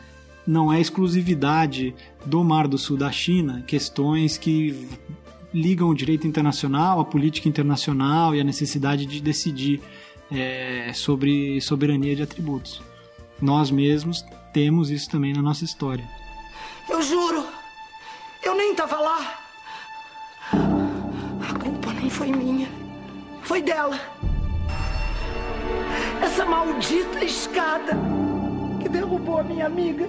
não 0.47 0.73
é 0.73 0.81
exclusividade 0.81 1.95
do 2.25 2.45
Mar 2.45 2.69
do 2.69 2.79
Sul 2.79 2.97
da 2.97 3.11
China, 3.11 3.65
questões 3.67 4.39
que 4.39 4.89
ligam 5.53 5.89
o 5.89 5.95
direito 5.95 6.27
internacional, 6.27 7.01
a 7.01 7.05
política 7.05 7.49
internacional 7.49 8.35
e 8.35 8.41
a 8.41 8.45
necessidade 8.45 9.07
de 9.07 9.21
decidir 9.21 9.81
é, 10.31 10.93
sobre 10.95 11.61
soberania 11.61 12.15
de 12.15 12.23
atributos. 12.23 12.83
Nós 13.41 13.71
mesmos 13.71 14.25
temos 14.53 14.91
isso 14.91 15.11
também 15.11 15.33
na 15.33 15.43
nossa 15.43 15.65
história. 15.65 16.09
Eu 16.89 17.03
juro, 17.03 17.45
eu 18.43 18.55
nem 18.55 18.73
estava 18.73 18.99
lá. 18.99 19.41
A 20.53 21.59
culpa 21.59 21.93
nem 21.93 22.09
foi 22.09 22.33
minha, 22.33 22.69
foi 23.43 23.61
dela. 23.61 23.99
Essa 26.23 26.45
maldita 26.45 27.25
escada 27.25 27.93
que 28.81 28.89
derrubou 28.89 29.39
a 29.39 29.45
minha 29.45 29.67
amiga. 29.67 30.09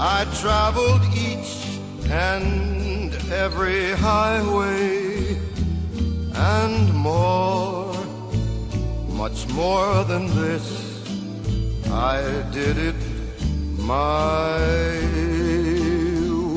I 0.00 0.24
traveled 0.40 1.02
each 1.12 1.80
and 2.08 3.12
every 3.32 3.90
highway 3.94 5.36
and 6.34 6.94
more, 6.94 7.92
much 9.08 9.48
more 9.48 10.04
than 10.04 10.28
this. 10.36 11.02
I 11.90 12.22
did 12.52 12.78
it 12.78 12.94
my 13.76 14.60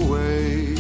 way. 0.08 0.76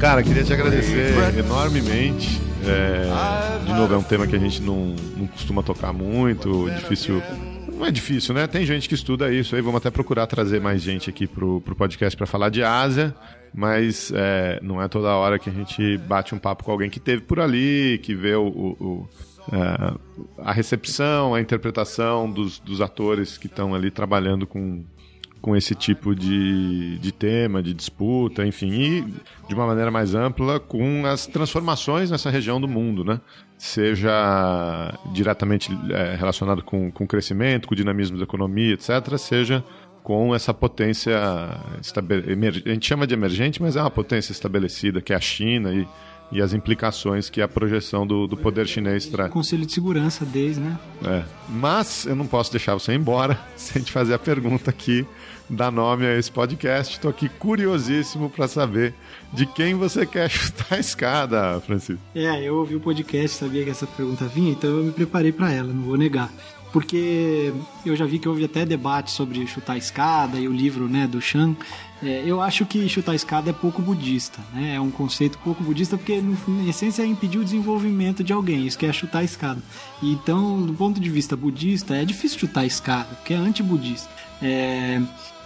Cara, 0.00 0.24
queria 0.24 0.42
te 0.42 0.52
agradecer 0.52 1.38
enormemente. 1.38 2.40
É, 2.66 3.64
de 3.64 3.72
novo, 3.72 3.94
é 3.94 3.96
um 3.96 4.02
tema 4.02 4.26
que 4.26 4.34
a 4.34 4.38
gente 4.38 4.60
não, 4.62 4.96
não 5.16 5.28
costuma 5.28 5.62
tocar 5.62 5.92
muito, 5.92 6.68
difícil 6.70 7.22
não 7.80 7.86
é 7.86 7.90
difícil, 7.90 8.34
né? 8.34 8.46
Tem 8.46 8.64
gente 8.66 8.88
que 8.88 8.94
estuda 8.94 9.32
isso 9.32 9.56
aí. 9.56 9.62
Vamos 9.62 9.78
até 9.78 9.90
procurar 9.90 10.26
trazer 10.26 10.60
mais 10.60 10.82
gente 10.82 11.08
aqui 11.08 11.26
pro, 11.26 11.62
pro 11.62 11.74
podcast 11.74 12.14
para 12.16 12.26
falar 12.26 12.50
de 12.50 12.62
Ásia. 12.62 13.14
Mas 13.52 14.12
é, 14.14 14.60
não 14.62 14.80
é 14.80 14.86
toda 14.86 15.08
hora 15.08 15.38
que 15.38 15.48
a 15.48 15.52
gente 15.52 15.96
bate 15.98 16.34
um 16.34 16.38
papo 16.38 16.62
com 16.62 16.70
alguém 16.70 16.90
que 16.90 17.00
teve 17.00 17.22
por 17.22 17.40
ali, 17.40 17.98
que 18.02 18.14
vê 18.14 18.34
o, 18.34 18.46
o, 18.46 18.84
o 18.84 19.08
é, 19.50 19.94
a 20.38 20.52
recepção, 20.52 21.34
a 21.34 21.40
interpretação 21.40 22.30
dos, 22.30 22.60
dos 22.60 22.80
atores 22.80 23.38
que 23.38 23.46
estão 23.46 23.74
ali 23.74 23.90
trabalhando 23.90 24.46
com, 24.46 24.84
com 25.40 25.56
esse 25.56 25.74
tipo 25.74 26.14
de, 26.14 26.98
de 26.98 27.10
tema, 27.10 27.62
de 27.62 27.74
disputa, 27.74 28.46
enfim, 28.46 28.70
e 28.70 29.00
de 29.48 29.54
uma 29.54 29.66
maneira 29.66 29.90
mais 29.90 30.14
ampla 30.14 30.60
com 30.60 31.06
as 31.06 31.26
transformações 31.26 32.10
nessa 32.10 32.30
região 32.30 32.60
do 32.60 32.68
mundo, 32.68 33.04
né? 33.04 33.20
Seja 33.60 34.98
diretamente 35.12 35.70
é, 35.90 36.16
relacionado 36.16 36.62
com, 36.62 36.90
com 36.90 37.04
o 37.04 37.06
crescimento, 37.06 37.68
com 37.68 37.74
o 37.74 37.76
dinamismo 37.76 38.16
da 38.16 38.24
economia, 38.24 38.72
etc., 38.72 39.18
seja 39.18 39.62
com 40.02 40.34
essa 40.34 40.54
potência, 40.54 41.14
a 41.14 42.70
gente 42.70 42.86
chama 42.86 43.06
de 43.06 43.12
emergente, 43.12 43.60
mas 43.60 43.76
é 43.76 43.82
uma 43.82 43.90
potência 43.90 44.32
estabelecida, 44.32 45.02
que 45.02 45.12
é 45.12 45.16
a 45.16 45.20
China 45.20 45.74
e, 45.74 45.86
e 46.32 46.40
as 46.40 46.54
implicações 46.54 47.28
que 47.28 47.42
a 47.42 47.46
projeção 47.46 48.06
do, 48.06 48.26
do 48.26 48.34
poder 48.34 48.66
chinês 48.66 49.06
traz. 49.06 49.30
Conselho 49.30 49.66
de 49.66 49.72
Segurança 49.72 50.24
desde, 50.24 50.58
né? 50.58 50.78
É. 51.04 51.22
Mas 51.50 52.06
eu 52.06 52.16
não 52.16 52.26
posso 52.26 52.50
deixar 52.50 52.72
você 52.72 52.92
ir 52.92 52.96
embora 52.96 53.38
sem 53.56 53.82
te 53.82 53.92
fazer 53.92 54.14
a 54.14 54.18
pergunta 54.18 54.70
aqui 54.70 55.06
dar 55.50 55.70
nome 55.70 56.06
a 56.06 56.16
esse 56.16 56.30
podcast. 56.30 56.94
Estou 56.94 57.10
aqui 57.10 57.28
curiosíssimo 57.28 58.30
para 58.30 58.46
saber 58.46 58.94
de 59.32 59.44
quem 59.44 59.74
você 59.74 60.06
quer 60.06 60.30
chutar 60.30 60.76
a 60.76 60.78
escada, 60.78 61.60
Francisco. 61.60 62.02
É, 62.14 62.42
eu 62.42 62.56
ouvi 62.56 62.76
o 62.76 62.80
podcast, 62.80 63.36
sabia 63.36 63.64
que 63.64 63.70
essa 63.70 63.86
pergunta 63.86 64.26
vinha, 64.26 64.52
então 64.52 64.70
eu 64.70 64.84
me 64.84 64.92
preparei 64.92 65.32
para 65.32 65.52
ela, 65.52 65.72
não 65.72 65.82
vou 65.82 65.96
negar. 65.96 66.30
Porque 66.72 67.52
eu 67.84 67.96
já 67.96 68.06
vi 68.06 68.20
que 68.20 68.28
houve 68.28 68.44
até 68.44 68.64
debate 68.64 69.10
sobre 69.10 69.44
chutar 69.44 69.76
escada 69.76 70.38
e 70.38 70.46
o 70.46 70.52
livro 70.52 70.88
né, 70.88 71.04
do 71.04 71.20
Chan. 71.20 71.56
É, 72.00 72.22
eu 72.24 72.40
acho 72.40 72.64
que 72.64 72.88
chutar 72.88 73.14
escada 73.14 73.50
é 73.50 73.52
pouco 73.52 73.82
budista, 73.82 74.40
né? 74.54 74.76
É 74.76 74.80
um 74.80 74.90
conceito 74.90 75.36
pouco 75.38 75.62
budista 75.64 75.98
porque, 75.98 76.20
no, 76.20 76.36
em 76.48 76.68
essência, 76.68 77.02
é 77.02 77.06
impedir 77.06 77.38
o 77.38 77.44
desenvolvimento 77.44 78.22
de 78.22 78.32
alguém. 78.32 78.66
Isso 78.66 78.78
que 78.78 78.86
é 78.86 78.92
chutar 78.92 79.24
escada. 79.24 79.60
Então, 80.00 80.62
do 80.62 80.72
ponto 80.72 81.00
de 81.00 81.10
vista 81.10 81.36
budista, 81.36 81.96
é 81.96 82.04
difícil 82.04 82.38
chutar 82.38 82.64
escada, 82.64 83.16
porque 83.16 83.34
é 83.34 83.36
anti-budista. 83.36 84.08
É, 84.40 85.02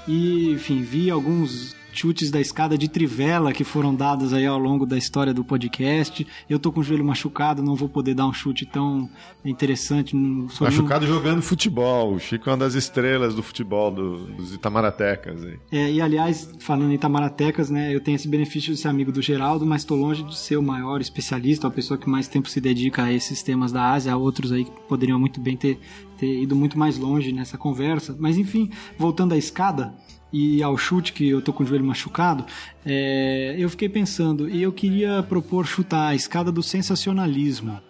e, 0.07 0.53
enfim, 0.53 0.83
vi 0.83 1.11
alguns 1.11 1.75
chutes 1.95 2.31
da 2.31 2.41
escada 2.41 2.77
de 2.77 2.89
trivela 2.89 3.53
que 3.53 3.63
foram 3.63 3.95
dados 3.95 4.33
aí 4.33 4.45
ao 4.45 4.59
longo 4.59 4.85
da 4.85 4.99
história 4.99 5.33
do 5.33 5.45
podcast. 5.45 6.27
Eu 6.51 6.59
tô 6.59 6.73
com 6.73 6.81
o 6.81 6.83
joelho 6.83 7.05
machucado, 7.05 7.63
não 7.63 7.77
vou 7.77 7.89
poder 7.89 8.15
dar 8.15 8.27
um 8.27 8.33
chute 8.33 8.67
tão 8.67 9.09
interessante. 9.45 10.17
Machucado 10.17 11.07
jogando 11.07 11.41
futebol. 11.41 12.15
O 12.15 12.19
Chico 12.19 12.49
é 12.49 12.53
uma 12.53 12.59
das 12.59 12.75
estrelas 12.75 13.35
do 13.35 13.43
futebol 13.43 13.91
do, 13.91 14.27
dos 14.27 14.53
Itamaracecas. 14.53 15.45
Aí. 15.45 15.59
É, 15.71 15.93
e 15.93 16.01
aliás, 16.01 16.53
falando 16.59 16.91
em 16.91 16.95
Itamaracecas, 16.95 17.71
né, 17.71 17.95
eu 17.95 18.01
tenho 18.01 18.17
esse 18.17 18.29
benefício 18.29 18.75
de 18.75 18.81
ser 18.81 18.89
amigo 18.89 19.13
do 19.13 19.23
Geraldo, 19.23 19.65
mas 19.65 19.83
estou 19.83 19.97
longe 19.97 20.23
de 20.25 20.37
ser 20.37 20.57
o 20.57 20.63
maior 20.63 21.01
especialista, 21.01 21.69
a 21.69 21.71
pessoa 21.71 21.97
que 21.97 22.09
mais 22.09 22.27
tempo 22.27 22.49
se 22.49 22.61
dedica 22.61 23.05
a 23.05 23.13
esses 23.13 23.43
temas 23.43 23.71
da 23.71 23.93
Ásia, 23.93 24.13
há 24.13 24.17
outros 24.17 24.51
aí 24.51 24.65
que 24.65 24.71
poderiam 24.89 25.19
muito 25.19 25.41
bem 25.41 25.57
ter, 25.57 25.79
ter 26.19 26.43
ido 26.43 26.55
muito 26.57 26.78
mais 26.78 26.99
longe 26.99 27.32
nessa 27.32 27.59
conversa. 27.59 28.16
Mas 28.19 28.36
enfim, 28.36 28.70
voltando 28.99 29.35
à 29.35 29.36
escada, 29.36 29.95
e 30.36 30.61
ao 30.65 30.77
chute, 30.77 31.12
que 31.12 31.28
eu 31.28 31.41
tô 31.41 31.53
com 31.53 31.62
o 31.62 31.66
joelho 31.66 31.85
machucado, 31.85 32.45
é, 32.85 33.55
eu 33.57 33.70
fiquei 33.70 33.89
pensando, 33.89 34.51
e 34.51 34.61
eu 34.61 34.73
queria 34.73 35.23
propor 35.23 35.65
chutar 35.65 36.09
a 36.09 36.15
escada 36.15 36.51
do 36.51 36.61
sensacionalismo. 36.61 37.81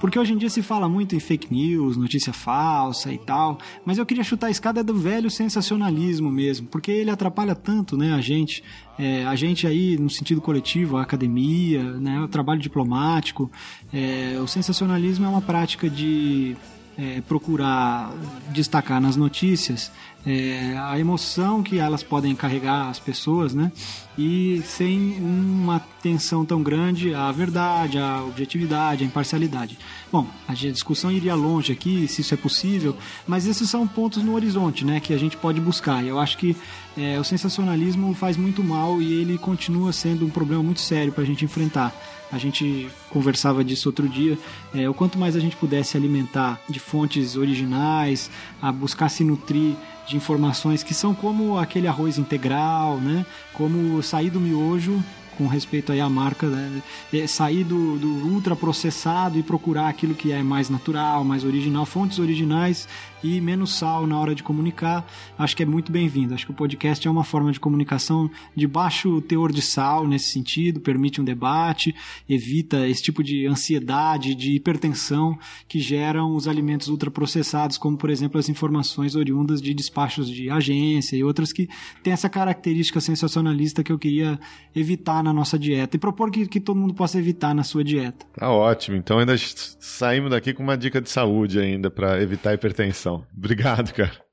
Porque 0.00 0.18
hoje 0.18 0.32
em 0.32 0.38
dia 0.38 0.48
se 0.48 0.62
fala 0.62 0.88
muito 0.88 1.14
em 1.14 1.20
fake 1.20 1.52
news, 1.52 1.96
notícia 1.96 2.32
falsa 2.32 3.12
e 3.12 3.18
tal, 3.18 3.58
mas 3.84 3.98
eu 3.98 4.06
queria 4.06 4.24
chutar 4.24 4.46
a 4.46 4.50
escada 4.50 4.82
do 4.82 4.94
velho 4.94 5.28
sensacionalismo 5.28 6.30
mesmo, 6.30 6.68
porque 6.68 6.90
ele 6.90 7.10
atrapalha 7.10 7.54
tanto 7.54 7.98
né, 7.98 8.14
a 8.14 8.20
gente, 8.20 8.64
é, 8.98 9.26
a 9.26 9.34
gente 9.34 9.66
aí 9.66 9.98
no 9.98 10.08
sentido 10.08 10.40
coletivo, 10.40 10.96
a 10.96 11.02
academia, 11.02 11.82
né, 11.82 12.18
o 12.20 12.28
trabalho 12.28 12.60
diplomático. 12.60 13.50
É, 13.92 14.38
o 14.40 14.46
sensacionalismo 14.46 15.26
é 15.26 15.28
uma 15.28 15.42
prática 15.42 15.90
de 15.90 16.56
é, 17.00 17.22
procurar 17.22 18.12
destacar 18.52 19.00
nas 19.00 19.16
notícias 19.16 19.90
é, 20.26 20.76
a 20.78 20.98
emoção 20.98 21.62
que 21.62 21.78
elas 21.78 22.02
podem 22.02 22.34
carregar 22.34 22.90
as 22.90 22.98
pessoas, 22.98 23.54
né? 23.54 23.72
E 24.18 24.62
sem 24.66 25.16
uma 25.18 25.76
atenção 25.76 26.44
tão 26.44 26.62
grande 26.62 27.14
à 27.14 27.32
verdade, 27.32 27.98
à 27.98 28.22
objetividade, 28.22 29.02
à 29.02 29.06
imparcialidade. 29.06 29.78
Bom, 30.12 30.26
a 30.46 30.52
discussão 30.52 31.10
iria 31.10 31.34
longe 31.34 31.72
aqui, 31.72 32.06
se 32.06 32.20
isso 32.20 32.34
é 32.34 32.36
possível, 32.36 32.94
mas 33.26 33.46
esses 33.46 33.70
são 33.70 33.88
pontos 33.88 34.22
no 34.22 34.34
horizonte, 34.34 34.84
né? 34.84 35.00
Que 35.00 35.14
a 35.14 35.18
gente 35.18 35.38
pode 35.38 35.58
buscar. 35.58 36.04
Eu 36.04 36.18
acho 36.18 36.36
que 36.36 36.54
é, 36.98 37.18
o 37.18 37.24
sensacionalismo 37.24 38.12
faz 38.12 38.36
muito 38.36 38.62
mal 38.62 39.00
e 39.00 39.22
ele 39.22 39.38
continua 39.38 39.90
sendo 39.90 40.26
um 40.26 40.30
problema 40.30 40.62
muito 40.62 40.82
sério 40.82 41.12
para 41.12 41.22
a 41.22 41.26
gente 41.26 41.46
enfrentar. 41.46 41.94
A 42.32 42.38
gente 42.38 42.88
conversava 43.10 43.64
disso 43.64 43.88
outro 43.88 44.08
dia. 44.08 44.38
É, 44.74 44.88
o 44.88 44.94
quanto 44.94 45.18
mais 45.18 45.34
a 45.34 45.40
gente 45.40 45.56
pudesse 45.56 45.96
alimentar 45.96 46.60
de 46.68 46.78
fontes 46.78 47.36
originais, 47.36 48.30
a 48.62 48.70
buscar 48.70 49.08
se 49.08 49.24
nutrir 49.24 49.74
de 50.06 50.16
informações 50.16 50.82
que 50.82 50.94
são 50.94 51.14
como 51.14 51.58
aquele 51.58 51.86
arroz 51.86 52.18
integral, 52.18 52.98
né? 52.98 53.26
Como 53.52 54.02
sair 54.02 54.30
do 54.30 54.40
miojo 54.40 55.02
com 55.40 55.46
respeito 55.46 55.90
aí 55.90 56.00
à 56.00 56.08
marca, 56.08 56.46
né? 56.48 56.82
É, 57.12 57.26
sair 57.26 57.64
do, 57.64 57.96
do 57.96 58.08
ultraprocessado 58.28 59.38
e 59.38 59.42
procurar 59.42 59.88
aquilo 59.88 60.14
que 60.14 60.32
é 60.32 60.42
mais 60.42 60.68
natural, 60.68 61.24
mais 61.24 61.44
original, 61.44 61.86
fontes 61.86 62.18
originais 62.18 62.86
e 63.22 63.40
menos 63.40 63.74
sal 63.74 64.06
na 64.06 64.18
hora 64.18 64.34
de 64.34 64.42
comunicar, 64.42 65.06
acho 65.38 65.56
que 65.56 65.62
é 65.62 65.66
muito 65.66 65.92
bem-vindo. 65.92 66.34
Acho 66.34 66.46
que 66.46 66.52
o 66.52 66.54
podcast 66.54 67.06
é 67.06 67.10
uma 67.10 67.24
forma 67.24 67.52
de 67.52 67.60
comunicação 67.60 68.30
de 68.54 68.66
baixo 68.66 69.20
teor 69.22 69.52
de 69.52 69.62
sal 69.62 70.06
nesse 70.06 70.30
sentido, 70.30 70.80
permite 70.80 71.20
um 71.20 71.24
debate, 71.24 71.94
evita 72.28 72.88
esse 72.88 73.02
tipo 73.02 73.22
de 73.22 73.46
ansiedade, 73.46 74.34
de 74.34 74.52
hipertensão 74.52 75.38
que 75.68 75.80
geram 75.80 76.34
os 76.34 76.48
alimentos 76.48 76.88
ultraprocessados, 76.88 77.78
como 77.78 77.96
por 77.96 78.10
exemplo 78.10 78.38
as 78.38 78.48
informações 78.48 79.14
oriundas 79.14 79.60
de 79.60 79.74
despachos 79.74 80.28
de 80.28 80.50
agência 80.50 81.16
e 81.16 81.24
outras 81.24 81.52
que 81.52 81.68
têm 82.02 82.12
essa 82.12 82.28
característica 82.28 83.00
sensacionalista 83.00 83.82
que 83.82 83.92
eu 83.92 83.98
queria 83.98 84.38
evitar 84.74 85.22
na 85.22 85.32
nossa 85.32 85.58
dieta 85.58 85.96
e 85.96 86.00
propor 86.00 86.30
que, 86.30 86.46
que 86.46 86.60
todo 86.60 86.78
mundo 86.78 86.94
possa 86.94 87.18
evitar 87.18 87.54
na 87.54 87.62
sua 87.62 87.82
dieta. 87.82 88.26
Tá 88.34 88.50
ótimo. 88.50 88.96
Então 88.96 89.18
ainda 89.18 89.34
saímos 89.38 90.30
daqui 90.30 90.52
com 90.52 90.62
uma 90.62 90.76
dica 90.76 91.00
de 91.00 91.10
saúde 91.10 91.58
ainda 91.58 91.90
para 91.90 92.22
evitar 92.22 92.54
hipertensão. 92.54 93.09
Obrigado, 93.36 93.92
cara. 93.92 94.29